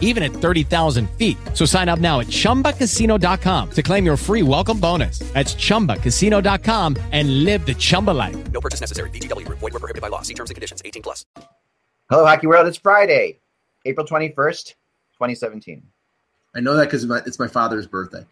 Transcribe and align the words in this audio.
even 0.00 0.22
at 0.22 0.30
30,000 0.32 1.10
feet. 1.18 1.36
So 1.52 1.66
sign 1.66 1.90
up 1.90 1.98
now 1.98 2.20
at 2.20 2.28
chumbacasino.com 2.28 3.70
to 3.72 3.82
claim 3.82 4.06
your 4.06 4.16
free 4.16 4.42
welcome 4.42 4.80
bonus. 4.80 5.18
That's 5.34 5.54
chumbacasino.com 5.54 6.96
and 7.12 7.44
live 7.44 7.66
the 7.66 7.74
Chumba 7.74 8.12
life. 8.12 8.36
No 8.52 8.60
purchase 8.60 8.80
necessary. 8.80 9.10
VGW 9.10 9.44
Group. 9.44 9.58
Void 9.58 9.72
were 9.72 9.80
prohibited 9.80 10.02
by 10.02 10.08
law. 10.08 10.22
See 10.22 10.34
terms 10.34 10.50
and 10.50 10.54
conditions. 10.54 10.80
18 10.84 11.02
plus. 11.02 11.26
Hello, 12.10 12.24
Hockey 12.24 12.46
World. 12.46 12.66
It's 12.66 12.76
Friday, 12.76 13.38
April 13.86 14.06
21st, 14.06 14.74
2017. 15.14 15.82
I 16.54 16.60
know 16.60 16.76
that 16.76 16.84
because 16.84 17.04
it's 17.04 17.38
my 17.38 17.48
father's 17.48 17.86
birthday. 17.86 18.24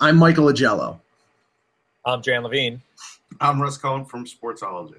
I'm 0.00 0.16
Michael 0.16 0.46
Augello. 0.46 0.98
I'm 2.04 2.22
Jan 2.22 2.42
Levine. 2.42 2.80
I'm 3.40 3.60
Russ 3.60 3.76
Cohen 3.76 4.04
from 4.06 4.24
Sportsology. 4.24 4.96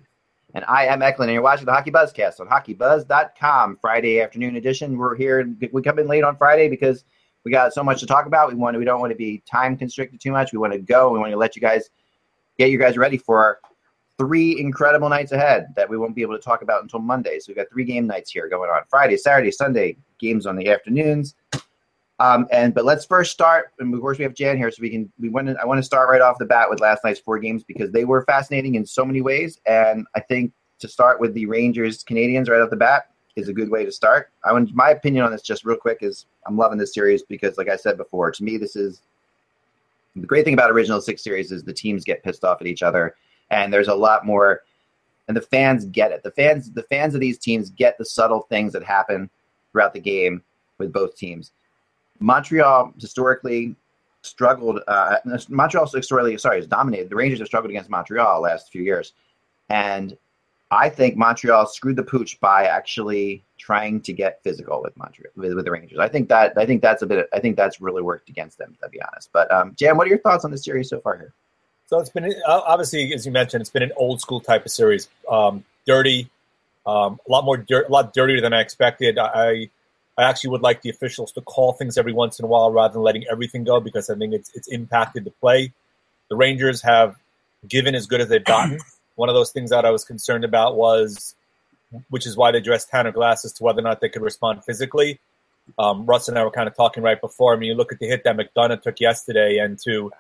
And 0.54 0.66
I 0.68 0.86
am 0.88 1.02
Eklund, 1.02 1.30
and 1.30 1.34
you're 1.34 1.44
watching 1.44 1.66
the 1.66 1.72
Hockey 1.72 1.92
Buzzcast 1.92 2.42
on 2.42 2.48
HockeyBuzz.com, 2.48 3.78
Friday 3.82 4.22
afternoon 4.22 4.58
edition. 4.58 4.98
We're 4.98 5.16
here. 5.16 5.50
We 5.72 5.82
come 5.82 5.98
in 5.98 6.08
late 6.08 6.26
on 6.26 6.36
Friday 6.36 6.68
because 6.68 7.06
we 7.46 7.52
got 7.52 7.74
so 7.74 7.84
much 7.84 8.02
to 8.02 8.06
talk 8.06 8.26
about. 8.26 8.50
We 8.50 8.56
want. 8.56 8.78
We 8.78 8.84
don't 8.84 9.00
want 9.00 9.12
to 9.12 9.18
be 9.18 9.42
time 9.50 9.78
constricted 9.78 10.20
too 10.20 10.32
much. 10.32 10.52
We 10.52 10.58
want 10.58 10.74
to 10.74 10.80
go. 10.80 11.12
We 11.12 11.20
want 11.20 11.32
to 11.32 11.38
let 11.38 11.56
you 11.56 11.62
guys 11.62 11.90
get 12.58 12.70
you 12.70 12.78
guys 12.78 12.98
ready 12.98 13.18
for 13.18 13.60
three 14.18 14.60
incredible 14.60 15.08
nights 15.08 15.32
ahead 15.32 15.68
that 15.78 15.90
we 15.90 15.98
won't 15.98 16.16
be 16.16 16.22
able 16.22 16.36
to 16.36 16.44
talk 16.44 16.64
about 16.64 16.84
until 16.84 17.00
Monday. 17.00 17.40
So 17.40 17.46
we've 17.48 17.58
got 17.58 17.68
three 17.72 17.86
game 17.86 18.06
nights 18.06 18.32
here 18.32 18.50
going 18.50 18.70
on: 18.70 18.82
Friday, 18.90 19.16
Saturday, 19.16 19.52
Sunday. 19.52 19.98
Games 20.20 20.46
on 20.46 20.56
the 20.58 20.70
afternoons. 20.70 21.36
Um, 22.22 22.48
and 22.52 22.72
but 22.76 22.86
let's 22.86 23.04
first 23.04 23.32
start. 23.32 23.72
And 23.80 23.92
of 23.92 24.00
course, 24.00 24.20
we 24.20 24.24
have 24.24 24.36
Jan 24.36 24.56
here, 24.56 24.70
so 24.70 24.80
we 24.80 24.92
can. 24.92 25.12
We 25.20 25.30
want 25.30 25.48
to. 25.48 25.58
I 25.60 25.66
want 25.66 25.80
to 25.80 25.84
start 25.84 26.08
right 26.08 26.22
off 26.22 26.38
the 26.38 26.46
bat 26.46 26.70
with 26.70 26.80
last 26.80 27.04
night's 27.04 27.20
four 27.20 27.40
games 27.40 27.64
because 27.64 27.92
they 27.92 28.06
were 28.06 28.24
fascinating 28.26 28.76
in 28.76 28.86
so 28.86 29.04
many 29.04 29.22
ways. 29.22 29.60
And 29.66 30.06
I 30.16 30.20
think 30.20 30.54
to 30.80 30.88
start 30.88 31.20
with 31.20 31.34
the 31.34 31.48
Rangers 31.48 32.04
Canadiens 32.04 32.48
right 32.48 32.62
off 32.62 32.70
the 32.70 32.76
bat 32.76 33.10
is 33.36 33.50
a 33.50 33.54
good 33.54 33.72
way 33.72 33.86
to 33.86 33.92
start. 33.92 34.30
I 34.46 34.54
want 34.54 34.72
my 34.76 34.92
opinion 34.92 35.26
on 35.26 35.32
this 35.32 35.42
just 35.42 35.66
real 35.66 35.78
quick 35.78 36.00
is 36.02 36.28
I'm 36.46 36.58
loving 36.58 36.78
this 36.78 36.94
series 36.94 37.24
because, 37.24 37.58
like 37.58 37.70
I 37.70 37.76
said 37.76 37.98
before, 37.98 38.30
to 38.30 38.44
me 38.44 38.58
this 38.58 38.76
is 38.76 39.02
the 40.16 40.28
great 40.28 40.46
thing 40.46 40.54
about 40.54 40.70
original 40.70 41.02
six 41.02 41.24
series 41.24 41.52
is 41.52 41.64
the 41.64 41.74
teams 41.74 42.04
get 42.04 42.24
pissed 42.24 42.44
off 42.44 42.62
at 42.62 42.68
each 42.68 42.84
other, 42.84 43.16
and 43.50 43.74
there's 43.74 43.88
a 43.88 43.96
lot 43.96 44.28
more, 44.28 44.62
and 45.28 45.36
the 45.36 45.42
fans 45.42 45.86
get 45.86 46.12
it. 46.12 46.22
The 46.22 46.32
fans, 46.32 46.70
the 46.70 46.84
fans 46.84 47.16
of 47.16 47.20
these 47.20 47.40
teams 47.40 47.72
get 47.72 47.98
the 47.98 48.06
subtle 48.06 48.42
things 48.42 48.74
that 48.74 48.84
happen 48.84 49.28
throughout 49.72 49.96
the 49.96 50.00
game 50.00 50.44
with 50.78 50.94
both 50.94 51.16
teams. 51.16 51.52
Montreal 52.22 52.94
historically 53.00 53.76
struggled. 54.22 54.80
Uh, 54.88 55.18
Montreal 55.50 55.88
historically, 55.88 56.38
sorry, 56.38 56.58
has 56.58 56.68
dominated. 56.68 57.10
The 57.10 57.16
Rangers 57.16 57.40
have 57.40 57.48
struggled 57.48 57.72
against 57.72 57.90
Montreal 57.90 58.42
last 58.42 58.72
few 58.72 58.82
years, 58.82 59.14
and 59.70 60.16
I 60.70 60.90
think 60.90 61.18
Montreal 61.18 61.66
screwed 61.68 61.98
the 61.98 62.04
pooch 62.04 62.40
by 62.40 62.66
actually 62.66 63.44
trying 63.58 64.02
to 64.02 64.14
get 64.14 64.42
physical 64.44 64.82
with 64.82 64.96
Montreal 64.96 65.32
with, 65.36 65.54
with, 65.54 65.66
the 65.66 65.72
Rangers. 65.72 66.00
I 66.00 66.08
think 66.08 66.30
that 66.30 66.58
I 66.58 66.66
think 66.66 66.82
that's 66.82 67.02
a 67.02 67.08
bit. 67.08 67.28
I 67.34 67.40
think 67.40 67.58
that's 67.58 67.82
really 67.82 68.02
worked 68.02 68.30
against 68.30 68.58
them, 68.58 68.78
to 68.82 68.90
be 68.90 69.02
honest. 69.02 69.30
But 69.34 69.52
um, 69.52 69.76
Jan, 69.78 69.98
what 69.98 70.08
are 70.08 70.10
your 70.10 70.20
thoughts 70.20 70.46
on 70.46 70.52
the 70.52 70.58
series 70.58 70.90
so 70.90 71.00
far 71.02 71.18
here? 71.18 71.34
So 71.88 72.00
it's 72.00 72.10
been 72.10 72.34
obviously, 72.48 73.14
as 73.14 73.26
you 73.26 73.34
mentioned, 73.34 73.62
it's 73.62 73.70
been 73.70 73.84
an 73.84 73.92
old 73.98 74.22
school 74.22 74.40
type 74.40 74.66
of 74.66 74.72
series. 74.72 75.10
Um, 75.30 75.66
dirty, 75.86 76.30
um, 76.86 77.20
a 77.28 77.32
lot 77.32 77.44
more, 77.44 77.66
a 77.70 77.92
lot 77.92 78.14
dirtier 78.14 78.40
than 78.40 78.54
I 78.54 78.62
expected. 78.62 79.18
I 79.18 79.70
I 80.18 80.24
actually 80.24 80.52
would 80.52 80.62
like 80.62 80.82
the 80.82 80.90
officials 80.90 81.32
to 81.34 81.42
call 81.42 81.74
things 81.74 81.98
every 81.98 82.14
once 82.14 82.40
in 82.40 82.46
a 82.46 82.48
while 82.48 82.72
rather 82.72 82.94
than 82.94 83.04
letting 83.04 83.26
everything 83.32 83.64
go 83.64 83.80
because 83.80 84.10
I 84.10 84.16
think 84.16 84.34
it's 84.34 84.52
it's 84.54 84.68
impacted 84.68 85.24
the 85.24 85.32
play. 85.32 85.74
The 86.30 86.36
Rangers 86.36 86.82
have 86.82 87.16
given 87.68 87.96
as 87.96 88.08
good 88.08 88.22
as 88.22 88.30
they've 88.30 88.44
gotten. 88.44 88.80
One 89.16 89.30
of 89.30 89.36
those 89.36 89.52
things 89.52 89.70
that 89.70 89.86
I 89.86 89.92
was 89.92 90.04
concerned 90.04 90.44
about 90.44 90.76
was, 90.76 91.36
which 92.10 92.26
is 92.26 92.36
why 92.36 92.52
they 92.52 92.60
dressed 92.60 92.90
Tanner 92.90 93.12
Glass 93.12 93.46
as 93.46 93.54
to 93.54 93.64
whether 93.64 93.80
or 93.80 93.84
not 93.84 94.02
they 94.02 94.10
could 94.10 94.22
respond 94.22 94.64
physically. 94.64 95.20
Um, 95.78 96.06
Russ 96.06 96.28
and 96.28 96.38
I 96.38 96.44
were 96.44 96.52
kind 96.52 96.68
of 96.68 96.76
talking 96.76 97.04
right 97.04 97.20
before. 97.20 97.54
I 97.54 97.58
mean, 97.58 97.70
you 97.70 97.76
look 97.76 97.92
at 97.92 98.00
the 98.00 98.08
hit 98.08 98.24
that 98.24 98.36
McDonagh 98.36 98.82
took 98.82 99.00
yesterday, 99.00 99.58
and 99.58 99.78
to 99.86 100.12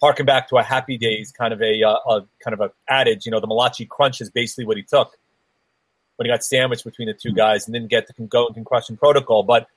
harken 0.00 0.26
back 0.26 0.48
to 0.48 0.56
a 0.56 0.62
Happy 0.62 0.98
Days 0.98 1.32
kind 1.32 1.52
of 1.52 1.62
a, 1.62 1.82
uh, 1.82 1.94
a 1.94 2.26
kind 2.42 2.52
of 2.52 2.60
a 2.60 2.70
adage, 2.88 3.24
you 3.24 3.32
know, 3.32 3.40
the 3.40 3.46
Malachi 3.46 3.86
crunch 3.86 4.20
is 4.20 4.28
basically 4.28 4.66
what 4.66 4.76
he 4.76 4.82
took 4.82 5.16
when 6.16 6.26
he 6.26 6.32
got 6.32 6.44
sandwiched 6.44 6.84
between 6.84 7.08
the 7.08 7.14
two 7.14 7.30
hmm. 7.30 7.36
guys 7.36 7.66
and 7.66 7.74
didn't 7.74 7.90
get 7.90 8.06
the 8.06 8.22
go 8.24 8.48
concussion 8.52 8.96
protocol. 8.96 9.42
But 9.42 9.68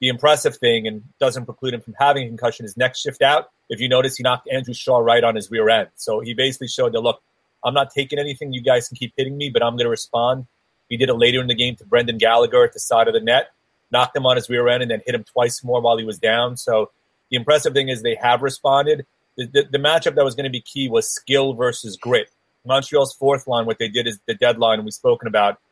the 0.00 0.08
impressive 0.08 0.56
thing, 0.56 0.86
and 0.86 1.04
doesn't 1.20 1.44
preclude 1.44 1.74
him 1.74 1.80
from 1.80 1.94
having 1.98 2.24
a 2.24 2.28
concussion, 2.28 2.64
is 2.64 2.76
next 2.76 3.00
shift 3.00 3.22
out. 3.22 3.50
If 3.68 3.80
you 3.80 3.88
notice, 3.88 4.16
he 4.16 4.22
knocked 4.22 4.48
Andrew 4.50 4.74
Shaw 4.74 4.98
right 4.98 5.22
on 5.22 5.36
his 5.36 5.50
rear 5.50 5.68
end. 5.68 5.88
So 5.96 6.20
he 6.20 6.34
basically 6.34 6.68
showed 6.68 6.92
that, 6.92 7.00
look, 7.00 7.22
I'm 7.64 7.72
not 7.72 7.90
taking 7.94 8.18
anything. 8.18 8.52
You 8.52 8.62
guys 8.62 8.88
can 8.88 8.96
keep 8.96 9.12
hitting 9.16 9.36
me, 9.36 9.48
but 9.48 9.62
I'm 9.62 9.74
going 9.74 9.86
to 9.86 9.90
respond. 9.90 10.46
He 10.88 10.96
did 10.96 11.08
it 11.08 11.14
later 11.14 11.40
in 11.40 11.46
the 11.46 11.54
game 11.54 11.76
to 11.76 11.84
Brendan 11.84 12.18
Gallagher 12.18 12.64
at 12.64 12.72
the 12.72 12.80
side 12.80 13.06
of 13.06 13.14
the 13.14 13.20
net, 13.20 13.52
knocked 13.92 14.16
him 14.16 14.26
on 14.26 14.36
his 14.36 14.50
rear 14.50 14.66
end, 14.68 14.82
and 14.82 14.90
then 14.90 15.02
hit 15.06 15.14
him 15.14 15.24
twice 15.24 15.62
more 15.62 15.80
while 15.80 15.96
he 15.96 16.04
was 16.04 16.18
down. 16.18 16.56
So 16.56 16.90
the 17.30 17.36
impressive 17.36 17.72
thing 17.72 17.88
is 17.88 18.02
they 18.02 18.16
have 18.16 18.42
responded. 18.42 19.06
The, 19.36 19.46
the, 19.46 19.62
the 19.70 19.78
matchup 19.78 20.16
that 20.16 20.24
was 20.24 20.34
going 20.34 20.44
to 20.44 20.50
be 20.50 20.60
key 20.60 20.88
was 20.88 21.08
skill 21.08 21.54
versus 21.54 21.96
grit. 21.96 22.28
Montreal's 22.66 23.14
fourth 23.14 23.46
line, 23.46 23.66
what 23.66 23.78
they 23.78 23.88
did 23.88 24.08
is 24.08 24.18
the 24.26 24.34
deadline 24.34 24.82
we've 24.84 24.94
spoken 24.94 25.28
about– 25.28 25.60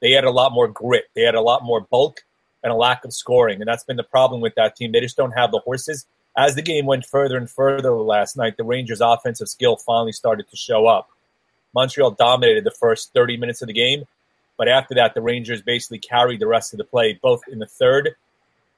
they 0.00 0.12
had 0.12 0.24
a 0.24 0.30
lot 0.30 0.52
more 0.52 0.68
grit. 0.68 1.04
They 1.14 1.22
had 1.22 1.34
a 1.34 1.40
lot 1.40 1.64
more 1.64 1.80
bulk 1.80 2.24
and 2.62 2.72
a 2.72 2.76
lack 2.76 3.04
of 3.04 3.12
scoring. 3.12 3.60
And 3.60 3.68
that's 3.68 3.84
been 3.84 3.96
the 3.96 4.02
problem 4.02 4.40
with 4.40 4.54
that 4.56 4.76
team. 4.76 4.92
They 4.92 5.00
just 5.00 5.16
don't 5.16 5.32
have 5.32 5.50
the 5.50 5.60
horses. 5.60 6.06
As 6.36 6.54
the 6.54 6.62
game 6.62 6.86
went 6.86 7.04
further 7.04 7.36
and 7.36 7.50
further 7.50 7.90
last 7.92 8.36
night, 8.36 8.56
the 8.56 8.64
Rangers' 8.64 9.00
offensive 9.00 9.48
skill 9.48 9.76
finally 9.76 10.12
started 10.12 10.48
to 10.50 10.56
show 10.56 10.86
up. 10.86 11.08
Montreal 11.74 12.12
dominated 12.12 12.64
the 12.64 12.70
first 12.70 13.12
30 13.12 13.36
minutes 13.36 13.60
of 13.62 13.66
the 13.68 13.74
game, 13.74 14.04
but 14.56 14.68
after 14.68 14.94
that, 14.94 15.14
the 15.14 15.20
Rangers 15.20 15.62
basically 15.62 15.98
carried 15.98 16.40
the 16.40 16.46
rest 16.46 16.72
of 16.72 16.78
the 16.78 16.84
play, 16.84 17.18
both 17.20 17.42
in 17.50 17.58
the 17.58 17.66
third. 17.66 18.14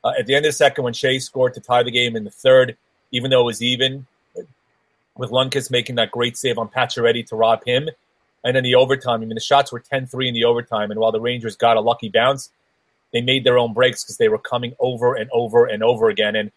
Uh, 0.02 0.12
at 0.18 0.26
the 0.26 0.34
end 0.34 0.46
of 0.46 0.50
the 0.50 0.56
second, 0.56 0.84
when 0.84 0.94
Skjei 0.94 1.20
scored 1.20 1.54
to 1.54 1.60
tie 1.60 1.82
the 1.82 1.90
game 1.90 2.16
in 2.16 2.24
the 2.24 2.30
third, 2.30 2.76
even 3.12 3.30
though 3.30 3.40
it 3.40 3.44
was 3.44 3.62
even, 3.62 4.06
with 5.16 5.30
Lundqvist 5.30 5.70
making 5.70 5.96
that 5.96 6.10
great 6.10 6.36
save 6.36 6.58
on 6.58 6.68
Pacioretty 6.68 7.26
to 7.26 7.36
rob 7.36 7.64
him, 7.64 7.90
and 8.44 8.56
then 8.56 8.62
the 8.62 8.74
overtime, 8.74 9.22
I 9.22 9.26
mean, 9.26 9.34
the 9.34 9.40
shots 9.40 9.72
were 9.72 9.80
10 9.80 10.06
3 10.06 10.28
in 10.28 10.34
the 10.34 10.44
overtime. 10.44 10.90
And 10.90 10.98
while 10.98 11.12
the 11.12 11.20
Rangers 11.20 11.56
got 11.56 11.76
a 11.76 11.80
lucky 11.80 12.08
bounce, 12.08 12.50
they 13.12 13.20
made 13.20 13.44
their 13.44 13.58
own 13.58 13.74
breaks 13.74 14.02
because 14.02 14.16
they 14.16 14.28
were 14.28 14.38
coming 14.38 14.74
over 14.78 15.14
and 15.14 15.28
over 15.32 15.66
and 15.66 15.82
over 15.82 16.08
again. 16.08 16.36
And 16.36 16.50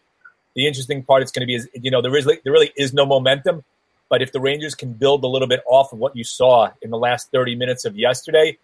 the 0.54 0.66
interesting 0.66 1.02
part 1.02 1.22
is 1.22 1.30
going 1.30 1.40
to 1.40 1.46
be 1.46 1.56
is, 1.56 1.68
you 1.74 1.90
know, 1.90 2.00
there, 2.00 2.16
is, 2.16 2.24
there 2.24 2.52
really 2.52 2.72
is 2.76 2.94
no 2.94 3.04
momentum. 3.04 3.64
But 4.08 4.22
if 4.22 4.32
the 4.32 4.40
Rangers 4.40 4.74
can 4.74 4.92
build 4.92 5.24
a 5.24 5.26
little 5.26 5.48
bit 5.48 5.62
off 5.66 5.92
of 5.92 5.98
what 5.98 6.16
you 6.16 6.24
saw 6.24 6.70
in 6.80 6.90
the 6.90 6.98
last 6.98 7.30
30 7.32 7.56
minutes 7.56 7.84
of 7.84 7.96
yesterday 7.96 8.56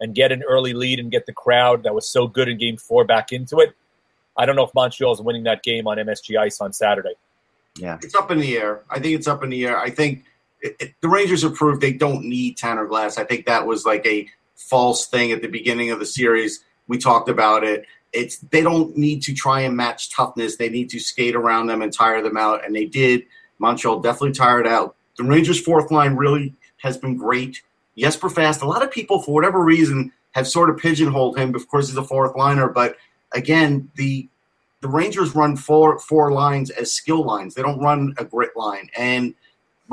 and 0.00 0.14
get 0.14 0.32
an 0.32 0.42
early 0.48 0.72
lead 0.72 0.98
and 0.98 1.10
get 1.10 1.26
the 1.26 1.32
crowd 1.32 1.82
that 1.82 1.94
was 1.94 2.08
so 2.08 2.26
good 2.26 2.48
in 2.48 2.58
game 2.58 2.76
four 2.76 3.04
back 3.04 3.32
into 3.32 3.58
it, 3.58 3.74
I 4.36 4.46
don't 4.46 4.56
know 4.56 4.64
if 4.64 4.74
Montreal 4.74 5.12
is 5.12 5.20
winning 5.20 5.44
that 5.44 5.62
game 5.62 5.86
on 5.86 5.98
MSG 5.98 6.38
Ice 6.38 6.60
on 6.60 6.72
Saturday. 6.72 7.14
Yeah. 7.76 7.98
It's 8.02 8.14
up 8.14 8.30
in 8.30 8.38
the 8.38 8.56
air. 8.56 8.82
I 8.90 8.98
think 8.98 9.18
it's 9.18 9.26
up 9.26 9.42
in 9.42 9.50
the 9.50 9.64
air. 9.66 9.78
I 9.78 9.90
think 9.90 10.24
it, 10.62 10.94
the 11.00 11.08
Rangers 11.08 11.42
have 11.42 11.54
proved 11.54 11.80
they 11.80 11.92
don't 11.92 12.24
need 12.24 12.56
Tanner 12.56 12.86
Glass. 12.86 13.18
I 13.18 13.24
think 13.24 13.46
that 13.46 13.66
was 13.66 13.84
like 13.84 14.06
a 14.06 14.28
false 14.54 15.06
thing 15.06 15.32
at 15.32 15.42
the 15.42 15.48
beginning 15.48 15.90
of 15.90 15.98
the 15.98 16.06
series. 16.06 16.64
We 16.88 16.98
talked 16.98 17.28
about 17.28 17.64
it. 17.64 17.84
It's 18.12 18.38
they 18.38 18.62
don't 18.62 18.96
need 18.96 19.22
to 19.22 19.34
try 19.34 19.60
and 19.62 19.76
match 19.76 20.10
toughness. 20.10 20.56
They 20.56 20.68
need 20.68 20.90
to 20.90 21.00
skate 21.00 21.34
around 21.34 21.66
them 21.66 21.82
and 21.82 21.92
tire 21.92 22.22
them 22.22 22.36
out, 22.36 22.64
and 22.64 22.74
they 22.74 22.84
did. 22.84 23.24
Montreal 23.58 24.00
definitely 24.00 24.32
tired 24.32 24.66
out. 24.66 24.96
The 25.16 25.24
Rangers' 25.24 25.60
fourth 25.60 25.90
line 25.90 26.16
really 26.16 26.54
has 26.78 26.96
been 26.96 27.16
great. 27.16 27.62
Jesper 27.96 28.30
Fast. 28.30 28.62
A 28.62 28.66
lot 28.66 28.82
of 28.82 28.90
people, 28.90 29.22
for 29.22 29.32
whatever 29.34 29.62
reason, 29.62 30.12
have 30.32 30.48
sort 30.48 30.70
of 30.70 30.78
pigeonholed 30.78 31.38
him. 31.38 31.54
Of 31.54 31.68
course, 31.68 31.88
he's 31.88 31.96
a 31.96 32.04
fourth 32.04 32.36
liner, 32.36 32.68
but 32.68 32.96
again, 33.32 33.90
the 33.96 34.28
the 34.80 34.88
Rangers 34.88 35.34
run 35.34 35.56
four 35.56 35.98
four 35.98 36.32
lines 36.32 36.70
as 36.70 36.92
skill 36.92 37.24
lines. 37.24 37.54
They 37.54 37.62
don't 37.62 37.80
run 37.80 38.14
a 38.18 38.24
grit 38.24 38.56
line, 38.56 38.90
and 38.96 39.34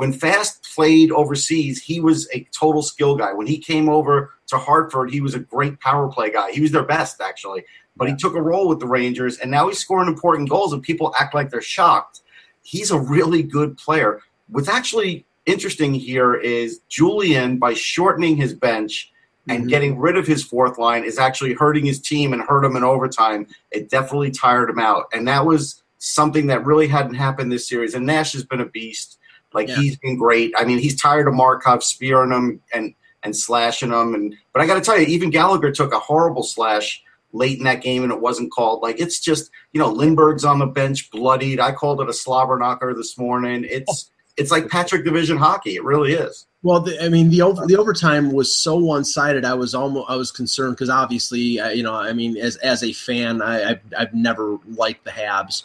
when 0.00 0.14
Fast 0.14 0.66
played 0.74 1.12
overseas, 1.12 1.82
he 1.82 2.00
was 2.00 2.26
a 2.32 2.48
total 2.58 2.80
skill 2.80 3.16
guy. 3.16 3.34
When 3.34 3.46
he 3.46 3.58
came 3.58 3.86
over 3.90 4.32
to 4.46 4.56
Hartford, 4.56 5.10
he 5.10 5.20
was 5.20 5.34
a 5.34 5.40
great 5.40 5.78
power 5.78 6.08
play 6.08 6.30
guy. 6.30 6.52
He 6.52 6.62
was 6.62 6.72
their 6.72 6.86
best, 6.86 7.20
actually. 7.20 7.66
But 7.98 8.08
he 8.08 8.16
took 8.16 8.34
a 8.34 8.40
role 8.40 8.66
with 8.66 8.80
the 8.80 8.86
Rangers, 8.86 9.36
and 9.36 9.50
now 9.50 9.68
he's 9.68 9.78
scoring 9.78 10.08
important 10.08 10.48
goals, 10.48 10.72
and 10.72 10.82
people 10.82 11.12
act 11.20 11.34
like 11.34 11.50
they're 11.50 11.60
shocked. 11.60 12.22
He's 12.62 12.90
a 12.90 12.98
really 12.98 13.42
good 13.42 13.76
player. 13.76 14.22
What's 14.48 14.70
actually 14.70 15.26
interesting 15.44 15.92
here 15.92 16.34
is 16.34 16.80
Julien, 16.88 17.58
by 17.58 17.74
shortening 17.74 18.38
his 18.38 18.54
bench 18.54 19.12
and 19.50 19.58
mm-hmm. 19.58 19.68
getting 19.68 19.98
rid 19.98 20.16
of 20.16 20.26
his 20.26 20.42
fourth 20.42 20.78
line, 20.78 21.04
is 21.04 21.18
actually 21.18 21.52
hurting 21.52 21.84
his 21.84 22.00
team 22.00 22.32
and 22.32 22.40
hurt 22.40 22.64
him 22.64 22.74
in 22.74 22.84
overtime. 22.84 23.46
It 23.70 23.90
definitely 23.90 24.30
tired 24.30 24.70
him 24.70 24.78
out. 24.78 25.08
And 25.12 25.28
that 25.28 25.44
was 25.44 25.82
something 25.98 26.46
that 26.46 26.64
really 26.64 26.88
hadn't 26.88 27.16
happened 27.16 27.52
this 27.52 27.68
series. 27.68 27.92
And 27.92 28.06
Nash 28.06 28.32
has 28.32 28.46
been 28.46 28.62
a 28.62 28.66
beast 28.66 29.18
like 29.52 29.68
yeah. 29.68 29.76
he's 29.76 29.96
been 29.96 30.18
great. 30.18 30.52
I 30.56 30.64
mean, 30.64 30.78
he's 30.78 31.00
tired 31.00 31.28
of 31.28 31.34
Markov 31.34 31.82
spearing 31.82 32.32
him 32.32 32.60
and 32.72 32.94
and 33.22 33.36
slashing 33.36 33.90
them. 33.90 34.14
And 34.14 34.34
but 34.52 34.62
I 34.62 34.66
got 34.66 34.74
to 34.74 34.80
tell 34.80 34.98
you, 34.98 35.06
even 35.06 35.30
Gallagher 35.30 35.72
took 35.72 35.92
a 35.92 35.98
horrible 35.98 36.42
slash 36.42 37.02
late 37.32 37.58
in 37.58 37.64
that 37.64 37.82
game, 37.82 38.02
and 38.02 38.12
it 38.12 38.20
wasn't 38.20 38.52
called. 38.52 38.82
Like 38.82 39.00
it's 39.00 39.20
just 39.20 39.50
you 39.72 39.80
know 39.80 39.90
Lindberg's 39.90 40.44
on 40.44 40.58
the 40.58 40.66
bench, 40.66 41.10
bloodied. 41.10 41.60
I 41.60 41.72
called 41.72 42.00
it 42.00 42.08
a 42.08 42.14
slobber 42.14 42.58
knocker 42.58 42.94
this 42.94 43.18
morning. 43.18 43.66
It's 43.68 44.10
it's 44.36 44.50
like 44.50 44.68
Patrick 44.68 45.04
Division 45.04 45.36
hockey. 45.36 45.76
It 45.76 45.84
really 45.84 46.12
is. 46.12 46.46
Well, 46.62 46.80
the, 46.80 47.02
I 47.02 47.08
mean, 47.08 47.30
the 47.30 47.40
over, 47.40 47.66
the 47.66 47.76
overtime 47.76 48.32
was 48.32 48.54
so 48.54 48.76
one 48.76 49.02
sided. 49.02 49.46
I 49.46 49.54
was 49.54 49.74
almost 49.74 50.10
I 50.10 50.16
was 50.16 50.30
concerned 50.30 50.76
because 50.76 50.90
obviously, 50.90 51.58
uh, 51.58 51.70
you 51.70 51.82
know, 51.82 51.94
I 51.94 52.12
mean, 52.12 52.36
as 52.36 52.56
as 52.56 52.82
a 52.82 52.92
fan, 52.92 53.40
I 53.40 53.70
I've, 53.70 53.80
I've 53.96 54.14
never 54.14 54.58
liked 54.66 55.04
the 55.04 55.10
Habs. 55.10 55.62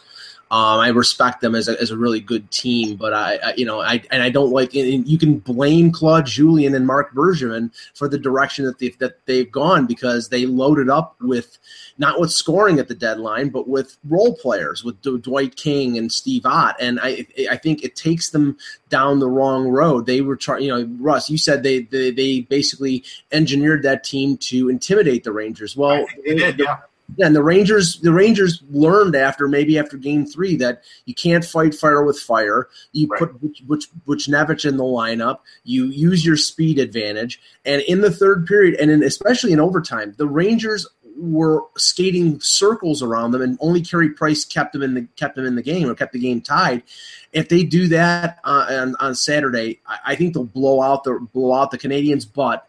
Um, 0.48 0.78
I 0.78 0.88
respect 0.88 1.40
them 1.40 1.56
as 1.56 1.68
a, 1.68 1.80
as 1.80 1.90
a 1.90 1.96
really 1.96 2.20
good 2.20 2.48
team, 2.52 2.96
but 2.96 3.12
I, 3.12 3.36
I, 3.36 3.54
you 3.56 3.64
know, 3.64 3.80
I 3.80 4.00
and 4.12 4.22
I 4.22 4.30
don't 4.30 4.52
like. 4.52 4.76
And 4.76 5.06
you 5.06 5.18
can 5.18 5.40
blame 5.40 5.90
Claude 5.90 6.26
Julien 6.26 6.72
and 6.76 6.86
Marc 6.86 7.12
Bergevin 7.14 7.72
for 7.94 8.08
the 8.08 8.18
direction 8.18 8.64
that 8.64 8.78
they 8.78 8.90
that 9.00 9.26
they've 9.26 9.50
gone 9.50 9.86
because 9.86 10.28
they 10.28 10.46
loaded 10.46 10.88
up 10.88 11.16
with 11.20 11.58
not 11.98 12.20
with 12.20 12.30
scoring 12.30 12.78
at 12.78 12.86
the 12.86 12.94
deadline, 12.94 13.48
but 13.48 13.66
with 13.66 13.96
role 14.08 14.36
players 14.36 14.84
with 14.84 15.02
D- 15.02 15.18
Dwight 15.18 15.56
King 15.56 15.98
and 15.98 16.12
Steve 16.12 16.46
Ott, 16.46 16.76
and 16.78 17.00
I 17.02 17.26
I 17.50 17.56
think 17.56 17.82
it 17.82 17.96
takes 17.96 18.30
them 18.30 18.56
down 18.88 19.18
the 19.18 19.28
wrong 19.28 19.66
road. 19.66 20.06
They 20.06 20.20
were 20.20 20.36
trying, 20.36 20.62
you 20.62 20.68
know, 20.68 20.88
Russ, 21.00 21.28
you 21.28 21.38
said 21.38 21.64
they, 21.64 21.80
they 21.80 22.12
they 22.12 22.40
basically 22.42 23.02
engineered 23.32 23.82
that 23.82 24.04
team 24.04 24.36
to 24.38 24.68
intimidate 24.68 25.24
the 25.24 25.32
Rangers. 25.32 25.76
Well, 25.76 26.06
They 26.24 26.34
did, 26.36 26.58
yeah. 26.60 26.78
Yeah, 27.16 27.26
and 27.26 27.36
the 27.36 27.42
Rangers, 27.42 28.00
the 28.00 28.12
Rangers 28.12 28.62
learned 28.70 29.14
after 29.14 29.46
maybe 29.46 29.78
after 29.78 29.96
Game 29.96 30.26
Three 30.26 30.56
that 30.56 30.82
you 31.04 31.14
can't 31.14 31.44
fight 31.44 31.74
fire 31.74 32.04
with 32.04 32.18
fire. 32.18 32.68
You 32.92 33.06
Right. 33.06 33.20
put 33.20 33.40
Butch, 33.40 33.66
Butch, 33.66 33.84
Buchnevich 34.06 34.68
in 34.68 34.76
the 34.76 34.84
lineup. 34.84 35.38
You 35.64 35.84
use 35.86 36.26
your 36.26 36.36
speed 36.36 36.78
advantage, 36.78 37.40
and 37.64 37.80
in 37.82 38.00
the 38.00 38.10
third 38.10 38.46
period, 38.46 38.74
and 38.80 38.90
in, 38.90 39.04
especially 39.04 39.52
in 39.52 39.60
overtime, 39.60 40.14
the 40.18 40.26
Rangers 40.26 40.86
were 41.16 41.62
skating 41.78 42.40
circles 42.40 43.02
around 43.02 43.30
them, 43.30 43.40
and 43.40 43.56
only 43.60 43.80
Carey 43.80 44.10
Price 44.10 44.44
kept 44.44 44.72
them 44.72 44.82
in 44.82 44.94
the 44.94 45.06
kept 45.16 45.36
them 45.36 45.46
in 45.46 45.54
the 45.54 45.62
game 45.62 45.88
or 45.88 45.94
kept 45.94 46.12
the 46.12 46.18
game 46.18 46.40
tied. 46.40 46.82
If 47.32 47.48
they 47.48 47.62
do 47.62 47.86
that 47.88 48.40
uh, 48.44 48.66
on 48.68 48.96
on 48.98 49.14
Saturday, 49.14 49.80
I, 49.86 49.98
I 50.08 50.14
think 50.16 50.34
they'll 50.34 50.44
blow 50.44 50.82
out 50.82 51.04
the 51.04 51.20
blow 51.32 51.54
out 51.54 51.70
the 51.70 51.78
Canadiens, 51.78 52.26
but. 52.30 52.66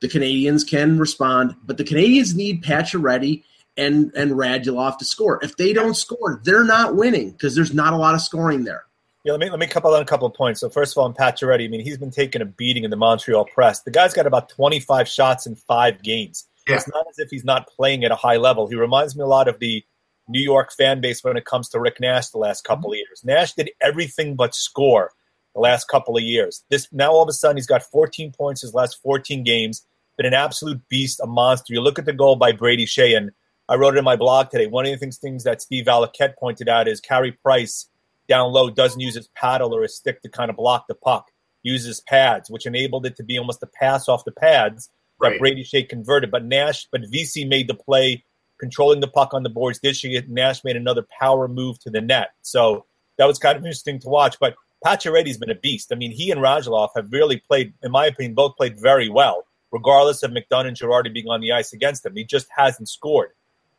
The 0.00 0.08
Canadiens 0.08 0.68
can 0.68 0.98
respond, 0.98 1.54
but 1.64 1.76
the 1.76 1.84
Canadiens 1.84 2.34
need 2.34 2.64
Pacioretty 2.64 3.44
and 3.76 4.12
and 4.14 4.32
Radulov 4.32 4.98
to 4.98 5.04
score. 5.04 5.38
If 5.42 5.56
they 5.56 5.72
don't 5.72 5.94
score, 5.94 6.40
they're 6.44 6.64
not 6.64 6.96
winning 6.96 7.30
because 7.30 7.54
there's 7.54 7.74
not 7.74 7.92
a 7.92 7.96
lot 7.96 8.14
of 8.14 8.20
scoring 8.20 8.64
there. 8.64 8.84
Yeah, 9.24 9.32
let 9.32 9.40
me 9.40 9.50
let 9.50 9.60
me 9.60 9.66
couple 9.66 9.94
on 9.94 10.02
a 10.02 10.06
couple 10.06 10.26
of 10.26 10.34
points. 10.34 10.60
So 10.60 10.68
first 10.68 10.92
of 10.92 10.98
all, 10.98 11.04
on 11.04 11.14
Pacioretty, 11.14 11.64
I 11.64 11.68
mean 11.68 11.80
he's 11.80 11.98
been 11.98 12.10
taking 12.10 12.42
a 12.42 12.44
beating 12.44 12.84
in 12.84 12.90
the 12.90 12.96
Montreal 12.96 13.44
press. 13.44 13.80
The 13.82 13.90
guy's 13.90 14.12
got 14.12 14.26
about 14.26 14.48
25 14.48 15.08
shots 15.08 15.46
in 15.46 15.54
five 15.54 16.02
games. 16.02 16.46
Yeah. 16.68 16.76
It's 16.76 16.88
not 16.88 17.06
as 17.08 17.18
if 17.18 17.30
he's 17.30 17.44
not 17.44 17.68
playing 17.68 18.04
at 18.04 18.10
a 18.10 18.16
high 18.16 18.36
level. 18.36 18.68
He 18.68 18.76
reminds 18.76 19.16
me 19.16 19.22
a 19.22 19.26
lot 19.26 19.48
of 19.48 19.58
the 19.58 19.84
New 20.28 20.40
York 20.40 20.72
fan 20.72 21.00
base 21.00 21.22
when 21.22 21.36
it 21.36 21.44
comes 21.44 21.68
to 21.70 21.80
Rick 21.80 22.00
Nash 22.00 22.28
the 22.28 22.38
last 22.38 22.64
couple 22.64 22.92
of 22.92 22.96
years. 22.96 23.22
Nash 23.24 23.54
did 23.54 23.70
everything 23.80 24.36
but 24.36 24.54
score 24.54 25.10
the 25.54 25.60
last 25.60 25.88
couple 25.88 26.16
of 26.16 26.22
years. 26.22 26.64
This 26.70 26.88
now 26.92 27.12
all 27.12 27.22
of 27.22 27.28
a 27.28 27.32
sudden 27.32 27.56
he's 27.56 27.66
got 27.66 27.82
14 27.82 28.32
points 28.32 28.62
his 28.62 28.74
last 28.74 29.00
14 29.02 29.44
games. 29.44 29.86
Been 30.16 30.26
an 30.26 30.34
absolute 30.34 30.80
beast, 30.88 31.20
a 31.22 31.26
monster. 31.26 31.72
You 31.72 31.80
look 31.80 31.98
at 31.98 32.04
the 32.04 32.12
goal 32.12 32.36
by 32.36 32.52
Brady 32.52 32.86
Skjei, 32.86 33.16
and 33.16 33.30
I 33.72 33.76
wrote 33.76 33.94
it 33.94 33.98
in 33.98 34.04
my 34.04 34.16
blog 34.16 34.50
today. 34.50 34.66
One 34.66 34.84
of 34.84 34.92
the 34.92 34.98
things, 34.98 35.16
things 35.16 35.44
that 35.44 35.62
Steve 35.62 35.86
Valiquette 35.86 36.36
pointed 36.38 36.68
out 36.68 36.88
is 36.88 37.00
Carey 37.00 37.32
Price 37.32 37.88
down 38.28 38.52
low 38.52 38.68
doesn't 38.68 39.00
use 39.00 39.14
his 39.14 39.28
paddle 39.28 39.74
or 39.74 39.80
his 39.80 39.96
stick 39.96 40.20
to 40.20 40.28
kind 40.28 40.50
of 40.50 40.58
block 40.58 40.88
the 40.88 40.94
puck. 40.94 41.30
Uses 41.62 42.02
pads, 42.02 42.50
which 42.50 42.66
enabled 42.66 43.06
it 43.06 43.16
to 43.16 43.24
be 43.24 43.38
almost 43.38 43.62
a 43.62 43.66
pass 43.66 44.10
off 44.10 44.26
the 44.26 44.32
pads 44.32 44.90
that 45.20 45.30
Right. 45.30 45.40
Brady 45.40 45.64
Skjei 45.64 45.88
converted. 45.88 46.30
But 46.30 46.44
Nash, 46.44 46.86
but 46.92 47.00
Vesey 47.08 47.46
made 47.46 47.66
the 47.66 47.74
play, 47.74 48.22
controlling 48.60 49.00
the 49.00 49.08
puck 49.08 49.32
on 49.32 49.42
the 49.42 49.48
boards, 49.48 49.78
dishing 49.78 50.12
it. 50.12 50.28
Nash 50.28 50.64
made 50.64 50.76
another 50.76 51.06
power 51.18 51.48
move 51.48 51.78
to 51.78 51.88
the 51.88 52.02
net. 52.02 52.32
So 52.42 52.84
that 53.16 53.24
was 53.24 53.38
kind 53.38 53.56
of 53.56 53.64
interesting 53.64 53.98
to 54.00 54.08
watch. 54.10 54.36
But 54.38 54.54
Pacioretty's 54.84 55.38
been 55.38 55.48
a 55.48 55.54
beast. 55.54 55.92
I 55.92 55.94
mean, 55.94 56.10
he 56.10 56.30
and 56.30 56.42
Radulov 56.42 56.90
have 56.94 57.10
really 57.10 57.38
played, 57.38 57.72
in 57.82 57.90
my 57.90 58.04
opinion, 58.04 58.34
both 58.34 58.54
played 58.56 58.78
very 58.78 59.08
well, 59.08 59.46
regardless 59.70 60.22
of 60.22 60.30
McDonagh 60.30 60.68
and 60.68 60.76
Girardi 60.76 61.10
being 61.10 61.28
on 61.28 61.40
the 61.40 61.52
ice 61.52 61.72
against 61.72 62.04
him. 62.04 62.16
He 62.16 62.24
just 62.24 62.48
hasn't 62.54 62.90
scored. 62.90 63.30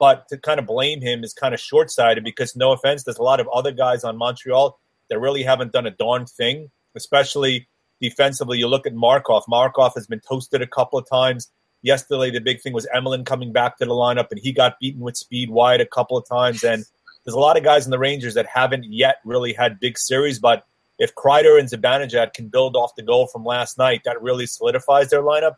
But 0.04 0.28
to 0.28 0.38
kind 0.38 0.60
of 0.60 0.66
blame 0.66 1.00
him 1.00 1.24
is 1.24 1.34
kind 1.34 1.54
of 1.54 1.62
short 1.62 1.90
sighted 1.90 2.26
because, 2.26 2.58
no 2.58 2.74
offense, 2.74 3.06
there's 3.06 3.20
a 3.20 3.24
lot 3.24 3.40
of 3.40 3.48
other 3.54 3.72
guys 3.72 4.04
on 4.04 4.18
Montreal 4.18 4.78
that 5.10 5.18
really 5.18 5.44
haven't 5.44 5.72
done 5.72 5.86
a 5.86 5.92
darn 5.92 6.26
thing, 6.26 6.72
especially 6.94 7.70
defensively. 8.02 8.58
You 8.58 8.68
look 8.68 8.86
at 8.86 8.94
Markov. 8.94 9.46
Markov 9.48 9.94
has 9.96 10.06
been 10.06 10.20
toasted 10.20 10.62
a 10.62 10.68
couple 10.68 11.00
of 11.00 11.08
times. 11.10 11.50
Yesterday, 11.84 12.32
the 12.32 12.42
big 12.42 12.60
thing 12.60 12.74
was 12.74 12.86
Emelin 12.94 13.26
coming 13.26 13.54
back 13.54 13.78
to 13.78 13.86
the 13.86 13.94
lineup, 13.94 14.28
and 14.30 14.42
he 14.42 14.52
got 14.52 14.78
beaten 14.78 15.00
with 15.00 15.16
speed 15.16 15.50
wide 15.50 15.80
a 15.80 15.86
couple 15.86 16.18
of 16.18 16.28
times. 16.28 16.66
And 16.66 16.84
there's 17.24 17.36
a 17.36 17.40
lot 17.40 17.56
of 17.56 17.64
guys 17.64 17.86
in 17.86 17.92
the 17.92 17.98
Rangers 17.98 18.34
that 18.34 18.48
haven't 18.54 18.84
yet 18.90 19.20
really 19.24 19.54
had 19.54 19.80
big 19.80 19.98
series, 19.98 20.38
but 20.38 20.66
if 21.00 21.16
Kreider 21.16 21.58
and 21.58 21.70
Zibanejad 21.70 22.34
can 22.34 22.50
build 22.50 22.76
off 22.76 22.94
the 22.98 23.04
goal 23.04 23.28
from 23.28 23.46
last 23.46 23.78
night, 23.78 24.02
that 24.04 24.22
really 24.22 24.48
solidifies 24.48 25.12
their 25.12 25.22
lineup. 25.22 25.56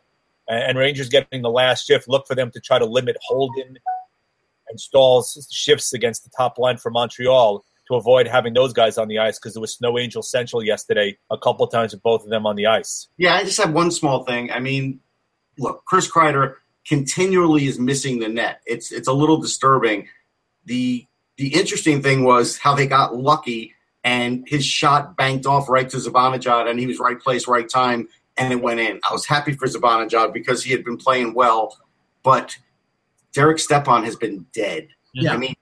And 0.48 0.78
Rangers 0.78 1.10
getting 1.10 1.42
the 1.42 1.50
last 1.50 1.88
shift, 1.88 2.08
look 2.08 2.28
for 2.28 2.36
them 2.36 2.52
to 2.52 2.60
try 2.60 2.78
to 2.78 2.86
limit 2.86 3.18
Holden 3.26 3.80
and 4.70 4.80
Staal's 4.80 5.48
shifts 5.52 5.94
against 5.94 6.24
the 6.24 6.30
top 6.36 6.58
line 6.58 6.78
for 6.78 6.92
Montreal 6.92 7.64
to 7.88 7.96
avoid 7.96 8.28
having 8.28 8.54
those 8.54 8.74
guys 8.74 8.98
on 8.98 9.08
the 9.08 9.20
ice 9.20 9.38
because 9.38 9.54
there 9.54 9.62
was 9.62 9.76
Snow 9.76 9.98
Angel 10.00 10.24
Central 10.24 10.64
yesterday 10.64 11.18
a 11.32 11.38
couple 11.38 11.68
times 11.68 11.94
with 11.94 12.02
both 12.02 12.24
of 12.24 12.30
them 12.30 12.46
on 12.46 12.56
the 12.56 12.66
ice. 12.66 13.10
Yeah, 13.18 13.36
I 13.36 13.44
just 13.44 13.58
have 13.58 13.74
one 13.74 13.92
small 13.92 14.24
thing. 14.24 14.52
I 14.52 14.60
mean, 14.60 15.00
look, 15.58 15.84
Chris 15.86 16.10
Kreider 16.10 16.56
continually 16.88 17.66
is 17.66 17.80
missing 17.80 18.20
the 18.20 18.28
net. 18.28 18.62
It's 18.66 18.92
it's 18.92 19.08
a 19.08 19.14
little 19.14 19.38
disturbing. 19.38 20.08
The 20.66 21.06
the 21.38 21.54
interesting 21.54 22.02
thing 22.02 22.24
was 22.24 22.58
how 22.58 22.76
they 22.76 22.88
got 22.88 23.16
lucky 23.16 23.74
and 24.04 24.48
his 24.48 24.66
shot 24.66 25.18
banked 25.18 25.46
off 25.46 25.68
right 25.68 25.90
to 25.90 25.98
Zibanejad 25.98 26.70
and 26.70 26.80
he 26.80 26.88
was 26.88 27.00
right 27.00 27.20
place, 27.20 27.48
right 27.48 27.68
time, 27.68 28.08
and 28.38 28.54
it 28.54 28.62
went 28.62 28.80
in. 28.80 29.00
I 29.10 29.14
was 29.14 29.26
happy 29.26 29.54
for 29.54 29.68
Zibanejad 29.68 30.34
because 30.34 30.64
he 30.64 30.72
had 30.72 30.84
been 30.84 30.98
playing 30.98 31.34
well, 31.34 31.78
but 32.24 32.58
Derek 33.36 33.60
Stepan 33.60 34.06
has 34.06 34.16
been 34.16 34.46
dead. 34.54 34.88
Yeah. 35.14 35.34
I 35.34 35.38
mean, 35.38 35.56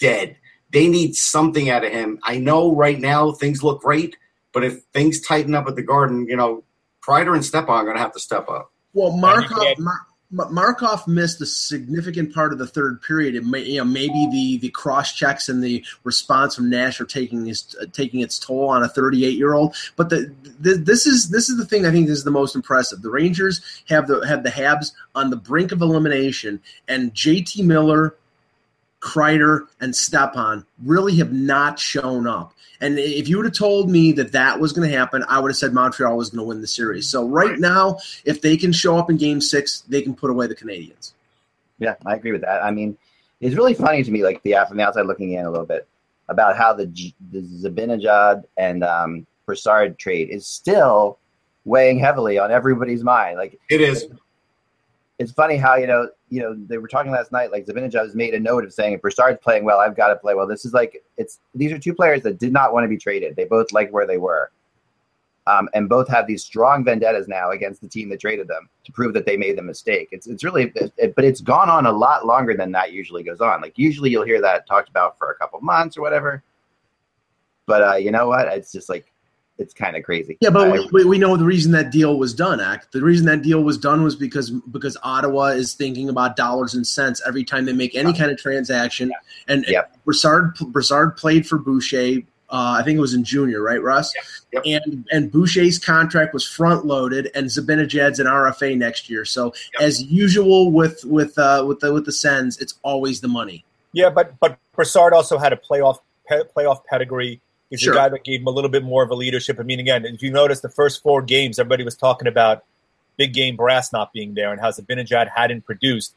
dead. 0.00 0.36
They 0.72 0.88
need 0.88 1.14
something 1.14 1.68
out 1.68 1.84
of 1.84 1.92
him. 1.92 2.18
I 2.22 2.38
know 2.38 2.74
right 2.74 2.98
now 2.98 3.32
things 3.32 3.62
look 3.62 3.82
great, 3.82 4.16
but 4.52 4.64
if 4.64 4.82
things 4.94 5.20
tighten 5.20 5.54
up 5.54 5.68
at 5.68 5.76
the 5.76 5.82
Garden, 5.82 6.26
you 6.26 6.36
know, 6.36 6.64
Kreider 7.06 7.34
and 7.34 7.44
Stepan 7.44 7.74
are 7.74 7.84
going 7.84 7.96
to 7.96 8.02
have 8.02 8.12
to 8.12 8.20
step 8.20 8.48
up. 8.48 8.72
Well, 8.92 9.16
Markov, 9.16 9.58
Mar- 9.58 9.74
Ma- 9.78 10.09
Markov 10.30 11.08
missed 11.08 11.40
a 11.40 11.46
significant 11.46 12.32
part 12.32 12.52
of 12.52 12.58
the 12.58 12.66
third 12.66 13.02
period. 13.02 13.34
It 13.34 13.44
may, 13.44 13.62
you 13.62 13.78
know, 13.78 13.84
maybe 13.84 14.28
the, 14.30 14.58
the 14.58 14.68
cross 14.70 15.12
checks 15.12 15.48
and 15.48 15.62
the 15.62 15.84
response 16.04 16.54
from 16.54 16.70
Nash 16.70 17.00
are 17.00 17.04
taking 17.04 17.46
his 17.46 17.74
uh, 17.80 17.86
taking 17.92 18.20
its 18.20 18.38
toll 18.38 18.68
on 18.68 18.84
a 18.84 18.88
38 18.88 19.36
year 19.36 19.54
old. 19.54 19.74
But 19.96 20.10
the, 20.10 20.32
the 20.60 20.74
this 20.74 21.06
is 21.06 21.30
this 21.30 21.50
is 21.50 21.56
the 21.56 21.66
thing 21.66 21.84
I 21.84 21.90
think 21.90 22.08
is 22.08 22.22
the 22.22 22.30
most 22.30 22.54
impressive. 22.54 23.02
The 23.02 23.10
Rangers 23.10 23.60
have 23.88 24.06
the 24.06 24.24
have 24.26 24.44
the 24.44 24.50
Habs 24.50 24.92
on 25.16 25.30
the 25.30 25.36
brink 25.36 25.72
of 25.72 25.82
elimination, 25.82 26.60
and 26.86 27.12
JT 27.12 27.64
Miller, 27.64 28.14
Kreider, 29.00 29.66
and 29.80 29.94
Stepan 29.94 30.64
really 30.84 31.16
have 31.16 31.32
not 31.32 31.78
shown 31.78 32.26
up. 32.26 32.52
And 32.82 32.98
if 32.98 33.28
you 33.28 33.36
would 33.36 33.44
have 33.46 33.54
told 33.54 33.90
me 33.90 34.12
that 34.12 34.32
that 34.32 34.58
was 34.58 34.72
going 34.72 34.90
to 34.90 34.96
happen, 34.96 35.22
I 35.28 35.38
would 35.38 35.50
have 35.50 35.56
said 35.56 35.72
Montreal 35.74 36.16
was 36.16 36.30
going 36.30 36.38
to 36.38 36.44
win 36.44 36.60
the 36.60 36.66
series. 36.66 37.08
So 37.08 37.26
right, 37.28 37.50
Right. 37.50 37.58
now, 37.58 37.98
if 38.24 38.40
they 38.40 38.56
can 38.56 38.72
show 38.72 38.96
up 38.96 39.10
in 39.10 39.16
Game 39.18 39.40
Six, 39.40 39.82
they 39.88 40.00
can 40.02 40.14
put 40.14 40.30
away 40.30 40.46
the 40.46 40.54
Canadiens. 40.54 41.12
Yeah, 41.78 41.94
I 42.06 42.14
agree 42.14 42.32
with 42.32 42.40
that. 42.42 42.62
I 42.64 42.70
mean, 42.70 42.96
it's 43.40 43.54
really 43.56 43.74
funny 43.74 44.02
to 44.02 44.10
me, 44.10 44.22
like 44.22 44.42
the 44.42 44.54
from 44.68 44.76
the 44.78 44.82
outside 44.86 45.06
looking 45.06 45.32
in 45.32 45.44
a 45.46 45.50
little 45.50 45.66
bit, 45.66 45.86
about 46.28 46.56
how 46.56 46.72
the 46.74 46.86
G- 46.86 47.14
the 47.32 47.40
Zibanejad 47.40 48.44
and 48.58 48.84
um, 48.84 49.26
Brassard 49.46 49.98
trade 49.98 50.28
is 50.30 50.46
still 50.46 51.18
weighing 51.64 51.98
heavily 51.98 52.38
on 52.38 52.50
everybody's 52.50 53.02
mind. 53.02 53.36
Like 53.38 53.58
It 53.70 53.80
is. 53.80 54.06
It's 55.20 55.32
funny 55.32 55.58
how 55.58 55.76
you 55.76 55.86
know 55.86 56.08
you 56.30 56.40
know 56.40 56.56
they 56.56 56.78
were 56.78 56.88
talking 56.88 57.12
last 57.12 57.30
night. 57.30 57.52
Like 57.52 57.66
Zibanejad 57.66 57.92
has 57.92 58.14
made 58.14 58.32
a 58.32 58.40
note 58.40 58.64
of 58.64 58.72
saying 58.72 58.94
if 58.94 59.02
Brassard's 59.02 59.38
playing 59.42 59.64
well, 59.64 59.78
I've 59.78 59.94
got 59.94 60.08
to 60.08 60.16
play 60.16 60.34
well. 60.34 60.46
This 60.46 60.64
is 60.64 60.72
like 60.72 61.04
it's 61.18 61.40
these 61.54 61.70
are 61.72 61.78
two 61.78 61.94
players 61.94 62.22
that 62.22 62.38
did 62.38 62.54
not 62.54 62.72
want 62.72 62.84
to 62.84 62.88
be 62.88 62.96
traded. 62.96 63.36
They 63.36 63.44
both 63.44 63.70
like 63.70 63.92
where 63.92 64.06
they 64.06 64.16
were. 64.16 64.50
Um, 65.46 65.68
and 65.74 65.90
both 65.90 66.08
have 66.08 66.26
these 66.26 66.42
strong 66.42 66.84
vendettas 66.84 67.28
now 67.28 67.50
against 67.50 67.82
the 67.82 67.88
team 67.88 68.08
that 68.10 68.20
traded 68.20 68.48
them 68.48 68.68
to 68.84 68.92
prove 68.92 69.12
that 69.14 69.26
they 69.26 69.36
made 69.36 69.58
the 69.58 69.62
mistake. 69.62 70.08
It's 70.10 70.26
it's 70.26 70.42
really, 70.42 70.72
it, 70.96 71.14
but 71.14 71.24
it's 71.26 71.42
gone 71.42 71.68
on 71.68 71.84
a 71.84 71.92
lot 71.92 72.24
longer 72.24 72.54
than 72.54 72.72
that 72.72 72.92
usually 72.92 73.22
goes 73.22 73.42
on. 73.42 73.60
Like 73.60 73.76
usually 73.76 74.08
you'll 74.08 74.24
hear 74.24 74.40
that 74.40 74.66
talked 74.66 74.88
about 74.88 75.18
for 75.18 75.32
a 75.32 75.34
couple 75.36 75.60
months 75.60 75.98
or 75.98 76.00
whatever. 76.00 76.42
But 77.66 77.82
uh, 77.82 77.96
you 77.96 78.10
know 78.10 78.28
what? 78.28 78.48
It's 78.48 78.72
just 78.72 78.88
like 78.88 79.12
it's 79.60 79.74
kind 79.74 79.96
of 79.96 80.02
crazy. 80.02 80.36
Yeah, 80.40 80.50
but 80.50 80.68
I- 80.68 80.72
we, 80.72 80.88
we, 80.92 81.04
we 81.04 81.18
know 81.18 81.36
the 81.36 81.44
reason 81.44 81.72
that 81.72 81.90
deal 81.92 82.18
was 82.18 82.34
done. 82.34 82.60
Act 82.60 82.92
the 82.92 83.02
reason 83.02 83.26
that 83.26 83.42
deal 83.42 83.62
was 83.62 83.78
done 83.78 84.02
was 84.02 84.16
because 84.16 84.50
because 84.50 84.96
Ottawa 85.02 85.46
is 85.48 85.74
thinking 85.74 86.08
about 86.08 86.36
dollars 86.36 86.74
and 86.74 86.86
cents 86.86 87.20
every 87.26 87.44
time 87.44 87.64
they 87.66 87.72
make 87.72 87.94
any 87.94 88.12
kind 88.12 88.30
of 88.30 88.38
transaction. 88.38 89.12
And 89.48 89.64
Yep. 89.68 89.96
Brassard 90.04 90.54
Brassard 90.68 91.16
played 91.16 91.46
for 91.46 91.58
Boucher. 91.58 92.22
Uh, 92.52 92.78
I 92.80 92.82
think 92.82 92.96
it 92.96 93.00
was 93.00 93.14
in 93.14 93.22
junior, 93.22 93.62
right, 93.62 93.80
Russ? 93.80 94.12
Yep. 94.52 94.62
And 94.66 95.08
and 95.12 95.30
Boucher's 95.30 95.78
contract 95.78 96.34
was 96.34 96.44
front 96.44 96.84
loaded, 96.84 97.30
and 97.34 97.46
Zibanejad's 97.46 98.18
an 98.18 98.26
RFA 98.26 98.76
next 98.76 99.08
year. 99.08 99.24
So 99.24 99.54
as 99.80 100.02
usual 100.02 100.72
with 100.72 101.04
with 101.04 101.38
uh, 101.38 101.64
with 101.68 101.78
the 101.78 101.92
with 101.92 102.06
the 102.06 102.12
Sens, 102.12 102.58
it's 102.58 102.74
always 102.82 103.20
the 103.20 103.28
money. 103.28 103.64
Yeah, 103.92 104.10
but 104.10 104.34
but 104.40 104.58
Brassard 104.74 105.12
also 105.12 105.38
had 105.38 105.52
a 105.52 105.56
playoff 105.56 105.98
pe- 106.28 106.42
playoff 106.56 106.84
pedigree. 106.86 107.40
He's 107.70 107.80
Sure. 107.80 107.92
a 107.92 107.96
guy 107.96 108.08
that 108.08 108.24
gave 108.24 108.40
him 108.40 108.48
a 108.48 108.50
little 108.50 108.70
bit 108.70 108.82
more 108.82 109.02
of 109.02 109.10
a 109.10 109.14
leadership. 109.14 109.58
I 109.60 109.62
mean, 109.62 109.78
again, 109.80 110.04
if 110.04 110.22
you 110.22 110.30
notice 110.30 110.60
the 110.60 110.68
first 110.68 111.02
four 111.02 111.22
games, 111.22 111.58
everybody 111.58 111.84
was 111.84 111.96
talking 111.96 112.26
about 112.28 112.64
big 113.16 113.32
game 113.32 113.54
brass 113.56 113.92
not 113.92 114.12
being 114.12 114.34
there 114.34 114.50
and 114.52 114.60
how 114.60 114.70
Zibanejad 114.70 115.28
hadn't 115.34 115.64
produced. 115.64 116.14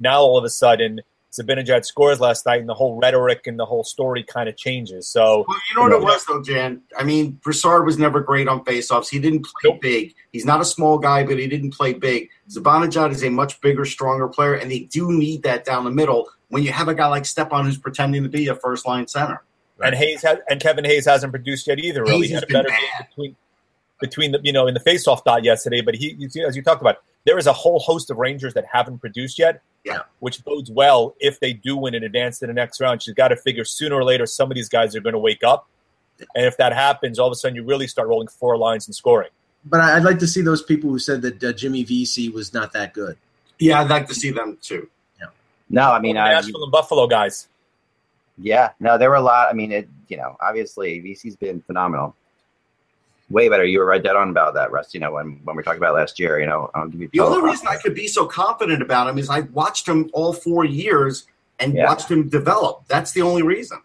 Now 0.00 0.20
all 0.20 0.36
of 0.38 0.44
a 0.44 0.48
sudden, 0.50 1.00
Zibanejad 1.30 1.84
scores 1.84 2.20
last 2.20 2.46
night, 2.46 2.58
and 2.60 2.68
the 2.68 2.74
whole 2.74 2.98
rhetoric 2.98 3.46
and 3.46 3.58
the 3.58 3.66
whole 3.66 3.84
story 3.84 4.22
kind 4.22 4.48
of 4.48 4.56
changes. 4.56 5.06
So 5.06 5.44
Well, 5.46 5.58
you 5.70 5.76
know 5.76 5.82
what 5.82 5.92
it 5.92 6.02
was 6.02 6.24
though, 6.24 6.42
Jan. 6.42 6.80
I 6.96 7.04
mean, 7.04 7.32
Brassard 7.44 7.84
was 7.84 7.98
never 7.98 8.20
great 8.20 8.48
on 8.48 8.64
faceoffs. 8.64 9.08
He 9.10 9.18
didn't 9.18 9.44
play 9.44 9.70
Nope. 9.72 9.80
big. 9.82 10.14
He's 10.32 10.46
not 10.46 10.60
a 10.62 10.64
small 10.64 10.98
guy, 10.98 11.24
but 11.24 11.38
he 11.38 11.46
didn't 11.46 11.72
play 11.74 11.92
big. 11.92 12.30
Zibanejad 12.50 13.10
is 13.12 13.22
a 13.22 13.28
much 13.30 13.60
bigger, 13.60 13.84
stronger 13.84 14.26
player, 14.26 14.54
and 14.54 14.70
they 14.70 14.80
do 14.80 15.12
need 15.12 15.42
that 15.42 15.64
down 15.66 15.84
the 15.84 15.90
middle 15.90 16.28
when 16.48 16.62
you 16.62 16.72
have 16.72 16.88
a 16.88 16.94
guy 16.94 17.06
like 17.08 17.26
Stepan 17.26 17.66
who's 17.66 17.76
pretending 17.78 18.22
to 18.22 18.28
be 18.30 18.48
a 18.48 18.54
first 18.54 18.86
line 18.86 19.06
center. 19.06 19.42
And 19.82 19.94
Hayes 19.94 20.22
has, 20.22 20.38
and 20.50 20.60
Kevin 20.60 20.84
Hayes 20.84 21.06
hasn't 21.06 21.32
produced 21.32 21.66
yet 21.66 21.78
either. 21.78 22.02
Really, 22.02 22.26
Hayes 22.26 22.28
he 22.28 22.34
has 22.34 22.42
had 22.42 22.50
a 22.50 22.52
better 22.52 22.68
game 22.68 23.06
between 23.08 23.36
between 24.00 24.32
the 24.32 24.40
you 24.42 24.52
know 24.52 24.66
in 24.66 24.74
the 24.74 24.80
faceoff 24.80 25.24
dot 25.24 25.44
yesterday. 25.44 25.80
But 25.80 25.94
he, 25.96 26.14
you 26.18 26.28
see- 26.28 26.42
as 26.42 26.56
you 26.56 26.62
talked 26.62 26.80
about, 26.80 26.96
there 27.24 27.38
is 27.38 27.46
a 27.46 27.52
whole 27.52 27.78
host 27.78 28.10
of 28.10 28.16
Rangers 28.18 28.54
that 28.54 28.64
haven't 28.72 28.98
produced 28.98 29.38
yet. 29.38 29.62
Yeah. 29.84 30.00
which 30.18 30.44
bodes 30.44 30.70
well 30.70 31.14
if 31.18 31.40
they 31.40 31.52
do 31.54 31.74
win 31.76 31.94
and 31.94 32.04
advance 32.04 32.40
to 32.40 32.46
the 32.46 32.52
next 32.52 32.78
round. 32.80 33.00
She's 33.02 33.14
got 33.14 33.28
to 33.28 33.36
figure 33.36 33.64
sooner 33.64 33.94
or 33.94 34.04
later 34.04 34.26
some 34.26 34.50
of 34.50 34.54
these 34.54 34.68
guys 34.68 34.94
are 34.94 35.00
going 35.00 35.14
to 35.14 35.18
wake 35.18 35.42
up, 35.44 35.66
and 36.34 36.44
if 36.44 36.58
that 36.58 36.74
happens, 36.74 37.18
all 37.18 37.28
of 37.28 37.32
a 37.32 37.36
sudden 37.36 37.54
you 37.56 37.62
really 37.64 37.86
start 37.86 38.06
rolling 38.08 38.28
four 38.28 38.58
lines 38.58 38.86
and 38.86 38.94
scoring. 38.94 39.30
But 39.64 39.80
I- 39.80 39.96
I'd 39.96 40.02
like 40.04 40.18
to 40.18 40.26
see 40.26 40.42
those 40.42 40.62
people 40.62 40.90
who 40.90 40.98
said 40.98 41.22
that 41.22 41.42
uh, 41.42 41.52
Jimmy 41.52 41.84
Vesey 41.84 42.28
was 42.28 42.52
not 42.52 42.72
that 42.74 42.92
good. 42.92 43.16
Yeah, 43.58 43.80
I'd 43.80 43.88
like 43.88 44.08
to 44.08 44.14
see 44.14 44.30
them 44.30 44.58
too. 44.60 44.90
Yeah. 45.18 45.28
No, 45.70 45.90
I 45.92 46.00
mean, 46.00 46.16
Well, 46.16 46.26
I, 46.26 46.32
Nashville 46.32 46.64
and 46.64 46.72
Buffalo 46.72 47.06
guys. 47.06 47.48
Yeah, 48.40 48.70
no, 48.80 48.96
there 48.98 49.10
were 49.10 49.16
a 49.16 49.20
lot. 49.20 49.48
I 49.48 49.52
mean, 49.52 49.72
it, 49.72 49.88
you 50.08 50.16
know, 50.16 50.36
obviously 50.40 51.00
Vesey's 51.00 51.36
been 51.36 51.60
phenomenal. 51.62 52.14
Way 53.30 53.48
better. 53.48 53.64
You 53.64 53.80
were 53.80 53.84
right 53.84 54.02
dead 54.02 54.16
on 54.16 54.30
about 54.30 54.54
that, 54.54 54.70
Russ. 54.72 54.94
You 54.94 55.00
know, 55.00 55.12
when 55.12 55.40
when 55.44 55.56
we 55.56 55.62
talked 55.62 55.76
about 55.76 55.94
last 55.94 56.18
year, 56.18 56.40
you 56.40 56.46
know, 56.46 56.70
I'll 56.74 56.88
give 56.88 57.00
you 57.00 57.08
The 57.12 57.20
only 57.20 57.42
reason 57.42 57.66
I 57.68 57.76
could 57.76 57.94
be 57.94 58.08
so 58.08 58.26
confident 58.26 58.80
about 58.80 59.08
him 59.08 59.18
is 59.18 59.28
I 59.28 59.40
watched 59.40 59.86
him 59.86 60.08
all 60.14 60.32
four 60.32 60.64
years 60.64 61.26
and 61.58 61.74
Yeah. 61.74 61.86
watched 61.86 62.10
him 62.10 62.28
develop. 62.28 62.84
That's 62.88 63.12
the 63.12 63.20
only 63.22 63.42
reason. 63.42 63.78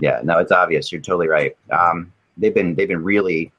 Yeah, 0.00 0.20
no, 0.24 0.38
it's 0.38 0.50
obvious. 0.50 0.90
You're 0.90 1.00
totally 1.02 1.28
right. 1.28 1.56
Um, 1.70 2.12
they've 2.36 2.54
been 2.54 2.74
they've 2.74 2.88
been 2.88 3.04
really. 3.04 3.52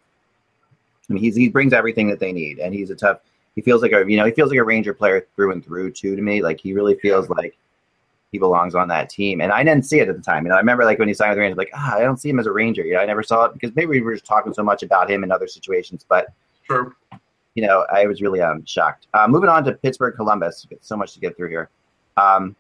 I 1.10 1.14
mean, 1.14 1.24
he's 1.24 1.36
he 1.36 1.48
brings 1.48 1.74
everything 1.74 2.10
that 2.10 2.20
they 2.20 2.32
need, 2.32 2.60
and 2.60 2.74
he's 2.74 2.90
a 2.90 2.96
tough. 2.96 3.20
He 3.56 3.62
feels 3.62 3.82
like 3.82 3.92
a 3.92 4.04
you 4.10 4.18
know 4.18 4.26
he 4.26 4.32
feels 4.32 4.50
like 4.50 4.60
a 4.60 4.64
Ranger 4.64 4.94
player 4.94 5.26
through 5.36 5.52
and 5.52 5.64
through 5.64 5.92
too 5.92 6.16
to 6.16 6.22
me. 6.22 6.42
Like 6.42 6.60
he 6.60 6.74
really 6.74 6.96
feels 6.96 7.30
like 7.30 7.56
he 8.34 8.40
belongs 8.40 8.74
on 8.76 8.88
that 8.90 9.10
team, 9.10 9.40
and 9.42 9.52
I 9.52 9.64
didn't 9.64 9.86
see 9.86 10.00
it 10.00 10.10
at 10.10 10.16
the 10.18 10.22
time. 10.22 10.44
You 10.44 10.50
know, 10.50 10.56
I 10.56 10.60
remember 10.60 10.84
like 10.84 10.98
when 11.00 11.08
he 11.08 11.14
signed 11.14 11.30
with 11.30 11.38
the 11.38 11.42
Rangers, 11.42 11.58
like 11.58 11.70
ah, 11.74 11.96
I 11.96 12.02
don't 12.02 12.18
see 12.18 12.30
him 12.30 12.40
as 12.40 12.48
a 12.48 12.52
Ranger. 12.52 12.84
You 12.84 12.96
know, 12.96 13.00
I 13.00 13.06
never 13.06 13.24
saw 13.24 13.46
it 13.46 13.54
because 13.54 13.74
maybe 13.76 13.88
we 13.92 14.02
were 14.02 14.14
just 14.14 14.26
talking 14.26 14.54
so 14.54 14.64
much 14.64 14.84
about 14.84 15.10
him 15.10 15.24
in 15.24 15.32
other 15.32 15.48
situations, 15.48 16.04
but 16.10 16.28
Sure. 16.64 16.96
you 17.54 17.66
know, 17.66 17.86
I 17.94 18.06
was 18.08 18.22
really 18.22 18.42
um, 18.42 18.66
shocked. 18.66 19.06
Uh, 19.14 19.28
moving 19.30 19.50
on 19.50 19.64
to 19.66 19.74
Pittsburgh 19.74 20.16
Columbus, 20.16 20.68
so 20.82 20.98
much 20.98 21.14
to 21.14 21.20
get 21.20 21.38
through 21.38 21.50
here. 21.50 21.70
Um, 22.18 22.56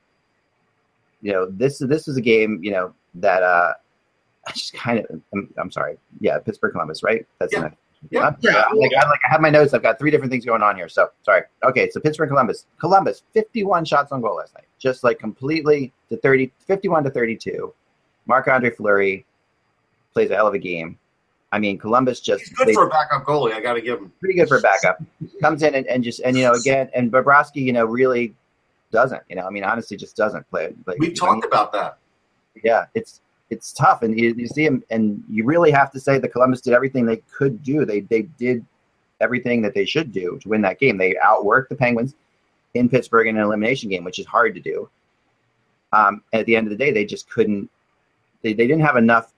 you 1.21 1.31
know, 1.33 1.47
this 1.49 1.79
this 1.79 2.07
is 2.07 2.17
a 2.17 2.21
game, 2.21 2.59
you 2.63 2.71
know, 2.71 2.93
that 3.15 3.41
uh, 3.41 3.73
I 4.47 4.51
just 4.51 4.73
kind 4.73 4.99
of, 4.99 5.21
I'm, 5.33 5.53
I'm 5.57 5.71
sorry, 5.71 5.97
yeah, 6.19 6.37
Pittsburgh 6.37 6.73
Columbus, 6.73 7.01
right? 7.01 7.25
That's 7.39 7.51
Yeah. 7.53 7.61
next- 7.61 7.77
Yeah. 8.11 8.27
I'm, 8.27 8.35
I'm 8.43 8.77
like, 8.77 8.91
I'm 8.99 9.09
like, 9.09 9.19
I 9.27 9.31
have 9.31 9.41
my 9.41 9.49
notes. 9.49 9.73
I've 9.73 9.81
got 9.83 9.97
three 9.97 10.11
different 10.11 10.31
things 10.31 10.45
going 10.45 10.61
on 10.61 10.75
here. 10.75 10.89
So 10.89 11.09
sorry. 11.23 11.43
Okay, 11.63 11.89
so 11.89 11.99
Pittsburgh 11.99 12.29
Columbus, 12.29 12.65
Columbus, 12.79 13.23
51 13.33 13.85
shots 13.85 14.11
on 14.11 14.21
goal 14.21 14.35
last 14.35 14.53
night, 14.53 14.65
just 14.79 15.03
like 15.03 15.19
completely 15.19 15.91
to 16.09 16.17
30, 16.17 16.51
51 16.67 17.03
to 17.05 17.09
32. 17.09 17.73
Marc 18.25 18.47
Andre 18.47 18.69
Fleury 18.69 19.25
plays 20.13 20.29
a 20.31 20.35
hell 20.35 20.47
of 20.47 20.53
a 20.53 20.59
game. 20.59 20.97
I 21.51 21.59
mean, 21.59 21.77
Columbus 21.77 22.19
just 22.19 22.41
He's 22.41 22.53
good 22.53 22.67
they- 22.69 22.73
for 22.73 22.87
a 22.87 22.89
backup 22.89 23.25
goalie. 23.25 23.53
I 23.53 23.61
got 23.61 23.73
to 23.73 23.81
give 23.81 23.99
him. 23.99 24.11
pretty 24.19 24.35
good 24.35 24.47
for 24.47 24.57
a 24.57 24.61
backup. 24.61 25.01
Comes 25.41 25.61
in 25.63 25.75
and, 25.75 25.85
and 25.87 26.03
just 26.03 26.19
and 26.21 26.35
you 26.35 26.43
know 26.43 26.53
again 26.53 26.89
and 26.95 27.11
Bobrovsky, 27.11 27.57
you 27.63 27.73
know, 27.73 27.85
really 27.85 28.33
doesn't. 28.91 29.21
You 29.29 29.35
know, 29.37 29.45
I 29.45 29.49
mean, 29.49 29.63
honestly, 29.63 29.95
just 29.97 30.15
doesn't 30.15 30.49
play. 30.49 30.73
Like, 30.85 30.97
We 30.99 31.11
talked 31.13 31.45
about 31.45 31.71
that. 31.73 31.97
yeah, 32.63 32.85
it's 32.95 33.21
it's 33.53 33.71
tough, 33.71 34.01
and 34.01 34.17
you, 34.19 34.33
you 34.35 34.47
see 34.47 34.65
him, 34.65 34.83
and 34.89 35.23
you 35.29 35.45
really 35.45 35.71
have 35.71 35.91
to 35.91 35.99
say 35.99 36.17
the 36.17 36.27
Columbus 36.27 36.61
did 36.61 36.73
everything 36.73 37.05
they 37.05 37.21
could 37.31 37.63
do. 37.63 37.85
They 37.85 38.01
they 38.01 38.23
did 38.23 38.65
everything 39.21 39.61
that 39.61 39.73
they 39.73 39.85
should 39.85 40.11
do 40.11 40.37
to 40.41 40.49
win 40.49 40.61
that 40.61 40.79
game. 40.79 40.97
They 40.97 41.15
outworked 41.25 41.69
the 41.69 41.75
Penguins 41.75 42.15
in 42.73 42.89
Pittsburgh 42.89 43.27
in 43.27 43.37
an 43.37 43.43
elimination 43.43 43.89
game, 43.89 44.03
which 44.03 44.19
is 44.19 44.25
hard 44.25 44.55
to 44.55 44.61
do. 44.61 44.89
Um, 45.93 46.23
at 46.33 46.45
the 46.45 46.55
end 46.55 46.67
of 46.67 46.71
the 46.71 46.77
day, 46.77 46.91
they 46.91 47.05
just 47.05 47.29
couldn't. 47.29 47.69
They, 48.41 48.53
they 48.53 48.67
didn't 48.67 48.81
have 48.81 48.97
enough. 48.97 49.31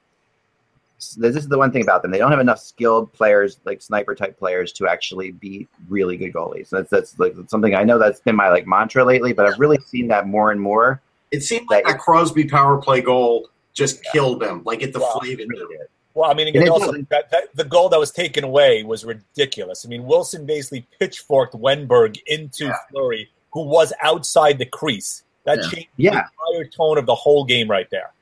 This 1.18 1.36
is 1.36 1.48
the 1.50 1.58
one 1.58 1.72
thing 1.72 1.84
about 1.84 2.02
them. 2.02 2.12
They 2.12 2.18
don't 2.18 2.32
have 2.32 2.40
enough 2.40 2.60
skilled 2.60 3.12
players, 3.12 3.60
like 3.66 3.82
sniper 3.82 4.16
type 4.16 4.40
players, 4.40 4.72
to 4.74 4.88
actually 4.88 5.32
be 5.32 5.68
really 5.90 6.16
good 6.16 6.34
goalies. 6.34 6.70
That's 6.70 6.90
that's 6.90 7.20
like 7.20 7.36
something 7.48 7.76
I 7.76 7.84
know 7.84 8.00
that's 8.00 8.22
been 8.22 8.36
my 8.36 8.50
like 8.50 8.66
mantra 8.66 9.04
lately. 9.04 9.34
But 9.34 9.46
I've 9.46 9.60
really 9.60 9.78
seen 9.86 10.08
that 10.08 10.28
more 10.28 10.52
and 10.52 10.60
more. 10.60 11.02
It 11.32 11.42
seemed 11.42 11.68
like 11.70 11.86
that 11.86 12.00
Crosby 12.00 12.46
power 12.46 12.78
play 12.78 13.02
goal 13.02 13.50
just 13.76 14.04
killed 14.06 14.40
them, 14.42 14.64
like 14.66 14.82
it 14.82 14.92
deflated 14.94 15.48
Really 15.50 15.60
them. 15.62 15.70
did. 15.70 15.88
Well, 16.16 16.32
I 16.32 16.34
mean, 16.34 16.48
And 16.48 16.56
again, 16.56 16.70
also 16.70 16.94
that, 17.10 17.30
that, 17.30 17.54
the 17.56 17.66
goal 17.66 17.90
that 17.90 18.00
was 18.00 18.10
taken 18.10 18.44
away 18.46 18.84
was 18.84 19.04
ridiculous. 19.06 19.86
I 19.86 19.90
mean, 19.90 20.06
Wilson 20.06 20.46
basically 20.46 20.88
pitchforked 20.98 21.54
Wennberg 21.54 22.18
into 22.26 22.66
Yeah. 22.66 22.76
Fleury, 22.90 23.30
who 23.52 23.64
was 23.66 23.92
outside 24.02 24.58
the 24.58 24.66
crease. 24.66 25.24
That 25.44 25.58
Yeah. 25.62 25.70
changed 25.70 25.90
Yeah. 25.98 26.12
the 26.12 26.58
entire 26.58 26.70
tone 26.70 26.98
of 26.98 27.06
the 27.06 27.16
whole 27.16 27.44
game 27.44 27.70
right 27.70 27.88
there. 27.92 28.14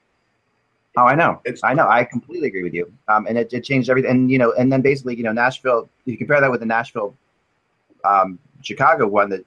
Oh, 0.98 1.04
I 1.06 1.14
know. 1.16 1.40
It's- 1.46 1.62
I 1.64 1.74
know. 1.76 1.88
I 1.88 2.04
completely 2.04 2.48
agree 2.48 2.64
with 2.64 2.74
you. 2.74 2.92
Um, 3.08 3.28
and 3.28 3.38
it, 3.38 3.54
it 3.54 3.64
changed 3.64 3.90
everything. 3.92 4.10
And 4.12 4.32
you 4.32 4.40
know, 4.40 4.52
and 4.54 4.72
then 4.72 4.82
basically, 4.82 5.16
you 5.16 5.24
know, 5.24 5.32
Nashville. 5.32 5.88
You 6.06 6.18
compare 6.18 6.42
that 6.42 6.50
with 6.52 6.60
the 6.60 6.66
Nashville, 6.68 7.16
um, 8.04 8.40
Chicago 8.62 9.08
one 9.08 9.30
that, 9.30 9.46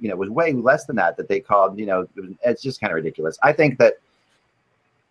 you 0.00 0.08
know, 0.08 0.16
was 0.16 0.28
way 0.30 0.52
less 0.52 0.86
than 0.86 0.96
that. 0.96 1.16
That 1.16 1.28
they 1.28 1.40
called. 1.40 1.78
You 1.78 1.86
know, 1.86 2.00
it 2.02 2.10
was, 2.16 2.30
it's 2.44 2.62
just 2.62 2.80
kind 2.80 2.92
of 2.92 2.94
ridiculous. 2.96 3.36
I 3.42 3.52
think 3.52 3.78
that. 3.80 3.94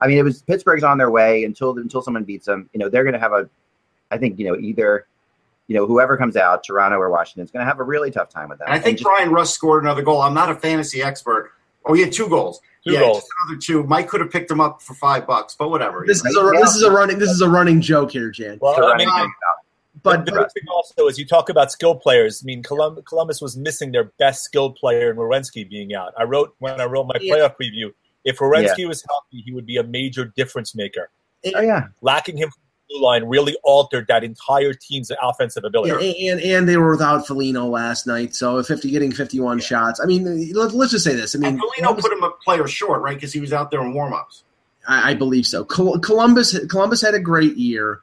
I 0.02 0.08
mean, 0.08 0.18
it 0.18 0.24
was 0.24 0.42
Pittsburgh's 0.44 0.84
on 0.84 0.98
their 0.98 1.10
way 1.12 1.44
until 1.44 1.78
until 1.78 2.02
someone 2.02 2.24
beats 2.24 2.46
them. 2.46 2.70
You 2.74 2.80
know, 2.80 2.90
they're 2.90 3.04
going 3.04 3.14
to 3.14 3.20
have 3.20 3.34
a. 3.34 3.50
I 4.12 4.18
think 4.18 4.40
you 4.40 4.46
know 4.48 4.56
either, 4.56 5.06
you 5.68 5.76
know, 5.76 5.86
whoever 5.88 6.18
comes 6.18 6.36
out, 6.38 6.64
Toronto 6.64 6.98
or 6.98 7.10
Washington, 7.10 7.44
is 7.44 7.52
going 7.52 7.62
to 7.66 7.68
have 7.70 7.80
a 7.80 7.84
really 7.84 8.12
tough 8.12 8.30
time 8.30 8.50
with 8.50 8.60
them. 8.60 8.68
And 8.70 8.76
I 8.76 8.80
think 8.80 9.00
just- 9.00 9.06
Bryan 9.08 9.32
Rust 9.32 9.54
scored 9.54 9.84
another 9.84 10.02
goal. 10.04 10.22
I'm 10.22 10.34
not 10.34 10.50
a 10.52 10.56
fantasy 10.56 11.02
expert. 11.02 11.52
Oh, 11.86 11.94
he 11.94 12.02
had 12.02 12.12
two 12.12 12.28
goals. 12.28 12.62
Two 12.86 12.94
yeah, 12.94 13.00
goals. 13.00 13.18
just 13.20 13.30
another 13.46 13.60
two. 13.62 13.84
Mike 13.84 14.08
could 14.08 14.22
have 14.22 14.30
picked 14.32 14.52
him 14.52 14.60
up 14.62 14.82
for 14.82 14.94
five 14.94 15.26
bucks, 15.26 15.56
but 15.58 15.70
whatever. 15.70 16.02
you 16.02 16.06
This 16.08 16.24
know. 16.24 16.30
is 16.30 16.38
a 16.38 16.62
this 16.62 16.76
is 16.76 16.84
a 16.84 16.92
running 16.92 17.18
this 17.20 17.30
is 17.32 17.42
a 17.42 17.50
running 17.50 17.82
joke 17.82 18.12
here, 18.12 18.30
Jan. 18.30 18.60
Well, 18.62 18.76
I 18.86 18.98
mean, 18.98 19.08
anything 19.10 19.12
out. 19.50 19.64
But 20.04 20.26
the 20.26 20.32
big 20.32 20.52
thing 20.54 20.64
also 20.72 21.08
is 21.08 21.18
you 21.18 21.26
talk 21.26 21.50
about 21.50 21.72
skill 21.72 21.96
players. 21.96 22.42
I 22.42 22.46
mean, 22.46 22.62
Colum- 22.64 23.02
Columbus 23.04 23.42
was 23.42 23.58
missing 23.58 23.92
their 23.92 24.06
best 24.20 24.44
skilled 24.44 24.76
player 24.76 25.10
in 25.10 25.18
Werenski 25.18 25.68
being 25.68 25.94
out. 25.96 26.14
I 26.18 26.24
wrote 26.24 26.56
when 26.60 26.80
I 26.80 26.86
wrote 26.86 27.08
my 27.08 27.16
Yeah. 27.20 27.34
playoff 27.36 27.56
preview. 27.60 27.92
If 28.28 28.38
Werenski 28.40 28.88
was 28.88 29.04
healthy, 29.08 29.42
he 29.42 29.52
would 29.54 29.66
be 29.66 29.78
a 29.78 29.84
major 29.84 30.26
difference 30.36 30.76
maker. 30.76 31.10
Oh 31.56 31.62
yeah, 31.62 31.88
Lacking 32.02 32.38
him 32.38 32.50
from 32.50 32.62
the 32.90 32.96
blue 32.96 33.06
line 33.06 33.24
really 33.24 33.58
altered 33.64 34.06
that 34.08 34.24
entire 34.24 34.74
team's 34.74 35.12
offensive 35.22 35.64
ability. 35.64 36.28
and, 36.28 36.42
and 36.42 36.52
and 36.52 36.70
they 36.70 36.78
were 36.78 36.92
without 36.92 37.26
Foligno 37.26 37.66
last 37.68 38.06
night, 38.06 38.36
so 38.36 38.62
50 38.62 38.92
getting 38.92 39.12
51 39.12 39.60
shots. 39.60 40.00
I 40.02 40.06
mean, 40.06 40.52
let, 40.54 40.74
let's 40.74 40.92
just 40.92 41.06
say 41.06 41.16
this. 41.16 41.36
I 41.36 41.40
mean, 41.40 41.52
And 41.54 41.60
Foligno 41.60 42.02
put 42.02 42.12
him 42.12 42.24
a 42.24 42.32
player 42.44 42.68
short, 42.68 43.02
right? 43.02 43.16
Because 43.16 43.32
he 43.32 43.40
was 43.40 43.54
out 43.54 43.72
there 43.72 43.82
in 43.82 43.94
warm-ups. 43.94 44.44
I, 44.88 45.12
I 45.12 45.14
believe 45.14 45.46
so. 45.46 45.64
Col- 45.64 46.00
Columbus 46.00 46.58
Columbus 46.68 47.02
had 47.02 47.14
a 47.14 47.20
great 47.20 47.56
year. 47.56 48.02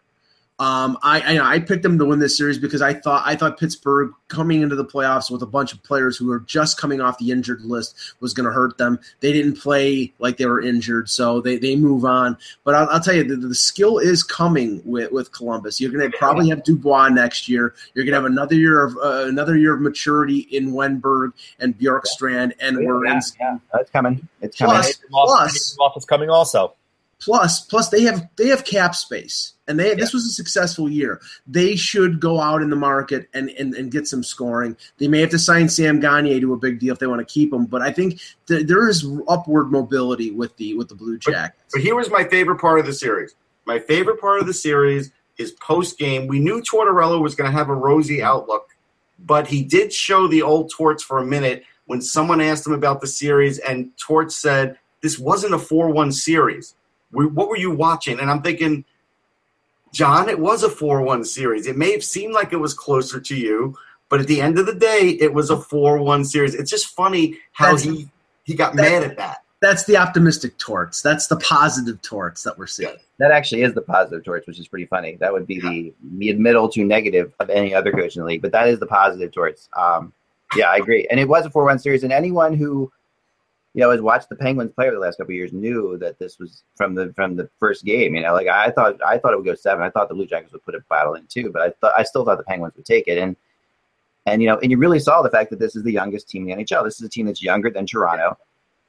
Um, 0.61 0.97
I, 1.03 1.37
I 1.37 1.55
I 1.55 1.59
picked 1.59 1.83
them 1.83 1.99
to 1.99 2.05
win 2.05 2.21
this 2.21 2.37
series 2.37 2.59
because 2.59 2.81
I 2.81 2.95
thought 2.95 3.25
I 3.27 3.35
thought 3.35 3.59
Pittsburgh 3.59 4.13
coming 4.29 4.63
into 4.63 4.77
the 4.77 4.85
playoffs 4.85 5.29
with 5.29 5.43
a 5.43 5.47
bunch 5.47 5.73
of 5.73 5.83
players 5.83 6.17
who 6.17 6.27
were 6.27 6.39
just 6.41 6.79
coming 6.79 7.01
off 7.01 7.19
the 7.19 7.33
injured 7.33 7.63
list 7.63 8.15
was 8.21 8.33
going 8.35 8.47
to 8.47 8.53
hurt 8.53 8.79
them. 8.79 9.01
They 9.19 9.33
didn't 9.33 9.61
play 9.61 10.13
like 10.21 10.37
they 10.37 10.47
were 10.47 10.61
injured, 10.61 11.11
so 11.11 11.41
they, 11.41 11.59
they 11.59 11.75
move 11.75 12.05
on. 12.05 12.39
But 12.63 12.77
I'll, 12.77 12.89
I'll 12.89 13.01
tell 13.01 13.15
you, 13.15 13.25
the, 13.25 13.35
the 13.35 13.55
skill 13.55 13.99
is 13.99 14.23
coming 14.23 14.81
with, 14.85 15.11
with 15.11 15.33
Columbus. 15.33 15.81
You're 15.81 15.91
going 15.91 16.09
to 16.09 16.17
probably 16.17 16.49
have 16.51 16.63
Dubois 16.63 17.09
next 17.09 17.49
year. 17.49 17.75
You're 17.95 18.05
going 18.05 18.13
to 18.13 18.21
have 18.21 18.31
another 18.31 18.55
year 18.55 18.85
of 18.85 18.97
uh, 18.99 19.27
another 19.27 19.57
year 19.57 19.75
of 19.75 19.81
maturity 19.81 20.39
in 20.53 20.71
Wennberg 20.71 21.33
and 21.59 21.77
Bjorkstrand 21.77 22.53
and 22.61 22.81
yeah, 22.81 22.89
Werens. 22.89 23.35
yeah, 23.41 23.59
it's 23.75 23.91
coming. 23.91 24.29
It's 24.41 24.57
coming. 24.57 24.77
Plus- 24.77 25.01
plus- 25.11 25.77
Moss 25.79 25.97
is 25.97 26.05
coming 26.05 26.31
also. 26.31 26.75
Plus, 27.19 27.61
plus 27.61 27.89
they 27.89 28.03
have 28.03 28.29
they 28.37 28.49
have 28.49 28.65
cap 28.65 28.95
space, 28.95 29.54
and 29.67 29.79
they 29.79 29.95
this 29.95 30.13
was 30.13 30.27
a 30.27 30.31
successful 30.31 30.89
year. 30.89 31.21
They 31.47 31.77
should 31.77 32.21
go 32.21 32.41
out 32.41 32.63
in 32.63 32.71
the 32.71 32.77
market 32.77 33.29
and, 33.35 33.51
and, 33.51 33.75
and 33.75 33.91
get 33.91 34.07
some 34.07 34.23
scoring. 34.23 34.77
They 34.99 35.09
may 35.09 35.21
have 35.21 35.31
to 35.31 35.39
sign 35.39 35.69
Sam 35.69 36.01
Gagne 36.01 36.41
to 36.41 36.53
a 36.53 36.57
big 36.57 36.81
deal 36.81 36.93
if 36.93 36.99
they 36.99 37.07
want 37.07 37.27
to 37.27 37.33
keep 37.33 37.53
him, 37.53 37.67
but 37.67 37.83
I 37.83 37.91
think 37.91 38.21
th- 38.47 38.67
there 38.67 38.89
is 38.89 39.07
upward 39.29 39.71
mobility 39.71 40.31
with 40.31 40.57
the 40.57 40.75
with 40.75 40.89
the 40.89 40.95
Blue 40.95 41.19
Jackets. 41.19 41.73
But 41.73 41.83
here 41.83 41.95
was 41.95 42.11
my 42.11 42.25
favorite 42.25 42.61
part 42.61 42.81
of 42.81 42.87
the 42.87 42.93
series. 42.93 43.35
My 43.67 43.79
favorite 43.79 44.21
part 44.21 44.41
of 44.41 44.47
the 44.47 44.55
series 44.55 45.11
is 45.39 45.53
post 45.53 45.99
game. 45.99 46.27
We 46.27 46.39
knew 46.39 46.63
Tortorella 46.63 47.21
was 47.21 47.35
going 47.35 47.51
to 47.51 47.57
have 47.57 47.69
a 47.69 47.75
rosy 47.75 48.23
outlook, 48.23 48.71
but 49.19 49.47
he 49.47 49.65
did 49.65 49.93
show 49.93 50.29
the 50.29 50.43
old 50.43 50.71
Torts 50.71 51.03
for 51.03 51.19
a 51.19 51.27
minute 51.27 51.65
when 51.87 52.01
someone 52.01 52.41
asked 52.41 52.67
him 52.67 52.73
about 52.73 53.01
the 53.01 53.07
series, 53.07 53.59
and 53.59 53.91
Torts 53.99 54.37
said, 54.37 54.79
This 55.03 55.19
wasn't 55.19 55.55
a 55.55 55.59
4 55.59 55.91
1 55.91 56.13
series. 56.13 56.75
We, 57.13 57.27
what 57.27 57.49
were 57.49 57.57
you 57.57 57.71
watching? 57.71 58.19
And 58.19 58.31
I'm 58.31 58.43
thinking, 58.43 58.85
John, 59.95 60.29
it 60.29 60.39
was 60.39 60.65
a 60.65 60.69
4 60.69 61.03
1 61.03 61.25
series. 61.25 61.69
It 61.69 61.77
may 61.77 61.93
have 61.93 62.03
seemed 62.03 62.35
like 62.35 62.53
it 62.53 62.57
was 62.57 62.75
closer 62.75 63.21
to 63.21 63.37
you, 63.37 63.79
but 64.09 64.21
at 64.21 64.27
the 64.27 64.41
end 64.41 64.59
of 64.59 64.67
the 64.67 64.75
day, 64.75 65.17
it 65.21 65.33
was 65.33 65.51
a 65.51 65.57
4 65.57 65.99
1 65.99 66.25
series. 66.25 66.57
It's 66.57 66.71
just 66.71 66.89
funny 66.89 67.39
how 67.53 67.77
That's- 67.77 67.85
he, 67.85 68.11
he 68.43 68.55
got 68.55 68.75
mad 68.75 69.05
at 69.05 69.17
that. 69.17 69.39
That's 69.61 69.85
the 69.85 69.97
optimistic 69.97 70.59
torts. 70.59 71.01
That's 71.01 71.29
the 71.29 71.37
positive 71.37 72.03
torts 72.03 72.43
that 72.43 72.59
we're 72.59 72.67
seeing. 72.67 72.97
That 73.19 73.31
actually 73.31 73.63
is 73.63 73.73
the 73.73 73.81
positive 73.81 74.23
torch, 74.25 74.47
which 74.47 74.59
is 74.59 74.69
pretty 74.69 74.85
funny. 74.85 75.15
That 75.15 75.33
would 75.33 75.47
be 75.47 75.59
the 75.61 75.95
mid 76.03 76.39
middle 76.39 76.69
to 76.71 76.85
negative 76.85 77.33
of 77.41 77.49
any 77.49 77.73
other 77.73 77.91
coach 77.93 78.17
in 78.17 78.21
the 78.21 78.27
league, 78.27 78.43
but 78.43 78.53
that 78.53 78.69
is 78.69 78.79
the 78.79 78.87
positive 78.87 79.33
torch. 79.33 79.61
Um, 79.75 80.13
yeah, 80.55 80.67
I 80.67 80.77
agree. 80.77 81.07
And 81.11 81.19
it 81.19 81.29
was 81.29 81.47
a 81.47 81.51
4 81.51 81.65
1 81.65 81.79
series, 81.79 82.03
and 82.03 82.13
anyone 82.13 82.53
who 82.53 82.93
you 83.75 83.81
know 83.81 83.91
has 83.91 84.01
watched 84.01 84.29
the 84.29 84.37
Penguins 84.37 84.73
play 84.73 84.87
over 84.87 84.95
the 84.95 85.01
last 85.01 85.19
couple 85.19 85.33
of 85.33 85.37
years 85.37 85.53
knew 85.53 85.99
that 85.99 86.19
this 86.19 86.39
was 86.39 86.63
from 86.77 86.95
the 86.95 87.13
from 87.15 87.37
the 87.37 87.49
first 87.59 87.85
game. 87.85 88.15
You 88.15 88.23
know, 88.23 88.33
like 88.33 88.47
I 88.47 88.71
thought 88.71 88.99
I 89.05 89.19
thought 89.19 89.33
it 89.33 89.37
would 89.37 89.47
go 89.47 89.55
seven. 89.55 89.85
I 89.85 89.91
thought 89.91 90.09
the 90.09 90.15
Blue 90.15 90.27
Jackets 90.27 90.53
would 90.53 90.65
put 90.65 90.75
a 90.75 90.81
battle 90.89 91.15
in 91.15 91.27
too, 91.27 91.51
but 91.53 91.63
I 91.63 91.71
thought 91.81 91.93
I 91.97 92.03
still 92.05 92.25
thought 92.25 92.39
the 92.39 92.45
Penguins 92.45 92.75
would 92.77 92.87
take 92.87 93.09
it. 93.09 93.19
And 93.19 93.37
and 94.27 94.41
you 94.41 94.49
know, 94.49 94.59
and 94.59 94.71
you 94.71 94.79
really 94.79 95.01
saw 95.01 95.23
the 95.23 95.31
fact 95.31 95.51
that 95.51 95.59
this 95.59 95.77
is 95.77 95.83
the 95.83 95.93
youngest 95.93 96.29
team 96.29 96.49
in 96.49 96.57
the 96.57 96.65
NHL. 96.65 96.85
This 96.85 96.97
is 96.97 97.03
a 97.03 97.09
team 97.09 97.27
that's 97.27 97.43
younger 97.43 97.71
than 97.71 97.87
Toronto 97.87 98.39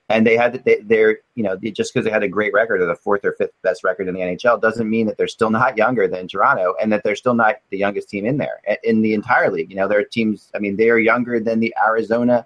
and 0.09 0.25
they 0.25 0.37
had 0.37 0.63
they, 0.65 0.79
they're 0.81 1.19
you 1.35 1.43
know 1.43 1.57
just 1.57 1.93
because 1.93 2.05
they 2.05 2.11
had 2.11 2.23
a 2.23 2.27
great 2.27 2.53
record 2.53 2.81
or 2.81 2.85
the 2.85 2.95
fourth 2.95 3.25
or 3.25 3.33
fifth 3.33 3.53
best 3.63 3.83
record 3.83 4.07
in 4.07 4.13
the 4.13 4.19
NHL 4.19 4.61
doesn't 4.61 4.89
mean 4.89 5.07
that 5.07 5.17
they're 5.17 5.27
still 5.27 5.49
not 5.49 5.77
younger 5.77 6.07
than 6.07 6.27
Toronto 6.27 6.75
and 6.81 6.91
that 6.91 7.03
they're 7.03 7.15
still 7.15 7.33
not 7.33 7.55
the 7.69 7.77
youngest 7.77 8.09
team 8.09 8.25
in 8.25 8.37
there 8.37 8.61
in 8.83 9.01
the 9.01 9.13
entire 9.13 9.51
league. 9.51 9.69
You 9.69 9.77
know, 9.77 9.87
there 9.87 9.99
are 9.99 10.03
teams. 10.03 10.51
I 10.53 10.59
mean, 10.59 10.75
they 10.75 10.89
are 10.89 10.99
younger 10.99 11.39
than 11.39 11.59
the 11.59 11.73
Arizona 11.83 12.45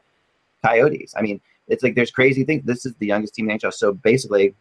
Coyotes. 0.64 1.14
I 1.18 1.22
mean, 1.22 1.42
it's 1.70 1.84
like 1.84 1.96
there's 1.96 2.12
crazy 2.12 2.44
things. 2.44 2.64
This 2.66 2.86
is 2.86 2.94
the 2.96 3.08
youngest 3.08 3.36
team 3.36 3.50
in 3.50 3.58
the 3.58 3.68
NHL. 3.68 3.74
So 3.74 3.94
basically, 3.94 4.56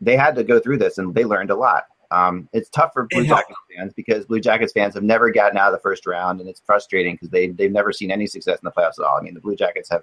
they 0.00 0.16
had 0.16 0.34
to 0.36 0.44
go 0.44 0.58
through 0.58 0.78
this 0.78 0.98
and 0.98 1.14
they 1.14 1.24
learned 1.24 1.50
a 1.50 1.56
lot. 1.56 1.84
Um, 2.10 2.48
it's 2.52 2.68
tough 2.68 2.92
for 2.92 3.06
Blue. 3.06 3.26
Jackets 3.26 3.58
fans 3.76 3.92
because 3.94 4.26
Blue 4.26 4.40
Jackets 4.40 4.72
fans 4.72 4.94
have 4.94 5.04
never 5.04 5.30
gotten 5.30 5.56
out 5.56 5.68
of 5.68 5.72
the 5.72 5.82
first 5.82 6.06
round, 6.06 6.40
and 6.40 6.48
it's 6.48 6.60
frustrating 6.64 7.14
because 7.14 7.28
they 7.28 7.48
they've 7.48 7.70
never 7.70 7.92
seen 7.92 8.10
any 8.10 8.26
success 8.26 8.58
in 8.58 8.64
the 8.64 8.72
playoffs 8.72 8.98
at 8.98 9.04
all. 9.04 9.16
I 9.16 9.22
mean, 9.22 9.34
the 9.34 9.40
Blue 9.40 9.54
Jackets 9.54 9.88
have 9.90 10.02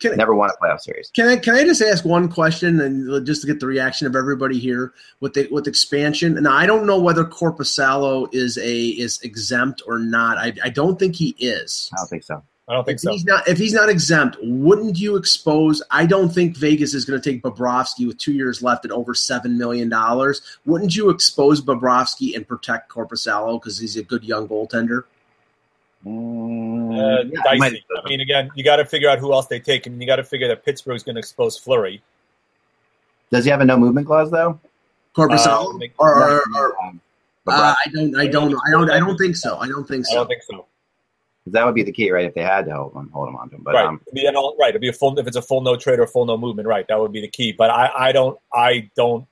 Can, 0.00 0.16
never 0.16 0.34
won 0.34 0.50
a 0.50 0.64
playoff 0.64 0.80
series. 0.80 1.10
Can 1.14 1.28
I 1.28 1.36
can 1.36 1.54
I 1.54 1.62
just 1.62 1.82
ask 1.82 2.04
one 2.04 2.28
question 2.28 2.80
and 2.80 3.24
just 3.24 3.42
to 3.42 3.46
get 3.46 3.60
the 3.60 3.66
reaction 3.66 4.08
of 4.08 4.16
everybody 4.16 4.58
here 4.58 4.92
with 5.20 5.34
the 5.34 5.46
with 5.52 5.68
expansion? 5.68 6.34
Now 6.42 6.56
I 6.56 6.66
don't 6.66 6.84
know 6.84 6.98
whether 6.98 7.24
Korpisalo 7.24 8.28
is 8.34 8.58
a 8.58 8.86
is 8.88 9.20
exempt 9.22 9.82
or 9.86 10.00
not. 10.00 10.36
I, 10.36 10.52
I 10.64 10.70
don't 10.70 10.98
think 10.98 11.14
he 11.14 11.36
is. 11.38 11.90
I 11.92 11.98
don't 11.98 12.08
think 12.08 12.24
so. 12.24 12.42
I 12.70 12.74
don't 12.74 12.84
think 12.84 12.96
If 12.96 13.00
so. 13.00 13.10
he's 13.10 13.24
not 13.24 13.48
if 13.48 13.58
he's 13.58 13.72
not 13.72 13.88
exempt, 13.88 14.36
wouldn't 14.40 14.96
you 14.96 15.16
expose? 15.16 15.82
I 15.90 16.06
don't 16.06 16.28
think 16.28 16.56
Vegas 16.56 16.94
is 16.94 17.04
going 17.04 17.20
to 17.20 17.30
take 17.32 17.42
Bobrovsky 17.42 18.06
with 18.06 18.16
two 18.18 18.32
years 18.32 18.62
left 18.62 18.84
at 18.84 18.92
over 18.92 19.12
seven 19.12 19.58
million 19.58 19.88
dollars. 19.88 20.40
Wouldn't 20.66 20.94
you 20.94 21.10
expose 21.10 21.60
Bobrovsky 21.60 22.36
and 22.36 22.46
protect 22.46 22.88
Korpisalo 22.88 23.60
because 23.60 23.76
he's 23.78 23.96
a 23.96 24.04
good 24.04 24.22
young 24.22 24.46
goaltender? 24.46 25.02
Mm, 26.06 26.92
Uh, 26.92 27.24
yeah, 27.30 27.40
I 27.48 27.56
might- 27.56 27.70
dicey. 27.72 27.84
I 28.04 28.08
mean, 28.08 28.20
again, 28.20 28.50
you 28.54 28.62
got 28.64 28.76
to 28.76 28.84
figure 28.84 29.08
out 29.10 29.18
who 29.18 29.32
else 29.32 29.46
they 29.48 29.60
take. 29.60 29.86
I 29.86 29.90
mean, 29.90 30.00
you 30.00 30.06
got 30.06 30.16
to 30.16 30.24
figure 30.24 30.48
that 30.48 30.64
Pittsburgh's 30.64 31.02
going 31.02 31.16
to 31.16 31.18
expose 31.18 31.58
Fleury. 31.58 32.02
does 33.32 33.44
he 33.44 33.50
have 33.50 33.60
a 33.60 33.64
no 33.64 33.76
movement 33.76 34.06
clause 34.06 34.30
though? 34.30 34.58
Korpisalo 35.16 35.74
Uh, 35.74 35.76
make- 35.76 35.92
or, 35.98 36.14
or, 36.16 36.42
or 36.56 36.84
Um, 36.84 37.00
uh, 37.46 37.74
I 37.84 37.88
don't 37.92 38.16
I 38.16 38.26
don't 38.28 38.54
I 38.66 38.70
don't 38.70 38.90
I 38.90 38.98
don't 39.00 39.16
think 39.18 39.34
so. 39.34 39.56
I 39.58 39.66
don't 39.66 39.86
think 39.88 40.06
so. 40.06 40.12
I 40.12 40.14
don't 40.16 40.28
think 40.28 40.42
so. 40.44 40.66
That 41.52 41.64
would 41.66 41.74
be 41.74 41.82
the 41.82 41.92
key, 41.92 42.10
right? 42.10 42.24
If 42.24 42.34
they 42.34 42.42
had 42.42 42.66
to 42.66 42.74
hold 42.74 42.94
them, 42.94 43.10
hold 43.12 43.28
him 43.28 43.36
on 43.36 43.50
to 43.50 43.56
him. 43.56 43.62
But 43.62 43.74
right. 43.74 43.86
um, 43.86 44.00
It'd 44.06 44.14
be 44.14 44.26
an 44.26 44.36
all, 44.36 44.56
right. 44.58 44.70
It'd 44.70 44.80
be 44.80 44.88
a 44.88 44.92
full 44.92 45.18
if 45.18 45.26
it's 45.26 45.36
a 45.36 45.42
full 45.42 45.60
no 45.60 45.76
trade 45.76 45.98
or 45.98 46.06
full 46.06 46.26
no 46.26 46.36
movement. 46.36 46.68
Right. 46.68 46.86
That 46.88 46.98
would 46.98 47.12
be 47.12 47.20
the 47.20 47.28
key. 47.28 47.52
But 47.52 47.70
I, 47.70 47.90
I 47.96 48.12
don't. 48.12 48.38
I 48.52 48.90
don't. 48.96 49.26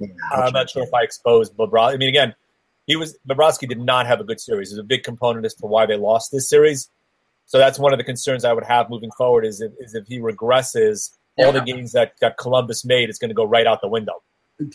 yeah, 0.00 0.08
I'm 0.32 0.52
not 0.52 0.70
sure 0.70 0.82
if 0.82 0.92
I 0.94 1.02
exposed 1.02 1.56
Bobrovsky. 1.56 1.94
I 1.94 1.96
mean, 1.96 2.08
again, 2.08 2.34
he 2.86 2.96
was 2.96 3.18
Bobrovsky 3.28 3.68
did 3.68 3.80
not 3.80 4.06
have 4.06 4.20
a 4.20 4.24
good 4.24 4.40
series. 4.40 4.70
It's 4.70 4.80
a 4.80 4.84
big 4.84 5.02
component 5.02 5.44
as 5.44 5.54
to 5.54 5.66
why 5.66 5.86
they 5.86 5.96
lost 5.96 6.32
this 6.32 6.48
series. 6.48 6.88
So 7.46 7.58
that's 7.58 7.78
one 7.78 7.92
of 7.92 7.98
the 7.98 8.04
concerns 8.04 8.44
I 8.44 8.52
would 8.52 8.64
have 8.64 8.90
moving 8.90 9.10
forward. 9.12 9.44
Is 9.44 9.60
if, 9.60 9.72
is 9.78 9.94
if 9.94 10.06
he 10.06 10.18
regresses, 10.18 11.10
all 11.38 11.52
the 11.52 11.60
games 11.60 11.92
that, 11.92 12.14
that 12.20 12.38
Columbus 12.38 12.84
made 12.84 13.10
is 13.10 13.18
going 13.18 13.28
to 13.28 13.34
go 13.34 13.44
right 13.44 13.66
out 13.66 13.80
the 13.80 13.88
window. 13.88 14.22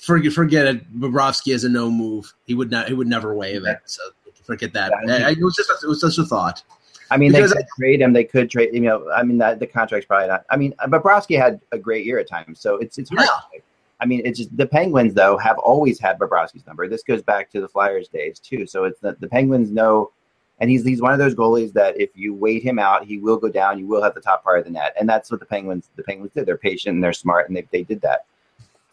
forget 0.02 0.32
forget 0.32 0.68
it. 0.68 1.00
Bobrovsky 1.00 1.52
has 1.52 1.64
a 1.64 1.70
no 1.70 1.90
move. 1.90 2.34
He 2.46 2.54
would 2.54 2.72
not. 2.72 2.88
He 2.88 2.94
would 2.94 3.08
never 3.08 3.34
waive 3.34 3.66
it. 3.66 3.80
So 3.86 4.02
forget 4.44 4.74
that. 4.74 4.92
Yeah. 5.06 5.28
I- 5.28 5.32
it 5.32 5.42
was 5.42 5.56
just 5.56 5.70
a, 5.70 5.78
it 5.84 5.88
was 5.88 6.02
just 6.02 6.20
a 6.20 6.26
thought. 6.26 6.64
I 7.12 7.18
mean, 7.18 7.32
they 7.32 7.40
Because 7.40 7.54
could 7.54 7.66
trade 7.78 8.02
him. 8.02 8.14
They 8.14 8.24
could 8.24 8.50
trade. 8.50 8.74
You 8.74 8.82
know, 8.82 9.12
I 9.12 9.24
mean, 9.24 9.38
that, 9.40 9.60
the 9.60 9.68
contract's 9.68 10.08
probably 10.08 10.30
not. 10.30 10.46
I 10.50 10.58
mean, 10.58 10.74
Bobrovsky 10.86 11.38
had 11.38 11.60
a 11.72 11.78
great 11.78 12.06
year 12.06 12.18
at 12.20 12.28
times, 12.28 12.60
so 12.60 12.78
it's 12.78 12.98
it's 12.98 13.10
hard. 13.10 13.28
Yeah. 13.54 13.60
I 14.00 14.06
mean, 14.06 14.22
it's 14.26 14.40
just 14.40 14.56
the 14.58 14.66
Penguins 14.66 15.14
though 15.14 15.38
have 15.38 15.60
always 15.60 16.00
had 16.00 16.18
Bobrovsky's 16.18 16.66
number. 16.66 16.88
This 16.88 17.04
goes 17.04 17.22
back 17.22 17.52
to 17.52 17.62
the 17.62 17.68
Flyers 17.68 18.08
days 18.08 18.40
too. 18.40 18.66
So 18.66 18.86
it's 18.86 19.00
the, 19.00 19.16
the 19.20 19.28
Penguins 19.28 19.70
know, 19.70 20.12
and 20.60 20.70
he's 20.70 20.84
he's 20.84 21.02
one 21.02 21.12
of 21.12 21.20
those 21.20 21.36
goalies 21.36 21.74
that 21.74 22.00
if 22.00 22.10
you 22.16 22.34
wait 22.34 22.64
him 22.64 22.80
out, 22.80 23.06
he 23.06 23.18
will 23.18 23.38
go 23.38 23.50
down. 23.50 23.78
You 23.78 23.88
will 23.88 24.02
have 24.02 24.16
the 24.16 24.22
top 24.22 24.44
part 24.44 24.60
of 24.60 24.66
the 24.66 24.72
net, 24.72 24.96
and 25.00 25.08
that's 25.08 25.30
what 25.30 25.40
the 25.40 25.46
Penguins 25.46 25.90
the 25.98 26.04
Penguins 26.04 26.32
did. 26.34 26.46
They're 26.46 26.58
patient 26.58 26.96
and 26.96 27.04
they're 27.04 27.14
smart, 27.14 27.48
and 27.48 27.56
they 27.56 27.68
they 27.72 27.84
did 27.84 28.02
that. 28.02 28.26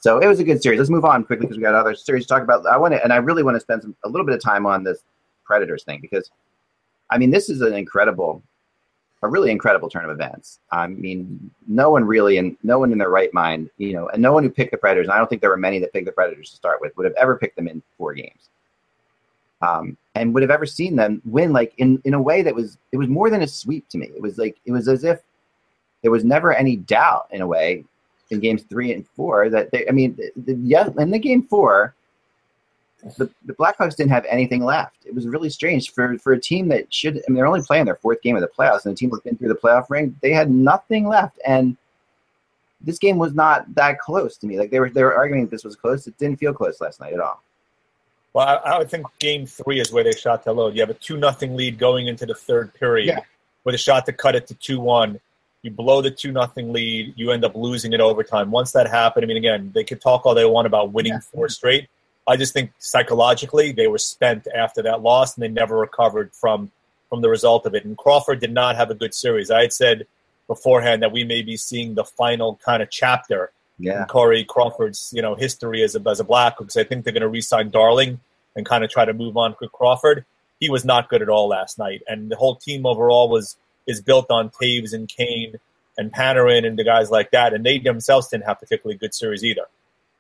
So 0.00 0.18
it 0.18 0.26
was 0.26 0.38
a 0.40 0.44
good 0.44 0.62
series. 0.62 0.78
Let's 0.78 0.90
move 0.90 1.04
on 1.04 1.24
quickly 1.24 1.46
because 1.46 1.56
we 1.56 1.62
got 1.62 1.74
other 1.74 1.94
series 1.94 2.24
to 2.24 2.28
talk 2.28 2.42
about. 2.42 2.66
I 2.66 2.76
want 2.76 2.94
to, 2.94 3.02
and 3.02 3.12
I 3.12 3.16
really 3.16 3.42
want 3.42 3.56
to 3.56 3.60
spend 3.60 3.82
some, 3.82 3.96
a 4.04 4.08
little 4.08 4.26
bit 4.26 4.34
of 4.34 4.42
time 4.42 4.64
on 4.64 4.84
this 4.84 5.02
Predators 5.44 5.82
thing 5.82 6.00
because, 6.00 6.30
I 7.10 7.18
mean, 7.18 7.30
this 7.30 7.48
is 7.48 7.60
an 7.60 7.74
incredible, 7.74 8.42
a 9.22 9.28
really 9.28 9.50
incredible 9.50 9.88
turn 9.88 10.04
of 10.04 10.10
events. 10.10 10.60
I 10.70 10.86
mean, 10.86 11.50
no 11.66 11.90
one 11.90 12.04
really, 12.04 12.38
and 12.38 12.56
no 12.62 12.78
one 12.78 12.92
in 12.92 12.98
their 12.98 13.10
right 13.10 13.32
mind, 13.32 13.70
you 13.78 13.92
know, 13.92 14.08
and 14.08 14.22
no 14.22 14.32
one 14.32 14.42
who 14.42 14.50
picked 14.50 14.72
the 14.72 14.76
Predators, 14.76 15.06
and 15.06 15.12
I 15.12 15.18
don't 15.18 15.28
think 15.28 15.40
there 15.40 15.50
were 15.50 15.56
many 15.56 15.78
that 15.80 15.92
picked 15.92 16.06
the 16.06 16.12
Predators 16.12 16.50
to 16.50 16.56
start 16.56 16.80
with, 16.80 16.96
would 16.96 17.06
have 17.06 17.14
ever 17.16 17.36
picked 17.36 17.56
them 17.56 17.68
in 17.68 17.82
four 17.96 18.14
games, 18.14 18.50
um, 19.62 19.96
and 20.14 20.34
would 20.34 20.42
have 20.42 20.50
ever 20.50 20.66
seen 20.66 20.96
them 20.96 21.22
win 21.24 21.52
like 21.52 21.72
in 21.78 22.00
in 22.04 22.14
a 22.14 22.22
way 22.22 22.42
that 22.42 22.54
was 22.54 22.78
it 22.92 22.96
was 22.96 23.08
more 23.08 23.30
than 23.30 23.42
a 23.42 23.48
sweep 23.48 23.88
to 23.88 23.98
me. 23.98 24.06
It 24.14 24.22
was 24.22 24.38
like 24.38 24.58
it 24.66 24.72
was 24.72 24.88
as 24.88 25.04
if 25.04 25.20
there 26.02 26.10
was 26.10 26.24
never 26.24 26.52
any 26.54 26.76
doubt 26.76 27.28
in 27.30 27.40
a 27.40 27.46
way 27.46 27.84
in 28.30 28.40
games 28.40 28.62
three 28.62 28.92
and 28.92 29.06
four 29.16 29.48
that 29.48 29.70
they, 29.70 29.86
I 29.88 29.92
mean, 29.92 30.18
yeah, 30.46 30.88
in 30.98 31.10
the 31.10 31.18
game 31.18 31.42
four, 31.42 31.94
the, 33.16 33.30
the 33.44 33.52
Blackhawks 33.54 33.96
didn't 33.96 34.10
have 34.10 34.24
anything 34.28 34.64
left. 34.64 34.96
It 35.06 35.14
was 35.14 35.26
really 35.26 35.50
strange 35.50 35.92
for, 35.92 36.18
for 36.18 36.32
a 36.32 36.40
team 36.40 36.68
that 36.68 36.92
should, 36.92 37.16
I 37.16 37.22
mean, 37.28 37.36
they're 37.36 37.46
only 37.46 37.62
playing 37.62 37.84
their 37.84 37.96
fourth 37.96 38.20
game 38.22 38.34
of 38.36 38.42
the 38.42 38.48
playoffs, 38.48 38.84
and 38.84 38.92
a 38.92 38.96
team 38.96 39.10
that's 39.10 39.22
been 39.22 39.36
through 39.36 39.48
the 39.48 39.54
playoff 39.54 39.88
ring, 39.90 40.16
they 40.22 40.32
had 40.32 40.50
nothing 40.50 41.06
left. 41.06 41.38
And 41.46 41.76
this 42.80 42.98
game 42.98 43.18
was 43.18 43.34
not 43.34 43.72
that 43.74 43.98
close 44.00 44.36
to 44.38 44.46
me. 44.46 44.58
Like 44.58 44.70
they 44.70 44.80
were, 44.80 44.90
they 44.90 45.02
were 45.02 45.14
arguing 45.14 45.42
that 45.44 45.50
this 45.50 45.64
was 45.64 45.76
close. 45.76 46.06
It 46.06 46.18
didn't 46.18 46.38
feel 46.38 46.52
close 46.52 46.80
last 46.80 47.00
night 47.00 47.12
at 47.12 47.20
all. 47.20 47.42
Well, 48.34 48.46
I, 48.46 48.54
I 48.74 48.78
would 48.78 48.90
think 48.90 49.06
Game 49.18 49.46
Three 49.46 49.80
is 49.80 49.90
where 49.90 50.04
they 50.04 50.12
shot 50.12 50.44
to 50.44 50.52
load. 50.52 50.74
You 50.74 50.80
have 50.82 50.90
a 50.90 50.94
two 50.94 51.16
nothing 51.16 51.56
lead 51.56 51.78
going 51.78 52.08
into 52.08 52.26
the 52.26 52.34
third 52.34 52.74
period, 52.74 53.08
Yeah. 53.08 53.20
with 53.64 53.74
a 53.74 53.78
shot 53.78 54.06
to 54.06 54.12
cut 54.12 54.36
it 54.36 54.46
to 54.48 54.54
two 54.54 54.80
one. 54.80 55.18
You 55.62 55.70
blow 55.72 56.02
the 56.02 56.10
two 56.10 56.30
nothing 56.30 56.72
lead. 56.72 57.14
You 57.16 57.32
end 57.32 57.44
up 57.44 57.56
losing 57.56 57.94
it 57.94 58.00
overtime. 58.00 58.50
Once 58.50 58.70
that 58.72 58.86
happened, 58.88 59.24
I 59.24 59.26
mean, 59.26 59.38
again, 59.38 59.72
they 59.74 59.82
could 59.82 60.00
talk 60.00 60.24
all 60.24 60.34
they 60.34 60.44
want 60.44 60.66
about 60.66 60.92
winning 60.92 61.14
Yeah. 61.14 61.20
four 61.20 61.48
straight. 61.48 61.88
I 62.28 62.36
just 62.36 62.52
think 62.52 62.72
psychologically 62.78 63.72
they 63.72 63.88
were 63.88 63.98
spent 63.98 64.46
after 64.54 64.82
that 64.82 65.02
loss, 65.02 65.34
and 65.34 65.42
they 65.42 65.48
never 65.48 65.76
recovered 65.78 66.32
from 66.34 66.70
from 67.08 67.22
the 67.22 67.28
result 67.30 67.64
of 67.64 67.74
it. 67.74 67.84
And 67.86 67.96
Crawford 67.96 68.38
did 68.38 68.52
not 68.52 68.76
have 68.76 68.90
a 68.90 68.94
good 68.94 69.14
series. 69.14 69.50
I 69.50 69.62
had 69.62 69.72
said 69.72 70.06
beforehand 70.46 71.02
that 71.02 71.10
we 71.12 71.24
may 71.24 71.40
be 71.42 71.56
seeing 71.56 71.94
the 71.94 72.04
final 72.04 72.60
kind 72.64 72.82
of 72.82 72.90
chapter 72.90 73.50
Yeah. 73.78 74.02
in 74.02 74.04
Corey 74.06 74.44
Crawford's 74.44 75.10
you 75.14 75.22
know 75.22 75.34
history 75.34 75.82
as 75.82 75.96
a 75.96 76.02
as 76.06 76.20
a 76.20 76.24
black 76.24 76.58
because 76.58 76.76
I 76.76 76.84
think 76.84 77.04
they're 77.04 77.12
going 77.14 77.22
to 77.22 77.28
re-sign 77.28 77.70
Darling 77.70 78.20
and 78.54 78.66
kind 78.66 78.84
of 78.84 78.90
try 78.90 79.04
to 79.04 79.14
move 79.14 79.36
on 79.36 79.56
with 79.60 79.72
Crawford. 79.72 80.24
He 80.60 80.68
was 80.68 80.84
not 80.84 81.08
good 81.08 81.22
at 81.22 81.28
all 81.28 81.48
last 81.48 81.78
night, 81.78 82.02
and 82.08 82.30
the 82.30 82.36
whole 82.36 82.56
team 82.56 82.84
overall 82.84 83.28
was 83.28 83.56
is 83.86 84.02
built 84.02 84.30
on 84.30 84.50
Toews 84.50 84.92
and 84.92 85.08
Kane 85.08 85.54
and 85.96 86.12
Panarin 86.12 86.66
and 86.66 86.78
the 86.78 86.84
guys 86.84 87.10
like 87.10 87.30
that, 87.30 87.54
and 87.54 87.64
they 87.64 87.78
themselves 87.78 88.28
didn't 88.28 88.44
have 88.44 88.60
particularly 88.60 88.98
good 88.98 89.14
series 89.14 89.42
either. 89.44 89.66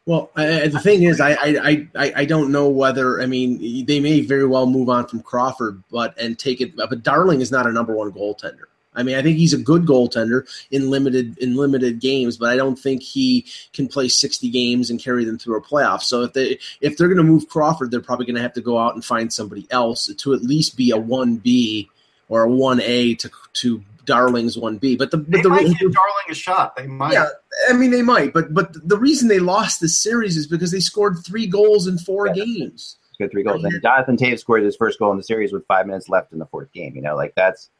Well, 0.08 0.30
the 0.36 0.80
thing 0.82 1.02
is, 1.02 1.20
I, 1.20 1.32
I 1.32 1.88
I 1.94 2.12
I 2.16 2.24
don't 2.24 2.50
know 2.50 2.66
whether 2.70 3.20
I 3.20 3.26
mean 3.26 3.84
they 3.84 4.00
may 4.00 4.22
very 4.22 4.46
well 4.46 4.64
move 4.64 4.88
on 4.88 5.06
from 5.06 5.20
Crawford, 5.20 5.82
but 5.90 6.18
and 6.18 6.38
take 6.38 6.62
it. 6.62 6.74
But 6.74 7.02
Darling 7.02 7.42
is 7.42 7.52
not 7.52 7.66
a 7.66 7.72
number 7.72 7.94
one 7.94 8.10
goaltender. 8.10 8.68
I 8.94 9.02
mean, 9.02 9.16
I 9.16 9.22
think 9.22 9.36
he's 9.36 9.52
a 9.52 9.58
good 9.58 9.84
goaltender 9.84 10.48
in 10.70 10.88
limited 10.88 11.36
in 11.36 11.56
limited 11.56 12.00
games, 12.00 12.38
but 12.38 12.48
I 12.48 12.56
don't 12.56 12.78
think 12.78 13.02
he 13.02 13.44
can 13.74 13.86
play 13.86 14.08
sixty 14.08 14.48
games 14.48 14.88
and 14.88 14.98
carry 14.98 15.26
them 15.26 15.38
through 15.38 15.58
a 15.58 15.62
playoff. 15.62 16.00
So 16.00 16.22
if 16.22 16.32
they 16.32 16.58
if 16.80 16.96
they're 16.96 17.08
going 17.08 17.18
to 17.18 17.22
move 17.22 17.50
Crawford, 17.50 17.90
they're 17.90 18.00
probably 18.00 18.24
going 18.24 18.36
to 18.36 18.42
have 18.42 18.54
to 18.54 18.62
go 18.62 18.78
out 18.78 18.94
and 18.94 19.04
find 19.04 19.30
somebody 19.30 19.66
else 19.70 20.06
to 20.06 20.32
at 20.32 20.40
least 20.40 20.74
be 20.74 20.90
a 20.90 20.96
one 20.96 21.36
B 21.36 21.90
or 22.30 22.44
a 22.44 22.50
one 22.50 22.80
A 22.80 23.14
to 23.16 23.30
to 23.52 23.84
darlings 24.08 24.58
one 24.58 24.76
B. 24.78 24.96
But 24.96 25.12
the 25.12 25.18
They 25.18 25.38
but 25.38 25.42
the 25.44 25.48
might 25.50 25.62
give 25.78 25.92
Darling 25.92 26.28
a 26.30 26.34
shot. 26.34 26.74
They 26.74 26.86
might. 26.88 27.12
yeah, 27.12 27.28
I 27.70 27.74
mean 27.74 27.92
they 27.92 28.02
might, 28.02 28.32
but 28.32 28.52
but 28.52 28.72
the 28.88 28.96
reason 28.98 29.28
they 29.28 29.38
lost 29.38 29.80
this 29.80 29.96
series 30.02 30.36
is 30.36 30.48
because 30.48 30.72
they 30.72 30.80
scored 30.80 31.18
three 31.24 31.46
goals 31.46 31.86
in 31.86 31.98
four 31.98 32.26
Yeah. 32.26 32.32
games. 32.44 32.96
Scored 33.14 33.30
three 33.30 33.42
goals, 33.44 33.62
and 33.62 33.80
Jonathan 33.82 34.16
Toews 34.16 34.40
scored 34.40 34.62
his 34.64 34.74
first 34.76 34.98
goal 34.98 35.12
in 35.12 35.16
the 35.18 35.22
series 35.22 35.52
with 35.52 35.64
five 35.66 35.86
minutes 35.86 36.08
left 36.08 36.32
in 36.32 36.38
the 36.40 36.46
fourth 36.46 36.72
game. 36.72 36.96
You 36.96 37.02
know, 37.02 37.14
like 37.14 37.34
that's 37.36 37.70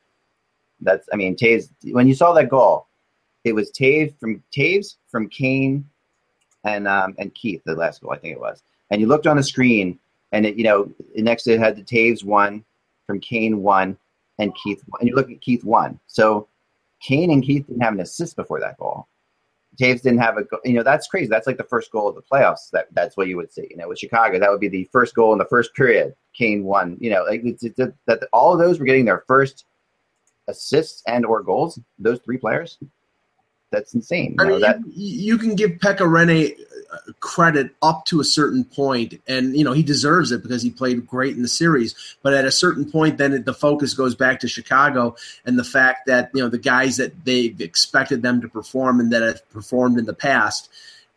that's. 0.81 1.09
I 1.12 1.17
mean, 1.17 1.35
Toews. 1.37 1.69
When 1.93 2.07
you 2.07 2.14
saw 2.14 2.33
that 2.35 2.49
goal, 2.49 2.87
it 3.45 3.55
was 3.55 3.71
Toews 3.73 4.14
from 4.21 4.43
Toews 4.57 4.97
from 5.11 5.29
Kane 5.29 5.85
and 6.64 6.87
um, 6.87 7.14
and 7.19 7.35
Keith. 7.35 7.62
The 7.64 7.75
last 7.75 8.01
goal, 8.03 8.12
I 8.12 8.19
think 8.19 8.35
it 8.35 8.41
was. 8.41 8.62
And 8.91 9.01
you 9.01 9.07
looked 9.07 9.27
on 9.27 9.37
the 9.37 9.43
screen, 9.43 9.99
and 10.33 10.45
it 10.47 10.57
you 10.57 10.64
know 10.64 10.91
next 11.17 11.45
to 11.45 11.53
it 11.53 11.61
had 11.61 11.77
the 11.77 11.83
Toews 11.83 12.25
one 12.25 12.64
from 13.07 13.21
Kane 13.21 13.62
one 13.62 13.97
and 14.38 14.55
Keith. 14.55 14.83
And 15.01 15.09
you 15.09 15.14
look 15.14 15.31
at 15.31 15.40
Keith 15.40 15.64
one. 15.64 15.98
So 16.07 16.48
Kane 17.03 17.31
and 17.31 17.42
Keith 17.42 17.66
didn't 17.66 17.83
have 17.83 17.94
an 17.94 18.01
assist 18.01 18.37
before 18.37 18.61
that 18.61 18.77
goal. 18.79 19.09
Toews 19.81 20.03
didn't 20.03 20.18
have 20.18 20.37
a 20.37 20.44
goal. 20.44 20.61
You 20.64 20.74
know, 20.74 20.83
that's 20.83 21.07
crazy. 21.07 21.29
That's 21.29 21.46
like 21.46 21.57
the 21.57 21.64
first 21.64 21.92
goal 21.92 22.09
of 22.09 22.16
the 22.16 22.22
playoffs. 22.22 22.70
That 22.72 22.88
that's 22.92 23.16
what 23.16 23.29
you 23.29 23.37
would 23.37 23.53
see. 23.53 23.68
You 23.70 23.77
know, 23.77 23.88
with 23.88 23.98
Chicago, 23.98 24.38
that 24.38 24.51
would 24.51 24.61
be 24.61 24.68
the 24.68 24.88
first 24.90 25.14
goal 25.14 25.33
in 25.33 25.38
the 25.38 25.44
first 25.44 25.74
period. 25.74 26.14
Kane 26.35 26.64
won. 26.64 26.96
You 27.01 27.11
know, 27.11 27.24
like 27.24 27.42
it's, 27.44 27.62
it's, 27.62 27.77
that 27.77 28.29
all 28.33 28.53
of 28.53 28.59
those 28.59 28.81
were 28.81 28.87
getting 28.87 29.05
their 29.05 29.24
first 29.29 29.66
assists 30.48 31.03
and 31.07 31.24
or 31.24 31.42
goals. 31.42 31.79
Those 31.98 32.18
three 32.20 32.38
players. 32.38 32.79
That's 33.70 33.94
insane. 33.94 34.37
You 34.38 34.44
I 34.44 34.44
know, 34.44 34.52
mean, 34.52 34.61
that 34.62 34.78
you, 34.87 35.35
you 35.35 35.38
can 35.38 35.54
give 35.54 35.72
Pekka 35.72 35.98
Rinne 35.98 36.59
uh, 36.92 37.12
credit 37.20 37.74
up 37.83 38.07
to 38.07 38.20
a 38.20 38.24
certain 38.24 38.64
point, 38.64 39.20
and 39.26 39.54
you 39.54 39.64
know 39.64 39.72
he 39.72 39.83
deserves 39.83 40.33
it 40.33 40.42
because 40.42 40.62
he 40.62 40.70
played 40.70 41.07
great 41.07 41.37
in 41.37 41.42
the 41.42 41.48
series. 41.48 41.94
But 42.22 42.33
at 42.35 42.46
a 42.46 42.50
certain 42.50 42.90
point, 42.90 43.18
then 43.18 43.33
it, 43.33 43.44
the 43.44 43.54
focus 43.54 43.94
goes 43.94 44.14
back 44.14 44.40
to 44.40 44.48
Chicago 44.48 45.16
and 45.44 45.59
the 45.59 45.64
fact 45.64 46.07
that 46.07 46.31
you 46.35 46.42
know 46.42 46.48
the 46.48 46.59
guys 46.59 46.96
that 46.96 47.24
they 47.24 47.54
expected 47.59 48.22
them 48.22 48.40
to 48.40 48.48
perform 48.48 49.00
and 49.00 49.12
that 49.12 49.22
have 49.22 49.48
performed 49.50 49.98
in 49.98 50.07
the 50.07 50.14
past 50.14 50.70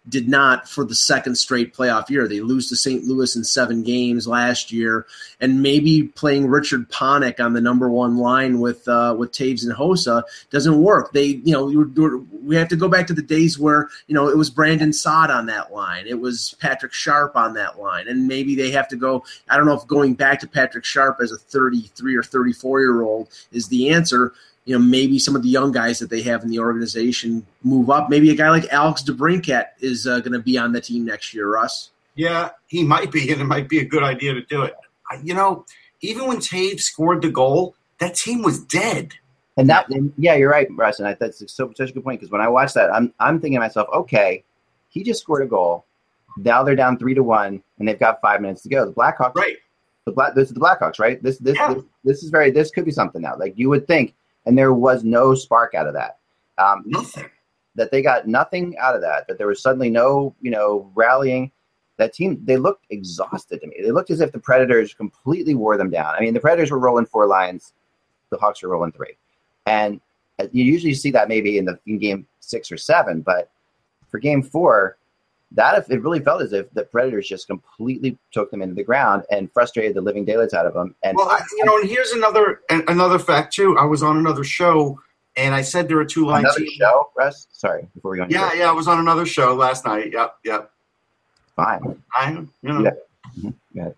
did 0.10 0.28
not 0.28 0.68
for 0.68 0.84
the 0.84 0.96
second 0.96 1.36
straight 1.36 1.76
playoff 1.76 2.10
year. 2.10 2.28
They 2.28 2.42
lose 2.42 2.70
to 2.70 2.76
St. 2.76 3.04
Louis 3.04 3.36
in 3.36 3.44
seven 3.44 3.84
games 3.84 4.28
last 4.28 4.72
year, 4.72 5.06
and 5.40 5.62
maybe 5.62 6.04
playing 6.04 6.48
Richard 6.48 6.90
Panik 6.90 7.40
on 7.40 7.54
the 7.54 7.62
number 7.62 7.88
one 7.88 8.18
line 8.18 8.60
with 8.60 8.88
uh, 8.88 9.16
with 9.18 9.32
Toews 9.32 9.64
and 9.64 9.76
Hossa 9.76 10.24
doesn't 10.50 10.82
work. 10.82 11.14
They, 11.14 11.42
you 11.44 11.54
know, 11.54 12.22
we 12.44 12.56
have 12.56 12.70
to 12.70 12.76
go 12.76 12.88
back 12.88 13.08
to 13.08 13.14
the 13.14 13.22
days 13.22 13.60
where 13.60 13.90
you 14.08 14.16
know 14.16 14.28
it 14.28 14.38
was 14.38 14.50
Brandon 14.50 14.92
Saad 14.92 15.30
on 15.30 15.46
that 15.48 15.72
line, 15.72 16.08
it 16.08 16.20
was 16.20 16.56
Patrick 16.60 16.94
Sharp 16.94 17.36
on 17.36 17.54
that 17.54 17.80
line, 17.80 18.08
and 18.08 18.28
maybe 18.28 18.56
they 18.56 18.72
have 18.72 18.88
to 18.90 18.96
go. 18.96 19.24
I 19.50 19.56
don't 19.56 19.68
know 19.68 19.78
if 19.78 19.86
going 19.86 20.16
back 20.16 20.40
to 20.40 20.48
Patrick 20.48 20.86
Sharp 20.86 21.20
as 21.22 21.32
a 21.32 21.38
33 21.38 22.16
or 22.16 22.24
34 22.24 22.80
year 22.80 23.02
old 23.04 23.30
is 23.52 23.68
the 23.68 23.90
answer 23.90 24.34
you 24.66 24.78
know, 24.78 24.84
maybe 24.84 25.18
some 25.20 25.36
of 25.36 25.42
the 25.44 25.50
young 25.50 25.72
guys 25.72 26.00
that 26.00 26.10
they 26.10 26.22
have 26.22 26.44
in 26.44 26.50
the 26.50 26.60
organization 26.60 27.46
move 27.64 27.90
up. 27.90 28.10
Maybe 28.10 28.30
a 28.30 28.36
guy 28.36 28.50
like 28.50 28.72
Alex 28.72 29.04
DeBrincat 29.04 29.66
is 29.80 30.06
uh, 30.06 30.20
going 30.20 30.34
to 30.34 30.40
be 30.40 30.58
on 30.58 30.72
the 30.72 30.82
team 30.82 31.06
next 31.06 31.34
year, 31.34 31.50
Russ. 31.52 31.90
Yeah, 32.16 32.50
he 32.68 32.84
might 32.84 33.12
be, 33.12 33.32
and 33.32 33.42
it 33.42 33.46
might 33.46 33.70
be 33.70 33.80
a 33.80 33.86
good 33.86 34.04
idea 34.04 34.34
to 34.34 34.42
do 34.44 34.62
it. 34.64 34.76
I- 35.10 35.20
You 35.24 35.34
know, 35.34 35.66
even 36.02 36.28
when 36.28 36.38
Toews 36.38 36.82
scored 36.82 37.22
the 37.22 37.30
goal, 37.30 37.76
that 38.00 38.16
team 38.16 38.42
was 38.44 38.60
dead. 38.60 39.14
And 39.58 39.70
that, 39.70 39.90
and 39.90 40.14
yeah, 40.18 40.36
you're 40.36 40.50
right, 40.50 40.68
Russ. 40.76 41.00
And 41.00 41.08
I, 41.08 41.14
that's 41.16 41.40
so, 41.54 41.72
such 41.76 41.90
a 41.90 41.94
good 41.94 42.04
point 42.04 42.20
because 42.20 42.32
when 42.32 42.42
I 42.42 42.48
watch 42.48 42.74
that, 42.74 42.92
I'm 42.94 43.14
I'm 43.20 43.40
thinking 43.40 43.58
to 43.58 43.60
myself, 43.60 43.88
okay, 43.94 44.44
he 44.90 45.04
just 45.04 45.22
scored 45.22 45.44
a 45.44 45.46
goal. 45.46 45.86
Now 46.38 46.64
they're 46.64 46.76
down 46.76 46.98
three 46.98 47.14
to 47.16 47.22
one, 47.24 47.62
and 47.78 47.88
they've 47.88 48.00
got 48.00 48.22
five 48.22 48.40
minutes 48.42 48.62
to 48.64 48.70
go. 48.70 48.86
The 48.86 48.94
Blackhawks, 48.94 49.36
Right. 49.36 49.58
The 50.06 50.14
Black, 50.14 50.34
this 50.36 50.48
is 50.48 50.54
the 50.54 50.60
Blackhawks, 50.62 51.00
right? 51.00 51.22
This 51.22 51.38
this, 51.40 51.58
Yeah. 51.58 51.74
this 51.74 51.84
this 52.06 52.24
is 52.24 52.30
very. 52.30 52.50
This 52.50 52.72
could 52.72 52.86
be 52.86 52.92
something 52.92 53.22
now. 53.22 53.36
Like 53.38 53.54
you 53.58 53.70
would 53.70 53.86
think, 53.88 54.16
and 54.46 54.58
there 54.58 54.74
was 54.74 55.04
no 55.04 55.34
spark 55.36 55.74
out 55.76 55.88
of 55.88 55.94
that. 55.94 56.18
Um, 56.58 56.84
Nothing. 56.86 57.30
that 57.76 57.92
they 57.92 58.02
got 58.02 58.28
nothing 58.28 58.78
out 58.78 58.96
of 58.96 59.02
that. 59.02 59.28
That 59.28 59.38
there 59.38 59.48
was 59.48 59.62
suddenly 59.62 59.90
no, 59.90 60.36
you 60.42 60.52
know, 60.52 60.92
rallying. 60.96 61.52
That 61.98 62.14
team, 62.14 62.40
they 62.44 62.58
looked 62.58 62.86
exhausted 62.90 63.62
to 63.62 63.68
me. 63.68 63.76
They 63.82 63.92
looked 63.92 64.10
as 64.10 64.22
if 64.22 64.32
the 64.32 64.40
Predators 64.40 64.94
completely 64.94 65.54
wore 65.54 65.78
them 65.78 65.90
down. 65.92 66.16
I 66.16 66.22
mean, 66.22 66.34
the 66.34 66.40
Predators 66.40 66.72
were 66.72 66.80
rolling 66.80 67.06
four 67.06 67.28
lines, 67.28 67.74
the 68.32 68.38
Hawks 68.38 68.64
were 68.64 68.70
rolling 68.70 68.92
three, 68.92 69.18
and 69.68 70.02
uh, 70.40 70.48
you 70.52 70.64
usually 70.64 70.96
see 70.96 71.12
that 71.12 71.28
maybe 71.28 71.58
in 71.58 71.66
the 71.66 71.78
in 71.86 72.00
game 72.00 72.26
six 72.40 72.72
or 72.72 72.78
seven, 72.78 73.22
but 73.22 73.52
for 74.10 74.20
game 74.20 74.42
four, 74.42 74.98
that 75.54 75.78
if 75.78 75.90
it 75.92 76.02
really 76.02 76.20
felt 76.22 76.42
as 76.42 76.54
if 76.54 76.72
the 76.74 76.84
Predators 76.84 77.28
just 77.28 77.48
completely 77.48 78.18
took 78.32 78.50
them 78.52 78.62
into 78.62 78.74
the 78.76 78.84
ground 78.84 79.24
and 79.32 79.52
frustrated 79.52 79.96
the 79.96 80.02
living 80.02 80.24
daylights 80.26 80.54
out 80.54 80.66
of 80.66 80.74
them. 80.74 80.96
And 81.04 81.18
Well, 81.18 81.30
I, 81.30 81.42
you 81.58 81.66
know, 81.66 81.78
and 81.78 81.90
here's 81.90 82.12
another 82.12 82.62
an- 82.70 82.86
another 82.88 83.20
fact 83.20 83.54
too. 83.54 83.78
I 83.78 83.84
was 83.86 84.02
on 84.02 84.18
another 84.18 84.44
show, 84.46 85.00
and 85.36 85.54
I 85.54 85.62
said 85.62 85.88
there 85.90 86.00
are 86.00 86.06
two 86.06 86.26
lines. 86.26 86.46
another 86.46 86.66
show, 86.72 87.10
Russ. 87.18 87.48
Sorry, 87.52 87.88
before 87.94 88.12
we 88.12 88.18
go. 88.18 88.28
Yeah, 88.30 88.54
yeah, 88.54 88.70
I 88.70 88.72
was 88.74 88.88
on 88.88 89.00
another 89.00 89.26
show 89.26 89.54
last 89.54 89.86
night. 89.86 90.12
Yep, 90.14 90.36
yep. 90.46 90.72
fine. 91.56 92.02
I, 92.14 92.32
you 92.32 92.48
know, 92.64 92.82
Yeah. 92.84 92.92
Mhm. 93.42 93.54
Yeah. 93.74 93.90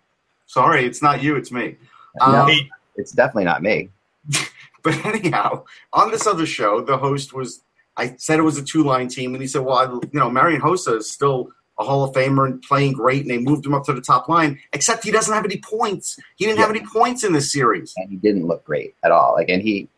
sorry, 0.46 0.84
it's 0.86 1.02
not 1.02 1.22
you, 1.22 1.36
it's 1.36 1.52
me. 1.52 1.76
No. 2.20 2.26
Um, 2.26 2.50
It's 2.96 3.12
definitely 3.12 3.44
not 3.44 3.62
me. 3.62 3.90
But 4.82 5.02
anyhow, 5.06 5.64
on 5.94 6.10
this 6.10 6.26
other 6.26 6.44
show, 6.44 6.82
the 6.82 6.98
host 6.98 7.32
was. 7.32 7.62
I 7.96 8.14
said 8.16 8.38
it 8.38 8.42
was 8.42 8.58
a 8.58 8.64
two-line 8.64 9.08
team, 9.08 9.34
and 9.34 9.42
he 9.42 9.46
said, 9.48 9.62
"Well, 9.62 9.78
I, 9.78 9.84
you 9.84 10.18
know, 10.18 10.30
Marian 10.30 10.60
Hossa 10.60 10.98
is 10.98 11.10
still 11.10 11.50
a 11.78 11.84
Hall 11.84 12.04
of 12.04 12.14
Famer 12.14 12.46
and 12.46 12.62
playing 12.62 12.92
great, 12.92 13.22
and 13.22 13.30
they 13.30 13.38
moved 13.38 13.66
him 13.66 13.74
up 13.74 13.84
to 13.84 13.92
the 13.92 14.00
top 14.00 14.28
line. 14.28 14.60
Except 14.72 15.04
he 15.04 15.10
doesn't 15.10 15.32
have 15.32 15.44
any 15.44 15.58
points. 15.58 16.18
He 16.36 16.44
didn't 16.44 16.58
have 16.58 16.70
any 16.70 16.84
points 16.84 17.24
in 17.24 17.32
this 17.32 17.50
series. 17.50 17.92
and 17.96 18.10
he 18.10 18.16
didn't 18.16 18.46
look 18.46 18.64
great 18.64 18.94
at 19.04 19.10
all. 19.10 19.34
Like, 19.34 19.48
and 19.48 19.62
he 19.62 19.88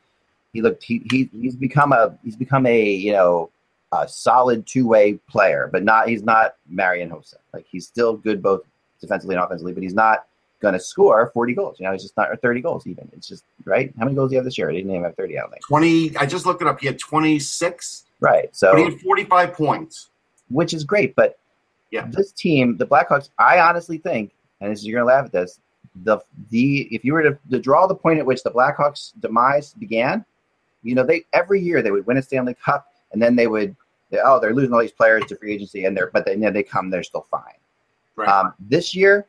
he 0.53 0.63
looked 0.63 0.85
he, 0.85 1.03
he 1.11 1.29
he's 1.33 1.57
become 1.57 1.93
a 1.93 2.17
he's 2.25 2.37
become 2.37 2.67
a 2.67 2.91
you 2.91 3.13
know 3.13 3.51
a 3.93 4.09
solid 4.09 4.67
two 4.67 4.87
way 4.87 5.15
player, 5.29 5.69
but 5.71 5.85
not 5.85 6.09
he's 6.09 6.23
not 6.23 6.57
Marian 6.69 7.11
Hossa. 7.11 7.37
Like 7.53 7.67
he's 7.71 7.87
still 7.87 8.17
good 8.17 8.43
both 8.43 8.63
defensively 9.01 9.37
and 9.37 9.45
offensively, 9.45 9.73
but 9.73 9.83
he's 9.83 9.95
not 9.95 10.27
going 10.61 10.75
to 10.75 10.81
score 10.81 11.31
forty 11.35 11.55
goals. 11.55 11.79
You 11.79 11.87
know, 11.87 11.93
he's 11.93 12.03
just 12.03 12.17
not 12.17 12.31
or 12.31 12.37
thirty 12.37 12.61
goals 12.61 12.87
even. 12.87 13.09
It's 13.13 13.29
just 13.29 13.45
right. 13.65 13.93
How 13.99 14.05
many 14.05 14.17
goals 14.17 14.31
do 14.31 14.35
you 14.35 14.39
have 14.39 14.45
this 14.45 14.57
year? 14.59 14.71
He 14.71 14.79
didn't 14.79 14.91
even 14.93 15.05
have 15.05 15.17
thirty. 15.17 15.39
I 15.39 15.43
don't 15.43 15.51
think. 15.51 15.63
Twenty. 15.67 16.17
I 16.17 16.27
just 16.27 16.47
looked 16.47 16.63
it 16.63 16.69
up. 16.69 16.81
He 16.81 16.87
had 16.87 16.99
twenty-six, 16.99 18.05
Right. 18.21 18.51
but 18.61 18.77
he 18.79 18.85
So 18.85 18.91
had 18.91 19.01
forty-five 19.01 19.53
points. 19.53 20.11
which 20.49 20.73
is 20.75 20.85
great, 20.85 21.15
but 21.17 21.39
Yeah. 21.91 22.07
this 22.11 22.33
team, 22.33 22.77
the 22.77 22.87
Blackhawks, 22.87 23.31
I 23.39 23.59
honestly 23.61 23.99
think, 23.99 24.33
and 24.61 24.71
this 24.73 24.81
is 24.81 24.87
you're 24.87 24.99
gonna 25.01 25.09
laugh 25.13 25.27
at 25.27 25.33
this, 25.33 25.61
the 26.05 26.19
the 26.51 26.89
if 26.95 27.05
you 27.05 27.13
were 27.13 27.23
to, 27.23 27.39
to 27.51 27.59
draw 27.59 27.87
the 27.87 27.95
point 27.95 28.19
at 28.19 28.27
which 28.27 28.43
the 28.43 28.51
Blackhawks 28.51 29.13
demise 29.21 29.75
began, 29.75 30.25
you 30.83 30.95
know, 30.95 31.03
they 31.05 31.25
every 31.33 31.61
year 31.61 31.83
they 31.83 31.91
would 31.91 32.07
win 32.07 32.17
a 32.17 32.23
Stanley 32.23 32.55
Cup 32.55 32.87
and 33.13 33.21
then 33.21 33.35
they 33.37 33.47
would 33.47 33.75
they, 34.11 34.19
oh 34.25 34.39
they're 34.41 34.55
losing 34.55 34.73
all 34.73 34.81
these 34.81 34.93
players 34.93 35.25
to 35.27 35.37
free 35.37 35.53
agency 35.53 35.85
and 35.85 35.97
they're 35.97 36.11
but 36.13 36.25
then 36.25 36.39
you 36.41 36.47
know, 36.47 36.51
they 36.53 36.63
come 36.63 36.91
they're 36.91 37.03
still 37.03 37.27
fine. 37.31 37.55
Right. 38.15 38.29
Um, 38.29 38.55
this 38.61 38.95
year, 38.95 39.27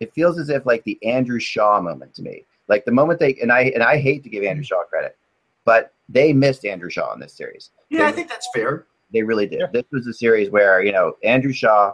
it 0.00 0.12
feels 0.12 0.38
as 0.38 0.48
if 0.48 0.64
like 0.66 0.84
the 0.84 0.98
Andrew 1.04 1.38
Shaw 1.38 1.80
moment 1.80 2.14
to 2.14 2.22
me, 2.22 2.44
like 2.68 2.84
the 2.84 2.92
moment 2.92 3.20
they 3.20 3.36
and 3.42 3.52
I 3.52 3.62
and 3.74 3.82
I 3.82 3.98
hate 3.98 4.22
to 4.24 4.28
give 4.28 4.44
Andrew 4.44 4.62
mm-hmm. 4.62 4.68
Shaw 4.68 4.84
credit, 4.84 5.16
but 5.64 5.92
they 6.08 6.32
missed 6.32 6.64
Andrew 6.64 6.90
Shaw 6.90 7.12
in 7.14 7.20
this 7.20 7.32
series. 7.32 7.70
yeah, 7.90 8.06
I 8.06 8.12
think 8.12 8.28
that's 8.28 8.48
fair. 8.54 8.86
They 9.12 9.22
really 9.22 9.46
did. 9.46 9.60
Yeah. 9.60 9.66
This 9.72 9.84
was 9.90 10.06
a 10.06 10.12
series 10.12 10.50
where 10.50 10.82
you 10.82 10.92
know 10.92 11.16
Andrew 11.24 11.52
Shaw, 11.52 11.92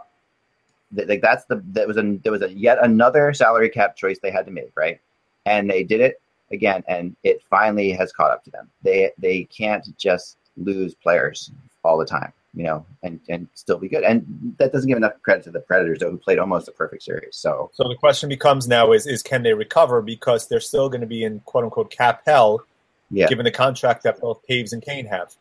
th- 0.95 1.07
like 1.07 1.21
that's 1.21 1.45
the 1.45 1.63
that 1.71 1.87
was 1.87 1.97
a 1.97 2.17
there 2.23 2.31
was 2.31 2.41
a 2.41 2.51
yet 2.53 2.77
another 2.81 3.33
salary 3.33 3.69
cap 3.69 3.95
choice 3.95 4.19
they 4.21 4.31
had 4.31 4.45
to 4.45 4.51
make, 4.51 4.71
right? 4.75 4.99
And 5.45 5.69
they 5.69 5.83
did 5.83 6.01
it 6.01 6.21
again, 6.51 6.83
and 6.87 7.15
it 7.23 7.41
finally 7.49 7.91
has 7.91 8.11
caught 8.11 8.31
up 8.31 8.43
to 8.43 8.51
them. 8.51 8.69
They 8.83 9.11
they 9.17 9.45
can't 9.45 9.85
just 9.97 10.37
lose 10.57 10.95
players 10.95 11.51
all 11.83 11.97
the 11.97 12.05
time, 12.05 12.33
you 12.55 12.63
know, 12.63 12.85
and 13.03 13.19
and 13.29 13.47
still 13.53 13.77
be 13.77 13.89
good. 13.89 14.03
And 14.03 14.55
that 14.57 14.71
doesn't 14.71 14.87
give 14.87 14.97
enough 14.97 15.21
credit 15.21 15.43
to 15.43 15.51
the 15.51 15.59
Predators, 15.59 15.99
though, 15.99 16.11
who 16.11 16.17
played 16.17 16.39
almost 16.39 16.67
a 16.67 16.71
perfect 16.71 17.03
series. 17.03 17.35
So 17.35 17.69
So 17.73 17.87
the 17.87 17.95
question 17.95 18.29
becomes 18.29 18.67
now 18.67 18.93
is 18.93 19.05
is 19.05 19.21
can 19.21 19.43
they 19.43 19.53
recover 19.53 20.01
because 20.01 20.47
they're 20.47 20.59
still 20.61 20.89
going 20.89 21.01
to 21.01 21.07
be 21.07 21.23
in 21.23 21.41
quote 21.41 21.65
unquote 21.65 21.91
cap 21.91 22.21
hell 22.25 22.65
yeah, 23.11 23.27
given 23.27 23.43
the 23.43 23.51
contract 23.51 24.03
that 24.03 24.19
both 24.19 24.41
Toews 24.47 24.73
and 24.73 24.81
Kane 24.81 25.05
have. 25.05 25.35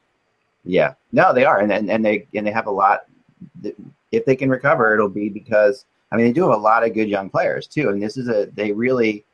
Yeah, 0.64 0.94
no, 1.12 1.32
they 1.32 1.44
are, 1.44 1.60
and 1.60 1.72
and, 1.72 1.90
and 1.90 2.04
they 2.04 2.26
and 2.34 2.46
they 2.46 2.50
have 2.50 2.66
a 2.66 2.70
lot. 2.72 3.06
If 4.10 4.24
they 4.24 4.36
can 4.36 4.50
recover, 4.50 4.94
it'll 4.94 5.08
be 5.08 5.28
because 5.28 5.84
I 6.10 6.16
mean 6.16 6.26
they 6.26 6.32
do 6.32 6.42
have 6.42 6.58
a 6.58 6.62
lot 6.62 6.84
of 6.84 6.94
good 6.94 7.08
young 7.08 7.30
players 7.30 7.66
too, 7.66 7.90
and 7.90 8.02
this 8.02 8.16
is 8.16 8.28
a 8.28 8.48
they 8.54 8.72
really 8.72 9.24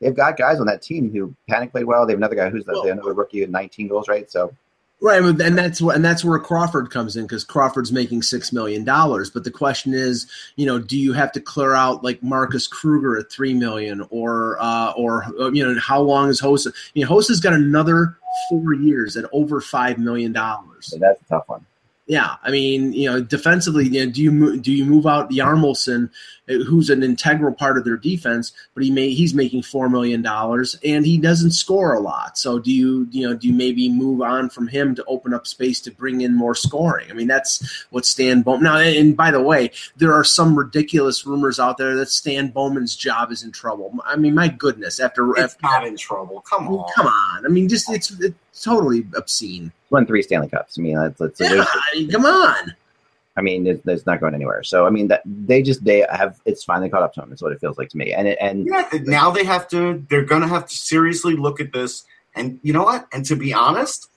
they've 0.00 0.14
got 0.16 0.36
guys 0.36 0.60
on 0.60 0.66
that 0.66 0.82
team 0.82 1.12
who 1.12 1.34
Panik 1.50 1.70
played 1.70 1.84
well. 1.84 2.04
They 2.06 2.12
have 2.12 2.18
another 2.18 2.36
guy 2.36 2.50
who's 2.50 2.64
Well- 2.66 2.82
another 2.82 3.12
rookie 3.14 3.40
with 3.40 3.50
19 3.50 3.88
goals, 3.88 4.08
right? 4.08 4.30
So 4.30 4.52
Right, 5.00 5.22
and 5.22 5.56
that's 5.56 5.80
and 5.80 6.04
that's 6.04 6.24
where 6.24 6.40
Crawford 6.40 6.90
comes 6.90 7.14
in 7.14 7.22
because 7.22 7.44
Crawford's 7.44 7.92
making 7.92 8.22
six 8.22 8.52
million 8.52 8.82
dollars. 8.82 9.30
But 9.30 9.44
the 9.44 9.50
question 9.50 9.94
is, 9.94 10.26
you 10.56 10.66
know, 10.66 10.80
do 10.80 10.98
you 10.98 11.12
have 11.12 11.30
to 11.32 11.40
clear 11.40 11.72
out 11.72 12.02
like 12.02 12.20
Marcus 12.20 12.66
Kruger 12.66 13.16
at 13.16 13.30
three 13.30 13.54
million, 13.54 14.04
or 14.10 14.56
uh, 14.60 14.92
or 14.96 15.22
uh, 15.38 15.52
you 15.52 15.64
know, 15.64 15.78
how 15.78 16.00
long 16.00 16.30
is 16.30 16.40
Hossa? 16.40 16.74
You 16.94 17.04
know, 17.04 17.10
Hossa's 17.10 17.38
got 17.38 17.52
another 17.52 18.18
four 18.50 18.74
years 18.74 19.16
at 19.16 19.24
over 19.30 19.60
five 19.60 19.98
million 19.98 20.32
dollars. 20.32 20.92
that's 20.98 21.22
a 21.22 21.24
tough 21.26 21.44
one. 21.48 21.64
Yeah, 22.08 22.36
I 22.42 22.50
mean, 22.50 22.94
you 22.94 23.10
know, 23.10 23.20
defensively, 23.20 23.86
you 23.86 24.06
know, 24.06 24.10
do 24.10 24.22
you 24.22 24.56
do 24.58 24.72
you 24.72 24.86
move 24.86 25.06
out 25.06 25.28
Hjalmarsson, 25.28 26.08
uh, 26.48 26.54
who's 26.64 26.88
an 26.88 27.02
integral 27.02 27.52
part 27.52 27.76
of 27.76 27.84
their 27.84 27.98
defense, 27.98 28.52
but 28.72 28.82
he 28.82 28.90
may 28.90 29.10
he's 29.10 29.34
making 29.34 29.62
four 29.62 29.90
million 29.90 30.22
dollars 30.22 30.74
and 30.82 31.04
he 31.04 31.18
doesn't 31.18 31.50
score 31.50 31.92
a 31.92 32.00
lot. 32.00 32.38
So 32.38 32.58
do 32.60 32.72
you 32.72 33.06
you 33.10 33.28
know 33.28 33.34
do 33.34 33.46
you 33.46 33.52
maybe 33.52 33.90
move 33.90 34.22
on 34.22 34.48
from 34.48 34.68
him 34.68 34.94
to 34.94 35.04
open 35.04 35.34
up 35.34 35.46
space 35.46 35.82
to 35.82 35.90
bring 35.90 36.22
in 36.22 36.34
more 36.34 36.54
scoring? 36.54 37.10
I 37.10 37.12
mean, 37.12 37.28
that's 37.28 37.84
what 37.90 38.06
Stan 38.06 38.40
Bowman. 38.40 38.64
Now, 38.64 38.78
and 38.78 39.14
by 39.14 39.30
the 39.30 39.42
way, 39.42 39.70
there 39.98 40.14
are 40.14 40.24
some 40.24 40.58
ridiculous 40.58 41.26
rumors 41.26 41.60
out 41.60 41.76
there 41.76 41.94
that 41.94 42.08
Stan 42.08 42.48
Bowman's 42.48 42.96
job 42.96 43.30
is 43.32 43.42
in 43.42 43.52
trouble. 43.52 43.94
I 44.06 44.16
mean, 44.16 44.34
my 44.34 44.48
goodness, 44.48 44.98
after, 44.98 45.30
It's 45.32 45.40
after 45.40 45.58
not 45.62 45.86
in 45.86 45.98
trouble. 45.98 46.40
Come 46.40 46.68
on. 46.68 46.90
come 46.94 47.06
on, 47.06 47.44
I 47.44 47.48
mean, 47.50 47.68
just 47.68 47.90
it's, 47.90 48.10
it's 48.12 48.64
totally 48.64 49.06
obscene. 49.14 49.72
Won 49.90 50.06
three 50.06 50.22
Stanley 50.22 50.48
Cups. 50.48 50.78
I 50.78 50.82
mean, 50.82 50.96
that's, 50.96 51.18
that's 51.18 51.40
Yeah, 51.40 51.64
I 51.66 51.96
mean, 51.96 52.10
come 52.10 52.26
on. 52.26 52.74
I 53.38 53.40
mean, 53.40 53.68
it's, 53.68 53.86
it's 53.86 54.04
not 54.04 54.20
going 54.20 54.34
anywhere. 54.34 54.64
So 54.64 54.84
I 54.84 54.90
mean, 54.90 55.06
that 55.08 55.22
they 55.24 55.62
just 55.62 55.84
they 55.84 56.04
have 56.10 56.40
it's 56.44 56.64
finally 56.64 56.90
caught 56.90 57.04
up 57.04 57.14
to 57.14 57.20
them. 57.20 57.32
Is 57.32 57.40
what 57.40 57.52
it 57.52 57.60
feels 57.60 57.78
like 57.78 57.88
to 57.90 57.96
me. 57.96 58.12
And 58.12 58.26
it, 58.26 58.38
and 58.40 58.66
Yeah, 58.66 58.88
now 59.04 59.30
they 59.30 59.44
have 59.44 59.68
to. 59.68 60.04
They're 60.10 60.24
going 60.24 60.42
to 60.42 60.48
have 60.48 60.66
to 60.66 60.74
seriously 60.74 61.36
look 61.36 61.60
at 61.60 61.72
this. 61.72 62.04
And 62.34 62.58
you 62.62 62.72
know 62.72 62.82
what? 62.82 63.06
And 63.12 63.24
to 63.26 63.36
be 63.36 63.54
honest, 63.54 64.10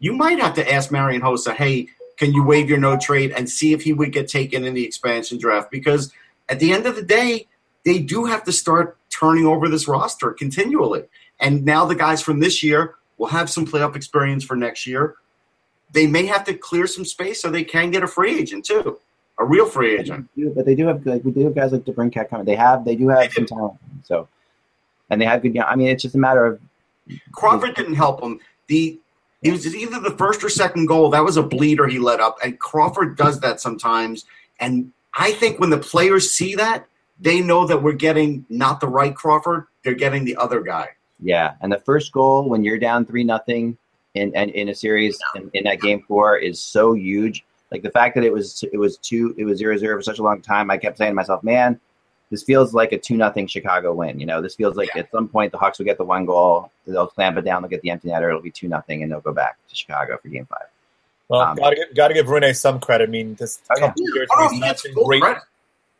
you 0.00 0.12
might 0.12 0.38
have 0.38 0.54
to 0.54 0.72
ask 0.72 0.92
Marian 0.92 1.22
Hossa, 1.22 1.54
"Hey, 1.54 1.88
can 2.18 2.34
you 2.34 2.44
waive 2.44 2.68
your 2.68 2.78
no 2.78 2.98
trade 2.98 3.32
and 3.32 3.48
see 3.48 3.72
if 3.72 3.82
he 3.82 3.94
would 3.94 4.12
get 4.12 4.28
taken 4.28 4.64
in 4.64 4.74
the 4.74 4.84
expansion 4.84 5.38
draft?" 5.38 5.70
Because 5.70 6.12
at 6.50 6.60
the 6.60 6.72
end 6.72 6.86
of 6.86 6.94
the 6.94 7.02
day, 7.02 7.46
they 7.86 7.98
do 7.98 8.26
have 8.26 8.44
to 8.44 8.52
start 8.52 8.98
turning 9.08 9.46
over 9.46 9.70
this 9.70 9.88
roster 9.88 10.32
continually. 10.32 11.04
And 11.40 11.64
now 11.64 11.86
the 11.86 11.94
guys 11.94 12.20
from 12.20 12.40
this 12.40 12.62
year 12.62 12.96
will 13.18 13.26
have 13.28 13.50
some 13.50 13.66
playoff 13.66 13.96
experience 13.96 14.44
for 14.44 14.56
next 14.56 14.86
year. 14.86 15.16
They 15.92 16.06
may 16.06 16.26
have 16.26 16.44
to 16.44 16.54
clear 16.54 16.86
some 16.86 17.04
space 17.04 17.40
so 17.42 17.50
they 17.50 17.64
can 17.64 17.90
get 17.90 18.02
a 18.02 18.06
free 18.08 18.38
agent 18.38 18.64
too, 18.64 18.98
a 19.38 19.44
real 19.44 19.66
free 19.66 19.98
agent. 19.98 20.28
but 20.54 20.64
they 20.64 20.74
do 20.74 20.86
have 20.86 21.04
like 21.06 21.24
we 21.24 21.32
do 21.32 21.44
have 21.44 21.54
guys 21.54 21.72
like 21.72 21.84
DeBrincat 21.84 22.28
coming. 22.30 22.46
They 22.46 22.56
have 22.56 22.84
they 22.84 22.96
do 22.96 23.08
have 23.08 23.20
They 23.20 23.28
some 23.28 23.44
do. 23.44 23.54
talent. 23.54 23.78
So 24.04 24.28
and 25.10 25.20
they 25.20 25.24
have 25.24 25.42
good. 25.42 25.56
I 25.58 25.74
mean, 25.76 25.88
it's 25.88 26.02
just 26.02 26.14
a 26.14 26.18
matter 26.18 26.44
of 26.46 26.60
Crawford 27.32 27.74
didn't 27.74 27.94
help 27.94 28.22
him. 28.22 28.40
The 28.66 28.98
it 29.42 29.52
was 29.52 29.74
either 29.74 30.00
the 30.00 30.16
first 30.16 30.42
or 30.42 30.48
second 30.48 30.86
goal 30.86 31.10
that 31.10 31.24
was 31.24 31.36
a 31.36 31.42
bleeder 31.42 31.86
he 31.86 31.98
let 31.98 32.20
up, 32.20 32.38
and 32.42 32.58
Crawford 32.58 33.16
does 33.16 33.40
that 33.40 33.60
sometimes. 33.60 34.24
And 34.60 34.92
I 35.14 35.32
think 35.32 35.60
when 35.60 35.70
the 35.70 35.78
players 35.78 36.30
see 36.30 36.56
that, 36.56 36.86
they 37.20 37.40
know 37.40 37.66
that 37.66 37.82
we're 37.82 37.92
getting 37.92 38.44
not 38.48 38.80
the 38.80 38.88
right 38.88 39.14
Crawford; 39.14 39.66
they're 39.84 39.94
getting 39.94 40.24
the 40.24 40.36
other 40.36 40.60
guy. 40.60 40.88
Yeah, 41.20 41.54
and 41.60 41.72
the 41.72 41.78
first 41.78 42.12
goal 42.12 42.48
when 42.48 42.62
you're 42.64 42.78
down 42.78 43.04
three 43.04 43.24
nothing 43.24 43.76
in, 44.14 44.34
in 44.34 44.50
in 44.50 44.68
a 44.68 44.74
series 44.74 45.18
in, 45.34 45.50
in 45.54 45.64
that 45.64 45.80
game 45.80 46.02
four 46.06 46.36
is 46.36 46.60
so 46.60 46.92
huge. 46.94 47.44
Like 47.72 47.82
the 47.82 47.90
fact 47.90 48.14
that 48.14 48.24
it 48.24 48.32
was 48.32 48.64
it 48.72 48.78
was 48.78 48.96
two 48.98 49.34
it 49.36 49.44
was 49.44 49.58
zero 49.58 49.76
zero 49.76 49.96
for 49.98 50.02
such 50.02 50.18
a 50.18 50.22
long 50.22 50.40
time. 50.40 50.70
I 50.70 50.78
kept 50.78 50.96
saying 50.98 51.10
to 51.10 51.14
myself, 51.14 51.42
man, 51.42 51.80
this 52.30 52.42
feels 52.42 52.72
like 52.72 52.92
a 52.92 52.98
two 52.98 53.16
nothing 53.16 53.46
Chicago 53.46 53.92
win. 53.94 54.20
You 54.20 54.26
know, 54.26 54.40
this 54.40 54.54
feels 54.54 54.76
like 54.76 54.90
Yeah. 54.94 55.02
at 55.02 55.10
some 55.10 55.28
point 55.28 55.50
the 55.52 55.58
Hawks 55.58 55.78
will 55.78 55.86
get 55.86 55.98
the 55.98 56.04
one 56.04 56.24
goal, 56.24 56.70
they'll 56.86 57.06
clamp 57.08 57.36
it 57.36 57.42
down, 57.44 57.62
they'll 57.62 57.68
get 57.70 57.82
the 57.82 57.90
empty 57.90 58.08
netter, 58.08 58.28
it'll 58.28 58.40
be 58.40 58.50
two 58.50 58.68
nothing, 58.68 59.02
and 59.02 59.10
they'll 59.12 59.20
go 59.20 59.32
back 59.32 59.58
to 59.68 59.74
Chicago 59.74 60.16
for 60.22 60.28
game 60.28 60.46
five. 60.46 60.66
Well, 61.28 61.40
Um, 61.42 61.56
gotta 61.56 61.76
give, 61.76 61.94
gotta 61.94 62.14
give 62.14 62.26
Rinne 62.26 62.54
some 62.56 62.80
credit. 62.80 63.08
I 63.08 63.12
mean, 63.12 63.34
this 63.34 63.60
Oh, 63.70 63.74
yeah. 63.78 63.86
couple 63.88 64.02
years 64.14 64.28
Oh, 64.32 64.40
where 64.40 64.50
he's 64.50 64.60
not 64.60 64.82
been 64.82 65.04
great 65.04 65.20
credit. 65.22 65.42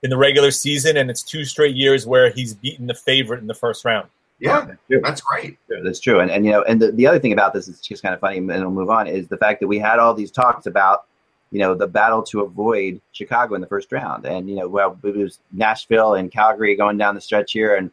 in 0.04 0.11
the 0.11 0.16
regular 0.16 0.50
season, 0.50 0.96
and 0.96 1.11
it's 1.11 1.22
two 1.22 1.44
straight 1.44 1.76
years 1.76 2.07
where 2.07 2.31
he's 2.31 2.54
beaten 2.54 2.87
the 2.87 2.94
favorite 2.94 3.40
in 3.40 3.46
the 3.46 3.52
first 3.54 3.85
round. 3.85 4.09
Yeah, 4.40 4.66
That's 4.88 5.03
that's 5.03 5.20
great. 5.20 5.59
True, 5.66 5.83
That's 5.83 6.01
true. 6.01 6.20
And, 6.20 6.31
and 6.31 6.44
you 6.44 6.53
know, 6.53 6.62
and 6.62 6.81
the, 6.81 6.92
the 6.92 7.07
other 7.07 7.18
thing 7.18 7.33
about 7.33 7.53
this 7.53 7.66
is 7.66 7.81
just 7.81 8.03
kind 8.03 8.14
of 8.14 8.20
funny, 8.20 8.38
and 8.38 8.46
we'll 8.48 8.70
move 8.70 8.90
on, 8.90 9.09
is 9.09 9.27
the 9.29 9.37
fact 9.37 9.61
that 9.61 9.66
we 9.66 9.79
had 9.79 9.98
all 9.98 10.14
these 10.14 10.31
talks 10.31 10.66
about, 10.66 11.07
you 11.51 11.59
know, 11.59 11.74
the 11.74 11.87
battle 11.87 12.22
to 12.24 12.42
avoid 12.42 13.01
Chicago 13.12 13.55
in 13.55 13.61
the 13.61 13.66
first 13.66 13.90
round. 13.90 14.27
And, 14.27 14.48
you 14.48 14.55
know, 14.55 14.68
well, 14.68 14.96
it 15.03 15.16
was 15.16 15.40
Nashville 15.53 16.14
and 16.14 16.31
Calgary 16.31 16.77
going 16.77 16.98
down 16.98 17.14
the 17.14 17.20
stretch 17.20 17.53
here. 17.53 17.74
And, 17.74 17.90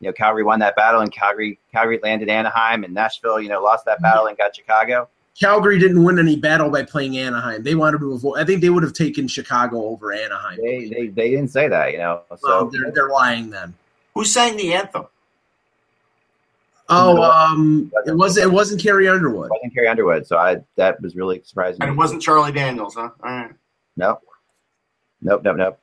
you 0.00 0.08
know, 0.08 0.12
Calgary 0.12 0.42
won 0.42 0.58
that 0.58 0.76
battle 0.76 1.00
and 1.00 1.10
Calgary, 1.10 1.58
Calgary 1.72 1.98
landed 2.02 2.28
Anaheim 2.28 2.84
and 2.84 2.92
Nashville, 2.92 3.40
you 3.40 3.48
know, 3.48 3.62
lost 3.62 3.84
that 3.86 3.96
mm-hmm. 3.96 4.02
battle 4.02 4.26
and 4.26 4.36
got 4.36 4.54
Chicago. 4.54 5.08
Calgary 5.38 5.78
didn't 5.78 6.02
win 6.02 6.18
any 6.18 6.36
battle 6.36 6.70
by 6.70 6.82
playing 6.82 7.16
Anaheim. 7.18 7.62
They 7.62 7.74
wanted 7.74 8.00
to 8.00 8.12
avoid. 8.12 8.38
I 8.38 8.44
think 8.44 8.60
they 8.60 8.70
would 8.70 8.82
have 8.82 8.94
taken 8.94 9.28
Chicago 9.28 9.84
over 9.84 10.12
Anaheim. 10.12 10.58
They, 10.62 10.88
they, 10.88 11.06
they 11.08 11.30
didn't 11.30 11.48
say 11.48 11.68
that, 11.68 11.92
you 11.92 11.98
know. 11.98 12.22
So 12.30 12.38
well, 12.42 12.70
they're, 12.70 12.90
they're 12.90 13.10
lying 13.10 13.50
then. 13.50 13.74
Who 14.14 14.24
sang 14.24 14.56
the 14.56 14.72
anthem? 14.72 15.06
Oh, 16.88 17.22
um, 17.22 17.90
it 18.06 18.16
was 18.16 18.36
it 18.36 18.50
wasn't 18.50 18.80
Carrie 18.80 19.08
Underwood. 19.08 19.46
it 19.46 19.52
wasn't 19.52 19.74
Carrie 19.74 19.88
Underwood. 19.88 20.26
So 20.26 20.36
I, 20.36 20.58
that 20.76 21.00
was 21.02 21.16
really 21.16 21.42
surprising. 21.44 21.82
And 21.82 21.90
it 21.90 21.96
wasn't 21.96 22.22
Charlie 22.22 22.52
Daniels, 22.52 22.94
huh? 22.94 23.10
All 23.22 23.30
right. 23.30 23.50
Nope. 23.96 24.22
Nope, 25.22 25.42
nope, 25.44 25.56
nope. 25.56 25.80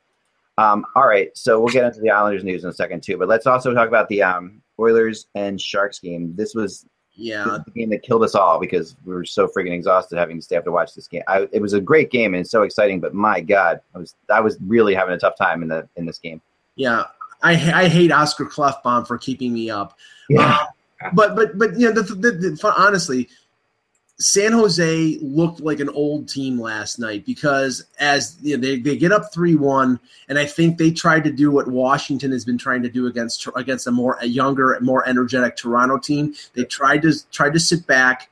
Um, 0.56 0.86
all 0.94 1.06
right, 1.06 1.36
so 1.36 1.58
we'll 1.58 1.72
get 1.72 1.84
into 1.84 2.00
the 2.00 2.10
Islanders 2.10 2.44
news 2.44 2.62
in 2.62 2.70
a 2.70 2.72
second 2.72 3.02
too, 3.02 3.18
but 3.18 3.28
let's 3.28 3.46
also 3.46 3.74
talk 3.74 3.88
about 3.88 4.08
the 4.08 4.22
um, 4.22 4.62
Oilers 4.78 5.26
and 5.34 5.60
Sharks 5.60 5.98
game. 5.98 6.32
This 6.36 6.54
was 6.54 6.86
Yeah, 7.14 7.56
is 7.56 7.64
the 7.64 7.72
game 7.72 7.90
that 7.90 8.04
killed 8.04 8.22
us 8.22 8.36
all 8.36 8.60
because 8.60 8.94
we 9.04 9.14
were 9.14 9.24
so 9.24 9.48
freaking 9.48 9.72
exhausted 9.72 10.16
having 10.16 10.36
to 10.36 10.42
stay 10.42 10.56
up 10.56 10.64
to 10.64 10.70
watch 10.70 10.94
this 10.94 11.08
game. 11.08 11.22
I, 11.26 11.48
it 11.50 11.60
was 11.60 11.72
a 11.72 11.80
great 11.80 12.10
game 12.12 12.34
and 12.34 12.46
so 12.46 12.62
exciting, 12.62 13.00
but 13.00 13.14
my 13.14 13.40
God, 13.40 13.80
I 13.94 13.98
was 13.98 14.14
I 14.30 14.40
was 14.40 14.56
really 14.64 14.94
having 14.94 15.12
a 15.12 15.18
tough 15.18 15.36
time 15.36 15.62
in 15.62 15.68
the 15.68 15.88
in 15.96 16.06
this 16.06 16.18
game. 16.18 16.40
yeah. 16.76 17.04
I 17.42 17.52
I 17.52 17.88
hate 17.88 18.10
Oscar 18.12 18.46
Klefbom 18.46 19.06
for 19.06 19.18
keeping 19.18 19.52
me 19.52 19.68
up. 19.68 19.98
Uh, 20.38 20.64
but 21.12 21.36
but 21.36 21.58
but 21.58 21.78
you 21.78 21.92
know 21.92 22.02
the, 22.02 22.14
the, 22.14 22.30
the, 22.30 22.74
honestly, 22.78 23.28
San 24.18 24.52
Jose 24.52 25.18
looked 25.20 25.60
like 25.60 25.80
an 25.80 25.88
old 25.88 26.28
team 26.28 26.60
last 26.60 26.98
night 26.98 27.26
because 27.26 27.84
as 27.98 28.38
you 28.40 28.56
know, 28.56 28.62
they, 28.62 28.78
they 28.78 28.96
get 28.96 29.12
up 29.12 29.32
three 29.32 29.56
one, 29.56 29.98
and 30.28 30.38
I 30.38 30.46
think 30.46 30.78
they 30.78 30.90
tried 30.90 31.24
to 31.24 31.32
do 31.32 31.50
what 31.50 31.68
Washington 31.68 32.30
has 32.32 32.44
been 32.44 32.58
trying 32.58 32.82
to 32.82 32.88
do 32.88 33.06
against 33.06 33.46
against 33.56 33.86
a 33.86 33.90
more 33.90 34.16
a 34.20 34.26
younger, 34.26 34.78
more 34.80 35.06
energetic 35.08 35.56
Toronto 35.56 35.98
team. 35.98 36.34
They 36.54 36.64
tried 36.64 37.02
to 37.02 37.12
tried 37.30 37.54
to 37.54 37.60
sit 37.60 37.86
back. 37.86 38.30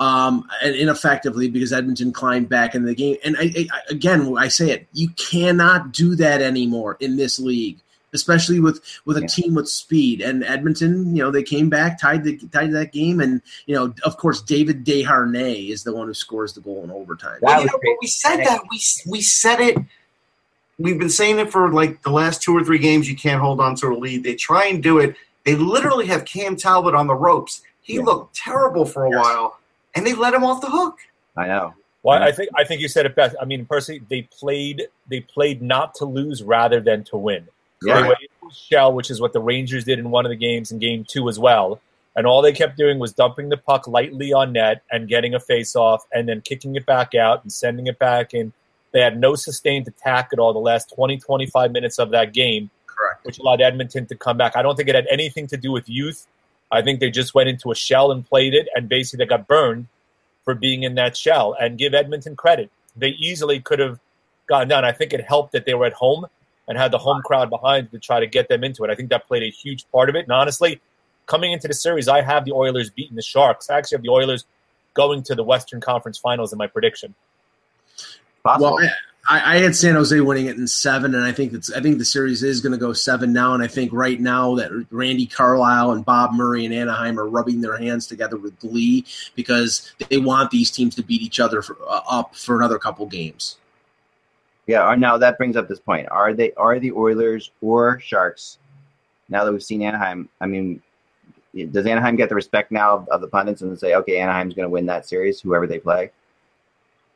Um, 0.00 0.48
and 0.64 0.74
ineffectively 0.74 1.48
because 1.48 1.72
Edmonton 1.72 2.12
climbed 2.12 2.48
back 2.48 2.74
in 2.74 2.82
the 2.82 2.94
game. 2.94 3.18
And 3.24 3.36
I, 3.38 3.52
I, 3.72 3.80
again, 3.88 4.36
I 4.36 4.48
say 4.48 4.70
it, 4.70 4.88
you 4.92 5.10
cannot 5.10 5.92
do 5.92 6.16
that 6.16 6.42
anymore 6.42 6.96
in 6.98 7.14
this 7.16 7.38
league 7.38 7.78
especially 8.14 8.60
with 8.60 8.80
with 9.04 9.16
a 9.16 9.22
Yeah. 9.22 9.26
team 9.26 9.54
with 9.54 9.68
speed. 9.68 10.20
And 10.20 10.44
Edmonton, 10.44 11.14
you 11.16 11.22
know, 11.22 11.30
they 11.30 11.42
came 11.42 11.68
back, 11.68 12.00
tied 12.00 12.24
the 12.24 12.36
tied 12.52 12.72
that 12.72 12.92
game, 12.92 13.20
and 13.20 13.40
you 13.66 13.74
know, 13.74 13.92
of 14.04 14.16
course, 14.16 14.40
David 14.42 14.84
Desharnais 14.84 15.70
is 15.70 15.82
the 15.84 15.94
one 15.94 16.06
who 16.06 16.14
scores 16.14 16.52
the 16.52 16.60
goal 16.60 16.82
in 16.84 16.90
overtime. 16.90 17.38
That 17.40 17.46
Well, 17.46 17.60
you 17.60 17.66
know, 17.66 17.96
we 18.00 18.06
said 18.08 18.38
that 18.44 18.60
we 18.70 18.80
we 19.06 19.20
said 19.20 19.60
it. 19.60 19.76
We've 20.78 20.98
been 20.98 21.10
saying 21.10 21.38
it 21.38 21.50
for 21.52 21.72
like 21.72 22.02
the 22.02 22.10
last 22.10 22.42
two 22.42 22.56
or 22.56 22.64
three 22.64 22.78
games. 22.78 23.08
You 23.08 23.16
can't 23.16 23.40
hold 23.40 23.60
on 23.60 23.74
to 23.76 23.88
a 23.88 23.94
lead. 23.96 24.24
They 24.24 24.34
try 24.34 24.66
and 24.66 24.82
do 24.82 24.98
it. 24.98 25.14
They 25.44 25.54
literally 25.54 26.06
have 26.06 26.24
Cam 26.24 26.56
Talbot 26.56 26.94
on 26.94 27.06
the 27.06 27.14
ropes. 27.14 27.62
He 27.82 27.94
Yeah. 27.96 28.02
looked 28.02 28.34
terrible 28.36 28.84
for 28.84 29.06
a 29.06 29.10
Yes. 29.10 29.20
while, 29.20 29.58
and 29.94 30.06
they 30.06 30.14
let 30.14 30.34
him 30.34 30.44
off 30.44 30.60
the 30.60 30.70
hook. 30.70 30.98
I 31.36 31.46
know. 31.46 31.74
Well, 32.02 32.18
Yeah. 32.18 32.26
I 32.26 32.32
think 32.32 32.50
I 32.56 32.64
think 32.64 32.80
you 32.80 32.88
said 32.88 33.06
it 33.06 33.14
best. 33.14 33.36
I 33.40 33.44
mean, 33.44 33.64
personally, 33.66 34.02
they 34.08 34.22
played 34.22 34.88
they 35.08 35.20
played 35.20 35.62
not 35.62 35.94
to 35.96 36.04
lose 36.04 36.42
rather 36.42 36.80
than 36.80 37.04
to 37.04 37.16
win. 37.16 37.46
Yeah. 37.84 38.02
They 38.02 38.08
went 38.08 38.18
into 38.20 38.50
a 38.50 38.54
shell, 38.54 38.92
which 38.92 39.10
is 39.10 39.20
what 39.20 39.32
the 39.32 39.40
Rangers 39.40 39.84
did 39.84 39.98
in 39.98 40.10
one 40.10 40.24
of 40.26 40.30
the 40.30 40.36
games 40.36 40.72
in 40.72 40.78
Game 40.78 41.04
Two 41.08 41.28
as 41.28 41.38
well. 41.38 41.80
And 42.14 42.26
all 42.26 42.42
they 42.42 42.52
kept 42.52 42.76
doing 42.76 42.98
was 42.98 43.12
dumping 43.12 43.48
the 43.48 43.56
puck 43.56 43.86
lightly 43.86 44.32
on 44.32 44.52
net 44.52 44.82
and 44.90 45.08
getting 45.08 45.34
a 45.34 45.40
face 45.40 45.74
off, 45.74 46.04
and 46.12 46.28
then 46.28 46.42
kicking 46.42 46.76
it 46.76 46.84
back 46.84 47.14
out 47.14 47.42
and 47.42 47.52
sending 47.52 47.86
it 47.86 47.98
back 47.98 48.34
in. 48.34 48.52
They 48.92 49.00
had 49.00 49.18
no 49.18 49.34
sustained 49.34 49.88
attack 49.88 50.30
at 50.32 50.38
all 50.38 50.52
the 50.52 50.58
last 50.58 50.92
20, 50.94 51.16
25 51.16 51.72
minutes 51.72 51.98
of 51.98 52.10
that 52.10 52.34
game, 52.34 52.68
Correct. 52.86 53.24
which 53.24 53.38
allowed 53.38 53.62
Edmonton 53.62 54.04
to 54.06 54.14
come 54.14 54.36
back. 54.36 54.54
I 54.54 54.60
don't 54.60 54.76
think 54.76 54.90
it 54.90 54.94
had 54.94 55.06
anything 55.10 55.46
to 55.46 55.56
do 55.56 55.72
with 55.72 55.88
youth. 55.88 56.26
I 56.70 56.82
think 56.82 57.00
they 57.00 57.10
just 57.10 57.34
went 57.34 57.48
into 57.48 57.70
a 57.70 57.74
shell 57.74 58.12
and 58.12 58.26
played 58.26 58.52
it, 58.54 58.68
and 58.74 58.88
basically 58.88 59.24
they 59.24 59.28
got 59.28 59.46
burned 59.46 59.86
for 60.44 60.54
being 60.54 60.82
in 60.82 60.94
that 60.96 61.16
shell. 61.16 61.56
And 61.58 61.78
give 61.78 61.94
Edmonton 61.94 62.36
credit; 62.36 62.70
they 62.94 63.10
easily 63.10 63.60
could 63.60 63.78
have 63.78 63.98
gotten 64.46 64.68
done. 64.68 64.84
I 64.84 64.92
think 64.92 65.14
it 65.14 65.24
helped 65.24 65.52
that 65.52 65.64
they 65.64 65.74
were 65.74 65.86
at 65.86 65.94
home 65.94 66.26
and 66.72 66.80
had 66.80 66.90
the 66.90 66.96
home 66.96 67.20
crowd 67.20 67.50
behind 67.50 67.90
to 67.90 67.98
try 67.98 68.18
to 68.18 68.26
get 68.26 68.48
them 68.48 68.64
into 68.64 68.82
it. 68.82 68.90
I 68.90 68.94
think 68.94 69.10
that 69.10 69.28
played 69.28 69.42
a 69.42 69.50
huge 69.50 69.84
part 69.92 70.08
of 70.08 70.16
it. 70.16 70.20
And 70.20 70.32
honestly, 70.32 70.80
coming 71.26 71.52
into 71.52 71.68
the 71.68 71.74
series, 71.74 72.08
I 72.08 72.22
have 72.22 72.46
the 72.46 72.52
Oilers 72.52 72.88
beating 72.88 73.14
the 73.14 73.22
Sharks. 73.22 73.68
I 73.68 73.76
actually 73.76 73.96
have 73.96 74.02
the 74.04 74.08
Oilers 74.08 74.46
going 74.94 75.22
to 75.24 75.34
the 75.34 75.44
Western 75.44 75.82
Conference 75.82 76.16
Finals 76.16 76.50
in 76.50 76.56
my 76.56 76.66
prediction. 76.66 77.14
Possible. 78.42 78.76
Well, 78.76 78.88
I, 79.28 79.56
I 79.56 79.58
had 79.58 79.76
San 79.76 79.96
Jose 79.96 80.18
winning 80.18 80.46
it 80.46 80.56
in 80.56 80.66
seven, 80.66 81.14
and 81.14 81.26
I 81.26 81.32
think 81.32 81.52
it's 81.52 81.70
I 81.70 81.82
think 81.82 81.98
the 81.98 82.06
series 82.06 82.42
is 82.42 82.62
going 82.62 82.72
to 82.72 82.78
go 82.78 82.94
seven 82.94 83.34
now. 83.34 83.52
And 83.52 83.62
I 83.62 83.66
think 83.66 83.92
right 83.92 84.18
now 84.18 84.54
that 84.54 84.70
Randy 84.90 85.26
Carlyle 85.26 85.90
and 85.90 86.06
Bob 86.06 86.32
Murray 86.32 86.64
and 86.64 86.72
Anaheim 86.72 87.20
are 87.20 87.28
rubbing 87.28 87.60
their 87.60 87.76
hands 87.76 88.06
together 88.06 88.38
with 88.38 88.58
glee 88.60 89.04
because 89.34 89.92
they 90.08 90.16
want 90.16 90.50
these 90.50 90.70
teams 90.70 90.94
to 90.94 91.02
beat 91.02 91.20
each 91.20 91.38
other 91.38 91.60
for, 91.60 91.76
uh, 91.86 92.00
up 92.08 92.34
for 92.34 92.56
another 92.56 92.78
couple 92.78 93.04
games. 93.04 93.58
Yeah, 94.66 94.88
or 94.88 94.96
now 94.96 95.18
that 95.18 95.38
brings 95.38 95.56
up 95.56 95.68
this 95.68 95.80
point. 95.80 96.08
Are 96.10 96.32
they 96.32 96.52
are 96.52 96.78
the 96.78 96.92
Oilers 96.92 97.50
or 97.60 97.98
Sharks? 98.00 98.58
Now 99.28 99.44
that 99.44 99.52
we've 99.52 99.62
seen 99.62 99.82
Anaheim, 99.82 100.28
I 100.40 100.46
mean, 100.46 100.82
does 101.70 101.86
Anaheim 101.86 102.16
get 102.16 102.28
the 102.28 102.34
respect 102.34 102.70
now 102.70 102.96
of, 102.96 103.08
of 103.08 103.20
the 103.20 103.28
pundits 103.28 103.62
and 103.62 103.78
say, 103.78 103.94
okay, 103.94 104.20
Anaheim's 104.20 104.54
going 104.54 104.66
to 104.66 104.70
win 104.70 104.86
that 104.86 105.08
series, 105.08 105.40
whoever 105.40 105.66
they 105.66 105.78
play? 105.78 106.10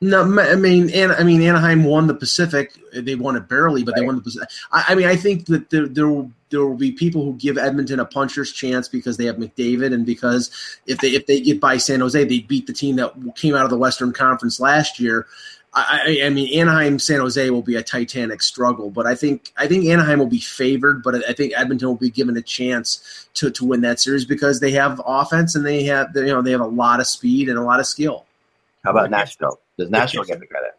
No, 0.02 0.22
I 0.40 0.56
mean, 0.56 0.90
and 0.90 1.12
I 1.12 1.22
mean, 1.22 1.40
Anaheim 1.40 1.85
won 1.85 2.06
the 2.06 2.14
Pacific. 2.14 2.78
They 2.92 3.14
won 3.14 3.35
it 3.35 3.48
barely, 3.48 3.82
but 3.82 3.92
right. 3.92 4.00
they 4.00 4.06
won 4.06 4.16
the 4.16 4.22
Pacific. 4.22 4.50
I, 4.70 4.85
I, 4.88 4.94
mean, 4.94 5.06
I 5.06 5.16
think 5.16 5.46
that 5.46 5.70
there 5.70 5.88
there 5.88 6.06
will, 6.06 6.30
there 6.50 6.66
will 6.66 6.76
be 6.76 6.92
people 6.92 7.24
who 7.24 7.32
give 7.35 7.56
Edmonton 7.56 7.98
a 7.98 8.04
puncher's 8.04 8.52
chance 8.52 8.88
because 8.88 9.16
they 9.16 9.24
have 9.24 9.37
McDavid, 9.37 9.94
and 9.94 10.04
because 10.04 10.50
if 10.87 10.98
they 10.98 11.09
if 11.09 11.26
they 11.26 11.40
get 11.40 11.62
by 11.62 11.78
San 11.78 12.00
Jose, 12.00 12.22
they 12.24 12.40
beat 12.40 12.66
the 12.66 12.74
team 12.74 12.96
that 12.96 13.14
came 13.37 13.54
out 13.54 13.64
of 13.64 13.70
the 13.70 13.78
Western 13.78 14.12
Conference 14.12 14.61
last 14.61 15.00
year. 15.00 15.26
I, 15.74 16.20
I, 16.24 16.31
mean, 16.31 16.59
Anaheim, 16.59 16.98
San 16.98 17.20
Jose 17.20 17.50
will 17.50 17.62
be 17.62 17.76
a 17.76 17.83
titanic 17.83 18.40
struggle, 18.40 18.90
but 18.90 19.07
I 19.07 19.14
think 19.14 19.52
I 19.59 19.66
think 19.66 19.85
Anaheim 19.85 20.18
will 20.18 20.26
be 20.26 20.40
favored, 20.40 21.02
but 21.02 21.14
I 21.29 21.35
think 21.35 21.52
Edmonton 21.55 21.88
will 21.88 21.96
be 21.96 22.09
given 22.09 22.35
a 22.37 22.42
chance 22.42 23.29
to, 23.35 23.50
to 23.50 23.64
win 23.64 23.83
that 23.83 24.00
series 24.00 24.24
because 24.24 24.61
they 24.61 24.70
have 24.70 25.02
offense 25.05 25.55
and 25.55 25.66
they 25.66 25.85
have 25.85 26.12
you 26.14 26.26
know 26.26 26.40
they 26.40 26.52
have 26.52 26.62
a 26.62 26.66
lot 26.66 27.00
of 27.00 27.07
speed 27.07 27.50
and 27.50 27.59
a 27.59 27.62
lot 27.62 27.79
of 27.79 27.87
skill. 27.87 28.24
How 28.85 28.92
about 28.92 29.11
Nashville? 29.11 29.61
Does 29.76 29.90
Nashville 29.90 30.24
get 30.24 30.40
the 30.40 30.46
credit? 30.46 30.72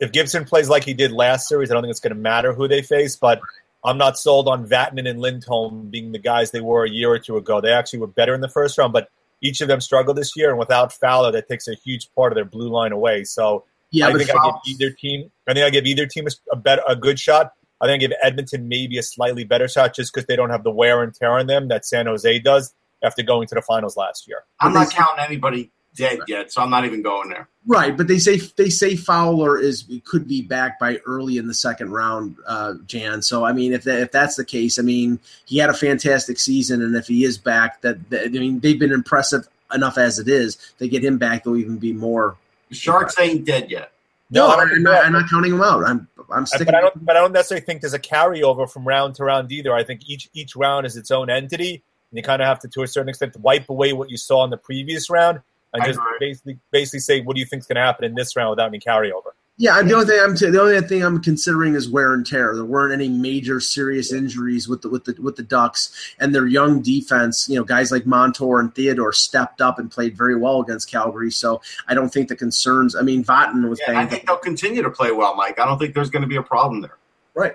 If 0.00 0.12
Gibson 0.12 0.44
plays 0.44 0.68
like 0.68 0.84
he 0.84 0.94
did 0.94 1.12
last 1.12 1.48
series, 1.48 1.70
I 1.70 1.74
don't 1.74 1.82
think 1.84 1.92
it's 1.92 2.00
going 2.00 2.14
to 2.14 2.20
matter 2.20 2.52
who 2.52 2.68
they 2.68 2.82
face, 2.82 3.16
but 3.16 3.40
I'm 3.84 3.96
not 3.98 4.18
sold 4.18 4.48
on 4.48 4.66
Vatanen 4.66 5.08
and 5.08 5.20
Lindholm 5.20 5.88
being 5.88 6.12
the 6.12 6.18
guys 6.18 6.50
they 6.50 6.60
were 6.60 6.84
a 6.84 6.90
year 6.90 7.10
or 7.10 7.18
two 7.18 7.36
ago. 7.36 7.60
They 7.60 7.72
actually 7.72 8.00
were 8.00 8.08
better 8.08 8.34
in 8.34 8.40
the 8.40 8.48
first 8.48 8.76
round, 8.78 8.92
but 8.92 9.08
each 9.40 9.60
of 9.60 9.68
them 9.68 9.80
struggled 9.80 10.16
this 10.16 10.36
year, 10.36 10.50
and 10.50 10.58
without 10.58 10.92
Fowler, 10.92 11.32
that 11.32 11.48
takes 11.48 11.68
a 11.68 11.74
huge 11.74 12.12
part 12.14 12.32
of 12.32 12.36
their 12.36 12.44
blue 12.44 12.68
line 12.68 12.92
away. 12.92 13.24
So 13.24 13.64
yeah, 13.92 14.08
I 14.08 14.12
think 14.14 14.30
I 14.30 14.44
give 14.44 14.54
either 14.66 14.90
team. 14.90 15.30
I 15.46 15.52
think 15.54 15.64
I 15.64 15.70
give 15.70 15.86
either 15.86 16.06
team 16.06 16.26
a, 16.50 16.56
better, 16.56 16.82
a 16.88 16.96
good 16.96 17.20
shot. 17.20 17.52
I 17.80 17.86
think 17.86 18.02
I 18.02 18.06
give 18.06 18.16
Edmonton 18.22 18.68
maybe 18.68 18.98
a 18.98 19.02
slightly 19.02 19.44
better 19.44 19.68
shot 19.68 19.94
just 19.94 20.12
because 20.12 20.26
they 20.26 20.36
don't 20.36 20.50
have 20.50 20.64
the 20.64 20.70
wear 20.70 21.02
and 21.02 21.14
tear 21.14 21.32
on 21.32 21.46
them 21.46 21.68
that 21.68 21.84
San 21.84 22.06
Jose 22.06 22.38
does 22.40 22.74
after 23.02 23.22
going 23.22 23.48
to 23.48 23.54
the 23.54 23.62
finals 23.62 23.96
last 23.96 24.26
year. 24.26 24.44
I'm 24.60 24.72
not 24.72 24.90
counting 24.90 25.24
anybody 25.24 25.70
dead 25.94 26.20
yet, 26.26 26.50
so 26.52 26.62
I'm 26.62 26.70
not 26.70 26.84
even 26.86 27.02
going 27.02 27.28
there. 27.28 27.48
Right, 27.66 27.94
but 27.96 28.08
they 28.08 28.18
say 28.18 28.38
they 28.56 28.70
say 28.70 28.96
Fowler 28.96 29.58
is 29.58 29.84
could 30.04 30.26
be 30.26 30.42
back 30.42 30.78
by 30.78 30.98
early 31.06 31.36
in 31.36 31.46
the 31.46 31.54
second 31.54 31.90
round, 31.90 32.36
uh, 32.46 32.74
Jan. 32.86 33.20
So 33.20 33.44
I 33.44 33.52
mean, 33.52 33.72
if 33.72 33.84
that, 33.84 34.00
if 34.00 34.12
that's 34.12 34.36
the 34.36 34.44
case, 34.44 34.78
I 34.78 34.82
mean, 34.82 35.20
he 35.44 35.58
had 35.58 35.68
a 35.68 35.74
fantastic 35.74 36.38
season, 36.38 36.82
and 36.82 36.96
if 36.96 37.08
he 37.08 37.24
is 37.24 37.36
back, 37.36 37.82
that, 37.82 38.08
that 38.10 38.24
I 38.24 38.28
mean, 38.28 38.60
they've 38.60 38.78
been 38.78 38.92
impressive 38.92 39.48
enough 39.74 39.98
as 39.98 40.18
it 40.18 40.28
is. 40.28 40.56
They 40.78 40.88
get 40.88 41.04
him 41.04 41.18
back, 41.18 41.44
they'll 41.44 41.56
even 41.56 41.78
be 41.78 41.92
more 41.92 42.36
the 42.41 42.41
Sharks 42.72 43.18
ain't 43.18 43.44
dead 43.44 43.70
yet. 43.70 43.92
No, 44.30 44.48
no 44.48 44.54
I'm, 44.54 44.82
not, 44.82 45.04
I'm, 45.04 45.12
not, 45.12 45.28
counting 45.28 45.52
them 45.52 45.60
out. 45.60 45.84
I'm 45.84 46.08
I'm 46.30 46.46
sticking. 46.46 46.66
But 46.66 46.74
I 46.74 46.80
don't. 46.80 47.04
But 47.04 47.16
I 47.16 47.20
don't 47.20 47.32
necessarily 47.32 47.64
think 47.64 47.82
there's 47.82 47.92
a 47.94 47.98
carryover 47.98 48.70
from 48.70 48.86
round 48.86 49.14
to 49.16 49.24
round 49.24 49.52
either. 49.52 49.74
I 49.74 49.84
think 49.84 50.08
each 50.08 50.30
each 50.32 50.56
round 50.56 50.86
is 50.86 50.96
its 50.96 51.10
own 51.10 51.28
entity, 51.28 51.82
and 52.10 52.16
you 52.16 52.22
kind 52.22 52.40
of 52.40 52.48
have 52.48 52.60
to, 52.60 52.68
to 52.68 52.82
a 52.82 52.88
certain 52.88 53.10
extent, 53.10 53.36
wipe 53.36 53.68
away 53.68 53.92
what 53.92 54.10
you 54.10 54.16
saw 54.16 54.44
in 54.44 54.50
the 54.50 54.56
previous 54.56 55.10
round 55.10 55.40
and 55.72 55.82
I 55.82 55.86
just 55.86 55.98
agree. 55.98 56.28
basically 56.28 56.58
basically 56.70 57.00
say 57.00 57.20
what 57.20 57.34
do 57.34 57.40
you 57.40 57.46
think 57.46 57.60
is 57.60 57.66
going 57.66 57.76
to 57.76 57.82
happen 57.82 58.04
in 58.04 58.14
this 58.14 58.36
round 58.36 58.50
without 58.50 58.68
any 58.68 58.78
carryover. 58.78 59.31
Yeah, 59.62 59.80
the 59.80 59.94
only 59.94 60.06
thing 60.06 60.18
I'm 60.20 60.34
t- 60.34 60.50
the 60.50 60.60
only 60.60 60.80
thing 60.80 61.04
I'm 61.04 61.22
considering 61.22 61.76
is 61.76 61.88
wear 61.88 62.14
and 62.14 62.26
tear. 62.26 62.52
There 62.56 62.64
weren't 62.64 62.92
any 62.92 63.08
major 63.08 63.60
serious 63.60 64.12
injuries 64.12 64.66
with 64.66 64.82
the 64.82 64.88
with 64.88 65.04
the 65.04 65.14
with 65.22 65.36
the 65.36 65.44
Ducks 65.44 66.14
and 66.18 66.34
their 66.34 66.48
young 66.48 66.82
defense. 66.82 67.48
You 67.48 67.60
know, 67.60 67.62
guys 67.62 67.92
like 67.92 68.04
Montour 68.04 68.58
and 68.58 68.74
Theodore 68.74 69.12
stepped 69.12 69.60
up 69.60 69.78
and 69.78 69.88
played 69.88 70.16
very 70.18 70.34
well 70.34 70.62
against 70.62 70.90
Calgary. 70.90 71.30
So 71.30 71.62
I 71.86 71.94
don't 71.94 72.12
think 72.12 72.26
the 72.26 72.34
concerns. 72.34 72.96
I 72.96 73.02
mean, 73.02 73.22
Vatanen 73.22 73.68
was. 73.68 73.80
Yeah, 73.86 74.00
I 74.00 74.04
think 74.04 74.26
they'll 74.26 74.36
continue 74.36 74.82
to 74.82 74.90
play 74.90 75.12
well, 75.12 75.36
Mike. 75.36 75.60
I 75.60 75.64
don't 75.64 75.78
think 75.78 75.94
there's 75.94 76.10
going 76.10 76.22
to 76.22 76.28
be 76.28 76.34
a 76.34 76.42
problem 76.42 76.80
there. 76.80 76.98
Right. 77.36 77.54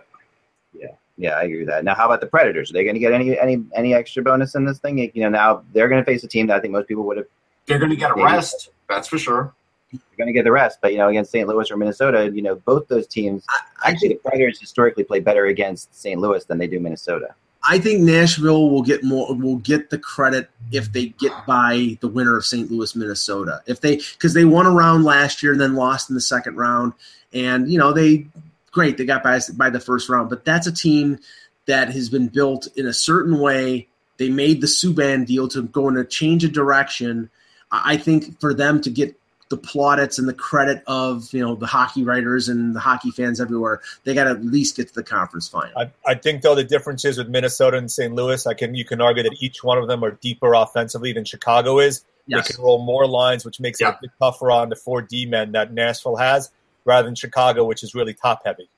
Yeah, 0.74 0.91
yeah, 1.17 1.32
I 1.32 1.43
agree 1.43 1.60
with 1.60 1.67
that. 1.67 1.84
Now, 1.84 1.93
how 1.93 2.06
about 2.06 2.22
the 2.22 2.28
Predators? 2.28 2.70
Are 2.70 2.74
they 2.74 2.86
going 2.86 2.96
to 2.96 3.02
get 3.02 3.12
any 3.12 3.38
any 3.38 3.65
any 3.76 3.93
extra 3.93 4.24
bonus 4.24 4.56
in 4.56 4.63
this 4.63 4.80
thing? 4.80 4.98
You 4.98 5.24
know, 5.24 5.30
now 5.30 5.63
they're 5.74 5.89
going 5.89 6.02
to 6.02 6.06
face 6.06 6.24
a 6.24 6.30
team 6.30 6.48
that 6.48 6.56
I 6.56 6.62
think 6.62 6.72
most 6.72 6.88
people 6.88 7.04
would 7.04 7.17
have. 7.17 7.28
They're 7.65 7.80
going 7.80 7.91
to 7.91 7.98
get 7.98 8.12
a 8.12 8.13
rest. 8.13 8.70
That's 8.88 9.10
for 9.10 9.17
sure 9.17 9.54
you're 9.91 10.02
going 10.17 10.28
to 10.28 10.34
get 10.34 10.43
the 10.43 10.52
rest. 10.52 10.80
But 10.82 10.91
you 10.91 10.97
know, 10.97 11.08
against 11.08 11.32
St. 11.32 11.47
Louis 11.47 11.69
or 11.71 11.78
Minnesota, 11.78 12.32
you 12.34 12.41
know, 12.41 12.56
both 12.56 12.88
those 12.88 13.08
teams 13.08 13.45
actually 13.84 14.10
the 14.10 14.15
Predators 14.15 14.60
historically 14.60 15.04
play 15.04 15.19
better 15.19 15.45
against 15.45 15.95
St. 15.95 16.19
Louis 16.19 16.43
than 16.45 16.58
they 16.58 16.67
do 16.67 16.80
Minnesota. 16.80 17.36
I 17.69 17.80
think 17.80 18.02
Nashville 18.02 18.69
will 18.69 18.82
get 18.82 19.04
more 19.04 19.34
will 19.34 19.58
get 19.58 19.89
the 19.89 19.97
credit 19.97 20.50
if 20.71 20.91
they 20.93 21.08
get 21.08 21.34
by 21.45 21.97
the 22.02 22.08
winner 22.08 22.38
of 22.38 22.45
St. 22.45 22.71
Louis, 22.71 22.95
Minnesota. 22.95 23.62
If 23.65 23.82
they 23.82 23.97
because 23.97 24.34
they 24.34 24.45
won 24.45 24.65
a 24.65 24.71
round 24.71 25.04
last 25.04 25.43
year 25.43 25.52
and 25.52 25.60
then 25.60 25.76
lost 25.76 26.10
in 26.10 26.15
the 26.15 26.21
second 26.21 26.56
round, 26.56 26.93
and 27.34 27.69
you 27.69 27.78
know 27.78 27.91
they 27.91 28.28
great 28.71 28.97
they 28.97 29.06
got 29.06 29.23
by 29.23 29.39
by 29.54 29.69
the 29.69 29.80
first 29.80 30.08
round, 30.08 30.30
but 30.30 30.45
that's 30.45 30.67
a 30.67 30.71
team 30.71 31.19
that 31.65 31.89
has 31.89 32.10
been 32.10 32.28
built 32.28 32.67
in 32.78 32.86
a 32.88 32.93
certain 32.93 33.39
way. 33.39 33.88
They 34.17 34.30
made 34.30 34.62
the 34.62 34.67
Subban 34.67 35.26
deal 35.26 35.47
to 35.50 35.63
go 35.63 35.89
in 35.89 35.97
a 35.97 36.06
change 36.06 36.43
of 36.43 36.54
direction. 36.54 37.30
I 37.69 37.97
think 37.97 38.39
for 38.39 38.54
them 38.54 38.82
to 38.82 38.89
get 38.89 39.15
the 39.49 39.57
plaudits 39.57 40.19
and 40.19 40.27
the 40.27 40.33
credit 40.33 40.83
of 40.88 41.31
you 41.33 41.41
know 41.41 41.55
the 41.55 41.65
hockey 41.65 42.03
writers 42.03 42.49
and 42.49 42.75
the 42.75 42.79
hockey 42.79 43.12
fans 43.12 43.39
everywhere. 43.39 43.81
They 44.03 44.13
got 44.13 44.25
to 44.25 44.31
at 44.31 44.43
least 44.43 44.77
get 44.77 44.89
to 44.89 44.93
the 44.93 45.03
conference 45.03 45.47
final. 45.47 45.71
I, 45.77 45.91
I, 46.05 46.15
think 46.15 46.41
though 46.41 46.55
the 46.55 46.63
difference 46.63 47.05
is 47.05 47.17
with 47.17 47.29
Minnesota 47.29 47.77
and 47.77 47.89
St. 47.89 48.13
Louis. 48.13 48.45
I 48.45 48.53
can 48.53 48.75
you 48.75 48.86
can 48.86 49.01
argue 49.01 49.23
that 49.23 49.36
each 49.39 49.63
one 49.63 49.77
of 49.77 49.88
them 49.88 50.03
are 50.03 50.12
deeper 50.12 50.53
offensively 50.53 51.13
than 51.13 51.25
Chicago 51.25 51.79
is. 51.79 52.03
Yes. 52.27 52.47
They 52.47 52.55
can 52.55 52.63
roll 52.63 52.83
more 52.83 53.07
lines, 53.07 53.45
which 53.45 53.60
makes 53.60 53.79
yeah. 53.79 53.89
it 53.89 53.95
a 53.95 53.97
bit 54.01 54.12
tougher 54.19 54.51
on 54.51 54.69
the 54.69 54.75
four 54.75 55.01
D 55.01 55.25
men 55.25 55.53
that 55.53 55.73
Nashville 55.73 56.17
has, 56.17 56.51
rather 56.83 57.07
than 57.07 57.15
Chicago, 57.15 57.63
which 57.63 57.83
is 57.83 57.95
really 57.95 58.13
top 58.13 58.41
heavy. 58.45 58.69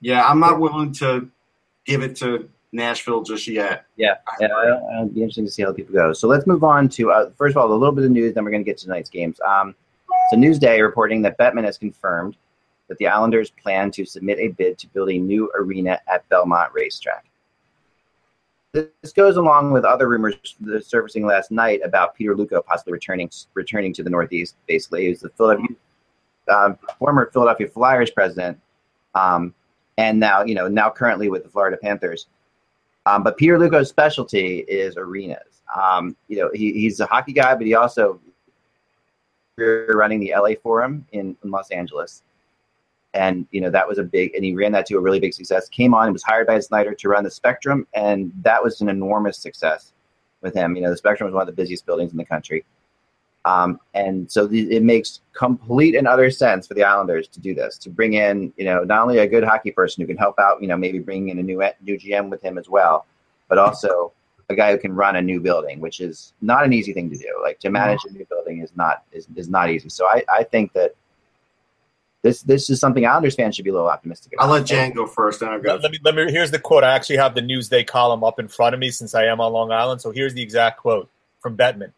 Yeah, 0.00 0.24
I'm 0.24 0.40
not 0.40 0.60
willing 0.60 0.92
to 0.94 1.30
give 1.86 2.02
it 2.02 2.16
to 2.16 2.48
Nashville 2.72 3.22
just 3.22 3.48
yet. 3.48 3.86
Yeah, 3.96 4.16
yeah 4.40 4.46
it'll, 4.46 5.08
be 5.08 5.22
interesting 5.22 5.46
to 5.46 5.50
see 5.50 5.62
how 5.62 5.72
people 5.72 5.94
go. 5.94 6.12
So 6.12 6.28
let's 6.28 6.46
move 6.46 6.62
on 6.62 6.88
to 6.90 7.10
uh, 7.10 7.30
first 7.36 7.56
of 7.56 7.62
all 7.62 7.72
a 7.72 7.74
little 7.74 7.94
bit 7.94 8.04
of 8.04 8.10
news, 8.10 8.34
then 8.34 8.44
we're 8.44 8.50
going 8.50 8.64
to 8.64 8.70
get 8.70 8.78
to 8.78 8.84
tonight's 8.84 9.10
games. 9.10 9.40
Um, 9.46 9.74
so 10.30 10.36
Newsday 10.36 10.82
reporting 10.82 11.22
that 11.22 11.38
Bettman 11.38 11.64
has 11.64 11.78
confirmed 11.78 12.36
that 12.88 12.98
the 12.98 13.06
Islanders 13.06 13.50
plan 13.50 13.90
to 13.92 14.04
submit 14.04 14.38
a 14.38 14.48
bid 14.48 14.78
to 14.78 14.86
build 14.88 15.10
a 15.10 15.18
new 15.18 15.50
arena 15.58 16.00
at 16.12 16.28
Belmont 16.28 16.72
Racetrack. 16.72 17.24
This 18.72 19.12
goes 19.14 19.36
along 19.36 19.72
with 19.72 19.84
other 19.84 20.08
rumors 20.08 20.36
surfacing 20.82 21.26
last 21.26 21.50
night 21.50 21.80
about 21.82 22.14
Peter 22.14 22.34
Luukko 22.34 22.64
possibly 22.64 22.92
returning 22.92 23.30
returning 23.54 23.94
to 23.94 24.02
the 24.02 24.10
Northeast. 24.10 24.56
Basically, 24.66 25.06
he's 25.06 25.20
the 25.20 25.30
Philadelphia, 25.30 25.76
uh, 26.48 26.74
former 26.98 27.30
Philadelphia 27.32 27.68
Flyers 27.68 28.10
president, 28.10 28.60
um, 29.14 29.54
and 29.96 30.20
now 30.20 30.44
you 30.44 30.54
know 30.54 30.68
now 30.68 30.90
currently 30.90 31.30
with 31.30 31.44
the 31.44 31.48
Florida 31.48 31.78
Panthers. 31.78 32.26
Um, 33.06 33.22
but 33.22 33.38
Peter 33.38 33.58
Luukko's 33.58 33.88
specialty 33.88 34.58
is 34.68 34.98
arenas. 34.98 35.62
Um, 35.74 36.14
you 36.28 36.36
know, 36.36 36.50
he, 36.52 36.72
he's 36.74 37.00
a 37.00 37.06
hockey 37.06 37.32
guy, 37.32 37.54
but 37.54 37.66
he 37.66 37.74
also 37.74 38.20
running 39.58 40.20
the 40.20 40.34
LA 40.36 40.50
Forum 40.62 41.06
in, 41.12 41.36
in 41.42 41.50
Los 41.50 41.70
Angeles. 41.70 42.22
And, 43.14 43.46
you 43.50 43.60
know, 43.60 43.70
that 43.70 43.88
was 43.88 43.98
a 43.98 44.02
big, 44.02 44.34
and 44.34 44.44
he 44.44 44.54
ran 44.54 44.72
that 44.72 44.86
to 44.86 44.96
a 44.96 45.00
really 45.00 45.18
big 45.18 45.34
success. 45.34 45.68
Came 45.68 45.94
on 45.94 46.04
and 46.04 46.12
was 46.12 46.22
hired 46.22 46.46
by 46.46 46.60
Snider 46.60 46.94
to 46.94 47.08
run 47.08 47.24
the 47.24 47.30
Spectrum, 47.30 47.86
and 47.94 48.32
that 48.42 48.62
was 48.62 48.80
an 48.80 48.88
enormous 48.88 49.38
success 49.38 49.92
with 50.42 50.54
him. 50.54 50.76
You 50.76 50.82
know, 50.82 50.90
the 50.90 50.96
Spectrum 50.96 51.26
was 51.26 51.34
one 51.34 51.42
of 51.42 51.46
the 51.46 51.60
busiest 51.60 51.86
buildings 51.86 52.12
in 52.12 52.18
the 52.18 52.24
country. 52.24 52.64
Um, 53.44 53.80
and 53.94 54.30
so 54.30 54.46
the, 54.46 54.76
it 54.76 54.82
makes 54.82 55.20
complete 55.32 55.94
and 55.94 56.06
utter 56.06 56.30
sense 56.30 56.66
for 56.66 56.74
the 56.74 56.84
Islanders 56.84 57.28
to 57.28 57.40
do 57.40 57.54
this, 57.54 57.78
to 57.78 57.90
bring 57.90 58.14
in, 58.14 58.52
you 58.58 58.64
know, 58.64 58.84
not 58.84 59.02
only 59.02 59.18
a 59.18 59.26
good 59.26 59.44
hockey 59.44 59.70
person 59.70 60.02
who 60.02 60.06
can 60.06 60.18
help 60.18 60.38
out, 60.38 60.60
you 60.60 60.68
know, 60.68 60.76
maybe 60.76 60.98
bringing 60.98 61.30
in 61.30 61.38
a 61.38 61.42
new 61.42 61.62
new 61.80 61.98
GM 61.98 62.28
with 62.28 62.42
him 62.42 62.58
as 62.58 62.68
well, 62.68 63.06
but 63.48 63.56
also 63.56 64.12
a 64.48 64.54
guy 64.54 64.72
who 64.72 64.78
can 64.78 64.94
run 64.94 65.16
a 65.16 65.22
new 65.22 65.40
building, 65.40 65.80
which 65.80 66.00
is 66.00 66.32
not 66.40 66.64
an 66.64 66.72
easy 66.72 66.92
thing 66.92 67.10
to 67.10 67.16
do. 67.16 67.28
Like 67.42 67.58
to 67.60 67.70
manage 67.70 68.00
a 68.08 68.12
new 68.12 68.24
building 68.24 68.60
is 68.62 68.70
not 68.76 69.04
is, 69.12 69.26
is 69.36 69.48
not 69.48 69.70
easy. 69.70 69.88
So 69.88 70.06
I, 70.06 70.24
I 70.32 70.44
think 70.44 70.72
that 70.72 70.94
this 72.22 72.42
this 72.42 72.68
is 72.70 72.80
something 72.80 73.06
Islanders 73.06 73.34
fans 73.34 73.54
should 73.54 73.64
be 73.64 73.70
a 73.70 73.74
little 73.74 73.88
optimistic 73.88 74.32
about. 74.32 74.46
I'll 74.46 74.52
let 74.52 74.66
Jan 74.66 74.92
go 74.92 75.06
first. 75.06 75.40
Then 75.40 75.50
I'll 75.50 75.60
go. 75.60 75.78
Let 75.80 75.92
me, 75.92 75.98
let 76.02 76.14
me. 76.14 76.30
Here's 76.32 76.50
the 76.50 76.58
quote. 76.58 76.82
I 76.82 76.94
actually 76.94 77.18
have 77.18 77.34
the 77.34 77.42
Newsday 77.42 77.86
column 77.86 78.24
up 78.24 78.40
in 78.40 78.48
front 78.48 78.74
of 78.74 78.80
me 78.80 78.90
since 78.90 79.14
I 79.14 79.24
am 79.26 79.40
on 79.40 79.52
Long 79.52 79.70
Island. 79.70 80.00
So 80.00 80.10
here's 80.10 80.34
the 80.34 80.42
exact 80.42 80.80
quote 80.80 81.08
from 81.40 81.56
Bettman. 81.56 81.92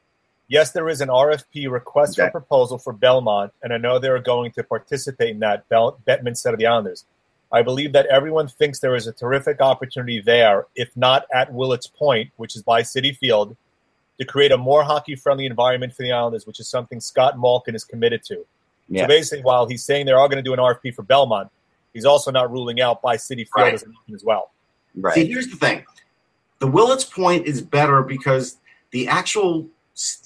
Yes, 0.49 0.73
there 0.73 0.89
is 0.89 1.01
an 1.01 1.09
RFP 1.09 1.71
request 1.71 2.19
okay. 2.19 2.27
for 2.27 2.33
proposal 2.33 2.77
for 2.77 2.93
Belmont, 2.93 3.53
and 3.63 3.73
I 3.73 3.79
know 3.79 4.01
they're 4.01 4.19
going 4.19 4.51
to 4.53 4.65
participate 4.65 5.31
in 5.31 5.39
that. 5.41 5.69
Bell, 5.69 5.99
Bettman 6.07 6.37
said 6.37 6.53
of 6.53 6.59
the 6.59 6.67
Islanders. 6.67 7.05
I 7.53 7.63
believe 7.63 7.93
that 7.93 8.07
everyone 8.07 8.49
thinks 8.49 8.79
there 8.79 8.95
is 8.95 9.07
a 9.07 9.13
terrific 9.13 9.61
opportunity 9.61 10.21
there, 10.21 10.67
if 10.77 10.97
not 10.97 11.27
at 11.33 11.53
Willets 11.53 11.87
Point, 11.89 12.31
which 12.37 12.55
is 12.55 12.63
by 12.63 12.83
Citi 12.83 13.17
Field, 13.17 13.57
to 14.19 14.25
create 14.25 14.53
a 14.53 14.59
more 14.59 14.85
hockey 14.85 15.17
friendly 15.17 15.47
environment 15.47 15.95
for 15.95 16.03
the 16.03 16.13
Islanders, 16.13 16.47
which 16.47 16.61
is 16.61 16.69
something 16.69 17.01
Scott 17.01 17.39
Malkin 17.39 17.75
is 17.75 17.85
committed 17.85 18.23
to. 18.25 18.47
Yeah. 18.89 19.03
So 19.03 19.09
basically, 19.09 19.43
while 19.43 19.67
he's 19.67 19.83
saying 19.83 20.07
they 20.07 20.13
are 20.13 20.29
going 20.29 20.43
to 20.43 20.43
do 20.43 20.53
an 20.53 20.59
RFP 20.59 20.95
for 20.95 21.03
Belmont, 21.03 21.51
he's 21.93 22.05
also 22.05 22.31
not 22.31 22.53
ruling 22.53 22.81
out 22.81 23.03
by 23.03 23.17
Citi 23.17 23.47
Field 23.49 23.49
right. 23.57 23.75
as, 23.75 23.85
as 24.15 24.25
well. 24.25 24.51
Right. 24.95 25.15
See, 25.15 25.27
here's 25.27 25.49
the 25.49 25.57
thing: 25.57 25.85
the 26.59 26.67
Willets 26.67 27.05
Point 27.05 27.47
is 27.47 27.63
better 27.63 28.03
because 28.03 28.59
the 28.91 29.09
actual 29.09 29.69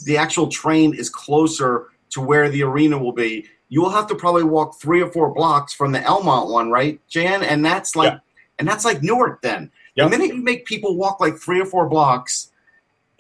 the 0.05 0.17
actual 0.17 0.49
train 0.49 0.95
is 0.95 1.09
closer 1.09 1.89
to 2.11 2.21
where 2.21 2.49
the 2.49 2.63
arena 2.63 2.99
will 2.99 3.13
be 3.13 3.47
you 3.69 3.81
will 3.81 3.91
have 3.91 4.07
to 4.09 4.15
probably 4.15 4.45
walk 4.45 4.81
three 4.81 5.03
or 5.03 5.11
four 5.11 5.33
blocks 5.33 5.73
from 5.73 5.93
the 5.93 6.01
Elmont 6.01 6.51
one, 6.51 6.71
right, 6.71 7.01
Jan? 7.09 7.43
And 7.43 7.65
that's 7.65 7.97
like, 7.97 8.13
yeah. 8.13 8.19
and 8.59 8.69
that's 8.69 8.85
like 8.85 9.03
Newark. 9.03 9.43
Then 9.43 9.71
yep. 9.95 10.11
the 10.11 10.19
minute 10.19 10.35
you 10.35 10.43
make 10.43 10.65
people 10.67 10.97
walk 10.97 11.21
like 11.21 11.37
three 11.37 11.61
or 11.61 11.67
four 11.67 11.89
blocks 11.89 12.53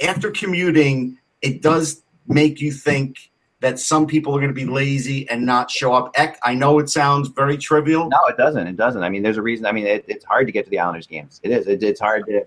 after 0.03 0.31
commuting, 0.31 1.19
it 1.43 1.63
does 1.63 2.03
make 2.27 2.61
you 2.61 2.73
think 2.73 3.31
that 3.61 3.79
some 3.79 4.07
people 4.07 4.37
are 4.37 4.41
going 4.41 4.51
to 4.51 4.55
be 4.55 4.67
lazy 4.67 5.29
and 5.31 5.47
not 5.47 5.71
show 5.71 5.95
up. 5.95 6.13
Eck, 6.17 6.39
I 6.43 6.55
know 6.55 6.79
it 6.79 6.91
sounds 6.91 7.29
very 7.29 7.57
trivial. 7.57 8.09
No, 8.09 8.19
it 8.29 8.37
doesn't. 8.37 8.67
It 8.67 8.77
doesn't. 8.77 9.03
I 9.03 9.09
mean, 9.09 9.23
there's 9.23 9.39
a 9.39 9.43
reason. 9.43 9.65
I 9.65 9.73
mean, 9.73 9.87
it, 9.87 10.05
it's 10.07 10.25
hard 10.25 10.47
to 10.47 10.53
get 10.53 10.65
to 10.65 10.71
the 10.71 10.79
Islanders 10.79 11.07
games. 11.07 11.41
It 11.43 11.51
is. 11.51 11.67
It, 11.67 11.83
it's 11.83 12.01
hard 12.01 12.27
to. 12.27 12.47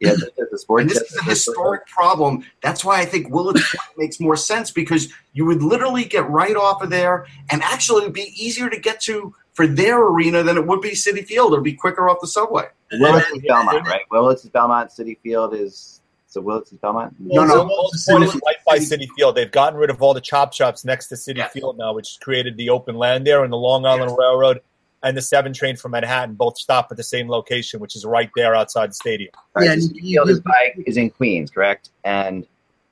Yeah, 0.00 0.12
the, 0.12 0.48
the 0.50 0.58
sports. 0.58 0.82
And 0.82 0.90
this 0.90 0.98
is 0.98 1.16
a 1.16 1.24
historic 1.24 1.86
problem. 1.86 2.44
That's 2.60 2.84
why 2.84 3.00
I 3.00 3.06
think 3.06 3.30
Willets 3.30 3.62
Point 3.74 3.90
makes 3.98 4.20
more 4.20 4.36
sense 4.36 4.70
because 4.70 5.08
you 5.32 5.46
would 5.46 5.62
literally 5.62 6.04
get 6.04 6.28
right 6.28 6.54
off 6.54 6.82
of 6.82 6.90
there, 6.90 7.26
and 7.50 7.62
actually 7.62 8.02
it'd 8.02 8.12
be 8.12 8.34
easier 8.36 8.68
to 8.68 8.78
get 8.78 9.00
to 9.02 9.34
for 9.54 9.66
their 9.66 10.02
arena 10.02 10.42
than 10.42 10.58
it 10.58 10.66
would 10.66 10.82
be 10.82 10.90
Citi 10.90 11.24
Field. 11.24 11.52
It'd 11.52 11.64
be 11.64 11.72
quicker 11.72 12.10
off 12.10 12.20
the 12.20 12.26
subway. 12.26 12.66
Willets 12.92 13.30
is 13.30 13.42
Belmont, 13.48 13.86
right? 13.86 14.02
Willets 14.10 14.44
is 14.44 14.50
Belmont. 14.50 14.90
Citi 14.90 15.18
Field 15.22 15.54
is 15.54 16.00
so 16.26 16.42
Willets 16.42 16.70
is 16.72 16.78
Belmont. 16.78 17.14
No, 17.18 17.46
no. 17.46 17.64
Willets 17.64 18.06
Point 18.06 18.24
is 18.24 18.34
right 18.44 18.56
by 18.66 18.78
Citi 18.78 19.08
Field. 19.16 19.34
They've 19.34 19.50
gotten 19.50 19.78
rid 19.78 19.88
of 19.88 20.02
all 20.02 20.12
the 20.12 20.20
chop 20.20 20.52
shops 20.52 20.84
next 20.84 21.06
to 21.08 21.14
Citi 21.14 21.38
Yes. 21.38 21.52
Field 21.52 21.78
now, 21.78 21.94
which 21.94 22.18
created 22.20 22.58
the 22.58 22.68
open 22.68 22.96
land 22.96 23.26
there, 23.26 23.42
and 23.44 23.52
the 23.52 23.56
Long 23.56 23.86
Island 23.86 24.14
Railroad 24.18 24.60
and 25.06 25.16
the 25.16 25.22
seven 25.22 25.52
train 25.52 25.76
from 25.76 25.92
Manhattan 25.92 26.34
both 26.34 26.58
stop 26.58 26.88
at 26.90 26.96
the 26.96 27.02
same 27.04 27.28
location, 27.28 27.80
which 27.80 27.94
is 27.96 28.04
right 28.04 28.30
there 28.36 28.54
outside 28.54 28.90
the 28.90 28.94
stadium. 28.94 29.30
Right, 29.54 29.64
Yeah, 29.64 29.70
so 29.70 29.72
and 29.74 29.82
you- 29.96 30.02
Field 30.02 30.28
you- 30.28 30.34
is 30.34 30.40
by 30.40 30.74
is 30.86 30.96
in 30.96 31.10
Queens, 31.10 31.50
correct? 31.50 31.90
And 32.04 32.42
am 32.44 32.46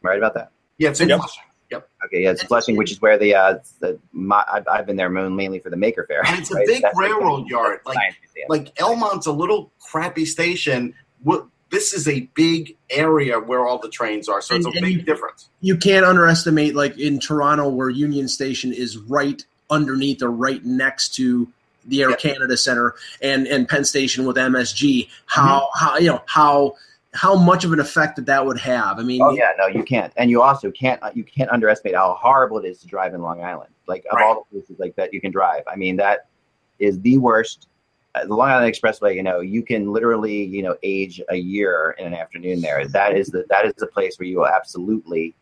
I 0.05 0.09
right 0.11 0.19
about 0.19 0.35
that? 0.35 0.51
Yeah, 0.79 0.91
it's 0.91 1.01
in 1.01 1.09
Yep. 1.09 1.19
Flushing. 1.19 1.43
Yep. 1.71 1.89
Okay, 2.07 2.23
yeah, 2.23 2.31
it's 2.31 2.43
Flushing, 2.43 2.77
which 2.77 2.93
is 2.93 3.01
where 3.03 3.19
the 3.19 3.35
uh, 3.35 3.59
the 3.81 3.99
my, 4.13 4.45
I've, 4.53 4.67
I've 4.69 4.87
been 4.87 4.97
there 4.97 5.09
mainly 5.11 5.59
for 5.59 5.71
the 5.71 5.77
Maker 5.77 6.05
Faire. 6.07 6.23
And 6.27 6.39
it's 6.39 6.51
a 6.53 6.57
big 6.67 6.83
That's 6.83 6.95
like 6.97 7.09
railroad 7.09 7.49
yard. 7.49 7.81
Like 7.85 7.99
like 8.49 8.81
Elmont's 8.81 9.27
a 9.27 9.33
little 9.33 9.71
crappy 9.81 10.25
station. 10.27 10.95
What 11.23 11.47
this 11.71 11.93
is 11.93 12.07
a 12.07 12.21
big 12.35 12.77
area 12.91 13.41
where 13.41 13.67
all 13.67 13.79
the 13.79 13.89
trains 13.89 14.29
are, 14.29 14.41
so 14.41 14.55
it's 14.55 14.65
a 14.67 14.69
And- 14.69 14.77
and 14.77 14.85
big 14.87 14.97
you- 14.97 15.03
difference. 15.03 15.49
you 15.61 15.77
can't 15.77 16.05
underestimate 16.07 16.75
like 16.77 16.97
in 16.99 17.19
Toronto 17.19 17.69
where 17.69 17.91
Union 17.91 18.29
Station 18.29 18.73
is 18.73 18.97
right 18.99 19.45
underneath 19.71 20.23
or 20.23 20.31
right 20.31 20.65
next 20.65 21.15
to 21.17 21.49
the 21.87 22.03
Air 22.03 22.11
Yeah. 22.11 22.17
Canada 22.17 22.57
Center 22.57 22.95
and 23.23 23.47
and 23.47 23.69
Penn 23.69 23.85
Station 23.85 24.25
with 24.27 24.37
MSG. 24.37 25.09
How 25.27 25.69
how 25.75 25.97
you 25.99 26.09
know 26.09 26.23
how 26.27 26.75
how 27.13 27.37
much 27.37 27.65
of 27.65 27.73
an 27.73 27.79
effect 27.81 28.17
that 28.17 28.27
that 28.27 28.45
would 28.45 28.59
have? 28.59 28.99
I 28.99 29.03
mean, 29.03 29.23
Oh 29.23 29.31
yeah, 29.31 29.53
no, 29.59 29.67
you 29.67 29.85
can't, 29.85 30.13
and 30.17 30.31
you 30.31 30.43
also 30.43 30.71
can't 30.71 31.01
you 31.15 31.25
can't 31.25 31.51
underestimate 31.51 31.95
how 31.95 32.15
horrible 32.21 32.59
it 32.59 32.65
is 32.67 32.81
to 32.81 32.87
drive 32.87 33.15
in 33.15 33.23
Long 33.23 33.43
Island. 33.43 33.71
Like 33.87 34.05
of 34.11 34.17
Right. 34.17 34.25
all 34.25 34.47
the 34.51 34.59
places 34.61 34.79
like 34.79 34.97
that 34.97 35.13
you 35.13 35.21
can 35.21 35.31
drive, 35.31 35.63
I 35.69 35.77
mean 35.77 35.97
that 35.97 36.27
is 36.79 37.01
the 37.01 37.19
worst. 37.19 37.69
Uh, 38.17 38.25
the 38.27 38.35
Long 38.35 38.49
Island 38.49 38.73
Expressway, 38.73 39.17
you 39.17 39.25
know, 39.25 39.41
you 39.41 39.63
can 39.63 39.93
literally 39.93 40.45
you 40.45 40.63
know 40.63 40.77
age 40.83 41.21
a 41.31 41.37
year 41.37 41.95
in 41.99 42.07
an 42.07 42.15
afternoon 42.15 42.61
there. 42.61 42.87
That 42.89 43.17
is 43.17 43.29
the 43.29 43.45
that 43.51 43.65
is 43.67 43.75
the 43.77 43.87
place 43.89 44.19
where 44.19 44.27
you 44.27 44.39
will 44.39 44.47
absolutely. 44.47 45.35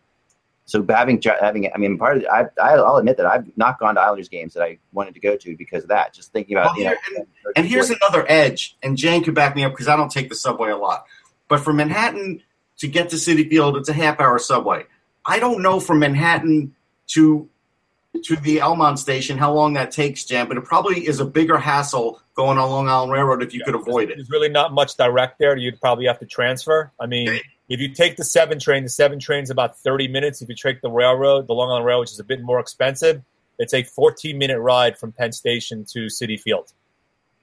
So 0.65 0.85
having 0.89 1.21
having 1.41 1.71
I 1.75 1.79
mean 1.79 1.99
part 1.99 2.19
of 2.19 2.25
I 2.33 2.47
I'll 2.61 2.97
admit 2.97 3.17
that 3.17 3.27
I've 3.27 3.47
not 3.57 3.79
gone 3.79 3.97
to 3.97 4.01
Islanders 4.01 4.29
games 4.29 4.55
that 4.55 4.63
I 4.63 4.79
wanted 4.93 5.15
to 5.15 5.21
go 5.21 5.37
to 5.37 5.57
because 5.57 5.83
of 5.83 5.89
that. 5.91 6.15
Just 6.15 6.33
thinking 6.33 6.57
about 6.57 6.73
Well, 6.73 6.79
you 6.79 6.85
know. 6.85 6.97
here- 7.15 7.27
And 7.57 7.67
here's 7.67 7.91
another 7.91 8.25
edge, 8.29 8.77
and 8.83 8.97
Jane 8.97 9.23
could 9.25 9.35
back 9.35 9.55
me 9.57 9.65
up 9.65 9.73
because 9.73 9.89
I 9.89 9.97
don't 9.97 10.11
take 10.11 10.29
the 10.29 10.35
subway 10.37 10.71
a 10.71 10.77
lot. 10.77 11.05
But 11.49 11.61
from 11.61 11.77
Manhattan 11.77 12.43
to 12.79 12.89
get 12.89 13.11
to 13.11 13.17
Citi 13.17 13.49
Field, 13.49 13.77
it's 13.77 13.89
a 13.89 13.93
half 13.93 14.21
hour 14.21 14.39
subway. 14.39 14.85
I 15.27 15.39
don't 15.39 15.63
know 15.63 15.81
from 15.81 15.99
Manhattan 15.99 16.75
to 17.09 17.49
to 18.25 18.37
the 18.37 18.59
Elmont 18.59 18.99
station 18.99 19.39
how 19.39 19.53
long 19.53 19.73
that 19.73 19.91
takes, 19.91 20.25
Jan, 20.25 20.47
but 20.47 20.57
it 20.59 20.65
probably 20.65 21.07
is 21.07 21.19
a 21.19 21.25
bigger 21.25 21.57
hassle 21.59 22.21
going 22.35 22.59
on 22.59 22.71
Long 22.71 22.89
Island 22.89 23.11
Railroad 23.11 23.43
if 23.43 23.55
you 23.55 23.63
could 23.65 23.75
avoid 23.75 24.11
it. 24.11 24.17
There's 24.17 24.31
really 24.31 24.51
not 24.51 24.73
much 24.73 24.97
direct 24.97 25.39
there. 25.39 25.57
You'd 25.57 25.81
probably 25.81 26.07
have 26.07 26.19
to 26.21 26.27
transfer. 26.27 26.93
I 27.01 27.07
mean, 27.07 27.29
Okay. 27.29 27.43
If 27.69 27.81
you 27.81 27.89
take 27.89 28.17
the 28.17 28.25
seven 28.25 28.59
train, 28.59 28.83
the 28.83 28.89
seven 28.89 29.19
train's 29.19 29.51
about 29.51 29.79
30 29.79 30.09
minutes. 30.09 30.43
If 30.43 30.49
you 30.49 30.55
take 30.55 30.83
the 30.83 30.91
railroad, 30.91 31.47
the 31.47 31.55
Long 31.55 31.71
Island 31.71 31.87
Railroad, 31.87 32.01
which 32.01 32.13
is 32.13 32.21
a 32.21 32.25
bit 32.25 32.43
more 32.43 32.61
expensive, 32.61 33.23
it's 33.59 33.73
a 33.73 33.83
14 33.83 34.37
minute 34.37 34.59
ride 34.59 34.99
from 34.99 35.13
Penn 35.13 35.33
Station 35.33 35.85
to 35.93 36.07
Citi 36.07 36.39
Field. 36.41 36.73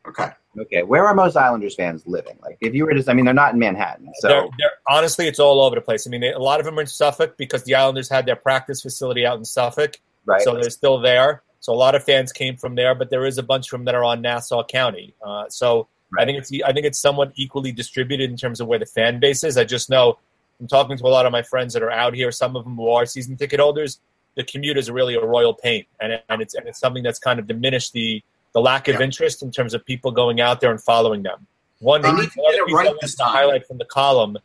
Okay. 0.07 0.29
Okay, 0.59 0.83
where 0.83 1.05
are 1.05 1.13
most 1.13 1.37
Islanders 1.37 1.75
fans 1.75 2.03
living? 2.07 2.37
Like, 2.41 2.57
if 2.59 2.73
you 2.73 2.85
were 2.85 2.93
to, 2.93 3.09
I 3.09 3.13
mean, 3.13 3.25
they're 3.25 3.33
not 3.33 3.53
in 3.53 3.59
Manhattan, 3.59 4.11
so 4.15 4.27
They're, 4.27 4.41
they're, 4.57 4.71
honestly, 4.87 5.27
it's 5.27 5.39
all 5.39 5.61
over 5.61 5.75
the 5.75 5.81
place. 5.81 6.07
I 6.07 6.09
mean, 6.09 6.21
they, 6.21 6.31
a 6.31 6.39
lot 6.39 6.59
of 6.59 6.65
them 6.65 6.77
are 6.79 6.81
in 6.81 6.87
Suffolk 6.87 7.37
because 7.37 7.63
the 7.63 7.75
Islanders 7.75 8.09
had 8.09 8.25
their 8.25 8.35
practice 8.35 8.81
facility 8.81 9.25
out 9.25 9.37
in 9.37 9.45
Suffolk, 9.45 9.99
right. 10.25 10.41
so 10.41 10.55
they're 10.55 10.71
still 10.71 10.99
there. 10.99 11.43
So 11.59 11.71
a 11.71 11.75
lot 11.75 11.93
of 11.93 12.03
fans 12.03 12.31
came 12.31 12.57
from 12.57 12.75
there, 12.75 12.95
but 12.95 13.09
there 13.11 13.25
is 13.25 13.37
a 13.37 13.43
bunch 13.43 13.69
from 13.69 13.85
that 13.85 13.93
are 13.93 14.03
on 14.03 14.21
Nassau 14.21 14.63
County. 14.63 15.13
Uh, 15.23 15.49
so 15.49 15.87
I 16.17 16.25
think 16.25 16.37
it's 16.39 16.51
I 16.65 16.73
think 16.73 16.85
it's 16.85 16.99
somewhat 16.99 17.31
equally 17.35 17.71
distributed 17.71 18.29
in 18.29 18.37
terms 18.37 18.59
of 18.59 18.67
where 18.67 18.79
the 18.79 18.85
fan 18.85 19.19
base 19.19 19.43
is. 19.43 19.57
I 19.57 19.63
just 19.63 19.89
know 19.89 20.17
I'm 20.59 20.67
talking 20.67 20.97
to 20.97 21.03
a 21.05 21.07
lot 21.07 21.25
of 21.25 21.31
my 21.31 21.41
friends 21.43 21.73
that 21.73 21.83
are 21.83 21.91
out 21.91 22.13
here, 22.13 22.31
some 22.31 22.55
of 22.55 22.63
them 22.63 22.75
who 22.75 22.89
are 22.89 23.05
season 23.05 23.37
ticket 23.37 23.59
holders, 23.59 23.99
the 24.35 24.43
commute 24.43 24.77
is 24.77 24.89
really 24.89 25.15
a 25.15 25.23
royal 25.25 25.53
pain, 25.53 25.85
and 25.99 26.21
and 26.29 26.41
it's 26.41 26.53
and 26.55 26.67
it's 26.67 26.79
something 26.79 27.03
that's 27.03 27.19
kind 27.19 27.39
of 27.39 27.47
diminished 27.47 27.93
the 27.93 28.23
the 28.53 28.59
lack 28.61 28.87
of 28.87 28.95
Yeah. 28.95 29.01
interest 29.01 29.43
in 29.43 29.51
terms 29.51 29.73
of 29.75 29.85
people 29.85 30.11
going 30.11 30.41
out 30.41 30.59
there 30.61 30.71
and 30.71 30.81
following 30.81 31.21
them. 31.23 31.45
One, 31.79 32.01
They 32.01 32.11
need 32.11 32.29
to 32.31 32.41
get 32.41 32.55
it 32.55 32.73
right 32.73 32.93
this 32.99 33.15
time. 33.15 33.29
highlight 33.29 33.67
from 33.67 33.77
the 33.77 33.85
column 33.85 34.37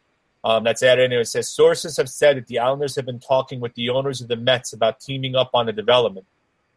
um, 0.44 0.62
that's 0.62 0.82
added 0.82 1.04
in 1.04 1.10
there. 1.10 1.20
It 1.22 1.26
says 1.26 1.48
sources 1.48 1.96
have 1.96 2.10
said 2.10 2.36
that 2.36 2.46
the 2.46 2.58
Islanders 2.58 2.94
have 2.96 3.06
been 3.06 3.18
talking 3.18 3.60
with 3.60 3.74
the 3.74 3.88
owners 3.88 4.20
of 4.20 4.28
the 4.28 4.36
Mets 4.36 4.72
about 4.74 5.00
teaming 5.00 5.34
up 5.34 5.50
on 5.54 5.68
a 5.68 5.72
development. 5.72 6.26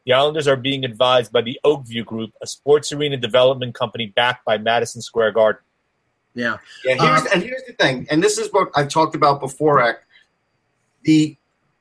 The 0.08 0.14
Islanders 0.14 0.48
are 0.48 0.56
being 0.56 0.86
advised 0.86 1.34
by 1.34 1.42
the 1.42 1.60
Oakview 1.66 2.06
Group, 2.06 2.32
a 2.42 2.48
sports 2.48 2.94
arena 2.94 3.18
development 3.18 3.76
company 3.76 4.06
backed 4.16 4.46
by 4.46 4.58
Madison 4.58 5.02
Square 5.02 5.34
Garden. 5.34 5.62
yeah. 6.34 6.58
Yeah, 6.86 6.96
here's, 6.96 7.22
Uh, 7.26 7.30
and 7.34 7.44
here's 7.44 7.64
the 7.68 7.74
thing, 7.74 8.08
and 8.10 8.24
this 8.24 8.38
is 8.38 8.48
what 8.54 8.70
I've 8.74 8.88
talked 8.88 9.16
about 9.16 9.42
before, 9.42 9.82
Eck. 9.82 9.98
The 11.04 11.36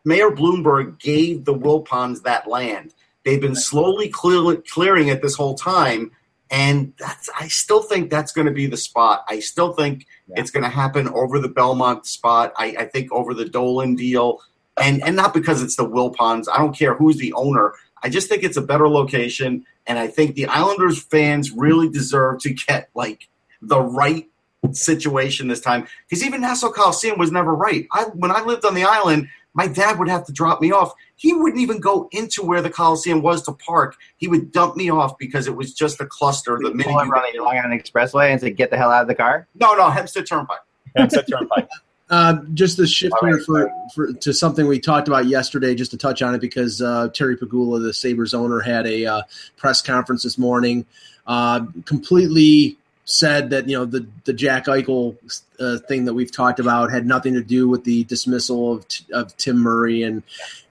Mayor 0.04 0.30
Bloomberg 0.32 0.98
gave 0.98 1.44
the 1.44 1.54
Wilpons 1.54 2.22
that 2.24 2.48
land. 2.48 2.94
They've 3.24 3.40
been 3.40 3.54
slowly 3.54 4.08
clear, 4.08 4.56
clearing 4.72 5.06
it 5.06 5.22
this 5.22 5.36
whole 5.36 5.54
time, 5.54 6.10
and 6.50 6.94
that's. 6.98 7.28
I 7.38 7.46
still 7.46 7.82
think 7.82 8.10
that's 8.10 8.32
going 8.32 8.46
to 8.48 8.52
be 8.52 8.66
the 8.66 8.76
spot. 8.76 9.24
I 9.28 9.38
still 9.38 9.72
think 9.72 10.04
Yeah. 10.26 10.40
it's 10.40 10.50
going 10.50 10.64
to 10.64 10.68
happen 10.68 11.06
over 11.10 11.38
the 11.38 11.48
Belmont 11.48 12.06
spot. 12.06 12.52
I, 12.56 12.74
I 12.76 12.84
think 12.86 13.12
over 13.12 13.34
the 13.34 13.44
Dolan 13.48 13.94
deal, 13.94 14.40
and 14.80 15.00
and 15.04 15.14
not 15.14 15.32
because 15.34 15.62
it's 15.62 15.76
the 15.76 15.88
Wilpons. 15.88 16.46
I 16.52 16.58
don't 16.58 16.76
care 16.76 16.94
who's 16.94 17.18
the 17.18 17.32
owner. 17.34 17.72
I 18.06 18.08
just 18.08 18.28
think 18.28 18.44
it's 18.44 18.56
a 18.56 18.62
better 18.62 18.88
location, 18.88 19.66
and 19.84 19.98
I 19.98 20.06
think 20.06 20.36
the 20.36 20.46
Islanders 20.46 21.02
fans 21.02 21.50
really 21.50 21.88
deserve 21.88 22.38
to 22.42 22.50
get 22.50 22.88
like 22.94 23.28
the 23.60 23.80
right 23.80 24.28
situation 24.70 25.48
this 25.48 25.60
time 25.60 25.88
because 26.08 26.24
even 26.24 26.40
Nassau 26.40 26.70
Coliseum 26.70 27.18
was 27.18 27.32
never 27.32 27.52
right. 27.52 27.88
I 27.90 28.04
when 28.14 28.30
I 28.30 28.44
lived 28.44 28.64
on 28.64 28.74
the 28.74 28.84
island, 28.84 29.28
my 29.54 29.66
dad 29.66 29.98
would 29.98 30.08
have 30.08 30.24
to 30.26 30.32
drop 30.32 30.60
me 30.60 30.70
off. 30.70 30.94
He 31.16 31.32
wouldn't 31.32 31.60
even 31.60 31.80
go 31.80 32.08
into 32.12 32.44
where 32.44 32.62
the 32.62 32.70
Coliseum 32.70 33.22
was 33.22 33.42
to 33.46 33.52
park. 33.54 33.96
He 34.18 34.28
would 34.28 34.52
dump 34.52 34.76
me 34.76 34.88
off 34.88 35.18
because 35.18 35.48
it 35.48 35.56
was 35.56 35.74
just 35.74 36.00
a 36.00 36.06
cluster. 36.06 36.60
The 36.62 36.70
minute 36.70 36.86
pull 36.86 37.00
over 37.00 37.06
you, 37.06 37.12
on 37.12 37.36
the 37.36 37.42
Long 37.42 37.58
Island 37.58 37.82
Expressway 37.82 38.30
and 38.30 38.40
say, 38.40 38.50
"Get 38.50 38.70
the 38.70 38.76
hell 38.76 38.92
out 38.92 39.02
of 39.02 39.08
the 39.08 39.16
car." 39.16 39.48
no, 39.56 39.74
no, 39.74 39.90
Hempstead 39.90 40.28
Turnpike. 40.28 40.60
Hempstead 40.94 41.26
Turnpike. 41.28 41.68
Uh, 42.08 42.36
just 42.54 42.76
to 42.76 42.86
shift 42.86 43.16
here 43.20 43.40
for, 43.40 43.68
for 43.92 44.12
to 44.12 44.32
something 44.32 44.68
we 44.68 44.78
talked 44.78 45.08
about 45.08 45.26
yesterday, 45.26 45.74
just 45.74 45.90
to 45.90 45.96
touch 45.96 46.22
on 46.22 46.36
it, 46.36 46.40
because 46.40 46.80
uh, 46.80 47.08
Terry 47.08 47.36
Pegula, 47.36 47.82
the 47.82 47.92
Sabres 47.92 48.32
owner, 48.32 48.60
had 48.60 48.86
a 48.86 49.06
uh, 49.06 49.22
press 49.56 49.82
conference 49.82 50.22
this 50.22 50.38
morning, 50.38 50.86
uh, 51.26 51.66
completely 51.84 52.76
said 53.06 53.50
that 53.50 53.68
you 53.68 53.76
know 53.76 53.84
the 53.84 54.06
the 54.24 54.32
Jack 54.32 54.66
Eichel 54.66 55.16
uh, 55.58 55.78
thing 55.88 56.04
that 56.04 56.14
we've 56.14 56.30
talked 56.30 56.60
about 56.60 56.92
had 56.92 57.06
nothing 57.06 57.34
to 57.34 57.42
do 57.42 57.68
with 57.68 57.82
the 57.82 58.04
dismissal 58.04 58.74
of 58.74 58.86
of 59.12 59.36
Tim 59.36 59.58
Murray 59.58 60.04
and 60.04 60.22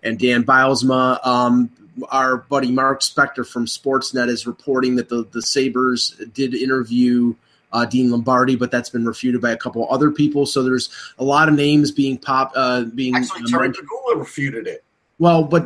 and 0.03 0.17
Dan 0.17 0.45
Bylsma. 0.45 1.25
Um, 1.25 1.69
our 2.09 2.37
buddy 2.37 2.71
Mark 2.71 3.01
Spector 3.01 3.45
from 3.45 3.65
Sportsnet 3.65 4.29
is 4.29 4.47
reporting 4.47 4.95
that 4.95 5.09
the 5.09 5.27
the 5.31 5.41
Sabres 5.41 6.15
did 6.33 6.53
interview 6.53 7.35
uh, 7.75 7.85
Dean 7.85 8.09
Lombardi, 8.09 8.55
but 8.55 8.71
that's 8.71 8.89
been 8.89 9.05
refuted 9.05 9.41
by 9.41 9.51
a 9.51 9.57
couple 9.57 9.85
other 9.91 10.09
people. 10.09 10.45
So 10.45 10.63
there's 10.63 10.89
a 11.19 11.23
lot 11.23 11.49
of 11.49 11.55
names 11.55 11.91
being 11.91 12.17
pop 12.17 12.51
uh, 12.55 12.83
being 12.85 13.15
Actually, 13.15 13.43
uh, 13.43 13.57
Terry. 13.57 13.69
Pegula 13.69 14.17
refuted 14.17 14.65
it. 14.67 14.83
well, 15.19 15.43
but 15.43 15.65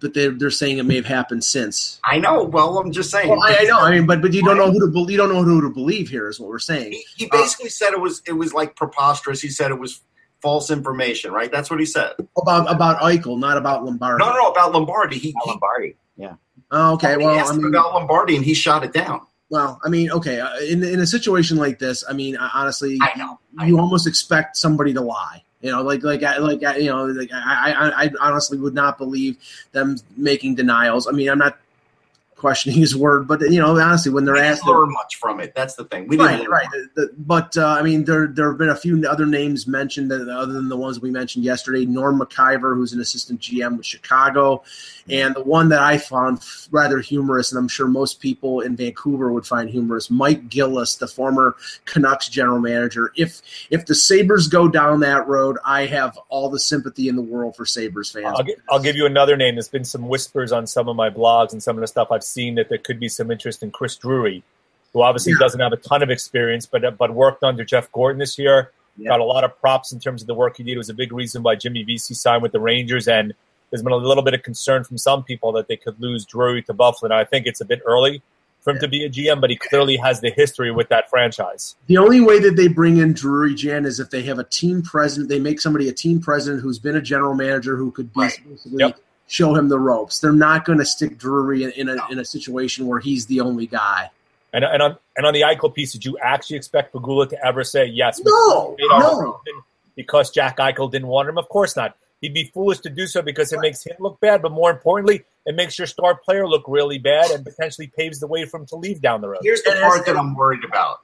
but 0.00 0.14
they're 0.14 0.30
they're 0.30 0.50
saying 0.50 0.78
it 0.78 0.84
may 0.84 0.96
have 0.96 1.06
happened 1.06 1.44
since. 1.44 2.00
I 2.04 2.18
know. 2.18 2.44
Well, 2.44 2.78
I'm 2.78 2.92
just 2.92 3.10
saying. 3.10 3.28
Well, 3.28 3.42
I, 3.42 3.58
I 3.60 3.64
know. 3.64 3.78
I 3.80 3.90
mean, 3.90 4.06
but 4.06 4.20
but 4.22 4.32
you 4.32 4.42
don't 4.42 4.56
know 4.56 4.70
who 4.70 4.80
to 4.80 4.92
bel 4.92 5.10
you 5.10 5.16
don't 5.16 5.32
know 5.32 5.42
who 5.42 5.60
to 5.62 5.70
believe 5.70 6.08
here 6.08 6.28
is 6.28 6.38
what 6.40 6.48
we're 6.48 6.58
saying. 6.58 6.92
He, 6.92 7.04
he 7.16 7.28
basically 7.30 7.68
said 7.70 7.92
it 7.92 8.00
was 8.00 8.22
it 8.26 8.32
was 8.32 8.52
like 8.54 8.76
preposterous. 8.76 9.40
He 9.40 9.48
said 9.48 9.70
it 9.70 9.78
was 9.78 10.00
false 10.40 10.70
information. 10.70 11.32
Right? 11.32 11.50
That's 11.52 11.70
what 11.70 11.78
he 11.80 11.86
said. 11.86 12.12
About 12.36 12.70
about 12.70 13.00
Eichel, 13.00 13.38
not 13.38 13.56
about 13.56 13.84
Lombardi. 13.84 14.24
No, 14.24 14.30
no, 14.30 14.36
no 14.42 14.50
about 14.50 14.72
Lombardi. 14.72 15.18
He, 15.18 15.32
Not 15.32 15.44
he, 15.44 15.50
Lombardi. 15.50 15.96
Yeah. 16.16 16.34
Oh, 16.72 16.94
okay. 16.94 17.12
he 17.12 17.18
Well, 17.18 17.38
asked 17.38 17.52
I 17.52 17.56
mean, 17.56 17.66
about 17.66 17.92
Lombardi, 17.94 18.34
and 18.36 18.44
he 18.44 18.54
shot 18.54 18.82
it 18.84 18.92
down. 18.92 19.20
Well, 19.52 19.78
I 19.84 19.90
mean, 19.90 20.10
okay. 20.12 20.40
uh, 20.40 20.48
In 20.60 20.82
in 20.82 20.98
a 21.00 21.06
situation 21.06 21.58
like 21.58 21.78
this, 21.78 22.02
I 22.08 22.14
mean, 22.14 22.38
uh, 22.38 22.48
honestly, 22.54 22.96
I 23.02 23.10
know. 23.18 23.38
I 23.58 23.66
you 23.66 23.76
know. 23.76 23.82
almost 23.82 24.06
expect 24.06 24.56
somebody 24.56 24.94
to 24.94 25.02
lie. 25.02 25.42
You 25.60 25.70
know, 25.72 25.82
like 25.82 26.02
like 26.02 26.22
I- 26.22 26.38
like 26.38 26.64
I- 26.64 26.78
you 26.78 26.88
know, 26.90 27.04
like 27.04 27.28
I, 27.34 27.92
I 27.92 28.04
I 28.06 28.10
honestly 28.28 28.56
would 28.56 28.72
not 28.72 28.96
believe 28.96 29.36
them 29.72 29.98
making 30.16 30.54
denials. 30.54 31.06
I 31.06 31.10
mean, 31.10 31.28
I'm 31.28 31.36
not 31.38 31.58
questioning 32.34 32.76
his 32.78 32.96
word. 32.96 33.28
But 33.28 33.42
you 33.42 33.60
know, 33.60 33.78
honestly, 33.78 34.10
when 34.10 34.24
they're 34.24 34.34
We 34.34 34.40
asked, 34.40 34.64
didn't 34.64 34.74
learn 34.80 34.90
much 34.92 35.16
from 35.16 35.38
it. 35.38 35.54
That's 35.54 35.74
the 35.74 35.84
thing. 35.84 36.08
We 36.08 36.16
didn't 36.16 36.48
right, 36.48 36.48
right. 36.48 36.66
The- 36.72 37.02
the- 37.02 37.10
but 37.18 37.54
uh, 37.58 37.76
I 37.78 37.82
mean, 37.82 38.04
there 38.04 38.28
there 38.28 38.48
have 38.48 38.58
been 38.58 38.70
a 38.70 38.74
few 38.86 39.06
other 39.06 39.26
names 39.26 39.66
mentioned 39.66 40.10
that, 40.10 40.26
other 40.28 40.54
than 40.54 40.70
the 40.70 40.78
ones 40.78 40.98
we 40.98 41.10
mentioned 41.10 41.44
yesterday. 41.44 41.84
Norm 41.84 42.18
Maciver, 42.18 42.74
who's 42.74 42.94
an 42.94 43.00
assistant 43.02 43.38
GM 43.40 43.76
with 43.76 43.84
Chicago, 43.86 44.64
and 45.10 45.34
the 45.34 45.42
one 45.42 45.68
that 45.70 45.80
I 45.80 45.98
found 45.98 46.40
rather 46.70 47.00
humorous, 47.00 47.50
and 47.52 47.58
I'm 47.58 47.68
sure 47.68 47.86
most 47.86 48.20
people 48.20 48.60
in 48.60 48.76
Vancouver 48.76 49.32
would 49.32 49.46
find 49.46 49.68
humorous. 49.68 50.10
Mike 50.10 50.48
Gillis, 50.48 50.96
the 50.96 51.08
former 51.08 51.56
Canucks 51.84 52.28
general 52.28 52.60
manager. 52.60 53.12
If 53.16 53.42
if 53.70 53.86
the 53.86 53.94
Sabres 53.94 54.48
go 54.48 54.68
down 54.68 55.00
that 55.00 55.26
road, 55.26 55.58
I 55.64 55.86
have 55.86 56.18
all 56.28 56.48
the 56.50 56.58
sympathy 56.60 57.08
in 57.08 57.16
the 57.16 57.22
world 57.22 57.56
for 57.56 57.66
Sabres 57.66 58.10
fans. 58.10 58.26
I'll, 58.38 58.46
I'll 58.70 58.82
give 58.82 58.96
you 58.96 59.06
another 59.06 59.36
name. 59.36 59.54
There's 59.56 59.68
been 59.68 59.84
some 59.84 60.08
whispers 60.08 60.52
on 60.52 60.66
some 60.66 60.88
of 60.88 60.96
my 60.96 61.10
blogs 61.10 61.52
and 61.52 61.62
some 61.62 61.76
of 61.76 61.80
the 61.80 61.86
stuff 61.86 62.08
I've 62.10 62.24
seen 62.24 62.54
that 62.56 62.68
there 62.68 62.78
could 62.78 63.00
be 63.00 63.08
some 63.08 63.30
interest 63.30 63.62
in 63.62 63.70
Chris 63.70 63.96
Drury, 63.96 64.42
who 64.92 65.02
obviously 65.02 65.32
Yeah. 65.32 65.38
doesn't 65.40 65.60
have 65.60 65.72
a 65.72 65.76
ton 65.76 66.02
of 66.02 66.10
experience, 66.10 66.66
but 66.66 66.96
but 66.98 67.12
worked 67.14 67.42
under 67.42 67.64
Jeff 67.64 67.90
Gorton 67.92 68.18
this 68.18 68.38
year. 68.38 68.70
Yeah. 68.96 69.08
Got 69.08 69.20
a 69.20 69.24
lot 69.24 69.42
of 69.42 69.58
props 69.58 69.92
in 69.92 70.00
terms 70.00 70.20
of 70.20 70.26
the 70.28 70.34
work 70.34 70.58
he 70.58 70.62
did. 70.62 70.72
It 70.74 70.78
was 70.78 70.90
a 70.90 70.94
big 70.94 71.12
reason 71.12 71.42
why 71.42 71.54
Jimmy 71.56 71.82
Vesey 71.82 72.12
signed 72.14 72.42
with 72.42 72.52
the 72.52 72.60
Rangers, 72.60 73.08
and 73.08 73.32
there's 73.72 73.82
been 73.82 73.92
a 73.92 73.96
little 73.96 74.22
bit 74.22 74.34
of 74.34 74.42
concern 74.44 74.84
from 74.84 74.98
some 74.98 75.24
people 75.24 75.50
that 75.52 75.66
they 75.66 75.76
could 75.76 75.98
lose 76.00 76.24
Drury 76.24 76.62
to 76.64 76.72
Buffalo. 76.74 77.08
Now, 77.08 77.18
I 77.18 77.24
think 77.24 77.46
it's 77.46 77.60
a 77.60 77.64
bit 77.64 77.80
early 77.86 78.22
for 78.60 78.70
him 78.74 78.78
to 78.80 78.86
be 78.86 79.04
a 79.04 79.08
GM, 79.10 79.40
but 79.40 79.50
he 79.50 79.56
clearly 79.56 79.96
has 79.96 80.20
the 80.20 80.30
history 80.30 80.70
with 80.70 80.88
that 80.90 81.08
franchise. 81.10 81.74
The 81.86 81.96
only 81.96 82.20
way 82.20 82.38
that 82.38 82.54
they 82.54 82.68
bring 82.68 82.98
in 82.98 83.12
Drury 83.14 83.54
Jan 83.54 83.84
is 83.86 83.98
if 83.98 84.10
they 84.10 84.22
have 84.24 84.38
a 84.38 84.44
team 84.44 84.82
president. 84.82 85.30
They 85.30 85.40
make 85.40 85.60
somebody 85.60 85.88
a 85.88 85.92
team 85.92 86.20
president 86.20 86.62
who's 86.62 86.78
been 86.78 86.94
a 86.94 87.00
general 87.02 87.34
manager 87.34 87.76
who 87.76 87.90
could 87.90 88.12
be 88.12 88.20
Right. 88.20 88.38
basically 88.48 88.78
Yep. 88.84 88.98
show 89.26 89.54
him 89.54 89.68
the 89.68 89.78
ropes. 89.78 90.20
They're 90.20 90.32
not 90.32 90.64
going 90.66 90.78
to 90.78 90.84
stick 90.84 91.18
Drury 91.18 91.64
in, 91.64 91.70
in 91.72 91.88
a 91.88 91.96
in 92.10 92.18
a 92.20 92.24
situation 92.24 92.86
where 92.86 93.00
he's 93.00 93.26
the 93.26 93.40
only 93.40 93.66
guy. 93.66 94.10
And, 94.52 94.64
and 94.64 94.82
on 94.82 94.96
and 95.16 95.24
on 95.26 95.32
the 95.32 95.40
Eichel 95.40 95.74
piece, 95.74 95.92
did 95.92 96.04
you 96.04 96.18
actually 96.18 96.56
expect 96.58 96.92
Pegula 96.94 97.28
to 97.30 97.44
ever 97.44 97.64
say 97.64 97.86
yes? 97.86 98.20
No, 98.22 98.76
no. 98.78 99.40
because 99.96 100.30
Jack 100.30 100.58
Eichel 100.58 100.90
didn't 100.90 101.08
want 101.08 101.28
him. 101.28 101.38
Of 101.38 101.48
course 101.48 101.74
not. 101.74 101.96
He'd 102.22 102.32
be 102.32 102.44
foolish 102.54 102.78
to 102.80 102.88
do 102.88 103.06
so 103.08 103.20
because 103.20 103.52
it 103.52 103.58
makes 103.60 103.84
him 103.84 103.96
look 103.98 104.20
bad, 104.20 104.42
but 104.42 104.52
more 104.52 104.70
importantly, 104.70 105.24
it 105.44 105.56
makes 105.56 105.76
your 105.76 105.88
star 105.88 106.14
player 106.14 106.48
look 106.48 106.62
really 106.68 106.98
bad 106.98 107.32
and 107.32 107.44
potentially 107.44 107.88
paves 107.88 108.20
the 108.20 108.28
way 108.28 108.46
for 108.46 108.60
him 108.60 108.66
to 108.66 108.76
leave 108.76 109.02
down 109.02 109.20
the 109.20 109.28
road. 109.28 109.40
Here's 109.42 109.60
the 109.62 109.72
And 109.72 109.80
part 109.80 110.06
that 110.06 110.16
I'm 110.16 110.34
worried 110.34 110.64
about. 110.64 111.00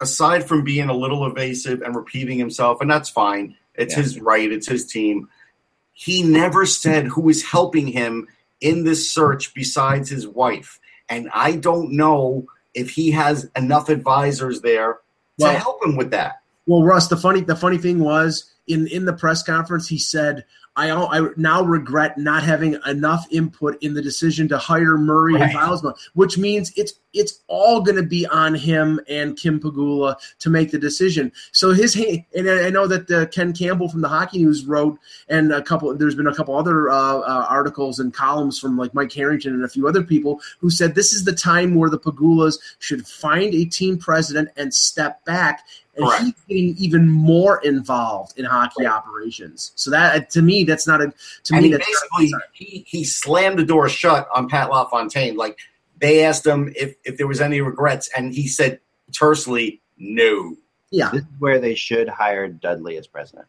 Aside 0.00 0.46
from 0.46 0.62
being 0.62 0.90
a 0.90 0.92
little 0.92 1.24
evasive 1.26 1.80
and 1.80 1.96
repeating 1.96 2.38
himself, 2.38 2.82
and 2.82 2.90
that's 2.90 3.08
fine, 3.08 3.56
it's 3.74 3.96
Yeah. 3.96 4.02
his 4.02 4.20
right, 4.20 4.52
it's 4.52 4.68
his 4.68 4.86
team. 4.86 5.30
He 5.94 6.22
never 6.22 6.66
said 6.66 7.06
who 7.06 7.28
is 7.30 7.42
helping 7.42 7.86
him 7.86 8.28
in 8.60 8.84
this 8.84 9.10
search 9.10 9.54
besides 9.54 10.10
his 10.10 10.26
wife. 10.28 10.80
And 11.08 11.30
I 11.32 11.52
don't 11.52 11.92
know 11.92 12.46
if 12.74 12.90
he 12.90 13.12
has 13.12 13.50
enough 13.56 13.88
advisors 13.88 14.60
there 14.60 14.98
to 15.40 15.48
help 15.52 15.82
him 15.84 15.96
with 15.96 16.10
that. 16.10 16.40
Well, 16.66 16.82
Russ, 16.82 17.08
the 17.08 17.16
funny 17.16 17.40
the 17.40 17.56
funny 17.56 17.78
thing 17.78 18.00
was 18.00 18.50
in 18.66 18.86
in 18.88 19.04
the 19.04 19.12
press 19.12 19.42
conference 19.42 19.88
he 19.88 19.98
said. 19.98 20.44
I, 20.76 20.90
I 20.90 21.28
now 21.36 21.62
regret 21.62 22.18
not 22.18 22.42
having 22.42 22.76
enough 22.86 23.26
input 23.30 23.80
in 23.82 23.94
the 23.94 24.02
decision 24.02 24.48
to 24.48 24.58
hire 24.58 24.98
Murray 24.98 25.34
and 25.34 25.42
Right. 25.42 25.54
Bylsma, 25.54 25.96
which 26.14 26.36
means 26.38 26.72
it's 26.76 26.94
it's 27.12 27.42
all 27.46 27.80
going 27.80 27.96
to 27.96 28.02
be 28.02 28.26
on 28.26 28.54
him 28.54 29.00
and 29.08 29.36
Kim 29.36 29.60
Pegula 29.60 30.16
to 30.40 30.50
make 30.50 30.72
the 30.72 30.78
decision. 30.78 31.30
So 31.52 31.70
his 31.70 31.94
and 32.34 32.50
I 32.50 32.70
know 32.70 32.88
that 32.88 33.10
uh, 33.10 33.26
Ken 33.26 33.52
Campbell 33.52 33.88
from 33.88 34.00
the 34.00 34.08
Hockey 34.08 34.38
News 34.38 34.64
wrote, 34.64 34.98
and 35.28 35.52
a 35.52 35.62
couple 35.62 35.94
there's 35.94 36.16
been 36.16 36.26
a 36.26 36.34
couple 36.34 36.56
other 36.56 36.90
uh, 36.90 36.94
uh, 36.94 37.46
articles 37.48 38.00
and 38.00 38.12
columns 38.12 38.58
from 38.58 38.76
like 38.76 38.94
Mike 38.94 39.12
Harrington 39.12 39.54
and 39.54 39.64
a 39.64 39.68
few 39.68 39.86
other 39.86 40.02
people 40.02 40.40
who 40.58 40.70
said 40.70 40.94
this 40.94 41.12
is 41.12 41.24
the 41.24 41.32
time 41.32 41.74
where 41.76 41.90
the 41.90 41.98
Pegulas 41.98 42.58
should 42.80 43.06
find 43.06 43.54
a 43.54 43.64
team 43.64 43.96
president 43.96 44.48
and 44.56 44.74
step 44.74 45.24
back 45.24 45.64
and 45.96 46.06
Correct. 46.06 46.24
he's 46.24 46.34
getting 46.48 46.76
even 46.76 47.08
more 47.08 47.60
involved 47.62 48.38
in 48.38 48.44
hockey 48.44 48.86
operations. 48.86 49.72
So 49.76 49.90
that 49.90 50.30
to 50.30 50.42
me, 50.42 50.63
that's 50.64 50.86
not 50.86 51.00
a 51.00 51.12
to 51.44 51.54
and 51.54 51.62
me 51.62 51.68
he 51.68 51.72
that's 51.72 51.86
basically 51.86 52.32
he, 52.52 52.84
he 52.86 53.04
slammed 53.04 53.58
the 53.58 53.64
door 53.64 53.88
shut 53.88 54.28
on 54.34 54.48
Pat 54.48 54.70
LaFontaine. 54.70 55.36
Like 55.36 55.58
they 56.00 56.24
asked 56.24 56.46
him 56.46 56.72
if, 56.76 56.94
if 57.04 57.16
there 57.16 57.26
was 57.26 57.40
any 57.40 57.60
regrets, 57.60 58.10
and 58.16 58.32
he 58.34 58.46
said 58.48 58.80
tersely, 59.12 59.80
no. 59.98 60.56
yeah. 60.90 61.10
This 61.10 61.22
is 61.22 61.28
where 61.38 61.58
they 61.60 61.74
should 61.74 62.08
hire 62.08 62.48
Dudley 62.48 62.96
as 62.96 63.06
president. 63.06 63.46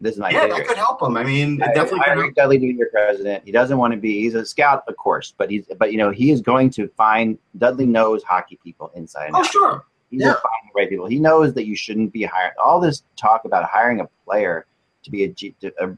This 0.00 0.14
is 0.14 0.18
my 0.20 0.30
yeah, 0.30 0.40
favorite. 0.40 0.56
that 0.58 0.66
could 0.66 0.76
help 0.76 1.00
him. 1.00 1.16
I 1.16 1.22
mean, 1.24 1.62
it 1.62 1.68
I- 1.68 1.72
definitely 1.74 2.00
I 2.00 2.04
could 2.04 2.12
agree 2.12 2.22
help. 2.24 2.34
Dudley 2.34 2.58
to 2.58 2.66
be 2.66 2.74
your 2.74 2.90
president. 2.90 3.44
He 3.44 3.52
doesn't 3.52 3.78
want 3.78 3.92
to 3.94 3.98
be. 3.98 4.20
He's 4.20 4.34
a 4.34 4.44
scout, 4.44 4.82
of 4.88 4.96
course, 4.96 5.32
but 5.38 5.50
he's 5.50 5.64
but 5.78 5.92
you 5.92 5.98
know 5.98 6.10
he 6.10 6.30
is 6.30 6.40
going 6.40 6.70
to 6.70 6.88
find. 6.88 7.38
Dudley 7.58 7.86
knows 7.86 8.22
hockey 8.24 8.58
people 8.62 8.90
inside 8.94 9.26
and 9.26 9.36
Oh, 9.36 9.40
out. 9.40 9.46
sure. 9.46 9.84
He 10.10 10.18
Yeah. 10.18 10.26
will 10.28 10.34
find 10.34 10.44
the 10.64 10.76
right 10.80 10.88
people. 10.88 11.06
He 11.06 11.18
knows 11.18 11.54
that 11.54 11.66
you 11.66 11.74
shouldn't 11.76 12.12
be 12.12 12.24
hiring. 12.24 12.52
All 12.62 12.80
this 12.80 13.02
talk 13.16 13.44
about 13.44 13.64
hiring 13.64 14.00
a 14.00 14.08
player 14.26 14.66
to 15.04 15.10
be 15.10 15.24
a, 15.24 15.28
G, 15.28 15.54
to, 15.60 15.72
a 15.82 15.96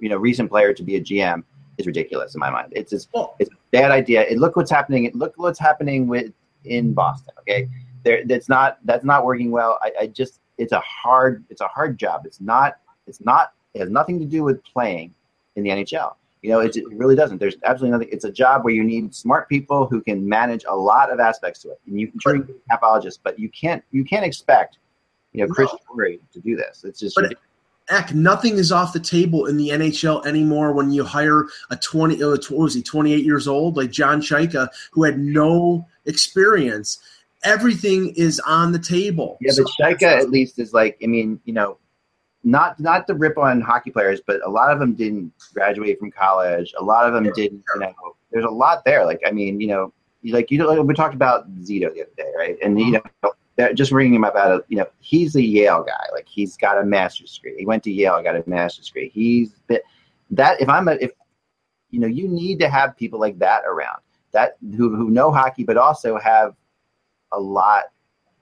you 0.00 0.08
know 0.08 0.16
recent 0.16 0.50
player 0.50 0.72
to 0.72 0.82
be 0.82 0.96
a 0.96 1.00
GM 1.00 1.42
is 1.78 1.86
ridiculous 1.86 2.34
in 2.34 2.40
my 2.40 2.50
mind. 2.50 2.72
It's 2.72 2.90
just 2.90 3.08
it's 3.38 3.50
a 3.50 3.56
bad 3.70 3.90
idea. 3.90 4.22
It, 4.22 4.38
look 4.38 4.56
what's 4.56 4.70
happening. 4.70 5.10
Look 5.14 5.34
what's 5.36 5.58
happening 5.58 6.06
with 6.06 6.32
in 6.64 6.92
Boston. 6.92 7.34
Okay, 7.40 7.68
there 8.04 8.24
that's 8.26 8.48
not 8.48 8.78
that's 8.84 9.04
not 9.04 9.24
working 9.24 9.50
well. 9.50 9.78
I, 9.82 9.92
I 10.00 10.06
just 10.06 10.40
it's 10.58 10.72
a 10.72 10.80
hard 10.80 11.44
it's 11.50 11.60
a 11.60 11.68
hard 11.68 11.98
job. 11.98 12.26
It's 12.26 12.40
not 12.40 12.76
it's 13.06 13.20
not 13.20 13.52
it 13.74 13.80
has 13.80 13.90
nothing 13.90 14.18
to 14.20 14.26
do 14.26 14.44
with 14.44 14.62
playing 14.64 15.14
in 15.56 15.64
the 15.64 15.70
NHL. 15.70 16.14
You 16.42 16.50
know, 16.50 16.58
it, 16.58 16.76
it 16.76 16.84
really 16.90 17.14
doesn't. 17.14 17.38
There's 17.38 17.54
absolutely 17.64 17.92
nothing. 17.92 18.08
It's 18.10 18.24
a 18.24 18.32
job 18.32 18.64
where 18.64 18.74
you 18.74 18.82
need 18.82 19.14
smart 19.14 19.48
people 19.48 19.86
who 19.86 20.00
can 20.00 20.28
manage 20.28 20.64
a 20.68 20.74
lot 20.74 21.12
of 21.12 21.20
aspects 21.20 21.60
to 21.62 21.70
it. 21.70 21.80
And 21.86 22.00
you 22.00 22.08
can 22.08 22.18
sure 22.18 22.34
you 22.34 22.42
can 22.42 22.54
be 22.54 22.60
a 22.68 22.76
capologist, 22.76 23.20
but 23.22 23.38
you 23.38 23.48
can't 23.48 23.82
you 23.92 24.04
can't 24.04 24.24
expect 24.24 24.78
you 25.32 25.46
know 25.46 25.52
Chris 25.52 25.70
No. 25.72 25.78
Drury 25.94 26.20
to 26.32 26.40
do 26.40 26.56
this. 26.56 26.84
It's 26.84 26.98
just 26.98 27.14
But-. 27.14 27.36
Heck, 27.88 28.14
nothing 28.14 28.54
is 28.54 28.72
off 28.72 28.92
the 28.92 29.00
table 29.00 29.46
in 29.46 29.56
the 29.56 29.70
NHL 29.70 30.24
anymore 30.26 30.72
when 30.72 30.90
you 30.90 31.04
hire 31.04 31.46
a 31.70 31.76
20, 31.76 32.22
uh, 32.22 32.28
what 32.30 32.50
was 32.50 32.74
he, 32.74 32.82
28 32.82 33.24
years 33.24 33.48
old, 33.48 33.76
like 33.76 33.90
John 33.90 34.20
Chayka, 34.20 34.68
who 34.92 35.02
had 35.02 35.18
no 35.18 35.86
experience. 36.06 36.98
Everything 37.44 38.14
is 38.16 38.40
on 38.40 38.72
the 38.72 38.78
table. 38.78 39.36
Yeah, 39.40 39.52
So 39.52 39.64
but 39.64 39.72
Chayka 39.72 40.20
at 40.20 40.30
least 40.30 40.58
is 40.58 40.72
like, 40.72 40.96
I 41.02 41.06
mean, 41.06 41.40
you 41.44 41.52
know, 41.52 41.78
not 42.44 42.78
not 42.80 43.06
to 43.06 43.14
rip 43.14 43.38
on 43.38 43.60
hockey 43.60 43.90
players, 43.90 44.20
but 44.26 44.40
a 44.44 44.50
lot 44.50 44.72
of 44.72 44.78
them 44.80 44.94
didn't 44.94 45.32
graduate 45.54 45.98
from 45.98 46.10
college. 46.10 46.74
A 46.78 46.82
lot 46.82 47.06
of 47.06 47.12
them 47.12 47.32
didn't, 47.34 47.62
you 47.74 47.80
know. 47.80 47.94
There's 48.32 48.44
a 48.44 48.50
lot 48.50 48.84
there. 48.84 49.04
Like, 49.04 49.20
I 49.26 49.30
mean, 49.30 49.60
you 49.60 49.68
know, 49.68 49.92
like 50.24 50.50
you 50.50 50.58
know, 50.58 50.66
like 50.66 50.82
we 50.82 50.94
talked 50.94 51.14
about 51.14 51.52
Zito 51.60 51.92
the 51.92 52.02
other 52.02 52.10
day, 52.16 52.32
right? 52.36 52.56
And 52.62 52.80
you 52.80 52.92
know, 52.92 53.32
that- 53.56 53.74
just 53.74 53.92
ringing 53.92 54.14
him 54.14 54.24
up 54.24 54.36
out 54.36 54.52
of, 54.52 54.64
you 54.68 54.76
know, 54.76 54.86
he's 55.00 55.36
a 55.36 55.42
Yale 55.42 55.82
guy. 55.82 56.04
Like, 56.12 56.26
he's 56.26 56.56
got 56.56 56.78
a 56.78 56.84
master's 56.84 57.34
degree. 57.34 57.56
He 57.58 57.66
went 57.66 57.82
to 57.84 57.92
Yale, 57.92 58.22
got 58.22 58.36
a 58.36 58.44
master's 58.46 58.86
degree. 58.86 59.10
He's 59.10 59.54
that. 60.30 60.60
If 60.60 60.68
I'm 60.68 60.88
a, 60.88 60.92
if 60.92 61.12
you 61.90 62.00
know, 62.00 62.06
you 62.06 62.28
need 62.28 62.58
to 62.60 62.68
have 62.68 62.96
people 62.96 63.20
like 63.20 63.38
that 63.38 63.64
around 63.66 64.00
that 64.32 64.56
who 64.76 64.96
who 64.96 65.10
know 65.10 65.30
hockey, 65.30 65.64
but 65.64 65.76
also 65.76 66.18
have 66.18 66.54
a 67.32 67.38
lot 67.38 67.84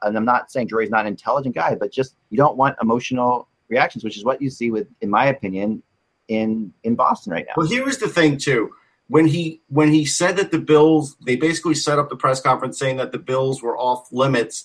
and 0.02 0.16
I'm 0.16 0.24
not 0.24 0.50
saying 0.50 0.68
Drury's 0.68 0.90
not 0.90 1.02
an 1.02 1.08
intelligent 1.08 1.54
guy, 1.54 1.74
but 1.74 1.92
just 1.92 2.16
you 2.30 2.36
don't 2.36 2.56
want 2.56 2.76
emotional 2.80 3.48
reactions, 3.68 4.04
which 4.04 4.16
is 4.16 4.24
what 4.24 4.40
you 4.40 4.50
see 4.50 4.70
with, 4.70 4.88
in 5.00 5.10
my 5.10 5.26
opinion, 5.26 5.82
in 6.28 6.72
in 6.84 6.94
Boston 6.94 7.32
right 7.32 7.44
now. 7.46 7.54
Well, 7.56 7.66
here 7.66 7.88
is 7.88 7.98
the 7.98 8.08
thing 8.08 8.38
too. 8.38 8.70
When 9.08 9.26
he 9.26 9.62
when 9.68 9.92
he 9.92 10.04
said 10.04 10.36
that 10.36 10.52
the 10.52 10.58
Bills, 10.58 11.16
they 11.24 11.36
basically 11.36 11.74
set 11.74 11.98
up 11.98 12.08
the 12.08 12.16
press 12.16 12.40
conference 12.40 12.78
saying 12.78 12.96
that 12.96 13.12
the 13.12 13.18
Bills 13.18 13.62
were 13.62 13.76
off 13.76 14.10
limits. 14.12 14.64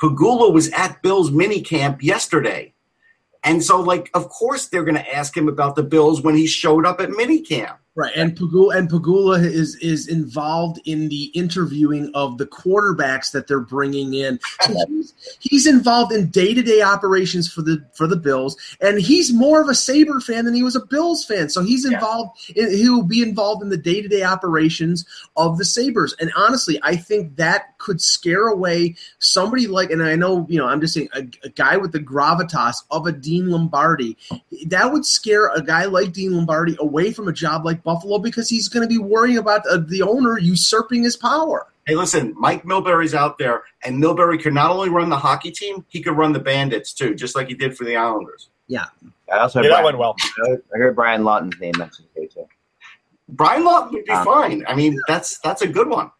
Pegula 0.00 0.52
was 0.52 0.70
at 0.70 1.02
Bills 1.02 1.30
minicamp 1.30 2.02
yesterday. 2.02 2.74
And 3.42 3.62
so, 3.62 3.80
like, 3.80 4.10
of 4.12 4.28
course, 4.28 4.66
they're 4.66 4.84
going 4.84 4.96
to 4.96 5.14
ask 5.14 5.36
him 5.36 5.48
about 5.48 5.76
the 5.76 5.82
Bills 5.82 6.20
when 6.20 6.34
he 6.34 6.46
showed 6.46 6.84
up 6.84 7.00
at 7.00 7.10
minicamp. 7.10 7.78
Right, 7.98 8.12
and 8.14 8.36
Pegula 8.36 8.76
and 8.76 8.90
Pegula 8.90 9.42
is 9.42 9.74
is 9.76 10.06
involved 10.06 10.78
in 10.84 11.08
the 11.08 11.24
interviewing 11.32 12.10
of 12.12 12.36
the 12.36 12.44
quarterbacks 12.44 13.32
that 13.32 13.46
they're 13.46 13.58
bringing 13.58 14.12
in. 14.12 14.38
So 14.60 14.74
he's, 14.86 15.14
he's 15.40 15.66
involved 15.66 16.12
in 16.12 16.28
day 16.28 16.52
to 16.52 16.60
day 16.60 16.82
operations 16.82 17.50
for 17.50 17.62
the 17.62 17.82
for 17.94 18.06
the 18.06 18.16
Bills, 18.16 18.54
and 18.82 19.00
he's 19.00 19.32
more 19.32 19.62
of 19.62 19.70
a 19.70 19.74
Sabre 19.74 20.20
fan 20.20 20.44
than 20.44 20.52
he 20.52 20.62
was 20.62 20.76
a 20.76 20.84
Bills 20.84 21.24
fan. 21.24 21.48
So 21.48 21.62
he's 21.62 21.86
Yeah. 21.86 21.94
involved. 21.94 22.38
In, 22.54 22.70
he 22.70 22.90
will 22.90 23.02
be 23.02 23.22
involved 23.22 23.62
in 23.62 23.70
the 23.70 23.78
day 23.78 24.02
to 24.02 24.08
day 24.08 24.22
operations 24.24 25.06
of 25.38 25.56
the 25.56 25.64
Sabres. 25.64 26.14
And 26.20 26.30
honestly, 26.36 26.78
I 26.82 26.96
think 26.96 27.36
that 27.36 27.78
could 27.78 28.02
scare 28.02 28.46
away 28.48 28.94
somebody 29.20 29.68
like. 29.68 29.90
And 29.90 30.02
I 30.02 30.16
know 30.16 30.44
you 30.50 30.58
know 30.58 30.66
I'm 30.66 30.82
just 30.82 30.92
saying 30.92 31.08
a, 31.14 31.20
a 31.44 31.48
guy 31.48 31.78
with 31.78 31.92
the 31.92 32.00
gravitas 32.00 32.76
of 32.90 33.06
a 33.06 33.12
Dean 33.12 33.48
Lombardi 33.48 34.18
that 34.66 34.92
would 34.92 35.06
scare 35.06 35.46
a 35.54 35.62
guy 35.62 35.86
like 35.86 36.12
Dean 36.12 36.36
Lombardi 36.36 36.76
away 36.78 37.10
from 37.10 37.26
a 37.26 37.32
job 37.32 37.64
like 37.64 37.85
Buffalo 37.86 38.18
because 38.18 38.50
he's 38.50 38.68
going 38.68 38.82
to 38.82 38.88
be 38.88 38.98
worrying 38.98 39.38
about 39.38 39.62
uh, 39.70 39.78
the 39.78 40.02
owner 40.02 40.38
usurping 40.38 41.04
his 41.04 41.16
power. 41.16 41.68
Hey, 41.86 41.94
listen, 41.94 42.34
Mike 42.36 42.64
Milbury's 42.64 43.14
out 43.14 43.38
there, 43.38 43.62
and 43.84 44.02
Milbury 44.02 44.42
could 44.42 44.52
not 44.52 44.72
only 44.72 44.88
run 44.90 45.08
the 45.08 45.16
hockey 45.16 45.52
team, 45.52 45.84
he 45.88 46.02
could 46.02 46.16
run 46.16 46.32
the 46.32 46.40
Bandits 46.40 46.92
too, 46.92 47.14
just 47.14 47.36
like 47.36 47.46
he 47.46 47.54
did 47.54 47.76
for 47.76 47.84
the 47.84 47.96
Islanders. 47.96 48.50
Yeah. 48.66 48.86
I 49.32 49.38
also 49.38 49.60
Yeah, 49.62 49.68
heard 49.68 49.76
that 49.76 49.84
went 49.84 49.98
well. 49.98 50.16
I 50.44 50.56
heard 50.78 50.96
Brian 50.96 51.22
Lawton's 51.22 51.58
name 51.60 51.74
mentioned 51.78 52.08
today 52.12 52.26
too. 52.26 52.46
Brian 53.28 53.64
Lawton 53.64 53.92
would 53.94 54.04
be 54.04 54.10
Um, 54.10 54.24
fine. 54.24 54.64
I 54.68 54.74
mean, 54.74 55.00
that's 55.06 55.38
that's 55.38 55.62
a 55.62 55.68
good 55.68 55.88
one. 55.88 56.10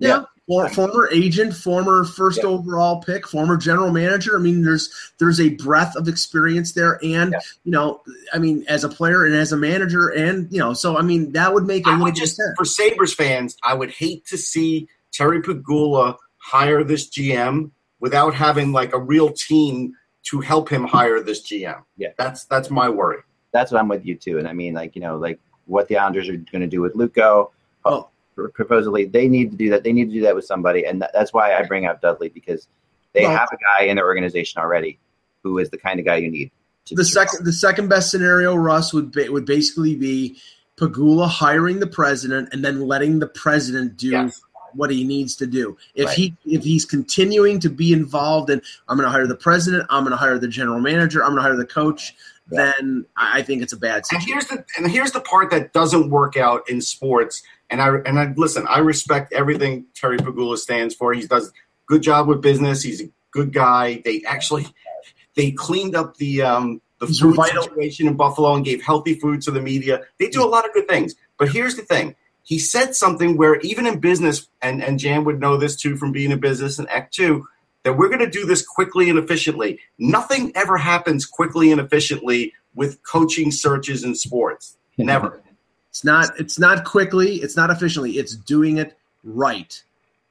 Yeah. 0.00 0.24
For, 0.46 0.68
former 0.68 1.08
agent, 1.12 1.54
former 1.54 2.04
first 2.04 2.38
Yeah. 2.42 2.50
overall 2.50 3.00
pick, 3.02 3.26
former 3.26 3.56
general 3.56 3.90
manager. 3.90 4.36
I 4.36 4.40
mean, 4.40 4.62
there's 4.62 4.88
there's 5.18 5.40
a 5.40 5.48
breadth 5.50 5.96
of 5.96 6.06
experience 6.06 6.72
there, 6.72 7.00
and 7.02 7.32
Yeah. 7.32 7.38
you 7.64 7.72
know, 7.72 8.00
I 8.32 8.38
mean, 8.38 8.64
as 8.68 8.84
a 8.84 8.88
player 8.88 9.24
and 9.24 9.34
as 9.34 9.50
a 9.52 9.56
manager, 9.56 10.08
and 10.08 10.46
you 10.52 10.58
know, 10.60 10.72
so 10.72 10.96
I 10.96 11.02
mean, 11.02 11.32
that 11.32 11.52
would 11.52 11.66
make 11.66 11.84
a 11.86 11.90
I 11.90 11.92
little 11.94 12.04
would 12.06 12.14
bit 12.14 12.20
just 12.20 12.36
sense. 12.36 12.54
for 12.56 12.64
Sabres 12.64 13.12
fans, 13.12 13.56
I 13.64 13.74
would 13.74 13.90
hate 13.90 14.24
to 14.26 14.38
see 14.38 14.88
Terry 15.12 15.42
Pegula 15.42 16.16
hire 16.38 16.84
this 16.84 17.08
GM 17.10 17.72
without 17.98 18.32
having 18.34 18.70
like 18.70 18.92
a 18.94 19.00
real 19.00 19.30
team 19.32 19.94
to 20.30 20.40
help 20.40 20.68
him 20.68 20.84
hire 20.84 21.20
this 21.20 21.42
GM. 21.42 21.82
Yeah. 21.96 22.10
That's 22.18 22.44
that's 22.44 22.70
my 22.70 22.88
worry. 22.88 23.18
That's 23.52 23.72
what 23.72 23.80
I'm 23.80 23.88
with 23.88 24.04
you 24.06 24.14
too. 24.14 24.38
And 24.38 24.46
I 24.46 24.52
mean, 24.52 24.74
like 24.74 24.94
you 24.94 25.02
know, 25.02 25.16
like 25.16 25.40
what 25.64 25.88
the 25.88 25.96
Islanders 25.98 26.28
are 26.28 26.36
going 26.36 26.60
to 26.60 26.68
do 26.68 26.80
with 26.80 26.94
Luukko. 26.94 27.50
Oh. 27.84 28.08
Supposedly, 28.56 29.06
they 29.06 29.28
need 29.28 29.50
to 29.50 29.56
do 29.56 29.70
that. 29.70 29.82
They 29.82 29.92
need 29.92 30.06
to 30.06 30.12
do 30.12 30.20
that 30.22 30.34
with 30.34 30.44
somebody, 30.44 30.84
and 30.84 31.00
that, 31.00 31.10
that's 31.14 31.32
why 31.32 31.54
I 31.54 31.62
bring 31.64 31.86
up 31.86 32.02
Dudley 32.02 32.28
because 32.28 32.68
they 33.14 33.22
Well- 33.22 33.36
have 33.36 33.48
a 33.52 33.56
guy 33.56 33.86
in 33.86 33.96
their 33.96 34.04
organization 34.06 34.60
already 34.60 34.98
who 35.42 35.58
is 35.58 35.70
the 35.70 35.78
kind 35.78 35.98
of 35.98 36.04
guy 36.06 36.16
you 36.16 36.30
need. 36.30 36.50
To 36.86 36.94
the 36.94 37.04
second 37.04 37.44
the 37.44 37.52
second 37.52 37.88
best 37.88 38.10
scenario, 38.10 38.54
Russ 38.54 38.92
would 38.92 39.10
be, 39.12 39.28
would 39.28 39.46
basically 39.46 39.96
be 39.96 40.36
Pegula 40.76 41.26
hiring 41.28 41.80
the 41.80 41.86
president 41.86 42.50
and 42.52 42.64
then 42.64 42.80
letting 42.86 43.18
the 43.18 43.26
president 43.26 43.96
do 43.96 44.10
Yes. 44.10 44.40
what 44.74 44.90
he 44.90 45.02
needs 45.04 45.34
to 45.36 45.46
do. 45.46 45.76
If 45.94 46.06
Right. 46.06 46.14
he 46.16 46.36
if 46.44 46.62
he's 46.62 46.84
continuing 46.84 47.58
to 47.60 47.70
be 47.70 47.92
involved 47.94 48.50
in 48.50 48.60
I'm 48.88 48.96
going 48.98 49.06
to 49.06 49.10
hire 49.10 49.26
the 49.26 49.34
president, 49.34 49.86
I'm 49.88 50.04
going 50.04 50.10
to 50.12 50.16
hire 50.18 50.38
the 50.38 50.48
general 50.48 50.78
manager, 50.80 51.24
I'm 51.24 51.30
going 51.30 51.38
to 51.38 51.42
hire 51.42 51.56
the 51.56 51.64
coach, 51.64 52.14
Yeah. 52.52 52.72
then 52.78 53.06
I 53.16 53.38
I 53.38 53.42
think 53.42 53.62
it's 53.62 53.72
a 53.72 53.76
bad 53.78 54.04
And 54.12 54.22
here's 54.22 54.46
the 54.46 54.64
and 54.76 54.88
here's 54.90 55.12
the 55.12 55.20
part 55.22 55.50
that 55.50 55.72
doesn't 55.72 56.10
work 56.10 56.36
out 56.36 56.68
in 56.68 56.80
sports. 56.82 57.42
And 57.70 57.82
I 57.82 57.88
and 58.06 58.18
I 58.18 58.32
listen. 58.36 58.66
I 58.68 58.78
respect 58.78 59.32
everything 59.32 59.86
Terry 59.94 60.18
Pegula 60.18 60.56
stands 60.56 60.94
for. 60.94 61.12
He 61.12 61.26
does 61.26 61.52
good 61.86 62.02
job 62.02 62.28
with 62.28 62.40
business. 62.40 62.82
He's 62.82 63.02
a 63.02 63.10
good 63.32 63.52
guy. 63.52 64.02
They 64.04 64.22
actually 64.26 64.66
they 65.34 65.50
cleaned 65.52 65.96
up 65.96 66.16
the 66.16 66.42
um, 66.42 66.80
the 67.00 67.06
He's 67.06 67.20
food 67.20 67.36
vital. 67.36 67.62
situation 67.62 68.06
in 68.06 68.16
Buffalo 68.16 68.54
and 68.54 68.64
gave 68.64 68.82
healthy 68.82 69.14
food 69.14 69.42
to 69.42 69.50
the 69.50 69.60
media. 69.60 70.02
They 70.18 70.28
do 70.28 70.44
a 70.44 70.48
lot 70.48 70.64
of 70.64 70.72
good 70.72 70.88
things. 70.88 71.14
But 71.38 71.50
here's 71.50 71.76
the 71.76 71.82
thing. 71.82 72.16
He 72.42 72.58
said 72.58 72.94
something 72.94 73.36
where 73.36 73.56
even 73.60 73.86
in 73.86 73.98
business, 73.98 74.48
and, 74.62 74.82
and 74.82 74.98
Jan 74.98 75.24
would 75.24 75.40
know 75.40 75.56
this 75.56 75.74
too 75.74 75.96
from 75.96 76.12
being 76.12 76.30
in 76.30 76.38
business 76.38 76.78
and 76.78 76.88
Act 76.88 77.12
Two, 77.12 77.46
that 77.82 77.94
we're 77.96 78.08
going 78.08 78.20
to 78.20 78.30
do 78.30 78.46
this 78.46 78.64
quickly 78.64 79.10
and 79.10 79.18
efficiently. 79.18 79.80
Nothing 79.98 80.52
ever 80.54 80.76
happens 80.76 81.26
quickly 81.26 81.70
and 81.70 81.80
efficiently 81.80 82.52
with 82.74 83.02
coaching 83.02 83.50
searches 83.50 84.04
in 84.04 84.14
sports. 84.14 84.76
Never. 84.98 85.42
It's 85.96 86.04
not 86.04 86.38
it's 86.38 86.58
not 86.58 86.84
quickly, 86.84 87.36
it's 87.36 87.56
not 87.56 87.70
efficiently, 87.70 88.18
it's 88.18 88.36
doing 88.36 88.76
it 88.76 88.98
right. 89.24 89.82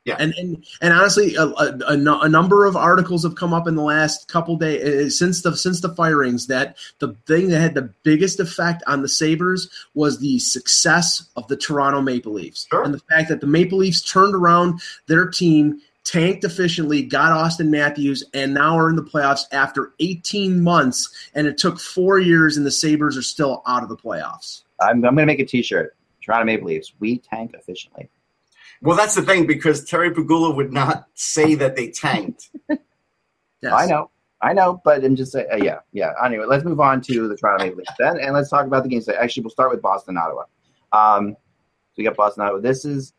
Yeah. 0.03 0.15
And 0.19 0.35
and 0.37 0.63
and 0.79 0.93
honestly, 0.93 1.33
a, 1.33 1.45
a, 1.45 1.79
a 1.87 2.29
number 2.29 2.65
of 2.65 2.75
articles 2.75 3.23
have 3.23 3.33
come 3.33 3.51
up 3.51 3.67
in 3.67 3.73
the 3.73 3.81
last 3.81 4.27
couple 4.27 4.55
days 4.57 4.83
eh, 4.83 5.05
eh, 5.05 5.09
since 5.09 5.41
the 5.41 5.57
since 5.57 5.81
the 5.81 5.95
firings 5.95 6.45
that 6.45 6.77
the 6.99 7.15
thing 7.25 7.47
that 7.49 7.59
had 7.59 7.73
the 7.73 7.89
biggest 8.03 8.39
effect 8.39 8.83
on 8.85 9.01
the 9.01 9.09
Sabres 9.09 9.67
was 9.95 10.19
the 10.19 10.37
success 10.37 11.27
of 11.35 11.47
the 11.47 11.57
Toronto 11.57 12.01
Maple 12.01 12.33
Leafs 12.33 12.67
Sure. 12.69 12.83
and 12.83 12.93
the 12.93 12.99
fact 12.99 13.29
that 13.29 13.41
the 13.41 13.47
Maple 13.47 13.79
Leafs 13.79 14.01
turned 14.03 14.35
around 14.35 14.79
their 15.07 15.27
team, 15.27 15.81
tanked 16.03 16.43
efficiently, 16.43 17.01
got 17.01 17.31
Auston 17.31 17.69
Matthews, 17.69 18.23
and 18.35 18.53
now 18.53 18.77
are 18.77 18.91
in 18.91 18.95
the 18.95 19.01
playoffs 19.01 19.45
after 19.51 19.91
18 19.99 20.61
months. 20.61 21.09
And 21.33 21.47
it 21.47 21.57
took 21.57 21.79
four 21.79 22.19
years, 22.19 22.57
and 22.57 22.65
the 22.65 22.69
Sabres 22.69 23.17
are 23.17 23.23
still 23.23 23.63
out 23.65 23.81
of 23.81 23.89
the 23.89 23.97
playoffs. 23.97 24.61
I'm, 24.79 24.97
I'm 24.97 25.01
going 25.01 25.17
to 25.17 25.25
make 25.25 25.39
a 25.39 25.45
T-shirt. 25.45 25.95
Toronto 26.23 26.45
Maple 26.45 26.67
Leafs. 26.67 26.93
We 26.99 27.19
tank 27.19 27.51
efficiently. 27.53 28.09
Well, 28.81 28.97
that's 28.97 29.15
the 29.15 29.21
thing 29.21 29.45
because 29.47 29.83
Terry 29.85 30.11
Pegula 30.11 30.55
would 30.55 30.73
not 30.73 31.07
say 31.13 31.55
that 31.55 31.75
they 31.75 31.89
tanked. 31.91 32.49
Yes. 33.61 33.73
I 33.73 33.85
know, 33.87 34.11
I 34.41 34.53
know, 34.53 34.79
but 34.83 35.03
I'm 35.03 35.15
just 35.15 35.31
saying. 35.31 35.47
Uh, 35.51 35.55
yeah, 35.55 35.79
yeah. 35.91 36.11
Anyway, 36.23 36.45
let's 36.47 36.63
move 36.63 36.79
on 36.79 37.01
to 37.01 37.27
the 37.27 37.35
Toronto 37.35 37.63
Maple 37.65 37.79
Leafs 37.79 37.93
then, 37.97 38.19
and 38.19 38.33
let's 38.35 38.49
talk 38.49 38.67
about 38.67 38.83
the 38.83 38.89
games. 38.89 39.09
Actually, 39.09 39.41
we'll 39.41 39.49
start 39.49 39.71
with 39.71 39.81
Boston, 39.81 40.17
Ottawa. 40.17 40.43
Um, 40.91 41.31
so 41.31 41.93
we 41.97 42.03
got 42.03 42.15
Boston, 42.15 42.43
Ottawa. 42.43 42.59
This 42.59 42.85
is. 42.85 43.13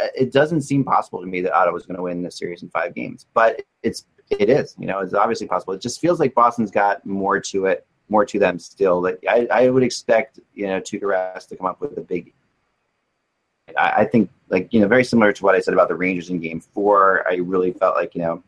uh, 0.00 0.06
It 0.16 0.32
doesn't 0.32 0.62
seem 0.62 0.82
possible 0.82 1.20
to 1.20 1.26
me 1.28 1.42
that 1.42 1.54
Ottawa's 1.54 1.86
going 1.86 1.96
to 1.96 2.02
win 2.02 2.22
this 2.22 2.38
series 2.38 2.64
in 2.64 2.70
five 2.70 2.92
games, 2.94 3.26
but 3.34 3.62
it's 3.84 4.06
it 4.30 4.48
is. 4.50 4.74
You 4.80 4.86
know, 4.88 4.98
it's 4.98 5.14
obviously 5.14 5.46
possible. 5.46 5.74
It 5.74 5.80
just 5.82 6.00
feels 6.00 6.18
like 6.18 6.34
Boston's 6.34 6.72
got 6.72 7.06
more 7.06 7.38
to 7.38 7.66
it, 7.66 7.86
more 8.08 8.24
to 8.26 8.38
them 8.38 8.58
still. 8.58 9.00
That 9.02 9.18
I, 9.28 9.46
I 9.50 9.68
would 9.70 9.82
expect, 9.82 10.40
you 10.54 10.66
know, 10.66 10.80
Tuukka 10.80 11.46
to 11.46 11.56
come 11.56 11.66
up 11.66 11.80
with 11.80 11.96
a 11.98 12.02
big 12.02 12.32
I, 13.76 13.90
I 13.98 14.04
think 14.04 14.30
like 14.48 14.72
you 14.72 14.80
know 14.80 14.88
very 14.88 15.04
similar 15.04 15.32
to 15.32 15.44
what 15.44 15.54
I 15.54 15.60
said 15.60 15.74
about 15.74 15.88
the 15.88 15.94
Rangers 15.94 16.30
in 16.30 16.38
Game 16.38 16.60
Four. 16.60 17.24
I 17.28 17.36
really 17.36 17.72
felt 17.72 17.96
like 17.96 18.14
you 18.14 18.22
know 18.22 18.42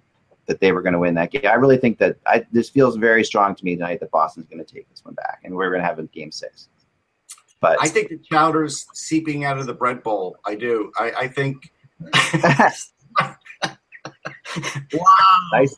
that 0.47 0.61
they 0.61 0.73
were 0.73 0.83
going 0.83 0.95
to 0.95 0.99
win 0.99 1.15
that 1.15 1.31
game. 1.31 1.43
I 1.45 1.55
really 1.55 1.77
think 1.77 1.99
that 1.99 2.17
I, 2.27 2.45
this 2.51 2.71
feels 2.71 2.97
very 2.97 3.23
strong 3.25 3.55
to 3.55 3.65
me 3.65 3.77
tonight 3.77 4.01
that 4.01 4.11
Boston's 4.11 4.47
going 4.47 4.65
to 4.65 4.75
take 4.75 4.89
this 4.89 5.05
one 5.05 5.15
back, 5.15 5.41
and 5.45 5.55
we're 5.55 5.71
going 5.71 5.83
to 5.83 5.87
have 5.87 5.99
a 5.99 6.05
Game 6.05 6.33
Six. 6.33 6.69
But 7.61 7.77
I 7.81 7.89
think 7.89 8.09
the 8.09 8.19
chowder's 8.19 8.87
seeping 8.95 9.45
out 9.45 9.59
of 9.59 9.67
the 9.67 9.75
bread 9.75 10.03
bowl. 10.03 10.39
I 10.47 10.55
do. 10.55 10.93
I, 10.99 11.13
I 11.13 11.29
think. 11.29 11.73
Wow. 14.93 15.05
Nice. 15.53 15.77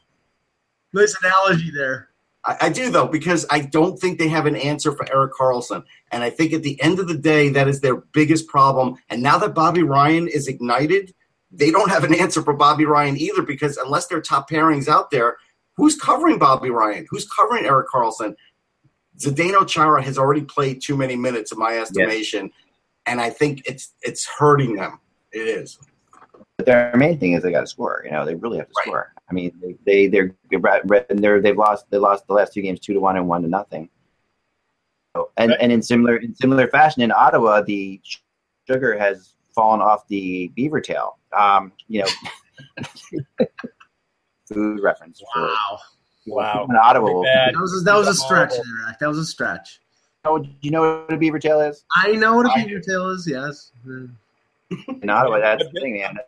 Nice 0.95 1.14
analogy 1.22 1.70
there. 1.70 2.09
I, 2.45 2.57
I 2.62 2.68
do 2.68 2.90
though 2.90 3.07
because 3.07 3.47
I 3.51 3.61
don't 3.61 3.99
think 3.99 4.18
they 4.18 4.28
have 4.28 4.47
an 4.47 4.57
answer 4.57 4.93
for 4.93 5.11
Erik 5.12 5.32
Karlsson, 5.32 5.84
and 6.11 6.22
I 6.22 6.30
think 6.30 6.53
at 6.53 6.62
the 6.62 6.80
end 6.82 6.99
of 6.99 7.09
the 7.09 7.16
day 7.16 7.49
that 7.51 7.68
is 7.68 7.80
their 7.80 7.97
biggest 7.97 8.49
problem. 8.49 8.97
And 9.09 9.22
now 9.22 9.38
that 9.38 9.55
Bobby 9.55 9.82
Ryan 9.82 10.28
is 10.28 10.49
ignited, 10.49 11.14
they 11.51 11.70
don't 11.70 11.90
have 11.90 12.05
an 12.05 12.14
answer 12.14 12.43
for 12.43 12.55
Bobby 12.55 12.84
Ryan 12.84 13.16
either 13.16 13.43
because 13.43 13.76
unless 13.76 14.07
their 14.07 14.20
top 14.20 14.49
pairings 14.49 14.88
out 14.88 15.11
there, 15.11 15.36
who's 15.76 15.97
covering 15.97 16.38
Bobby 16.38 16.70
Ryan? 16.70 17.07
Who's 17.11 17.28
covering 17.28 17.66
Erik 17.66 17.88
Karlsson? 17.88 18.34
Zdeno 19.18 19.66
Chara 19.68 20.03
has 20.03 20.18
already 20.18 20.43
played 20.43 20.80
too 20.82 20.97
many 20.97 21.16
minutes 21.16 21.53
in 21.53 21.59
my 21.59 21.78
estimation, 21.78 22.51
and 23.07 23.20
I 23.20 23.30
think 23.30 23.62
it's 23.66 23.95
it's 24.03 24.26
hurting 24.26 24.76
them. 24.76 25.01
It 25.32 25.47
is. 25.49 25.78
But 26.57 26.66
their 26.66 26.93
main 26.97 27.18
thing 27.18 27.32
is 27.32 27.43
they 27.43 27.53
got 27.53 27.61
to 27.61 27.66
score. 27.66 28.03
You 28.05 28.11
know, 28.12 28.24
they 28.24 28.34
really 28.34 28.59
have 28.59 28.68
to 28.68 28.74
Right. 28.76 28.86
score. 28.86 29.12
I 29.33 29.35
mean, 29.35 29.53
they, 29.62 29.76
they 29.87 30.07
they're 30.09 30.35
they're 31.09 31.41
they've 31.41 31.57
lost 31.57 31.87
they 31.91 31.97
lost 31.97 32.26
the 32.26 32.35
last 32.35 32.53
two 32.53 32.61
games 32.61 32.80
two 32.80 32.93
to 32.93 33.01
one 33.01 33.16
and 33.16 33.26
one 33.26 33.41
to 33.41 33.49
nothing. 33.49 33.89
So, 35.16 35.30
and 35.39 35.51
Right. 35.53 35.59
and 35.62 35.72
in 35.72 35.80
similar 35.80 36.16
in 36.18 36.35
similar 36.37 36.68
fashion 36.68 37.01
in 37.01 37.11
Ottawa, 37.11 37.62
the 37.62 37.99
sugar 38.68 38.99
has 38.99 39.33
fallen 39.55 39.80
off 39.80 40.07
the 40.09 40.49
beaver 40.55 40.83
tail. 40.83 41.16
Um, 41.35 41.72
you 41.89 42.05
know, 42.05 42.87
food 44.53 44.83
reference. 44.83 45.22
for- 45.33 45.41
Wow. 45.47 45.78
Wow. 46.26 46.66
In 46.68 46.76
Ottawa. 46.76 47.22
That 47.22 47.55
was 47.59 47.80
a, 47.80 47.85
that 47.85 47.95
was 47.97 48.07
a 48.09 48.14
stretch 48.14 48.51
there, 48.51 48.97
That 49.01 49.09
was 49.09 49.18
a 49.18 49.24
stretch. 49.26 49.80
Oh, 50.26 50.39
do 50.39 50.49
you 50.61 50.70
know 50.70 51.05
what 51.07 51.12
a 51.14 51.16
beaver 51.16 51.39
tail 51.39 51.61
is? 51.61 51.85
I 51.97 52.12
know 52.12 52.37
what 52.37 52.47
a 52.47 52.51
I 52.51 52.64
beaver 52.64 52.80
tail 52.80 53.09
is. 53.09 53.26
Yes. 53.26 53.72
In 53.87 55.09
Ottawa, 55.11 55.41
that's 55.41 55.64
the 55.64 55.80
thing, 55.80 55.95
man. 55.95 56.18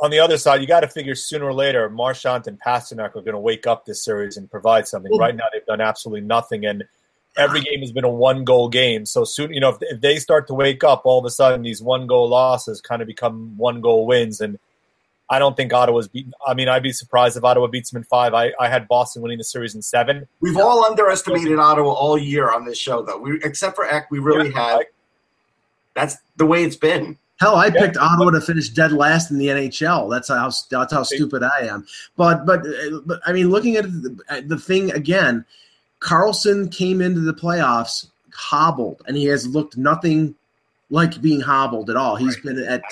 On 0.00 0.10
the 0.10 0.20
other 0.20 0.38
side, 0.38 0.60
you 0.60 0.66
got 0.66 0.80
to 0.80 0.88
figure 0.88 1.14
sooner 1.14 1.46
or 1.46 1.52
later, 1.52 1.90
Marchand 1.90 2.46
and 2.46 2.60
Pastrnak 2.60 3.16
are 3.16 3.22
going 3.22 3.32
to 3.32 3.38
wake 3.38 3.66
up 3.66 3.84
this 3.84 4.04
series 4.04 4.36
and 4.36 4.48
provide 4.48 4.86
something. 4.86 5.16
Right 5.18 5.34
now, 5.34 5.46
they've 5.52 5.66
done 5.66 5.80
absolutely 5.80 6.20
nothing, 6.20 6.64
and 6.66 6.84
every 7.36 7.60
game 7.62 7.80
has 7.80 7.90
been 7.90 8.04
a 8.04 8.08
one-goal 8.08 8.68
game. 8.68 9.06
So 9.06 9.24
soon, 9.24 9.52
you 9.52 9.60
know, 9.60 9.70
if, 9.70 9.78
if 9.80 10.00
they 10.00 10.18
start 10.18 10.46
to 10.48 10.54
wake 10.54 10.84
up, 10.84 11.02
all 11.04 11.18
of 11.18 11.24
a 11.24 11.30
sudden 11.30 11.62
these 11.62 11.82
one-goal 11.82 12.28
losses 12.28 12.80
kind 12.80 13.02
of 13.02 13.08
become 13.08 13.56
one-goal 13.56 14.06
wins, 14.06 14.40
and 14.40 14.58
I 15.28 15.40
don't 15.40 15.56
think 15.56 15.72
Ottawa's 15.72 16.06
beaten. 16.06 16.32
I 16.46 16.54
mean, 16.54 16.68
I'd 16.68 16.82
be 16.82 16.92
surprised 16.92 17.36
if 17.36 17.42
Ottawa 17.42 17.66
beats 17.66 17.90
them 17.90 17.98
in 17.98 18.04
five. 18.04 18.34
I, 18.34 18.52
I 18.58 18.68
had 18.68 18.86
Boston 18.86 19.20
winning 19.20 19.38
the 19.38 19.44
series 19.44 19.74
in 19.74 19.82
seven. 19.82 20.28
We've 20.40 20.56
all 20.56 20.84
underestimated 20.84 21.58
Ottawa 21.58 21.90
all 21.90 22.16
year 22.16 22.50
on 22.50 22.64
this 22.64 22.78
show, 22.78 23.02
though. 23.02 23.18
We, 23.18 23.40
except 23.42 23.74
for 23.74 23.84
Eck, 23.84 24.10
we 24.10 24.20
really 24.20 24.50
Yeah, 24.50 24.76
had. 24.76 24.86
That's 25.94 26.16
the 26.36 26.46
way 26.46 26.62
it's 26.62 26.76
been. 26.76 27.18
Hell, 27.38 27.54
I 27.56 27.66
Yeah. 27.66 27.80
picked 27.80 27.96
Ottawa 27.96 28.30
to 28.30 28.40
finish 28.40 28.68
dead 28.68 28.92
last 28.92 29.30
in 29.30 29.38
the 29.38 29.48
NHL. 29.48 30.08
That's 30.10 30.28
how 30.28 30.50
that's 30.70 30.92
how 30.92 31.02
stupid 31.04 31.42
I 31.42 31.66
am. 31.66 31.86
But 32.16 32.44
but 32.44 32.64
but 33.06 33.20
I 33.26 33.32
mean, 33.32 33.50
looking 33.50 33.76
at 33.76 33.84
the, 33.84 34.18
at 34.28 34.48
the 34.48 34.58
thing 34.58 34.90
again, 34.92 35.44
Karlsson 36.00 36.70
came 36.72 37.00
into 37.00 37.20
the 37.20 37.34
playoffs 37.34 38.08
hobbled, 38.34 39.02
and 39.06 39.16
he 39.16 39.24
has 39.26 39.46
looked 39.46 39.76
nothing 39.76 40.34
like 40.90 41.20
being 41.20 41.40
hobbled 41.40 41.90
at 41.90 41.96
all. 41.96 42.16
He's 42.16 42.36
been 42.40 42.58
at 42.64 42.82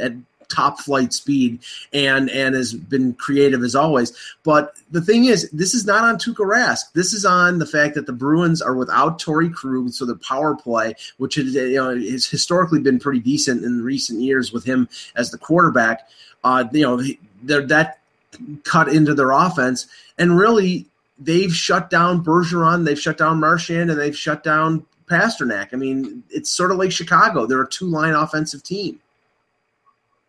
at 0.00 0.12
top 0.54 0.80
flight 0.80 1.12
speed 1.12 1.58
and 1.92 2.30
and 2.30 2.54
has 2.54 2.74
been 2.74 3.14
creative 3.14 3.62
as 3.62 3.74
always. 3.74 4.12
But 4.42 4.76
the 4.90 5.00
thing 5.00 5.24
is, 5.24 5.50
this 5.50 5.74
is 5.74 5.84
not 5.84 6.04
on 6.04 6.16
Tuukka 6.16 6.46
Rask. 6.46 6.92
This 6.92 7.12
is 7.12 7.24
on 7.24 7.58
the 7.58 7.66
fact 7.66 7.94
that 7.94 8.06
the 8.06 8.12
Bruins 8.12 8.62
are 8.62 8.74
without 8.74 9.18
Torrey 9.18 9.50
Krug, 9.50 9.90
so 9.90 10.04
the 10.04 10.16
power 10.16 10.54
play, 10.54 10.94
which 11.18 11.36
is 11.38 11.54
you 11.54 11.76
know 11.76 11.96
has 11.96 12.26
historically 12.26 12.80
been 12.80 12.98
pretty 12.98 13.20
decent 13.20 13.64
in 13.64 13.82
recent 13.82 14.20
years 14.20 14.52
with 14.52 14.64
him 14.64 14.88
as 15.16 15.30
the 15.30 15.38
quarterback. 15.38 16.08
Uh, 16.44 16.64
you 16.72 16.82
know, 16.82 17.02
that 17.42 17.98
cut 18.64 18.88
into 18.88 19.14
their 19.14 19.30
offense, 19.30 19.86
and 20.18 20.38
really 20.38 20.86
they've 21.18 21.54
shut 21.54 21.90
down 21.90 22.22
Bergeron, 22.22 22.84
they've 22.84 23.00
shut 23.00 23.18
down 23.18 23.40
Marchand, 23.40 23.90
and 23.90 23.98
they've 23.98 24.16
shut 24.16 24.44
down 24.44 24.84
Pastrnak. 25.06 25.68
I 25.72 25.76
mean, 25.76 26.22
it's 26.30 26.50
sort 26.50 26.70
of 26.70 26.78
like 26.78 26.92
Chicago. 26.92 27.46
They're 27.46 27.62
a 27.62 27.68
two 27.68 27.86
line 27.86 28.14
offensive 28.14 28.62
team. 28.62 29.00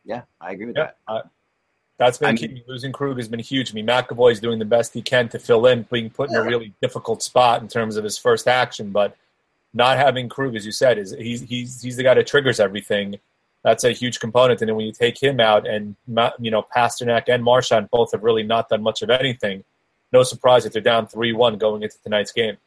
Yeah, 0.05 0.21
I 0.39 0.51
agree 0.51 0.67
with 0.67 0.77
Yeah, 0.77 0.83
that. 0.85 0.97
uh, 1.07 1.21
that's 1.97 2.17
been 2.17 2.27
I'm- 2.27 2.37
key. 2.37 2.63
Losing 2.67 2.91
Krug 2.91 3.17
has 3.17 3.27
been 3.27 3.39
huge. 3.39 3.71
I 3.71 3.73
mean, 3.73 3.87
McAvoy's 3.87 4.39
doing 4.39 4.59
the 4.59 4.65
best 4.65 4.93
he 4.93 5.01
can 5.01 5.29
to 5.29 5.39
fill 5.39 5.65
in, 5.65 5.83
being 5.91 6.09
put 6.09 6.29
in 6.29 6.35
a 6.35 6.43
really 6.43 6.73
difficult 6.81 7.23
spot 7.23 7.61
in 7.61 7.67
terms 7.67 7.95
of 7.97 8.03
his 8.03 8.17
first 8.17 8.47
action. 8.47 8.91
But 8.91 9.15
not 9.73 9.97
having 9.97 10.29
Krug, 10.29 10.55
as 10.55 10.65
you 10.65 10.71
said, 10.71 10.97
is 10.97 11.11
he's 11.17 11.41
he's 11.41 11.81
he's 11.81 11.95
the 11.97 12.03
guy 12.03 12.13
that 12.13 12.27
triggers 12.27 12.59
everything. 12.59 13.19
That's 13.63 13.83
a 13.83 13.91
huge 13.91 14.19
component. 14.19 14.61
And 14.61 14.69
then 14.69 14.75
when 14.75 14.85
you 14.85 14.91
take 14.91 15.21
him 15.21 15.39
out, 15.39 15.67
and 15.67 15.95
you 16.39 16.51
know 16.51 16.63
Pastrnak 16.75 17.23
and 17.29 17.43
Marchand 17.43 17.89
both 17.91 18.11
have 18.11 18.23
really 18.23 18.43
not 18.43 18.69
done 18.69 18.83
much 18.83 19.01
of 19.01 19.09
anything. 19.09 19.63
No 20.11 20.21
surprise 20.23 20.63
that 20.65 20.73
they're 20.73 20.81
down 20.81 21.07
three 21.07 21.33
one 21.33 21.57
going 21.57 21.81
into 21.81 21.97
tonight's 22.03 22.31
game. 22.31 22.57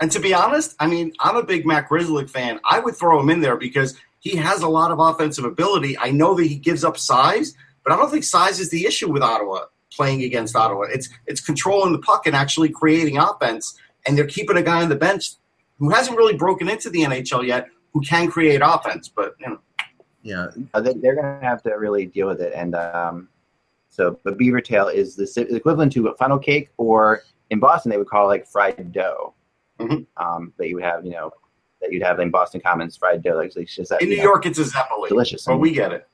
And 0.00 0.10
to 0.12 0.20
be 0.20 0.34
honest, 0.34 0.76
I 0.78 0.86
mean, 0.86 1.12
I'm 1.20 1.36
a 1.36 1.42
big 1.42 1.66
Matt 1.66 1.88
Grzelcyk 1.88 2.28
fan. 2.30 2.60
I 2.64 2.80
would 2.80 2.94
throw 2.96 3.18
him 3.18 3.30
in 3.30 3.40
there 3.40 3.56
because 3.56 3.96
he 4.30 4.36
has 4.36 4.62
a 4.62 4.68
lot 4.68 4.90
of 4.90 4.98
offensive 4.98 5.44
ability. 5.44 5.96
I 5.98 6.10
know 6.10 6.34
that 6.34 6.46
he 6.46 6.56
gives 6.56 6.84
up 6.84 6.96
size, 6.98 7.54
but 7.84 7.92
I 7.92 7.96
don't 7.96 8.10
think 8.10 8.24
size 8.24 8.58
is 8.60 8.70
the 8.70 8.84
issue 8.86 9.10
with 9.10 9.22
Ottawa 9.22 9.66
playing 9.92 10.22
against 10.24 10.56
Ottawa. 10.56 10.82
It's 10.92 11.08
it's 11.26 11.40
controlling 11.40 11.92
the 11.92 11.98
puck 12.00 12.26
and 12.26 12.34
actually 12.34 12.70
creating 12.70 13.18
offense. 13.18 13.78
And 14.06 14.16
they're 14.16 14.26
keeping 14.26 14.56
a 14.56 14.62
guy 14.62 14.82
on 14.82 14.88
the 14.88 14.96
bench 14.96 15.30
who 15.78 15.90
hasn't 15.90 16.16
really 16.16 16.34
broken 16.36 16.68
into 16.68 16.90
the 16.90 17.00
NHL 17.02 17.46
yet, 17.46 17.68
who 17.92 18.00
can 18.00 18.28
create 18.28 18.60
offense. 18.64 19.08
But 19.08 19.34
you 19.40 19.48
know, 19.48 19.58
Yeah, 20.22 20.46
Uh, 20.74 20.80
they, 20.80 20.94
they're 20.94 21.14
going 21.14 21.40
to 21.40 21.46
have 21.46 21.62
to 21.62 21.70
really 21.74 22.06
deal 22.06 22.26
with 22.26 22.40
it. 22.40 22.52
And 22.54 22.74
um, 22.74 23.28
so, 23.90 24.18
but 24.24 24.38
beaver 24.38 24.60
tail 24.60 24.88
is 24.88 25.16
the 25.16 25.46
equivalent 25.54 25.92
to 25.92 26.08
a 26.08 26.16
funnel 26.16 26.38
cake, 26.38 26.70
or 26.76 27.22
in 27.50 27.60
Boston 27.60 27.90
they 27.90 27.98
would 27.98 28.08
call 28.08 28.24
it 28.26 28.28
like 28.28 28.46
fried 28.46 28.92
dough. 28.92 29.34
Mhm. 29.80 30.06
Um, 30.16 30.52
that 30.56 30.68
you 30.68 30.76
would 30.76 30.84
have, 30.84 31.04
you 31.04 31.12
know, 31.12 31.30
that 31.86 31.92
you'd 31.92 32.02
have 32.02 32.18
in 32.20 32.30
Boston 32.30 32.60
Commons 32.60 32.96
fried 32.96 33.22
dough. 33.22 33.36
Like 33.36 33.54
it's 33.56 33.74
just 33.74 33.90
that, 33.90 34.02
in 34.02 34.08
New 34.08 34.16
know, 34.18 34.22
York, 34.24 34.46
it's 34.46 34.58
a 34.58 34.64
Zeppelin. 34.64 35.08
delicious. 35.08 35.44
But 35.44 35.58
we 35.58 35.72
get 35.72 35.92
it. 35.92 36.06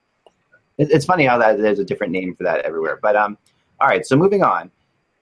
It- 0.79 0.91
it's 0.91 1.05
funny 1.05 1.25
how 1.27 1.39
that 1.39 1.59
there's 1.59 1.79
a 1.79 1.85
different 1.85 2.13
name 2.13 2.35
for 2.35 2.45
that 2.45 2.61
everywhere. 2.65 2.99
But 3.03 3.17
um, 3.17 3.37
all 3.81 3.89
right. 3.89 4.05
So 4.07 4.17
moving 4.17 4.43
on 4.43 4.71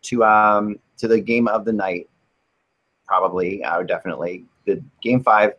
to 0.03 0.25
um 0.25 0.79
to 0.99 1.09
the 1.09 1.21
game 1.21 1.49
of 1.49 1.65
the 1.65 1.73
night, 1.73 2.09
probably 3.07 3.65
or 3.65 3.85
definitely 3.85 4.45
the 4.67 4.83
game 5.03 5.23
five, 5.23 5.53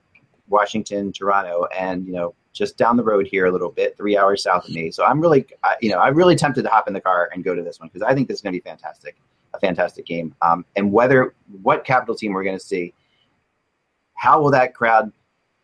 Washington 0.48 1.12
Toronto, 1.12 1.68
and 1.78 2.06
you 2.06 2.14
know 2.14 2.34
just 2.54 2.78
down 2.78 2.98
the 2.98 3.04
road 3.04 3.28
here 3.28 3.46
a 3.46 3.52
little 3.52 3.70
bit, 3.72 3.96
three 3.96 4.18
hours 4.18 4.44
south 4.44 4.68
of 4.68 4.76
me. 4.76 4.92
So 4.92 5.06
I'm 5.06 5.22
really 5.22 5.46
I, 5.64 5.76
you 5.82 5.90
know 5.90 6.00
I'm 6.00 6.16
really 6.16 6.36
tempted 6.36 6.64
to 6.64 6.70
hop 6.70 6.88
in 6.88 6.94
the 6.94 7.02
car 7.02 7.30
and 7.34 7.44
go 7.44 7.56
to 7.56 7.62
this 7.62 7.80
one 7.80 7.90
because 7.90 8.02
I 8.02 8.14
think 8.14 8.28
this 8.28 8.36
is 8.36 8.42
going 8.42 8.54
to 8.54 8.60
be 8.62 8.70
fantastic, 8.70 9.18
a 9.54 9.60
fantastic 9.60 10.06
game. 10.06 10.34
Um, 10.42 10.66
and 10.76 10.92
whether 10.92 11.34
what 11.62 11.84
capital 11.86 12.16
team 12.16 12.34
we're 12.34 12.44
going 12.44 12.58
to 12.58 12.64
see, 12.66 12.94
how 14.22 14.40
will 14.40 14.52
that 14.52 14.76
crowd 14.76 15.12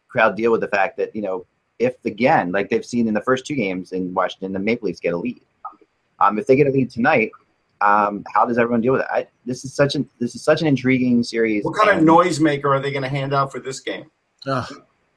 crowd 0.08 0.36
deal 0.36 0.52
with 0.52 0.62
the 0.62 0.68
fact 0.68 0.98
that 0.98 1.16
you 1.16 1.22
know 1.22 1.46
if 1.78 1.94
again, 2.06 2.52
like 2.52 2.70
they've 2.70 2.84
seen 2.84 3.08
in 3.08 3.14
the 3.14 3.22
first 3.22 3.46
two 3.46 3.54
games 3.54 3.92
in 3.92 4.12
Washington, 4.16 4.52
the 4.52 4.60
Maple 4.60 4.88
Leafs 4.88 5.00
get 5.00 5.14
a 5.14 5.18
lead. 5.18 5.42
Um, 6.20 6.40
if 6.40 6.48
they 6.48 6.56
get 6.56 6.66
a 6.66 6.72
lead 6.72 6.90
tonight, 6.90 7.30
um, 7.82 8.24
how 8.34 8.48
does 8.48 8.58
everyone 8.58 8.82
deal 8.82 8.94
with 8.94 9.02
it? 9.02 9.08
I, 9.12 9.28
this 9.46 9.64
is 9.64 9.76
such 9.76 9.94
an 9.94 10.10
this 10.18 10.34
is 10.34 10.44
such 10.44 10.62
an 10.62 10.68
intriguing 10.68 11.22
series. 11.22 11.64
What 11.64 11.78
kind 11.78 11.92
of 11.92 11.98
and- 11.98 12.08
noisemaker 12.08 12.66
are 12.66 12.80
they 12.80 12.90
going 12.90 13.04
to 13.04 13.10
hand 13.10 13.32
out 13.32 13.52
for 13.52 13.60
this 13.60 13.80
game? 13.80 14.10
Ugh. 14.48 14.66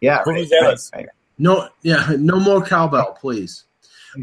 Yeah, 0.03 0.23
right, 0.27 0.47
right, 0.63 0.79
right. 0.95 1.07
no, 1.39 1.69
yeah, 1.83 2.13
no 2.19 2.41
more 2.41 2.63
cowbell, 2.65 3.17
please. 3.21 3.65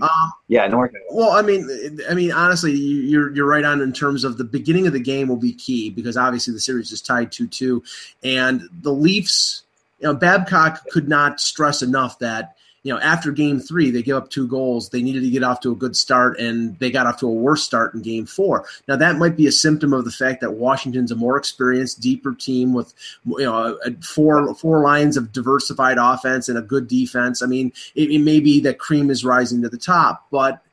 Um, 0.02 0.34
yeah, 0.48 0.68
no 0.68 0.78
more. 0.78 0.92
Well, 1.12 1.32
I 1.32 1.42
mean, 1.42 2.00
I 2.10 2.14
mean, 2.14 2.32
honestly, 2.32 2.74
you- 2.74 3.02
you're 3.04 3.36
you're 3.36 3.48
right 3.48 3.64
on 3.64 3.82
in 3.82 3.94
terms 3.94 4.24
of 4.24 4.38
the 4.38 4.44
beginning 4.44 4.86
of 4.86 4.94
the 4.94 5.00
game 5.00 5.28
will 5.30 5.38
be 5.38 5.54
key 5.54 5.90
because 5.90 6.18
obviously 6.18 6.54
the 6.54 6.60
series 6.60 6.92
is 6.92 7.02
tied 7.02 7.32
two 7.32 7.48
two, 7.48 7.84
and 8.24 8.68
the 8.82 8.92
Leafs, 8.92 9.64
you 10.00 10.08
know, 10.08 10.14
Babcock 10.14 10.86
could 10.90 11.08
not 11.08 11.40
stress 11.40 11.82
enough 11.82 12.20
that 12.20 12.57
you 12.88 12.94
know 12.94 13.02
after 13.02 13.34
Game 13.34 13.60
three 13.60 13.92
they 13.92 14.02
give 14.02 14.16
up 14.16 14.30
two 14.30 14.48
goals, 14.48 14.88
they 14.88 15.02
needed 15.02 15.22
to 15.24 15.30
get 15.30 15.44
off 15.44 15.60
to 15.60 15.74
a 15.74 15.76
good 15.76 15.98
start, 15.98 16.40
and 16.40 16.80
they 16.80 16.90
got 16.90 17.06
off 17.06 17.20
to 17.20 17.28
a 17.28 17.34
worse 17.34 17.62
start 17.62 17.94
in 17.94 18.02
Game 18.02 18.26
four. 18.26 18.66
Now 18.88 18.96
that 18.96 19.18
might 19.18 19.36
be 19.36 19.46
a 19.46 19.52
symptom 19.52 19.92
of 19.92 20.06
the 20.06 20.12
fact 20.12 20.40
that 20.40 20.54
Washington's 20.54 21.12
a 21.12 21.16
more 21.18 21.36
experienced, 21.36 22.00
deeper 22.00 22.34
team 22.34 22.74
with 22.74 22.94
you 23.26 23.40
know 23.44 23.78
a- 23.86 23.92
four 24.02 24.56
four 24.56 24.82
lines 24.84 25.18
of 25.18 25.34
diversified 25.34 25.98
offense 25.98 26.48
and 26.48 26.58
a 26.58 26.62
good 26.62 26.88
defense. 26.88 27.42
I 27.42 27.48
mean, 27.48 27.74
it, 27.94 28.10
it 28.10 28.20
may 28.20 28.40
be 28.40 28.62
that 28.62 28.80
cream 28.80 29.10
is 29.10 29.26
rising 29.26 29.62
to 29.64 29.70
the 29.70 29.78
top, 29.78 30.26
but 30.32 30.64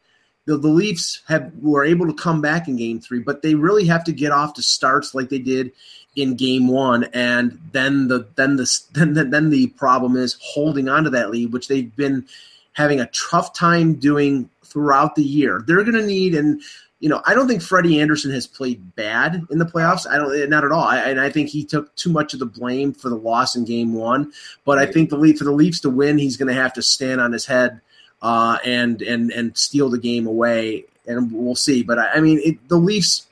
the, 0.46 0.56
the 0.56 0.68
Leafs 0.68 1.20
have 1.26 1.52
were 1.60 1.84
able 1.84 2.06
to 2.06 2.14
come 2.14 2.40
back 2.40 2.68
in 2.68 2.76
game 2.76 3.00
three, 3.00 3.18
but 3.18 3.42
they 3.42 3.56
really 3.56 3.86
have 3.86 4.04
to 4.04 4.12
get 4.12 4.30
off 4.30 4.54
to 4.54 4.62
starts 4.62 5.16
like 5.16 5.30
they 5.30 5.40
did 5.40 5.72
in 6.16 6.36
game 6.36 6.68
one, 6.68 7.04
and 7.12 7.58
then 7.72 8.08
the 8.08 8.26
then 8.36 8.56
the 8.56 8.80
then 8.92 9.14
the, 9.14 9.24
then 9.24 9.50
the 9.50 9.68
problem 9.68 10.16
is 10.16 10.36
holding 10.40 10.88
on 10.88 11.04
to 11.04 11.10
that 11.10 11.30
lead, 11.30 11.52
which 11.52 11.68
they've 11.68 11.94
been 11.96 12.26
having 12.72 13.00
a 13.00 13.06
tough 13.06 13.54
time 13.54 13.94
doing 13.94 14.48
throughout 14.64 15.14
the 15.14 15.22
year. 15.22 15.62
They're 15.66 15.84
going 15.84 15.94
to 15.94 16.06
need 16.06 16.34
and. 16.34 16.62
You 17.00 17.10
know, 17.10 17.20
I 17.26 17.34
don't 17.34 17.46
think 17.46 17.60
Freddie 17.60 18.00
Andersen 18.00 18.30
has 18.30 18.46
played 18.46 18.96
bad 18.96 19.46
in 19.50 19.58
the 19.58 19.66
playoffs. 19.66 20.08
I 20.08 20.16
don't, 20.16 20.48
not 20.48 20.64
at 20.64 20.72
all. 20.72 20.84
I, 20.84 21.00
and 21.00 21.20
I 21.20 21.28
think 21.28 21.50
he 21.50 21.62
took 21.62 21.94
too 21.96 22.10
much 22.10 22.32
of 22.32 22.38
the 22.38 22.46
blame 22.46 22.94
for 22.94 23.10
the 23.10 23.16
loss 23.16 23.56
in 23.56 23.66
Game 23.66 23.92
One. 23.92 24.32
But 24.64 24.78
I 24.78 24.86
think 24.86 25.10
the 25.10 25.18
Leaf 25.18 25.36
for 25.36 25.44
the 25.44 25.52
Leafs 25.52 25.80
to 25.80 25.90
win, 25.90 26.16
he's 26.16 26.38
going 26.38 26.48
to 26.48 26.58
have 26.58 26.72
to 26.74 26.82
stand 26.82 27.20
on 27.20 27.30
his 27.30 27.44
head 27.44 27.82
uh, 28.24 28.56
and 28.64 29.02
and 29.02 29.30
and 29.30 29.56
steal 29.56 29.90
the 29.90 29.98
game 29.98 30.26
away, 30.26 30.84
and 31.06 31.30
we'll 31.30 31.54
see. 31.54 31.82
But 31.82 31.98
I, 31.98 32.12
I 32.14 32.20
mean, 32.20 32.40
it, 32.42 32.68
the 32.68 32.78
Leafs. 32.78 33.26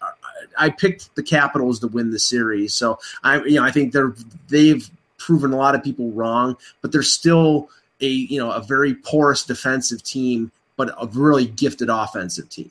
I 0.59 0.71
picked 0.71 1.15
the 1.15 1.23
Capitals 1.23 1.81
to 1.81 1.89
win 1.89 2.11
the 2.11 2.19
series, 2.19 2.75
so 2.75 2.99
I 3.23 3.43
you 3.45 3.57
know 3.57 3.65
I 3.65 3.71
think 3.71 3.93
they're 3.93 4.15
they've 4.49 4.89
proven 5.19 5.53
a 5.53 5.57
lot 5.57 5.75
of 5.75 5.83
people 5.83 6.11
wrong, 6.11 6.57
but 6.81 6.93
they're 6.93 7.03
still 7.03 7.69
a 8.01 8.09
you 8.09 8.39
know 8.39 8.51
a 8.51 8.61
very 8.61 8.95
porous 8.95 9.45
defensive 9.45 10.03
team, 10.03 10.51
but 10.77 10.95
a 11.01 11.07
really 11.07 11.47
gifted 11.47 11.89
offensive 11.89 12.49
team. 12.49 12.71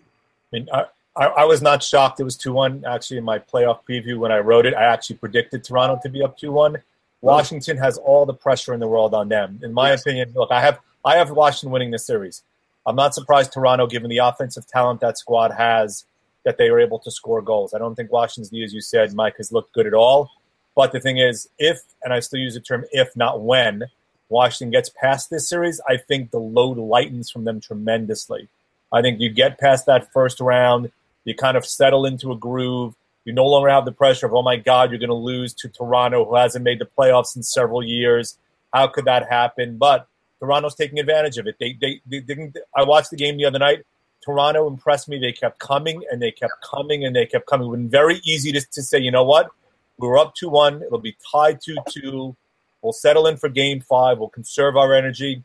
I 0.51 0.55
mean, 0.55 0.67
I, 0.73 0.85
I, 1.15 1.25
I 1.25 1.43
was 1.45 1.61
not 1.61 1.83
shocked 1.83 2.19
it 2.19 2.23
was 2.23 2.37
2 2.37 2.53
1. 2.53 2.85
Actually, 2.85 3.17
in 3.17 3.23
my 3.23 3.39
playoff 3.39 3.79
preview, 3.87 4.17
when 4.17 4.31
I 4.31 4.39
wrote 4.39 4.65
it, 4.65 4.73
I 4.73 4.83
actually 4.83 5.17
predicted 5.17 5.63
Toronto 5.63 5.99
to 6.03 6.09
be 6.09 6.21
up 6.21 6.37
2 6.37 6.51
1. 6.51 6.77
Washington 7.21 7.77
has 7.77 7.97
all 7.97 8.25
the 8.25 8.33
pressure 8.33 8.73
in 8.73 8.79
the 8.79 8.87
world 8.87 9.13
on 9.13 9.29
them. 9.29 9.59
In 9.63 9.73
my 9.73 9.91
opinion, 9.91 10.31
look, 10.35 10.51
I 10.51 10.61
have 10.61 10.79
I 11.05 11.17
have 11.17 11.31
Washington 11.31 11.71
winning 11.71 11.91
this 11.91 12.05
series. 12.05 12.43
I'm 12.85 12.95
not 12.95 13.13
surprised 13.13 13.53
Toronto, 13.53 13.87
given 13.87 14.09
the 14.09 14.17
offensive 14.19 14.65
talent 14.65 15.01
that 15.01 15.17
squad 15.17 15.51
has, 15.51 16.05
that 16.43 16.57
they 16.57 16.71
were 16.71 16.79
able 16.79 16.99
to 16.99 17.11
score 17.11 17.41
goals. 17.41 17.73
I 17.73 17.77
don't 17.77 17.95
think 17.95 18.11
Washington's 18.11 18.49
D, 18.49 18.63
as 18.63 18.73
you 18.73 18.81
said, 18.81 19.13
Mike, 19.13 19.37
has 19.37 19.51
looked 19.51 19.73
good 19.73 19.87
at 19.87 19.93
all. 19.93 20.31
But 20.75 20.91
the 20.91 20.99
thing 20.99 21.17
is, 21.17 21.49
if, 21.59 21.81
and 22.03 22.13
I 22.13 22.19
still 22.19 22.39
use 22.39 22.53
the 22.53 22.59
term 22.59 22.85
if, 22.91 23.15
not 23.15 23.41
when, 23.41 23.85
Washington 24.29 24.71
gets 24.71 24.89
past 24.89 25.29
this 25.29 25.49
series, 25.49 25.81
I 25.87 25.97
think 25.97 26.31
the 26.31 26.39
load 26.39 26.77
lightens 26.77 27.29
from 27.29 27.43
them 27.43 27.59
tremendously. 27.59 28.47
I 28.91 29.01
think 29.01 29.19
you 29.19 29.29
get 29.29 29.59
past 29.59 29.85
that 29.85 30.11
first 30.13 30.39
round, 30.39 30.91
you 31.25 31.35
kind 31.35 31.57
of 31.57 31.65
settle 31.65 32.05
into 32.05 32.31
a 32.31 32.37
groove. 32.37 32.95
You 33.25 33.33
no 33.33 33.45
longer 33.45 33.69
have 33.69 33.85
the 33.85 33.91
pressure 33.91 34.25
of, 34.25 34.33
oh 34.33 34.41
my 34.41 34.55
God, 34.55 34.89
you're 34.89 34.99
going 34.99 35.09
to 35.09 35.13
lose 35.13 35.53
to 35.55 35.69
Toronto, 35.69 36.25
who 36.25 36.35
hasn't 36.35 36.63
made 36.63 36.79
the 36.79 36.89
playoffs 36.97 37.35
in 37.35 37.43
several 37.43 37.83
years. 37.83 38.37
How 38.73 38.87
could 38.87 39.05
that 39.05 39.29
happen? 39.29 39.77
But 39.77 40.07
Toronto's 40.39 40.73
taking 40.73 40.97
advantage 40.97 41.37
of 41.37 41.45
it. 41.45 41.57
They, 41.59 41.77
they, 41.79 42.01
they 42.07 42.21
didn't. 42.21 42.57
I 42.75 42.83
watched 42.83 43.11
the 43.11 43.17
game 43.17 43.37
the 43.37 43.45
other 43.45 43.59
night. 43.59 43.85
Toronto 44.23 44.67
impressed 44.67 45.09
me. 45.09 45.17
They 45.19 45.31
kept 45.31 45.59
coming 45.59 46.03
and 46.11 46.21
they 46.21 46.31
kept 46.31 46.53
coming 46.61 47.05
and 47.05 47.15
they 47.15 47.25
kept 47.25 47.47
coming. 47.47 47.67
It 47.67 47.69
would 47.71 47.91
very 47.91 48.21
easy 48.23 48.51
to, 48.51 48.61
to 48.61 48.81
say, 48.83 48.99
you 48.99 49.11
know 49.11 49.23
what? 49.23 49.49
We're 49.97 50.17
up 50.17 50.35
2 50.35 50.49
1. 50.49 50.83
It'll 50.83 50.99
be 50.99 51.15
tied 51.31 51.61
2 51.61 51.75
2. 51.89 52.35
We'll 52.81 52.93
settle 52.93 53.27
in 53.27 53.37
for 53.37 53.49
game 53.49 53.79
five. 53.81 54.17
We'll 54.17 54.29
conserve 54.29 54.75
our 54.75 54.93
energy. 54.93 55.43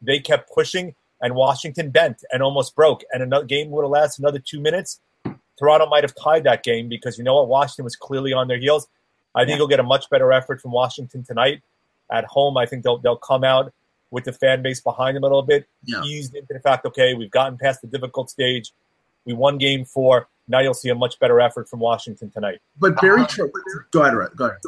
They 0.00 0.18
kept 0.18 0.50
pushing, 0.52 0.96
and 1.20 1.34
Washington 1.36 1.90
bent 1.90 2.24
and 2.32 2.42
almost 2.42 2.74
broke. 2.74 3.04
And 3.12 3.22
another 3.22 3.44
game 3.46 3.70
would 3.70 3.82
have 3.84 3.90
lasted 3.90 4.22
another 4.22 4.40
two 4.40 4.58
minutes. 4.60 4.98
Toronto 5.58 5.86
might 5.86 6.02
have 6.02 6.14
tied 6.16 6.42
that 6.44 6.64
game 6.64 6.88
because 6.88 7.18
you 7.18 7.22
know 7.24 7.34
what? 7.36 7.46
Washington 7.48 7.84
was 7.84 7.94
clearly 7.94 8.32
on 8.32 8.48
their 8.48 8.58
heels. 8.58 8.88
I 9.34 9.42
think 9.42 9.50
Yeah. 9.50 9.56
you'll 9.58 9.68
get 9.68 9.78
a 9.80 9.84
much 9.84 10.10
better 10.10 10.32
effort 10.32 10.60
from 10.60 10.72
Washington 10.72 11.22
tonight. 11.22 11.62
At 12.10 12.24
home, 12.24 12.56
I 12.56 12.66
think 12.66 12.82
they'll 12.82 12.98
they'll 12.98 13.16
come 13.16 13.44
out 13.44 13.72
with 14.12 14.24
the 14.24 14.32
fan 14.32 14.62
base 14.62 14.80
behind 14.80 15.16
them 15.16 15.24
a 15.24 15.26
little 15.26 15.42
bit, 15.42 15.66
Yeah. 15.84 16.02
eased 16.04 16.34
into 16.36 16.52
the 16.52 16.60
fact, 16.60 16.84
okay, 16.86 17.14
we've 17.14 17.30
gotten 17.30 17.58
past 17.58 17.80
the 17.80 17.88
difficult 17.88 18.30
stage. 18.30 18.72
We 19.24 19.32
won 19.32 19.56
game 19.58 19.84
four. 19.84 20.28
Now 20.46 20.60
you'll 20.60 20.74
see 20.74 20.90
a 20.90 20.94
much 20.94 21.18
better 21.18 21.40
effort 21.40 21.68
from 21.68 21.80
Washington 21.80 22.30
tonight. 22.30 22.60
But 22.78 23.00
Barry, 23.00 23.24
Tro- 23.26 23.46
uh-huh. 23.46 23.78
go 23.90 24.02
ahead, 24.02 24.14
Rhett, 24.14 24.36
go 24.36 24.44
ahead. 24.46 24.58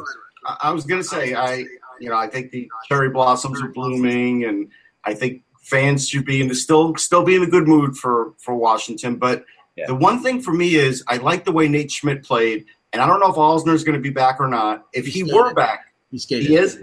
I 0.47 0.57
I 0.63 0.71
was 0.71 0.85
going 0.85 1.01
to 1.01 1.07
say, 1.07 1.33
I 1.35 1.65
you 1.99 2.09
know, 2.09 2.17
I 2.17 2.27
think 2.27 2.51
the 2.51 2.69
cherry 2.89 3.09
blossoms 3.09 3.61
are 3.61 3.69
blooming, 3.69 4.43
and 4.45 4.69
I 5.05 5.13
think 5.13 5.43
fans 5.61 6.09
should 6.09 6.25
be 6.25 6.41
in 6.41 6.47
the 6.47 6.55
still 6.55 6.95
still 6.95 7.23
be 7.23 7.35
in 7.35 7.43
a 7.43 7.47
good 7.47 7.67
mood 7.67 7.95
for 7.95 8.33
for 8.39 8.55
Washington. 8.55 9.15
But 9.17 9.45
Yeah. 9.75 9.85
the 9.87 9.95
one 9.95 10.23
thing 10.23 10.41
for 10.41 10.53
me 10.53 10.75
is 10.75 11.03
I 11.07 11.17
like 11.17 11.45
the 11.45 11.51
way 11.51 11.67
Nate 11.67 11.91
Schmidt 11.91 12.23
played, 12.23 12.65
and 12.93 13.01
I 13.01 13.05
don't 13.07 13.19
know 13.19 13.29
if 13.29 13.35
Alzner 13.35 13.73
is 13.73 13.83
going 13.83 13.95
to 13.95 14.01
be 14.01 14.09
back 14.09 14.39
or 14.39 14.47
not. 14.47 14.87
If 14.93 15.05
he 15.05 15.21
were 15.23 15.53
back, 15.53 15.93
He 16.11 16.17
he 16.17 16.55
is. 16.55 16.79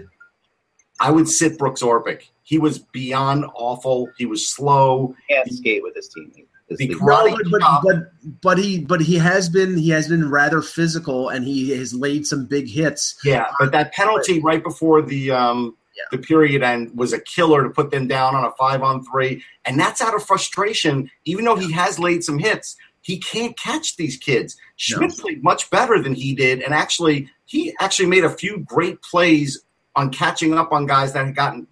I 0.99 1.11
would 1.11 1.27
sit 1.27 1.57
Brooks 1.57 1.81
Orpik. 1.81 2.29
He 2.43 2.59
was 2.59 2.79
beyond 2.79 3.45
awful. 3.55 4.09
He 4.17 4.25
was 4.25 4.47
slow. 4.47 5.15
Can't 5.29 5.51
skate 5.51 5.81
with 5.83 5.95
his 5.95 6.09
team. 6.09 6.31
The 6.69 6.87
league. 6.87 6.97
No, 7.01 7.35
but, 7.35 7.51
but 7.51 7.81
but 7.83 8.41
but 8.41 8.57
he 8.57 8.79
but 8.79 9.01
he 9.01 9.15
has 9.17 9.49
been 9.49 9.77
he 9.77 9.89
has 9.89 10.07
been 10.07 10.29
rather 10.29 10.61
physical 10.61 11.29
and 11.29 11.45
he 11.45 11.71
has 11.71 11.93
laid 11.93 12.25
some 12.25 12.45
big 12.45 12.67
hits. 12.67 13.15
Yeah, 13.23 13.47
but 13.59 13.71
that 13.73 13.91
penalty 13.93 14.39
right 14.39 14.63
before 14.63 15.01
the 15.01 15.31
um, 15.31 15.75
Yeah. 15.95 16.03
the 16.11 16.17
period 16.17 16.63
end 16.63 16.91
was 16.97 17.13
a 17.13 17.19
killer 17.19 17.63
to 17.63 17.69
put 17.69 17.91
them 17.91 18.07
down 18.07 18.33
on 18.33 18.43
a 18.45 18.51
five 18.51 18.81
on 18.81 19.03
three, 19.05 19.43
and 19.65 19.79
that's 19.79 20.01
out 20.01 20.15
of 20.15 20.23
frustration. 20.25 21.11
Even 21.25 21.45
though 21.45 21.57
he 21.57 21.71
has 21.73 21.99
laid 21.99 22.23
some 22.23 22.39
hits, 22.39 22.75
he 23.01 23.19
can't 23.19 23.55
catch 23.59 23.97
these 23.97 24.17
kids. 24.17 24.57
Schmidt 24.77 25.11
played 25.17 25.43
much 25.43 25.69
better 25.69 26.01
than 26.01 26.15
he 26.15 26.33
did, 26.33 26.61
and 26.61 26.73
actually, 26.73 27.29
he 27.45 27.75
actually 27.79 28.07
made 28.07 28.23
a 28.23 28.29
few 28.29 28.59
great 28.59 29.01
plays 29.03 29.61
on 29.95 30.09
catching 30.09 30.53
up 30.55 30.71
on 30.71 30.87
guys 30.87 31.13
that 31.13 31.25
had 31.25 31.35
gotten 31.35 31.67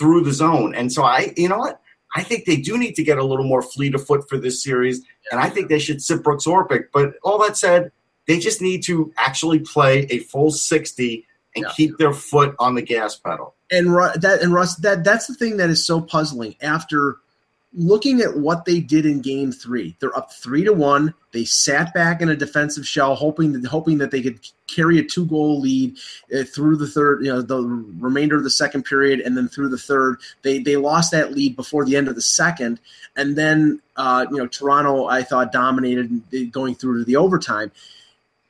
through 0.00 0.22
the 0.24 0.32
zone. 0.32 0.74
And 0.74 0.90
so 0.92 1.04
I, 1.04 1.32
you 1.36 1.48
know 1.48 1.58
what? 1.58 1.80
I 2.16 2.24
think 2.24 2.44
they 2.46 2.56
do 2.56 2.76
need 2.76 2.94
to 2.96 3.04
get 3.04 3.18
a 3.18 3.24
little 3.24 3.44
more 3.44 3.62
fleet 3.62 3.94
of 3.94 4.04
foot 4.04 4.28
for 4.28 4.36
this 4.36 4.64
series, 4.64 5.00
and 5.30 5.40
I 5.40 5.48
think 5.48 5.68
they 5.68 5.78
should 5.78 6.02
sit 6.02 6.24
Brooks 6.24 6.44
Orpik. 6.46 6.86
But 6.92 7.14
all 7.22 7.38
that 7.44 7.56
said, 7.56 7.92
they 8.26 8.40
just 8.40 8.60
need 8.60 8.82
to 8.84 9.12
actually 9.16 9.60
play 9.60 10.06
a 10.10 10.18
full 10.18 10.50
60 10.50 11.24
and 11.54 11.64
Yeah. 11.64 11.72
keep 11.76 11.98
their 11.98 12.12
foot 12.12 12.56
on 12.58 12.74
the 12.74 12.82
gas 12.82 13.14
pedal. 13.14 13.54
And 13.70 13.88
that 14.22 14.40
and 14.42 14.52
Russ 14.52 14.74
that 14.76 15.04
that's 15.04 15.26
the 15.28 15.34
thing 15.34 15.58
that 15.58 15.70
is 15.70 15.84
so 15.86 16.00
puzzling 16.00 16.56
after 16.60 17.18
looking 17.72 18.20
at 18.20 18.36
what 18.36 18.64
they 18.64 18.80
did 18.80 19.06
in 19.06 19.20
game 19.20 19.52
3. 19.52 19.96
They're 20.00 20.16
up 20.16 20.32
3 20.32 20.64
to 20.64 20.72
1. 20.72 21.14
They 21.32 21.44
sat 21.44 21.94
back 21.94 22.20
in 22.20 22.28
a 22.28 22.36
defensive 22.36 22.86
shell 22.86 23.14
hoping 23.14 23.52
that 23.52 23.64
hoping 23.68 23.98
that 23.98 24.10
they 24.10 24.20
could 24.22 24.40
carry 24.66 24.98
a 24.98 25.04
two-goal 25.04 25.60
lead 25.60 25.96
uh, 26.34 26.42
through 26.42 26.76
the 26.76 26.86
third, 26.86 27.24
you 27.24 27.32
know, 27.32 27.42
the 27.42 27.62
remainder 27.98 28.36
of 28.36 28.42
the 28.42 28.50
second 28.50 28.84
period 28.84 29.20
and 29.20 29.36
then 29.36 29.48
through 29.48 29.68
the 29.68 29.78
third. 29.78 30.18
They 30.42 30.58
they 30.58 30.76
lost 30.76 31.12
that 31.12 31.32
lead 31.32 31.54
before 31.54 31.84
the 31.84 31.96
end 31.96 32.08
of 32.08 32.16
the 32.16 32.22
second 32.22 32.80
and 33.16 33.36
then 33.36 33.80
uh, 33.96 34.26
you 34.30 34.38
know 34.38 34.46
Toronto 34.46 35.06
I 35.06 35.22
thought 35.22 35.52
dominated 35.52 36.52
going 36.52 36.74
through 36.74 36.98
to 36.98 37.04
the 37.04 37.16
overtime. 37.16 37.70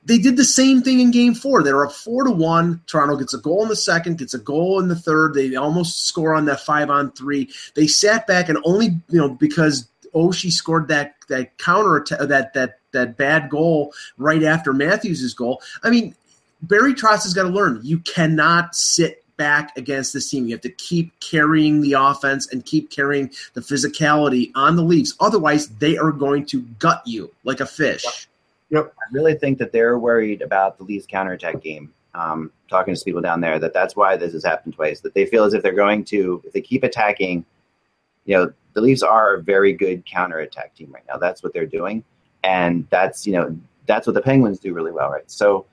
They 0.05 0.19
did 0.19 0.37
the 0.37 0.45
same 0.45 0.81
thing 0.81 1.01
in 1.01 1.11
game 1.11 1.35
four. 1.35 1.63
They 1.63 1.73
were 1.73 1.87
up 1.87 1.93
four 1.93 2.25
to 2.25 2.31
one. 2.31 2.81
Toronto 2.87 3.17
gets 3.17 3.35
a 3.35 3.39
goal 3.39 3.63
in 3.63 3.69
the 3.69 3.77
second, 3.77 4.19
gets 4.19 4.33
a 4.33 4.39
goal 4.39 4.81
in 4.81 4.89
the 4.89 4.97
third. 4.97 5.35
They 5.35 5.55
almost 5.57 6.07
score 6.07 6.35
on 6.35 6.47
that 6.47 6.61
five 6.61 6.89
on 6.89 7.13
three. 7.13 7.51
They 7.75 7.87
sat 7.87 8.27
back 8.27 8.49
and 8.49 8.59
only 8.65 8.97
you 9.09 9.19
know 9.19 9.29
because 9.29 9.89
Oshie 10.15 10.53
scored 10.53 10.89
that 10.89 11.15
that 11.29 11.59
counter 11.59 12.05
that 12.19 12.55
that 12.55 12.79
that 12.93 13.17
bad 13.17 13.51
goal 13.51 13.93
right 14.17 14.43
after 14.43 14.73
Matthews' 14.73 15.35
goal. 15.35 15.63
I 15.83 15.91
mean, 15.91 16.15
Barry 16.63 16.95
Trotz 16.95 17.25
has 17.25 17.35
got 17.35 17.45
to 17.45 17.51
learn 17.51 17.81
you 17.83 17.99
cannot 17.99 18.75
sit 18.75 19.25
back 19.37 19.77
against 19.77 20.13
this 20.13 20.29
team. 20.29 20.47
You 20.47 20.55
have 20.55 20.61
to 20.63 20.71
keep 20.71 21.19
carrying 21.21 21.81
the 21.81 21.95
offense 21.95 22.53
and 22.53 22.65
keep 22.65 22.91
carrying 22.91 23.31
the 23.55 23.63
physicality 23.63 24.51
on 24.55 24.77
the 24.77 24.83
Leafs. 24.83 25.15
Otherwise, 25.19 25.69
they 25.79 25.97
are 25.97 26.13
going 26.13 26.45
to 26.47 26.61
gut 26.79 27.03
you 27.07 27.33
like 27.45 27.61
a 27.61 27.67
fish. 27.67 28.29
I 28.79 29.13
really 29.13 29.35
think 29.35 29.59
that 29.59 29.73
they're 29.73 29.99
worried 29.99 30.43
about 30.43 30.79
the 30.79 30.85
Leafs 30.85 31.07
counterattack 31.07 31.61
game. 31.63 31.93
Um, 32.15 32.51
talking 32.69 32.95
to 32.95 33.05
people 33.05 33.21
down 33.21 33.41
there, 33.41 33.61
that 33.61 33.73
that's 33.73 33.95
why 33.95 34.17
this 34.17 34.33
has 34.33 34.45
happened 34.45 34.75
twice. 34.75 35.01
That 35.01 35.15
they 35.15 35.27
feel 35.27 35.45
as 35.45 35.55
if 35.55 35.63
they're 35.63 35.73
going 35.73 36.05
to, 36.07 36.43
if 36.45 36.53
they 36.53 36.61
keep 36.61 36.83
attacking, 36.83 37.45
you 38.25 38.37
know, 38.37 38.53
the 38.75 38.81
Leafs 38.81 39.03
are 39.03 39.35
a 39.35 39.43
very 39.43 39.73
good 39.73 40.05
counterattack 40.07 40.75
team 40.75 40.91
right 40.93 41.05
now. 41.09 41.19
That's 41.19 41.43
what 41.43 41.53
they're 41.53 41.67
doing, 41.67 42.05
and 42.43 42.87
that's 42.91 43.27
you 43.27 43.33
know 43.33 43.57
that's 43.87 44.07
what 44.07 44.15
the 44.15 44.23
Penguins 44.23 44.59
do 44.59 44.73
really 44.73 44.93
well, 44.93 45.11
right? 45.11 45.29
So, 45.31 45.67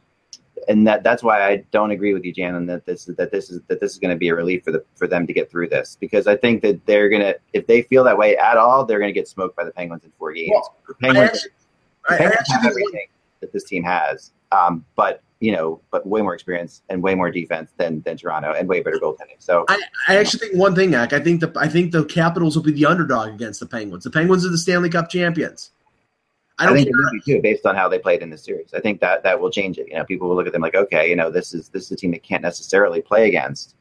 and 0.67 0.87
that 0.87 1.03
that's 1.03 1.23
why 1.23 1.47
I 1.47 1.57
don't 1.71 1.91
agree 1.91 2.13
with 2.13 2.23
you, 2.23 2.33
Jan, 2.33 2.65
that 2.67 2.85
this 2.85 3.05
that 3.05 3.31
this 3.31 3.49
is 3.49 3.61
that 3.67 3.79
this 3.79 3.93
is 3.93 3.99
going 3.99 4.13
to 4.13 4.17
be 4.17 4.29
a 4.29 4.35
relief 4.35 4.63
for 4.63 4.71
the 4.71 4.83
for 4.95 5.07
them 5.07 5.27
to 5.27 5.33
get 5.33 5.49
through 5.49 5.69
this 5.69 5.97
because 5.99 6.27
I 6.27 6.35
think 6.35 6.61
that 6.63 6.85
they're 6.85 7.09
gonna 7.09 7.35
if 7.53 7.67
they 7.67 7.83
feel 7.83 8.03
that 8.05 8.17
way 8.17 8.37
at 8.37 8.57
all, 8.57 8.85
they're 8.85 8.99
gonna 8.99 9.11
get 9.11 9.27
smoked 9.27 9.55
by 9.55 9.63
the 9.63 9.71
Penguins 9.71 10.03
in 10.03 10.11
four 10.17 10.33
games. 10.33 10.51
Well, 10.53 10.75
Penguins. 11.01 11.47
Actually- 12.09 12.17
The 12.17 12.23
I- 12.23 12.27
I 12.27 12.29
Penguins 12.29 12.39
actually 12.39 12.53
have 12.53 12.73
think- 12.73 12.87
everything 12.87 13.07
that 13.41 13.53
this 13.53 13.63
team 13.65 13.83
has, 13.83 14.31
um, 14.51 14.85
but 14.95 15.21
you 15.39 15.51
know, 15.51 15.79
but 15.91 16.03
way 16.07 16.19
more 16.23 16.33
experience 16.33 16.81
and 16.89 17.03
way 17.03 17.13
more 17.13 17.29
defense 17.29 17.71
than 17.77 18.01
than 18.01 18.17
Toronto 18.17 18.53
and 18.53 18.67
way 18.67 18.81
better 18.81 18.97
goaltending. 18.97 19.37
So 19.37 19.65
I, 19.67 19.79
I 20.07 20.15
actually 20.15 20.39
think 20.39 20.55
one 20.55 20.73
thing, 20.73 20.95
Ak, 20.95 21.13
I 21.13 21.19
think 21.19 21.41
the 21.41 21.51
I 21.55 21.67
think 21.67 21.91
the 21.91 22.05
Capitals 22.05 22.55
will 22.55 22.63
be 22.63 22.71
the 22.71 22.87
underdog 22.87 23.29
against 23.35 23.59
the 23.59 23.67
Penguins. 23.67 24.03
The 24.03 24.09
Penguins 24.09 24.43
are 24.45 24.49
the 24.49 24.57
Stanley 24.57 24.89
Cup 24.89 25.09
champions. 25.09 25.71
I 26.59 26.63
I, 26.63 26.65
don't 26.65 26.75
think 26.75 26.87
think 26.87 26.95
it 26.95 26.99
will 26.99 27.11
be 27.11 27.33
too, 27.33 27.41
based 27.43 27.67
on 27.67 27.75
how 27.75 27.87
they 27.87 27.99
played 27.99 28.23
in 28.23 28.31
the 28.31 28.37
series. 28.37 28.73
I 28.73 28.79
think 28.79 28.99
that 29.01 29.21
that 29.21 29.39
will 29.39 29.51
change 29.51 29.77
it. 29.77 29.87
You 29.89 29.97
know, 29.97 30.05
people 30.05 30.27
will 30.27 30.35
look 30.35 30.47
at 30.47 30.53
them 30.53 30.63
like, 30.63 30.73
okay, 30.73 31.07
you 31.07 31.15
know, 31.15 31.29
this 31.29 31.53
is 31.53 31.69
this 31.69 31.83
is 31.83 31.91
a 31.91 31.95
team 31.95 32.09
that 32.11 32.23
can't 32.23 32.41
necessarily 32.41 32.99
play 33.03 33.27
against 33.27 33.75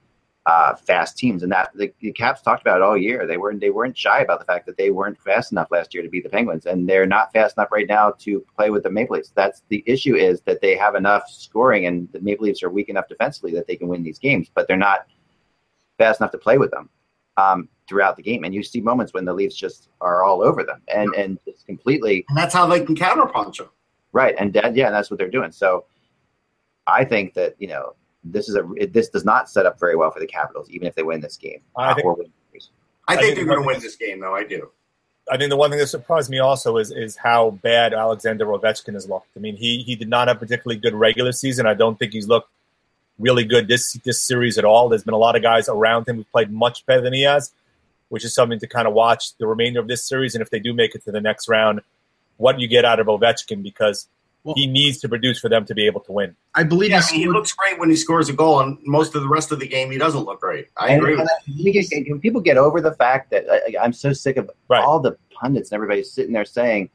uh, 0.46 0.76
fast 0.76 1.18
teams, 1.18 1.42
and 1.42 1.50
that 1.50 1.70
the, 1.74 1.92
the 2.00 2.12
Caps 2.12 2.40
talked 2.40 2.62
about 2.62 2.76
it 2.76 2.82
all 2.82 2.96
year. 2.96 3.26
They 3.26 3.36
weren't 3.36 3.60
they 3.60 3.70
weren't 3.70 3.98
shy 3.98 4.20
about 4.20 4.38
the 4.38 4.46
fact 4.46 4.64
that 4.66 4.76
they 4.76 4.90
weren't 4.90 5.18
fast 5.18 5.50
enough 5.50 5.72
last 5.72 5.92
year 5.92 6.04
to 6.04 6.08
beat 6.08 6.22
the 6.22 6.30
Penguins, 6.30 6.66
and 6.66 6.88
they're 6.88 7.04
not 7.04 7.32
fast 7.32 7.56
enough 7.58 7.72
right 7.72 7.88
now 7.88 8.12
to 8.20 8.44
play 8.56 8.70
with 8.70 8.84
the 8.84 8.90
Maple 8.90 9.16
Leafs. 9.16 9.32
That's 9.34 9.62
the 9.68 9.82
issue 9.86 10.14
is 10.14 10.40
that 10.42 10.60
they 10.60 10.76
have 10.76 10.94
enough 10.94 11.28
scoring, 11.28 11.86
and 11.86 12.08
the 12.12 12.20
Maple 12.20 12.46
Leafs 12.46 12.62
are 12.62 12.70
weak 12.70 12.88
enough 12.88 13.08
defensively 13.08 13.52
that 13.54 13.66
they 13.66 13.74
can 13.74 13.88
win 13.88 14.04
these 14.04 14.20
games, 14.20 14.48
but 14.54 14.68
they're 14.68 14.76
not 14.76 15.06
fast 15.98 16.20
enough 16.20 16.30
to 16.30 16.38
play 16.38 16.58
with 16.58 16.70
them. 16.70 16.88
Um, 17.38 17.68
throughout 17.86 18.16
the 18.16 18.22
game, 18.22 18.44
and 18.44 18.54
you 18.54 18.62
see 18.62 18.80
moments 18.80 19.12
when 19.12 19.24
the 19.24 19.34
Leafs 19.34 19.54
just 19.54 19.90
are 20.00 20.24
all 20.24 20.42
over 20.42 20.62
them, 20.64 20.80
and 20.88 21.12
and 21.14 21.38
just 21.44 21.66
completely 21.66 22.24
And 22.28 22.38
that's 22.38 22.54
how 22.54 22.66
they 22.66 22.82
can 22.84 22.94
counterpunch 22.94 23.58
them. 23.58 23.68
Right, 24.12 24.34
and 24.38 24.52
that, 24.54 24.74
yeah, 24.74 24.90
that's 24.90 25.10
what 25.10 25.18
they're 25.18 25.28
doing. 25.28 25.52
So, 25.52 25.84
I 26.86 27.04
think 27.04 27.34
that 27.34 27.56
you 27.58 27.68
know 27.68 27.94
this 28.32 28.48
is 28.48 28.54
a 28.56 28.68
it- 28.76 28.92
this 28.92 29.08
does 29.08 29.24
not 29.24 29.48
set 29.50 29.66
up 29.66 29.78
very 29.80 29.96
well 29.96 30.10
for 30.10 30.20
the 30.20 30.26
Capitals, 30.26 30.68
even 30.70 30.86
if 30.88 30.94
they 30.94 31.02
win 31.02 31.20
this 31.20 31.36
game 31.36 31.60
I 31.76 31.90
uh, 31.90 31.94
think- 31.94 32.04
or 32.06 32.14
win. 32.14 32.26
the 32.26 32.32
series. 32.50 32.70
I, 33.08 33.12
I 33.12 33.16
think 33.16 33.26
think 33.26 33.36
they're 33.36 33.46
going 33.54 33.62
to 33.62 33.66
win 33.66 33.80
this 33.80 33.96
game, 33.96 34.20
though. 34.20 34.34
I 34.34 34.44
do. 34.44 34.70
I 35.30 35.36
think 35.36 35.50
the 35.50 35.56
one 35.56 35.70
thing 35.70 35.80
that 35.80 35.88
surprised 35.88 36.30
me 36.30 36.38
also 36.38 36.76
is 36.76 36.90
is 36.92 37.16
how 37.16 37.50
bad 37.62 37.92
Alexander 37.94 38.46
Ovechkin 38.46 38.94
has 38.94 39.08
looked. 39.08 39.28
I 39.36 39.40
mean, 39.40 39.56
he 39.56 39.82
he 39.82 39.96
did 39.96 40.08
not 40.08 40.28
have 40.28 40.36
a 40.36 40.40
particularly 40.40 40.78
good 40.80 40.94
regular 40.94 41.32
season. 41.32 41.66
I 41.66 41.74
don't 41.74 41.98
think 41.98 42.12
he's 42.12 42.28
looked 42.28 42.48
really 43.18 43.44
good 43.44 43.66
this 43.66 43.94
this 44.04 44.20
series 44.22 44.56
at 44.58 44.64
all. 44.64 44.88
There's 44.88 45.02
been 45.04 45.14
a 45.14 45.18
lot 45.18 45.34
of 45.36 45.42
guys 45.42 45.68
around 45.68 46.08
him 46.08 46.16
who 46.16 46.24
played 46.24 46.52
much 46.52 46.84
better 46.86 47.00
than 47.00 47.12
he 47.12 47.22
has, 47.22 47.52
which 48.08 48.24
is 48.24 48.34
something 48.34 48.58
to 48.60 48.66
kind 48.68 48.86
of 48.86 48.94
watch 48.94 49.36
the 49.38 49.46
remainder 49.46 49.80
of 49.80 49.88
this 49.88 50.06
series. 50.06 50.34
And 50.34 50.42
if 50.42 50.50
they 50.50 50.60
do 50.60 50.72
make 50.72 50.94
it 50.94 51.02
to 51.04 51.10
the 51.12 51.20
next 51.20 51.48
round, 51.48 51.80
what 52.36 52.60
you 52.60 52.68
get 52.68 52.84
out 52.84 53.00
of 53.00 53.06
Ovechkin 53.08 53.62
because 53.64 54.06
Well- 54.46 54.54
he 54.56 54.66
needs 54.66 54.98
to 55.00 55.08
produce 55.08 55.38
for 55.40 55.48
them 55.48 55.64
to 55.66 55.74
be 55.74 55.86
able 55.86 56.00
to 56.02 56.12
win. 56.12 56.36
I 56.54 56.62
believe 56.62 56.90
Yeah, 56.90 57.00
he 57.02 57.08
I 57.08 57.12
mean, 57.18 57.20
he 57.26 57.32
looks 57.32 57.52
great 57.52 57.78
when 57.78 57.90
he 57.90 57.96
scores 57.96 58.28
a 58.28 58.32
goal, 58.32 58.60
and 58.60 58.78
most 58.84 59.14
of 59.14 59.22
the 59.22 59.28
rest 59.28 59.50
of 59.52 59.58
the 59.60 59.66
game, 59.66 59.90
he 59.90 59.98
doesn't 59.98 60.22
look 60.24 60.40
great. 60.40 60.68
I 60.76 60.88
And- 60.88 60.98
agree 61.02 61.12
and 61.14 61.22
with 61.22 61.30
I 61.30 61.82
think 61.82 62.08
when 62.08 62.20
people 62.20 62.40
get 62.40 62.56
over 62.56 62.80
the 62.80 62.92
fact 62.94 63.30
that 63.32 63.44
I, 63.50 63.74
I'm 63.84 63.92
so 63.92 64.12
sick 64.12 64.36
of 64.36 64.50
Right. 64.68 64.82
all 64.82 65.00
the 65.00 65.16
pundits 65.34 65.70
and 65.70 65.76
everybody 65.76 66.02
sitting 66.04 66.32
there 66.32 66.44
saying, 66.44 66.90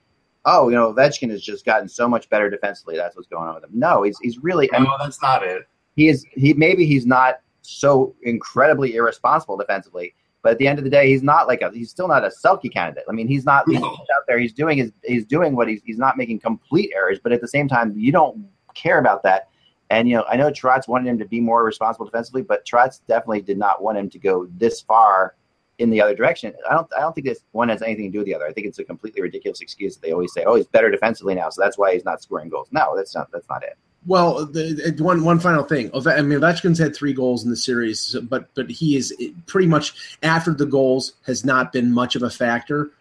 "Oh, 0.46 0.70
you 0.70 0.76
know, 0.76 0.94
Ovechkin 0.94 1.30
has 1.30 1.42
just 1.44 1.66
gotten 1.66 1.88
so 1.90 2.08
much 2.08 2.30
better 2.30 2.50
defensively. 2.50 2.96
That's 2.96 3.16
what's 3.16 3.28
going 3.28 3.48
on 3.50 3.56
with 3.56 3.66
him." 3.66 3.72
No, 3.74 4.04
he's 4.04 4.18
he's 4.20 4.40
really. 4.40 4.68
I 4.74 4.80
mean, 4.80 4.86
No, 4.90 4.96
that's 4.98 5.22
not 5.22 5.44
it. 5.44 5.68
he 5.96 6.08
is 6.08 6.26
he 6.32 6.54
maybe 6.54 6.86
he's 6.86 7.06
not 7.06 7.42
so 7.64 8.16
incredibly 8.24 8.96
irresponsible 8.96 9.58
defensively, 9.58 10.14
but 10.44 10.54
at 10.54 10.58
the 10.58 10.68
end 10.68 10.80
of 10.80 10.84
the 10.84 10.90
day, 10.90 11.08
he's 11.08 11.24
not 11.24 11.48
like 11.48 11.62
a 11.62 11.72
he's 11.72 11.90
still 11.90 12.08
not 12.08 12.24
a 12.24 12.30
Selke 12.30 12.72
candidate. 12.72 13.04
I 13.08 13.12
mean, 13.12 13.28
he's 13.28 13.46
not 13.46 13.70
he's 13.70 13.82
out 13.82 14.26
there. 14.28 14.40
He's 14.40 14.54
doing 14.54 14.78
his 14.78 14.92
he's 15.04 15.26
doing 15.26 15.56
what 15.56 15.68
he's 15.68 15.82
he's 15.86 15.98
not 15.98 16.18
making 16.18 16.40
complete 16.40 16.92
errors, 16.96 17.20
but 17.22 17.32
at 17.32 17.42
the 17.42 17.48
same 17.48 17.68
time, 17.68 17.94
you 17.96 18.12
don't 18.12 18.46
care 18.74 19.00
about 19.00 19.24
that. 19.24 19.50
And 19.90 20.10
you 20.10 20.16
know, 20.16 20.26
I 20.30 20.38
know 20.38 20.50
Trotz 20.50 20.88
wanted 20.88 21.10
him 21.10 21.20
to 21.20 21.26
be 21.26 21.42
more 21.42 21.64
responsible 21.64 22.06
defensively, 22.06 22.42
but 22.42 22.66
Trotz 22.66 23.02
definitely 23.08 23.42
did 23.42 23.58
not 23.58 23.84
want 23.84 23.98
him 23.98 24.10
to 24.10 24.20
go 24.20 24.48
this 24.58 24.82
far 24.82 25.36
in 25.80 25.90
the 25.90 26.02
other 26.02 26.16
direction. 26.16 26.54
I 26.70 26.74
don't 26.74 26.88
I 26.98 27.02
don't 27.02 27.14
think 27.14 27.28
this 27.28 27.44
one 27.52 27.70
has 27.70 27.82
anything 27.82 28.06
to 28.06 28.12
do 28.12 28.20
with 28.20 28.28
the 28.28 28.36
other. 28.36 28.48
I 28.48 28.54
think 28.54 28.68
it's 28.68 28.80
a 28.80 28.84
completely 28.84 29.22
ridiculous 29.22 29.62
excuse 29.62 29.96
that 29.96 30.02
they 30.02 30.12
always 30.12 30.34
say, 30.34 30.44
"Oh, 30.46 30.56
he's 30.56 30.68
better 30.68 30.90
defensively 30.90 31.36
now, 31.36 31.50
so 31.50 31.62
that's 31.62 31.78
why 31.78 31.94
he's 31.94 32.06
not 32.06 32.22
scoring 32.22 32.50
goals." 32.50 32.70
No, 32.72 32.96
that's 32.96 33.14
not 33.14 33.30
that's 33.32 33.50
not 33.50 33.64
it. 33.64 33.78
Well, 34.08 34.46
the, 34.48 34.96
one 35.00 35.24
one 35.24 35.40
final 35.40 35.64
thing. 35.64 35.92
I 35.94 36.22
mean, 36.22 36.40
Ovechkin's 36.40 36.80
had 36.80 36.96
three 36.96 37.14
goals 37.14 37.44
in 37.44 37.52
the 37.52 37.56
series, 37.56 38.16
but 38.24 38.54
but 38.56 38.70
he 38.70 38.96
is 38.96 39.16
pretty 39.46 39.68
much 39.68 40.18
after 40.24 40.54
the 40.54 40.66
goals 40.66 41.14
has 41.28 41.46
not 41.46 41.72
been 41.72 41.94
much 41.94 42.16
of 42.16 42.24
a 42.24 42.30
factor. 42.30 42.92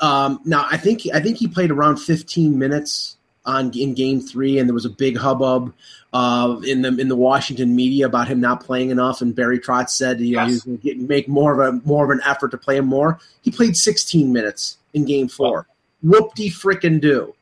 Um, 0.00 0.40
now, 0.44 0.66
I 0.70 0.76
think 0.76 1.02
I 1.12 1.20
think 1.20 1.38
he 1.38 1.48
played 1.48 1.70
around 1.70 1.96
15 1.96 2.58
minutes 2.58 3.16
on 3.44 3.72
in 3.74 3.94
Game 3.94 4.20
Three, 4.20 4.58
and 4.58 4.68
there 4.68 4.74
was 4.74 4.84
a 4.84 4.90
big 4.90 5.16
hubbub 5.16 5.74
uh, 6.12 6.60
in 6.64 6.82
the 6.82 6.96
in 6.96 7.08
the 7.08 7.16
Washington 7.16 7.74
media 7.74 8.06
about 8.06 8.28
him 8.28 8.40
not 8.40 8.62
playing 8.62 8.90
enough. 8.90 9.20
And 9.20 9.34
Barry 9.34 9.58
Trotz 9.58 9.90
said 9.90 10.20
you 10.20 10.36
know, 10.36 10.46
he 10.46 10.52
was 10.52 10.62
going 10.62 10.78
to 10.78 10.96
make 10.96 11.28
more 11.28 11.60
of 11.60 11.74
a 11.74 11.86
more 11.86 12.04
of 12.04 12.10
an 12.10 12.20
effort 12.24 12.52
to 12.52 12.58
play 12.58 12.76
him 12.76 12.86
more. 12.86 13.18
He 13.42 13.50
played 13.50 13.76
16 13.76 14.32
minutes 14.32 14.78
in 14.92 15.04
Game 15.04 15.28
Four. 15.28 15.66
Whoop 16.02 16.34
de 16.34 16.50
frickin' 16.50 17.00
do. 17.00 17.34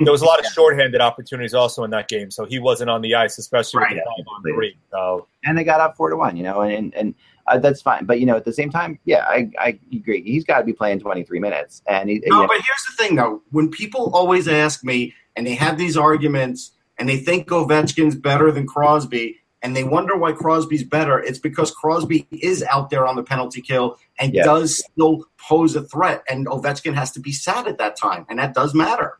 There 0.00 0.12
was 0.12 0.22
a 0.22 0.24
lot 0.24 0.40
of 0.40 0.46
shorthanded 0.46 1.00
opportunities 1.00 1.52
also 1.54 1.84
in 1.84 1.90
that 1.90 2.08
game, 2.08 2.30
so 2.30 2.44
he 2.46 2.58
wasn't 2.58 2.90
on 2.90 3.02
the 3.02 3.14
ice, 3.14 3.38
especially 3.38 3.80
Right. 3.80 3.94
with 3.94 4.02
the 4.04 4.24
five 4.24 4.34
on 4.34 4.42
three. 4.42 4.76
So 4.90 5.26
and 5.44 5.56
they 5.58 5.64
got 5.64 5.80
up 5.80 5.96
four 5.96 6.08
to 6.10 6.16
one, 6.16 6.36
you 6.36 6.42
know, 6.42 6.62
and 6.62 6.94
and 6.94 7.14
uh, 7.46 7.58
that's 7.58 7.82
fine. 7.82 8.04
But 8.06 8.18
you 8.20 8.26
know, 8.26 8.36
at 8.36 8.44
the 8.44 8.52
same 8.52 8.70
time, 8.70 8.98
yeah, 9.04 9.24
I, 9.28 9.50
I 9.58 9.78
agree. 9.92 10.22
He's 10.22 10.44
got 10.44 10.58
to 10.58 10.64
be 10.64 10.72
playing 10.72 11.00
twenty 11.00 11.22
three 11.24 11.40
minutes, 11.40 11.82
and 11.86 12.08
he, 12.08 12.16
you 12.16 12.22
No, 12.26 12.42
know, 12.42 12.46
but 12.46 12.56
here's 12.56 12.84
the 12.88 13.02
thing, 13.02 13.16
though. 13.16 13.42
When 13.50 13.70
people 13.70 14.10
always 14.14 14.48
ask 14.48 14.84
me, 14.84 15.14
and 15.36 15.46
they 15.46 15.54
have 15.54 15.76
these 15.78 15.96
arguments, 15.96 16.72
and 16.98 17.08
they 17.08 17.16
think 17.18 17.48
Ovechkin's 17.48 18.14
better 18.14 18.50
than 18.52 18.66
Crosby, 18.66 19.36
and 19.62 19.76
they 19.76 19.84
wonder 19.84 20.16
why 20.16 20.32
Crosby's 20.32 20.84
better, 20.84 21.18
it's 21.18 21.38
because 21.38 21.70
Crosby 21.70 22.26
is 22.30 22.62
out 22.64 22.88
there 22.90 23.06
on 23.06 23.16
the 23.16 23.22
penalty 23.22 23.60
kill 23.60 23.98
and 24.18 24.32
Yeah. 24.32 24.44
does 24.44 24.78
still 24.92 25.26
pose 25.38 25.76
a 25.76 25.82
threat. 25.82 26.22
And 26.30 26.46
Ovechkin 26.46 26.94
has 26.94 27.10
to 27.12 27.20
be 27.20 27.32
sad 27.32 27.66
at 27.68 27.76
that 27.78 27.96
time, 27.96 28.24
and 28.30 28.38
that 28.38 28.54
does 28.54 28.74
matter. 28.74 29.18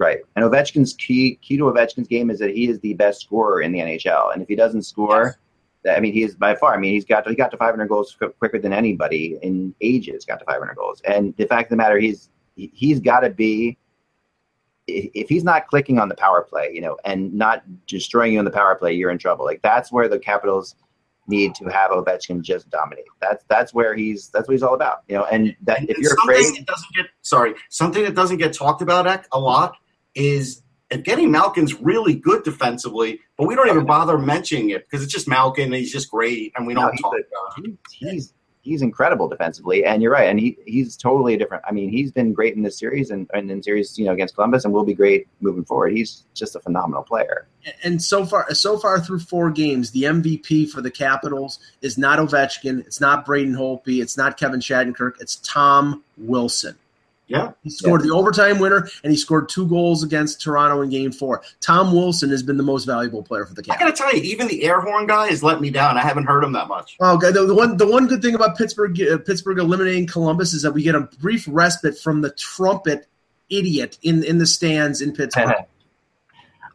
Right. 0.00 0.20
And 0.34 0.42
Ovechkin's 0.46 0.94
key 0.94 1.38
key 1.42 1.58
to 1.58 1.64
Ovechkin's 1.64 2.08
game 2.08 2.30
is 2.30 2.38
that 2.38 2.50
he 2.50 2.68
is 2.70 2.80
the 2.80 2.94
best 2.94 3.20
scorer 3.20 3.60
in 3.60 3.70
the 3.70 3.80
NHL. 3.80 4.32
And 4.32 4.40
if 4.42 4.48
he 4.48 4.56
doesn't 4.56 4.82
score, 4.84 5.36
that- 5.84 5.96
I 5.98 6.00
mean, 6.00 6.14
he 6.14 6.22
is 6.22 6.34
by 6.34 6.54
far. 6.54 6.72
I 6.72 6.78
mean, 6.78 6.94
he's 6.94 7.04
got 7.04 7.28
he 7.28 7.34
got 7.34 7.50
to 7.50 7.58
500 7.58 7.86
goals 7.86 8.16
quicker 8.38 8.58
than 8.58 8.72
anybody 8.72 9.38
in 9.42 9.74
ages. 9.82 10.24
Got 10.24 10.38
to 10.38 10.46
500 10.46 10.74
goals. 10.74 11.02
And 11.02 11.34
the 11.36 11.46
fact 11.46 11.66
of 11.66 11.70
the 11.70 11.76
matter, 11.76 11.98
he's 11.98 12.30
he- 12.56 12.72
he's 12.74 12.98
got 12.98 13.20
to 13.20 13.30
be. 13.30 13.76
If 14.86 15.28
he's 15.28 15.44
not 15.44 15.66
clicking 15.68 15.98
on 16.00 16.08
the 16.08 16.16
power 16.16 16.42
play, 16.42 16.70
you 16.72 16.80
know, 16.80 16.96
and 17.04 17.32
not 17.34 17.62
destroying 17.86 18.32
you 18.32 18.38
on 18.40 18.46
the 18.46 18.50
power 18.50 18.74
play, 18.74 18.94
you're 18.94 19.10
in 19.10 19.18
trouble. 19.18 19.44
Like 19.44 19.60
that's 19.62 19.92
where 19.92 20.08
the 20.08 20.18
Capitals 20.18 20.74
need 21.28 21.54
to 21.56 21.66
have 21.66 21.90
Ovechkin 21.92 22.40
just 22.40 22.70
dominate. 22.70 23.04
That's 23.20 23.44
that's 23.48 23.74
where 23.74 23.94
he's 23.94 24.30
that's 24.30 24.48
what 24.48 24.52
he's 24.52 24.62
all 24.62 24.74
about, 24.74 25.02
you 25.08 25.16
know. 25.16 25.26
And 25.26 25.54
that 25.62 25.80
And 25.80 25.90
if 25.90 25.98
you're 25.98 26.16
something 26.16 26.36
afraid, 26.36 26.56
that 26.60 26.66
doesn't 26.66 26.94
get 26.96 27.06
sorry, 27.20 27.54
something 27.68 28.02
that 28.02 28.14
doesn't 28.14 28.38
get 28.38 28.54
talked 28.54 28.80
about 28.80 29.26
a 29.30 29.38
lot 29.38 29.76
is 30.14 30.62
getting 31.04 31.30
Malkin's 31.30 31.74
really 31.80 32.14
good 32.14 32.42
defensively, 32.42 33.20
but 33.36 33.46
we 33.46 33.54
don't 33.54 33.68
even 33.68 33.86
bother 33.86 34.18
mentioning 34.18 34.70
it 34.70 34.86
because 34.88 35.04
it's 35.04 35.12
just 35.12 35.28
Malkin. 35.28 35.66
And 35.66 35.74
he's 35.74 35.92
just 35.92 36.10
great, 36.10 36.52
and 36.56 36.66
we 36.66 36.74
don't 36.74 36.90
he's 36.92 37.00
talk 37.00 37.12
a- 37.14 37.16
about 37.16 37.64
it. 37.66 37.78
he's 37.90 38.10
he's 38.10 38.34
he's 38.62 38.82
incredible 38.82 39.28
defensively, 39.28 39.84
and 39.84 40.02
you're 40.02 40.12
right, 40.12 40.28
and 40.28 40.38
he 40.40 40.58
he's 40.66 40.96
totally 40.96 41.34
a 41.34 41.38
different. 41.38 41.62
I 41.66 41.72
mean, 41.72 41.90
he's 41.90 42.10
been 42.12 42.32
great 42.32 42.56
in 42.56 42.62
this 42.62 42.78
series 42.78 43.10
and, 43.10 43.30
and 43.32 43.50
in 43.50 43.62
series 43.62 43.96
you 43.98 44.04
know 44.04 44.12
against 44.12 44.34
Columbus, 44.34 44.64
and 44.64 44.74
will 44.74 44.84
be 44.84 44.94
great 44.94 45.28
moving 45.40 45.64
forward. 45.64 45.92
He's 45.92 46.24
just 46.34 46.56
a 46.56 46.60
phenomenal 46.60 47.02
player. 47.02 47.46
and 47.84 48.02
so 48.02 48.26
far 48.26 48.52
so 48.54 48.76
far 48.78 49.00
through 49.00 49.20
four 49.20 49.50
games, 49.50 49.92
the 49.92 50.02
MVP 50.04 50.70
for 50.70 50.82
the 50.82 50.90
Capitals 50.90 51.58
is 51.82 51.96
not 51.98 52.18
Ovechkin, 52.18 52.80
it's 52.80 53.00
not 53.00 53.24
Braden 53.24 53.54
Holtby, 53.54 54.02
it's 54.02 54.16
not 54.16 54.36
Kevin 54.36 54.60
Shattenkirk, 54.60 55.12
it's 55.20 55.36
Tom 55.36 56.02
Wilson. 56.18 56.76
Yeah. 57.30 57.52
He 57.62 57.70
scored 57.70 58.02
the 58.02 58.10
overtime 58.10 58.58
winner, 58.58 58.88
and 59.04 59.12
he 59.12 59.16
scored 59.16 59.48
two 59.48 59.66
goals 59.68 60.02
against 60.02 60.40
Toronto 60.40 60.82
in 60.82 60.90
Game 60.90 61.12
Four. 61.12 61.42
Tom 61.60 61.92
Wilson 61.92 62.28
has 62.30 62.42
been 62.42 62.56
the 62.56 62.64
most 62.64 62.86
valuable 62.86 63.22
player 63.22 63.46
for 63.46 63.54
the 63.54 63.64
I 63.70 63.78
gotta 63.78 63.92
tell 63.92 64.12
you, 64.14 64.20
even 64.22 64.48
the 64.48 64.64
air 64.64 64.80
horn 64.80 65.06
guy 65.06 65.28
has 65.28 65.40
let 65.40 65.60
me 65.60 65.70
down. 65.70 65.96
I 65.96 66.00
haven't 66.00 66.24
heard 66.24 66.42
him 66.42 66.52
that 66.52 66.66
much. 66.66 66.96
Oh, 66.98 67.14
okay. 67.14 67.30
The, 67.30 67.46
the 67.46 67.54
one, 67.54 67.76
the 67.76 67.86
one 67.86 68.08
good 68.08 68.20
thing 68.20 68.34
about 68.34 68.58
Pittsburgh, 68.58 69.00
uh, 69.00 69.18
Pittsburgh 69.18 69.60
eliminating 69.60 70.08
Columbus 70.08 70.52
is 70.52 70.62
that 70.62 70.72
we 70.72 70.82
get 70.82 70.96
a 70.96 71.02
brief 71.20 71.44
respite 71.48 71.96
from 71.96 72.20
the 72.20 72.30
trumpet 72.32 73.06
idiot 73.48 73.96
in 74.02 74.24
in 74.24 74.38
the 74.38 74.46
stands 74.46 75.00
in 75.00 75.12
Pittsburgh. 75.12 75.54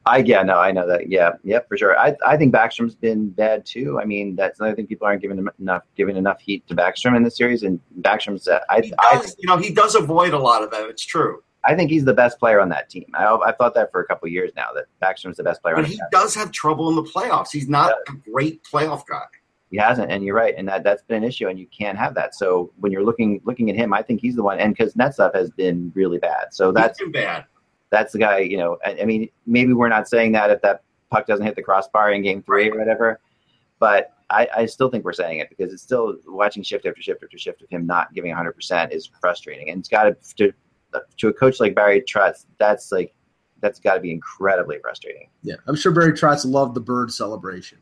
I 0.07 0.17
yeah 0.17 0.43
no 0.43 0.59
I 0.59 0.71
know 0.71 0.87
that 0.87 1.09
yeah 1.09 1.31
yeah 1.43 1.59
for 1.67 1.77
sure. 1.77 1.97
I 1.97 2.15
I 2.25 2.37
think 2.37 2.53
Backstrom's 2.53 2.95
been 2.95 3.29
bad 3.29 3.65
too. 3.65 3.99
I 3.99 4.05
mean 4.05 4.35
that's 4.35 4.59
another 4.59 4.75
thing 4.75 4.87
people 4.87 5.07
aren't 5.07 5.21
giving 5.21 5.45
enough 5.59 5.83
giving 5.97 6.15
enough 6.15 6.39
heat 6.39 6.67
to 6.67 6.75
Backstrom 6.75 7.15
in 7.15 7.23
this 7.23 7.37
series, 7.37 7.63
and 7.63 7.79
Backstrom's 8.01 8.47
uh, 8.47 8.59
I 8.69 8.81
He 8.81 8.93
I 8.99 9.21
you 9.39 9.47
know, 9.47 9.57
he 9.57 9.73
does 9.73 9.95
avoid 9.95 10.33
a 10.33 10.39
lot 10.39 10.63
of 10.63 10.71
that. 10.71 10.87
It's 10.89 11.03
true, 11.03 11.43
I 11.63 11.75
think 11.75 11.89
he's 11.89 12.05
the 12.05 12.13
best 12.13 12.39
player 12.39 12.61
on 12.61 12.69
that 12.69 12.89
team. 12.89 13.05
I 13.15 13.25
I've 13.25 13.57
thought 13.57 13.73
that 13.73 13.91
for 13.91 14.01
a 14.01 14.05
couple 14.05 14.27
of 14.27 14.31
years 14.31 14.51
now 14.55 14.67
that 14.75 14.85
Backstrom's 15.01 15.37
the 15.37 15.43
best 15.43 15.61
player 15.61 15.75
but 15.75 15.85
he 15.85 15.95
team. 15.95 16.05
does 16.11 16.35
have 16.35 16.51
trouble 16.51 16.89
in 16.89 16.95
the 16.95 17.03
playoffs. 17.03 17.51
He's 17.51 17.67
not 17.67 17.91
a 17.91 18.13
great 18.31 18.63
playoff 18.63 19.05
guy. 19.07 19.23
He 19.71 19.77
hasn't, 19.77 20.11
and 20.11 20.23
you're 20.23 20.35
right, 20.35 20.53
and 20.55 20.67
that 20.67 20.83
that's 20.83 21.01
been 21.01 21.17
an 21.17 21.23
issue, 21.23 21.47
and 21.47 21.59
you 21.59 21.67
can't 21.67 21.97
have 21.97 22.13
that. 22.13 22.35
So 22.35 22.71
when 22.79 22.91
you're 22.91 23.03
looking 23.03 23.41
looking 23.43 23.69
at 23.71 23.75
him, 23.75 23.93
I 23.93 24.03
think 24.03 24.21
he's 24.21 24.35
the 24.35 24.43
one, 24.43 24.59
and 24.59 24.75
because 24.75 24.93
Kuznetsov 24.93 25.33
has 25.33 25.49
been 25.49 25.91
really 25.95 26.19
bad, 26.19 26.53
so 26.53 26.71
that's 26.71 26.99
bad. 27.11 27.45
That's 27.89 28.13
the 28.13 28.19
guy. 28.19 28.39
You 28.39 28.57
know, 28.57 28.77
I, 28.85 28.97
I 29.01 29.05
mean, 29.05 29.29
maybe 29.45 29.73
we're 29.73 29.89
not 29.89 30.07
saying 30.07 30.33
that 30.33 30.49
if 30.49 30.61
that 30.61 30.83
puck 31.09 31.27
doesn't 31.27 31.45
hit 31.45 31.55
the 31.55 31.63
crossbar 31.63 32.11
in 32.11 32.21
Game 32.21 32.41
Three 32.41 32.69
or 32.69 32.77
whatever, 32.77 33.19
but 33.79 34.13
I, 34.29 34.47
I 34.55 34.65
still 34.65 34.89
think 34.89 35.05
we're 35.05 35.13
saying 35.13 35.39
it 35.39 35.49
because 35.49 35.71
it's 35.71 35.83
still 35.83 36.15
watching 36.25 36.63
shift 36.63 36.85
after 36.85 37.01
shift 37.01 37.23
after 37.23 37.37
shift 37.37 37.61
of 37.61 37.69
him 37.69 37.85
not 37.85 38.13
giving 38.13 38.31
100 38.31 38.53
percent 38.53 38.91
is 38.91 39.09
frustrating, 39.21 39.69
and 39.69 39.79
it's 39.79 39.89
got 39.89 40.03
to 40.03 40.35
to 40.37 40.53
to 41.17 41.27
a 41.27 41.33
coach 41.33 41.59
like 41.59 41.75
Barry 41.75 42.01
Trotz, 42.01 42.45
that's 42.57 42.91
like 42.91 43.13
that's 43.61 43.79
got 43.79 43.95
to 43.95 43.99
be 43.99 44.11
incredibly 44.11 44.79
frustrating. 44.79 45.29
Yeah, 45.43 45.55
I'm 45.67 45.75
sure 45.75 45.91
Barry 45.91 46.13
Trotz 46.13 46.45
loved 46.45 46.75
the 46.75 46.81
bird 46.81 47.11
celebration. 47.11 47.79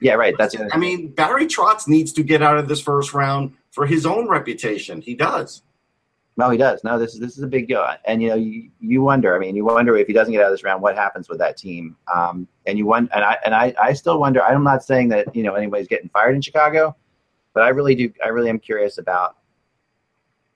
Yeah, 0.00 0.14
right. 0.14 0.34
That's 0.38 0.54
I 0.72 0.76
mean, 0.76 1.08
Barry 1.08 1.46
Trotz 1.46 1.88
needs 1.88 2.12
to 2.14 2.22
get 2.22 2.42
out 2.42 2.58
of 2.58 2.68
this 2.68 2.80
first 2.80 3.14
round 3.14 3.54
for 3.70 3.86
his 3.86 4.06
own 4.06 4.28
reputation. 4.28 5.00
He 5.00 5.14
does. 5.14 5.62
No, 6.38 6.50
he 6.50 6.56
does. 6.56 6.84
No, 6.84 7.00
this 7.00 7.14
is 7.14 7.20
this 7.20 7.36
is 7.36 7.42
a 7.42 7.48
big 7.48 7.66
deal, 7.66 7.84
and 8.04 8.22
you 8.22 8.28
know, 8.28 8.36
you, 8.36 8.70
you 8.78 9.02
wonder. 9.02 9.34
I 9.34 9.40
mean, 9.40 9.56
you 9.56 9.64
wonder 9.64 9.96
if 9.96 10.06
he 10.06 10.12
doesn't 10.12 10.32
get 10.32 10.40
out 10.40 10.46
of 10.46 10.52
this 10.52 10.62
round, 10.62 10.80
what 10.80 10.94
happens 10.94 11.28
with 11.28 11.38
that 11.38 11.56
team? 11.56 11.96
Um, 12.14 12.46
and 12.64 12.78
you 12.78 12.86
wonder, 12.86 13.10
and 13.12 13.24
I 13.24 13.36
and 13.44 13.56
I, 13.56 13.74
I 13.82 13.92
still 13.92 14.20
wonder. 14.20 14.40
I'm 14.44 14.62
not 14.62 14.84
saying 14.84 15.08
that 15.08 15.34
you 15.34 15.42
know 15.42 15.54
anybody's 15.54 15.88
getting 15.88 16.08
fired 16.10 16.36
in 16.36 16.40
Chicago, 16.40 16.94
but 17.54 17.64
I 17.64 17.70
really 17.70 17.96
do. 17.96 18.12
I 18.24 18.28
really 18.28 18.50
am 18.50 18.60
curious 18.60 18.98
about 18.98 19.38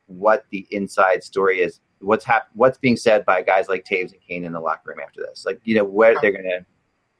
what 0.06 0.46
the 0.50 0.68
inside 0.70 1.24
story 1.24 1.62
is. 1.62 1.80
What's 1.98 2.24
hap- 2.24 2.50
What's 2.54 2.78
being 2.78 2.96
said 2.96 3.24
by 3.24 3.42
guys 3.42 3.68
like 3.68 3.84
Toews 3.84 4.12
and 4.12 4.20
Kane 4.20 4.44
in 4.44 4.52
the 4.52 4.60
locker 4.60 4.90
room 4.90 5.00
after 5.04 5.20
this? 5.20 5.44
Like, 5.44 5.60
you 5.64 5.74
know, 5.74 5.84
where 5.84 6.14
they're 6.22 6.30
gonna. 6.30 6.64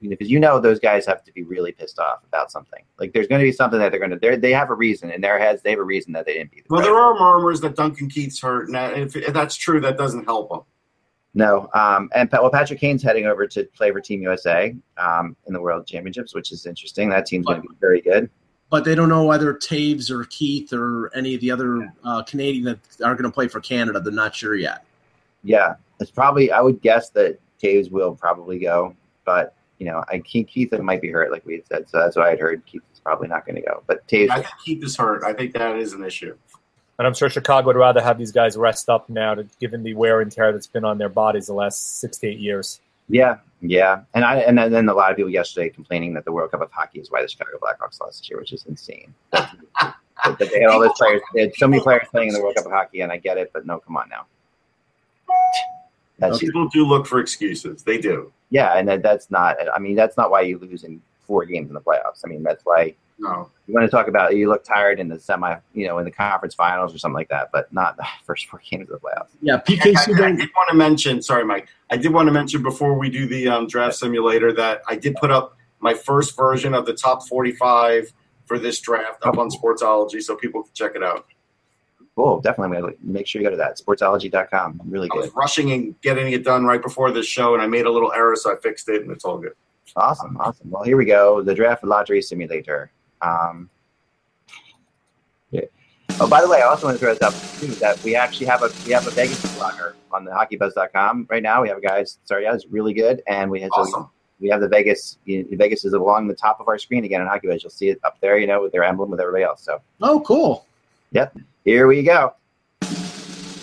You 0.03 0.09
know, 0.09 0.15
because 0.15 0.31
you 0.31 0.41
know 0.41 0.59
those 0.59 0.81
guys 0.81 1.07
have 1.07 1.23
to 1.23 1.33
be 1.33 1.45
really 1.45 1.71
pissed 1.71 1.99
off 2.01 2.25
about 2.25 2.51
something. 2.51 2.83
Like, 2.99 3.13
there's 3.13 3.29
going 3.29 3.41
to 3.41 3.45
be 3.45 3.53
something 3.53 3.79
that 3.79 3.91
they're 3.93 4.01
going 4.01 4.11
to. 4.11 4.19
They 4.19 4.35
they 4.37 4.51
have 4.53 4.69
a 4.71 4.75
reason 4.75 5.11
in 5.13 5.21
their 5.21 5.39
heads. 5.39 5.63
They 5.63 5.71
have 5.71 5.79
a 5.79 5.85
reason 5.85 6.13
that 6.15 6.27
they 6.27 6.35
didn't 6.35 6.51
beat. 6.51 6.65
the 6.69 6.75
Well, 6.75 6.81
Predators. 6.83 6.97
there 6.97 7.03
are 7.03 7.15
murmurs 7.39 7.61
that 7.61 7.77
Duncan 7.77 8.09
Keith's 8.09 8.41
hurt, 8.41 8.67
and 8.67 8.75
that- 8.75 8.99
if, 8.99 9.15
if 9.15 9.33
that's 9.33 9.55
true, 9.55 9.81
that 9.81 9.97
doesn't 9.97 10.25
help 10.25 10.51
them. 10.51 10.61
No, 11.35 11.71
um, 11.73 12.11
and 12.15 12.29
well, 12.31 12.51
Patrick 12.51 12.79
Kane's 12.81 13.03
heading 13.03 13.25
over 13.27 13.47
to 13.47 13.65
play 13.75 13.91
for 13.91 14.01
Team 14.01 14.21
USA 14.23 14.75
um, 14.99 15.35
in 15.47 15.55
the 15.55 15.61
World 15.63 15.87
Championships, 15.87 16.35
which 16.35 16.53
is 16.53 16.67
interesting. 16.67 17.09
That 17.09 17.25
team's 17.25 17.47
going 17.47 17.63
to 17.63 17.69
be 17.69 17.75
very 17.81 18.01
good. 18.03 18.29
But 18.71 18.85
they 18.85 18.95
don't 18.95 19.09
know 19.09 19.25
whether 19.25 19.55
Toews 19.55 20.11
or 20.11 20.25
Keith 20.25 20.73
or 20.75 21.11
any 21.15 21.35
of 21.35 21.41
the 21.41 21.51
other 21.51 21.91
uh, 22.05 22.23
Canadian 22.25 22.65
that 22.65 22.79
are 23.05 23.15
going 23.15 23.25
to 23.25 23.31
play 23.31 23.47
for 23.49 23.61
Canada. 23.61 24.01
They're 24.01 24.13
not 24.13 24.35
sure 24.35 24.57
yet. 24.57 24.85
Yeah, 25.45 25.77
it's 26.01 26.11
probably. 26.11 26.51
I 26.53 26.61
would 26.61 26.83
guess 26.83 27.09
that 27.11 27.39
Toews 27.63 27.91
will 27.91 28.15
probably 28.15 28.59
go, 28.59 28.95
but 29.25 29.55
you 29.83 29.91
know, 29.91 30.05
I 30.09 30.21
Keith, 30.21 30.47
Keith 30.47 30.73
might 30.79 31.03
be 31.03 31.11
hurt, 31.11 31.33
like 31.33 31.45
we 31.45 31.55
had 31.55 31.67
said. 31.67 31.89
So 31.89 31.99
that's 31.99 32.15
what 32.15 32.29
I'd 32.29 32.39
heard. 32.39 32.65
Keith 32.67 32.83
is 32.95 33.01
probably 33.01 33.27
not 33.27 33.45
going 33.45 33.57
to 33.57 33.63
go, 33.63 33.83
but 33.89 34.07
Toews. 34.07 34.31
I 34.31 34.37
think 34.37 34.55
Keith 34.65 34.85
is 34.85 34.97
hurt. 34.97 35.25
I 35.25 35.33
think 35.33 35.55
that 35.55 35.77
is 35.77 35.93
an 35.93 36.05
issue. 36.05 36.37
And 36.99 37.07
I'm 37.09 37.15
sure 37.15 37.29
Chicago 37.29 37.67
would 37.67 37.75
rather 37.75 38.01
have 38.01 38.17
these 38.17 38.31
guys 38.31 38.57
rest 38.57 38.89
up 38.89 39.09
now, 39.09 39.35
to, 39.35 39.45
given 39.59 39.83
the 39.83 39.95
wear 39.95 40.21
and 40.21 40.31
tear 40.31 40.53
that's 40.53 40.69
been 40.69 40.85
on 40.85 40.99
their 40.99 41.09
bodies 41.09 41.49
the 41.49 41.55
last 41.55 41.99
six 41.99 42.19
to 42.19 42.29
eight 42.29 42.39
years. 42.39 42.81
Yeah, 43.09 43.39
yeah, 43.61 44.03
and 44.15 44.25
I 44.25 44.37
and 44.37 44.57
then 44.57 44.89
a 44.89 44.95
lot 44.95 45.11
of 45.11 45.17
people 45.17 45.33
yesterday 45.33 45.69
complaining 45.69 46.15
that 46.15 46.25
the 46.25 46.31
World 46.31 46.53
Cup 46.53 46.61
of 46.61 46.71
Hockey 46.71 47.01
is 47.01 47.11
why 47.11 47.21
the 47.21 47.27
Chicago 47.29 47.59
Blackhawks 47.61 48.01
lost 48.01 48.21
this 48.21 48.31
year, 48.31 48.39
which 48.39 48.53
is 48.53 48.65
insane. 48.67 49.13
That, 50.25 50.39
that 50.39 50.51
they 50.53 50.61
had 50.61 50.71
all 50.71 50.79
those 50.79 50.93
players, 50.97 51.21
they 51.35 51.41
had 51.41 51.55
so 51.57 51.67
many 51.67 51.83
players 51.83 52.07
playing 52.09 52.29
in 52.29 52.35
the 52.35 52.41
World 52.41 52.55
Cup 52.55 52.67
of 52.67 52.71
Hockey, 52.71 53.01
and 53.01 53.11
I 53.11 53.17
get 53.17 53.39
it, 53.39 53.51
but 53.53 53.67
no, 53.67 53.81
come 53.81 53.97
on 53.97 54.09
now. 54.09 54.27
That's 56.23 56.39
People 56.39 56.69
do 56.69 56.87
look 56.87 57.07
for 57.07 57.21
excuses. 57.21 57.83
They 57.83 57.99
do. 57.99 58.33
yeah, 58.51 58.77
and 58.79 58.89
that, 58.89 59.03
that's 59.03 59.31
not. 59.31 59.57
I 59.75 59.79
mean, 59.79 59.95
that's 59.97 60.17
not 60.17 60.31
why 60.31 60.43
you 60.43 60.59
lose 60.59 60.85
in 60.85 61.01
four 61.27 61.45
games 61.45 61.69
in 61.69 61.75
the 61.75 61.81
playoffs. 61.81 62.23
I 62.25 62.29
mean, 62.29 62.43
that's 62.43 62.65
why 62.65 62.95
No. 63.19 63.49
you 63.67 63.75
want 63.75 63.85
to 63.87 63.91
talk 63.91 64.09
about 64.09 64.35
you 64.37 64.49
look 64.49 64.65
tired 64.65 64.99
in 65.01 65.09
the 65.09 65.19
semi, 65.21 65.57
you 65.75 65.87
know, 65.87 65.99
in 65.99 66.05
the 66.05 66.11
conference 66.11 66.55
finals 66.55 66.95
or 66.95 66.99
something 66.99 67.15
like 67.15 67.29
that, 67.29 67.51
but 67.53 67.73
not 67.73 67.97
the 67.97 68.05
first 68.25 68.47
four 68.47 68.61
games 68.69 68.91
of 68.91 69.01
the 69.01 69.07
playoffs. 69.09 69.29
Yeah, 69.41 69.57
I, 69.57 69.59
PK 69.61 69.97
I- 69.97 70.03
I 70.29 70.33
did 70.33 70.51
want 70.57 70.69
to 70.71 70.75
mention, 70.75 71.23
sorry, 71.23 71.45
Mike. 71.45 71.69
I 71.91 71.97
did 71.97 72.13
want 72.13 72.27
to 72.29 72.33
mention 72.33 72.63
before 72.63 72.95
we 72.99 73.09
do 73.11 73.27
the 73.27 73.49
um, 73.49 73.67
draft 73.67 73.95
simulator 73.97 74.53
that 74.53 74.83
I 74.89 74.97
did 74.97 75.15
put 75.17 75.31
up 75.31 75.57
my 75.81 75.95
first 75.95 76.37
version 76.37 76.75
of 76.75 76.87
the 76.87 76.93
top 76.95 77.27
45 77.29 78.13
for 78.47 78.59
this 78.59 78.81
draft 78.81 79.25
up 79.25 79.39
on 79.39 79.49
Sportsology, 79.51 80.23
so 80.23 80.37
people 80.37 80.63
can 80.65 80.73
check 80.75 80.93
it 80.97 81.03
out. 81.03 81.27
Cool, 82.15 82.41
definitely. 82.43 82.77
I'm 82.77 82.83
gonna 82.85 82.95
make 83.03 83.27
sure 83.27 83.41
you 83.41 83.47
go 83.47 83.51
to 83.51 83.57
that 83.57 83.79
sportsology.com. 83.79 84.83
Really 84.87 85.09
good. 85.09 85.19
I 85.19 85.21
was 85.23 85.35
rushing 85.35 85.73
and 85.73 85.99
getting 86.03 86.33
it 86.33 86.45
done 86.45 86.65
right 86.65 86.83
before 86.83 87.11
this 87.11 87.27
show, 87.27 87.55
and 87.55 87.63
I 87.63 87.67
made 87.67 87.87
a 87.87 87.91
little 87.91 88.13
error, 88.13 88.37
so 88.37 88.53
I 88.53 88.57
fixed 88.61 88.89
it, 88.91 89.03
and 89.03 89.11
it's 89.11 89.25
all 89.25 89.39
good. 89.39 89.55
awesome, 89.97 90.37
awesome. 90.39 90.71
Well, 90.71 90.83
here 90.83 90.97
we 90.99 91.05
go. 91.07 91.41
The 91.43 91.55
draft 91.55 91.85
lottery 91.85 92.21
simulator. 92.21 92.91
Um, 93.23 93.71
yeah. 95.51 95.63
Oh, 96.21 96.29
by 96.29 96.43
the 96.43 96.49
way, 96.49 96.59
I 96.59 96.67
also 96.67 96.87
want 96.87 96.99
to 96.99 97.01
throw 97.05 97.15
this 97.15 97.23
up 97.23 97.33
too 97.61 97.69
that 97.81 98.03
we 98.05 98.15
actually 98.15 98.47
have 98.47 98.63
a 98.63 98.71
we 98.85 98.93
have 98.93 99.07
a 99.07 99.11
Vegas 99.11 99.41
blogger 99.57 99.95
on 100.13 100.25
the 100.27 100.31
HockeyBuzz.com 100.31 101.27
right 101.31 101.43
now. 101.43 101.63
We 101.63 101.69
have 101.71 101.79
a 101.79 101.81
guy. 101.81 102.05
Sorry, 102.25 102.43
yeah, 102.45 102.55
it's 102.55 102.67
really 102.67 102.93
good, 102.93 103.23
and 103.27 103.51
we 103.51 103.61
have 103.63 103.71
so 103.75 103.81
Awesome. 103.83 104.11
we 104.39 104.49
have 104.51 104.61
the 104.61 104.69
Vegas. 104.69 105.17
you 105.25 105.47
Vegas 105.53 105.87
is 105.87 105.95
along 105.95 106.29
the 106.29 106.35
top 106.35 106.61
of 106.61 106.69
our 106.69 106.79
screen 106.79 107.05
again 107.05 107.23
on 107.23 107.27
HockeyBuzz. 107.29 107.63
You'll 107.63 107.71
see 107.71 107.89
it 107.89 107.99
up 108.05 108.19
there, 108.21 108.37
you 108.37 108.47
know, 108.47 108.61
with 108.63 108.73
their 108.73 108.85
emblem 108.85 109.11
with 109.11 109.21
everybody 109.21 109.45
else. 109.45 109.63
So 109.63 109.81
Oh, 110.03 110.21
cool. 110.21 110.67
Here 111.65 111.87
we 111.87 112.03
go. 112.03 112.35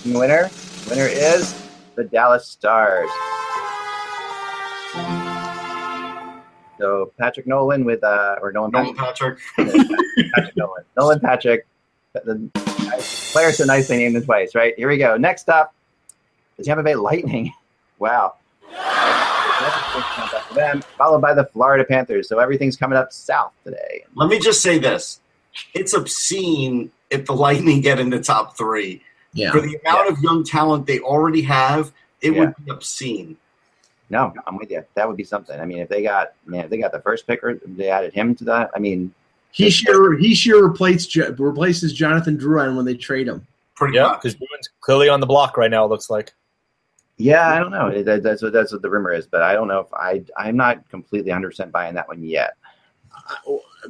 Winner, 0.05 0.49
winner 0.89 1.07
is 1.07 1.53
the 1.95 2.03
Dallas 2.05 2.47
Stars. 2.47 3.09
So 6.77 7.11
Patrick 7.19 7.45
Nolan 7.45 7.83
with 7.83 8.03
uh 8.03 8.37
or 8.41 8.51
Nolan 8.53 8.71
Nolan 8.71 8.95
Patrick, 8.95 9.39
Patrick. 9.55 9.75
Patrick 10.35 10.57
Nolan. 10.57 10.83
Nolan 10.97 11.19
Patrick. 11.19 11.67
The 12.13 12.49
player 13.33 13.51
so 13.51 13.65
nicely 13.65 13.97
named 13.97 14.15
him 14.15 14.23
twice, 14.23 14.55
right? 14.55 14.73
Here 14.77 14.87
we 14.87 14.97
go. 14.97 15.15
Next 15.17 15.49
up, 15.49 15.75
the 16.57 16.63
Tampa 16.63 16.83
Bay 16.83 16.95
Lightning. 16.95 17.53
Wow. 17.99 18.35
them, 20.55 20.81
followed 20.97 21.19
by 21.21 21.33
the 21.33 21.43
Florida 21.51 21.83
Panthers. 21.83 22.29
So 22.29 22.39
everything's 22.39 22.77
coming 22.77 22.97
up 22.97 23.11
south 23.11 23.51
today. 23.65 24.05
Let 24.15 24.29
me 24.29 24.39
just 24.39 24.61
say 24.61 24.79
this: 24.79 25.19
it's 25.73 25.93
obscene 25.93 26.91
if 27.09 27.25
the 27.25 27.33
Lightning 27.33 27.81
get 27.81 27.99
in 27.99 28.09
the 28.09 28.19
top 28.21 28.57
three. 28.57 29.01
Yeah. 29.33 29.51
For 29.51 29.61
the 29.61 29.77
amount 29.85 30.09
of 30.09 30.19
young 30.21 30.43
talent 30.43 30.85
they 30.87 30.99
already 30.99 31.41
have, 31.43 31.91
it 32.21 32.33
Yeah. 32.33 32.39
would 32.39 32.55
be 32.65 32.71
obscene. 32.71 33.37
No, 34.09 34.33
I'm 34.47 34.57
with 34.57 34.71
you. 34.71 34.83
That 34.95 35.07
would 35.07 35.17
be 35.17 35.23
something. 35.23 35.59
I 35.59 35.65
mean, 35.65 35.79
if 35.79 35.89
they 35.89 36.01
got 36.01 36.33
man, 36.45 36.63
if 36.65 36.69
they 36.71 36.77
got 36.79 36.91
the 36.91 36.99
first 37.01 37.27
picker, 37.27 37.59
they 37.65 37.89
added 37.89 38.11
him 38.13 38.33
to 38.35 38.43
that. 38.45 38.71
I 38.75 38.79
mean, 38.79 39.13
He 39.51 39.69
sure 39.69 40.17
he 40.17 40.33
sure 40.35 40.67
replaces 40.67 41.15
replaces 41.39 41.93
Jonathan 41.93 42.37
Drouin 42.37 42.75
when 42.75 42.85
they 42.85 42.95
trade 42.95 43.27
him. 43.27 43.45
Pretty 43.75 43.95
Yeah, 43.97 44.13
because 44.15 44.35
Drouin's 44.35 44.69
clearly 44.81 45.09
on 45.09 45.19
the 45.19 45.25
block 45.27 45.57
right 45.57 45.69
now. 45.71 45.85
It 45.85 45.89
looks 45.89 46.09
like. 46.09 46.33
yeah, 47.17 47.49
I 47.49 47.59
don't 47.59 47.71
know. 47.71 48.01
That, 48.03 48.23
that's 48.23 48.41
what 48.41 48.51
that's 48.53 48.71
what 48.71 48.81
the 48.81 48.89
rumor 48.89 49.13
is, 49.13 49.27
but 49.27 49.41
I 49.43 49.53
don't 49.53 49.67
know 49.67 49.79
if 49.81 49.93
I 49.93 50.23
I'm 50.37 50.57
not 50.57 50.89
completely 50.89 51.29
100 51.29 51.49
percent 51.49 51.71
buying 51.71 51.93
that 51.95 52.07
one 52.07 52.23
yet. 52.23 52.55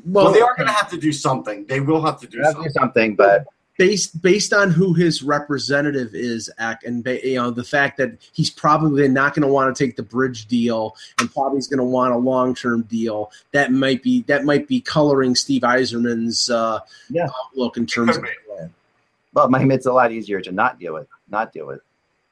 Well, 0.06 0.26
Well, 0.26 0.34
they 0.34 0.42
are 0.42 0.56
going 0.56 0.68
to 0.68 0.74
have 0.74 0.90
to 0.92 0.98
do 0.98 1.12
something. 1.12 1.66
They 1.66 1.80
will 1.80 2.02
have 2.04 2.20
to 2.22 2.28
do 2.28 2.40
They 2.40 2.44
have 2.46 2.56
to 2.58 2.64
do 2.64 2.70
something. 2.70 2.82
something, 2.82 3.16
but 3.16 3.46
based 3.78 4.22
based 4.22 4.52
on 4.54 4.70
who 4.72 4.94
his 4.94 5.24
representative 5.24 6.14
is, 6.14 6.52
Ak, 6.60 6.84
and 6.84 7.06
you 7.24 7.36
know 7.36 7.50
the 7.50 7.64
fact 7.64 7.98
that 7.98 8.12
he's 8.34 8.50
probably 8.50 9.08
not 9.08 9.34
going 9.34 9.48
to 9.48 9.52
want 9.54 9.74
to 9.76 9.84
take 9.86 9.96
the 9.96 10.04
bridge 10.04 10.48
deal, 10.48 10.96
and 11.20 11.32
probably 11.34 11.60
is 11.60 11.68
going 11.68 11.78
to 11.80 11.84
want 11.86 12.14
a 12.14 12.18
long 12.18 12.54
term 12.54 12.82
deal. 12.84 13.32
That 13.54 13.72
might 13.72 14.04
be 14.04 14.24
that 14.24 14.44
might 14.44 14.68
be 14.68 14.82
coloring 14.82 15.34
Steve 15.36 15.62
Yzerman's 15.62 16.50
uh, 16.50 16.80
Yeah. 17.10 17.28
outlook 17.54 17.78
in 17.78 17.86
terms 17.86 18.18
of. 18.18 18.24
be. 18.24 18.30
well, 19.34 19.50
my 19.50 19.64
it's 19.64 19.86
a 19.86 19.94
lot 19.94 20.12
easier 20.12 20.42
to 20.42 20.52
not 20.52 20.78
deal 20.80 20.94
with 20.94 21.08
not 21.30 21.54
deal 21.54 21.66
with 21.68 21.80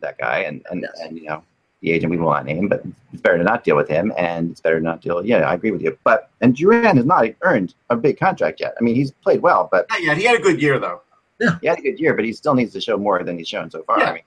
that 0.01 0.17
guy, 0.17 0.39
and 0.39 0.65
and, 0.69 0.81
Yes. 0.81 0.99
and 1.01 1.17
you 1.17 1.25
know 1.25 1.43
the 1.81 1.91
agent 1.91 2.09
we 2.09 2.17
will 2.17 2.31
not 2.31 2.45
name, 2.45 2.67
but 2.67 2.83
it's 3.13 3.21
better 3.21 3.37
to 3.37 3.43
not 3.43 3.63
deal 3.63 3.75
with 3.75 3.87
him, 3.87 4.11
and 4.17 4.51
it's 4.51 4.61
better 4.61 4.79
to 4.79 4.83
not 4.83 5.01
deal. 5.01 5.23
Yeah, 5.25 5.49
I 5.49 5.53
agree 5.53 5.71
with 5.71 5.81
you. 5.81 5.97
But 6.03 6.29
and 6.41 6.55
Drouin 6.55 6.95
has 6.95 7.05
not 7.05 7.27
earned 7.41 7.75
a 7.89 7.95
big 7.95 8.19
contract 8.19 8.59
yet. 8.59 8.75
I 8.79 8.83
mean, 8.83 8.95
he's 8.95 9.11
played 9.11 9.41
well, 9.41 9.69
but 9.71 9.85
Not 9.89 10.01
yet. 10.01 10.17
He 10.17 10.23
had 10.23 10.39
a 10.39 10.41
good 10.41 10.61
year 10.61 10.79
though. 10.79 11.01
Yeah. 11.39 11.57
he 11.61 11.67
had 11.67 11.77
a 11.77 11.81
good 11.81 11.99
year, 11.99 12.15
but 12.15 12.25
he 12.25 12.33
still 12.33 12.55
needs 12.55 12.73
to 12.73 12.81
show 12.81 12.97
more 12.97 13.23
than 13.23 13.37
he's 13.37 13.47
shown 13.47 13.69
so 13.69 13.83
far. 13.83 13.99
Yeah. 13.99 14.09
I 14.09 14.13
mean, 14.13 14.23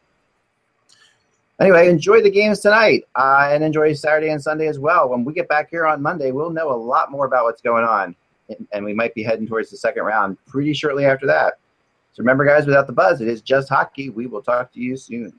anyway, 1.61 1.89
enjoy 1.89 2.23
the 2.23 2.31
games 2.31 2.61
tonight, 2.61 3.05
uh, 3.17 3.49
and 3.51 3.65
enjoy 3.65 3.93
Saturday 3.95 4.31
and 4.31 4.41
Sunday 4.41 4.69
as 4.69 4.79
well. 4.79 5.09
When 5.09 5.25
we 5.25 5.33
get 5.33 5.49
back 5.49 5.71
here 5.71 5.87
on 5.87 6.01
Monday, 6.01 6.31
we'll 6.31 6.51
know 6.51 6.71
a 6.73 6.77
lot 6.77 7.11
more 7.11 7.27
about 7.27 7.45
what's 7.45 7.63
going 7.63 7.85
on, 7.85 8.15
and, 8.49 8.69
and 8.73 8.85
we 8.85 8.95
might 8.95 9.13
be 9.15 9.25
heading 9.25 9.49
towards 9.49 9.71
the 9.71 9.77
second 9.77 10.05
round 10.05 10.37
pretty 10.47 10.73
shortly 10.73 11.05
after 11.05 11.27
that. 11.27 11.55
So 12.13 12.21
remember, 12.21 12.45
guys, 12.45 12.67
without 12.67 12.87
the 12.87 12.93
buzz, 12.93 13.21
it 13.21 13.29
is 13.29 13.41
just 13.41 13.69
hockey. 13.69 14.11
We 14.11 14.27
will 14.27 14.43
talk 14.43 14.73
to 14.73 14.81
you 14.81 14.97
soon. 14.97 15.39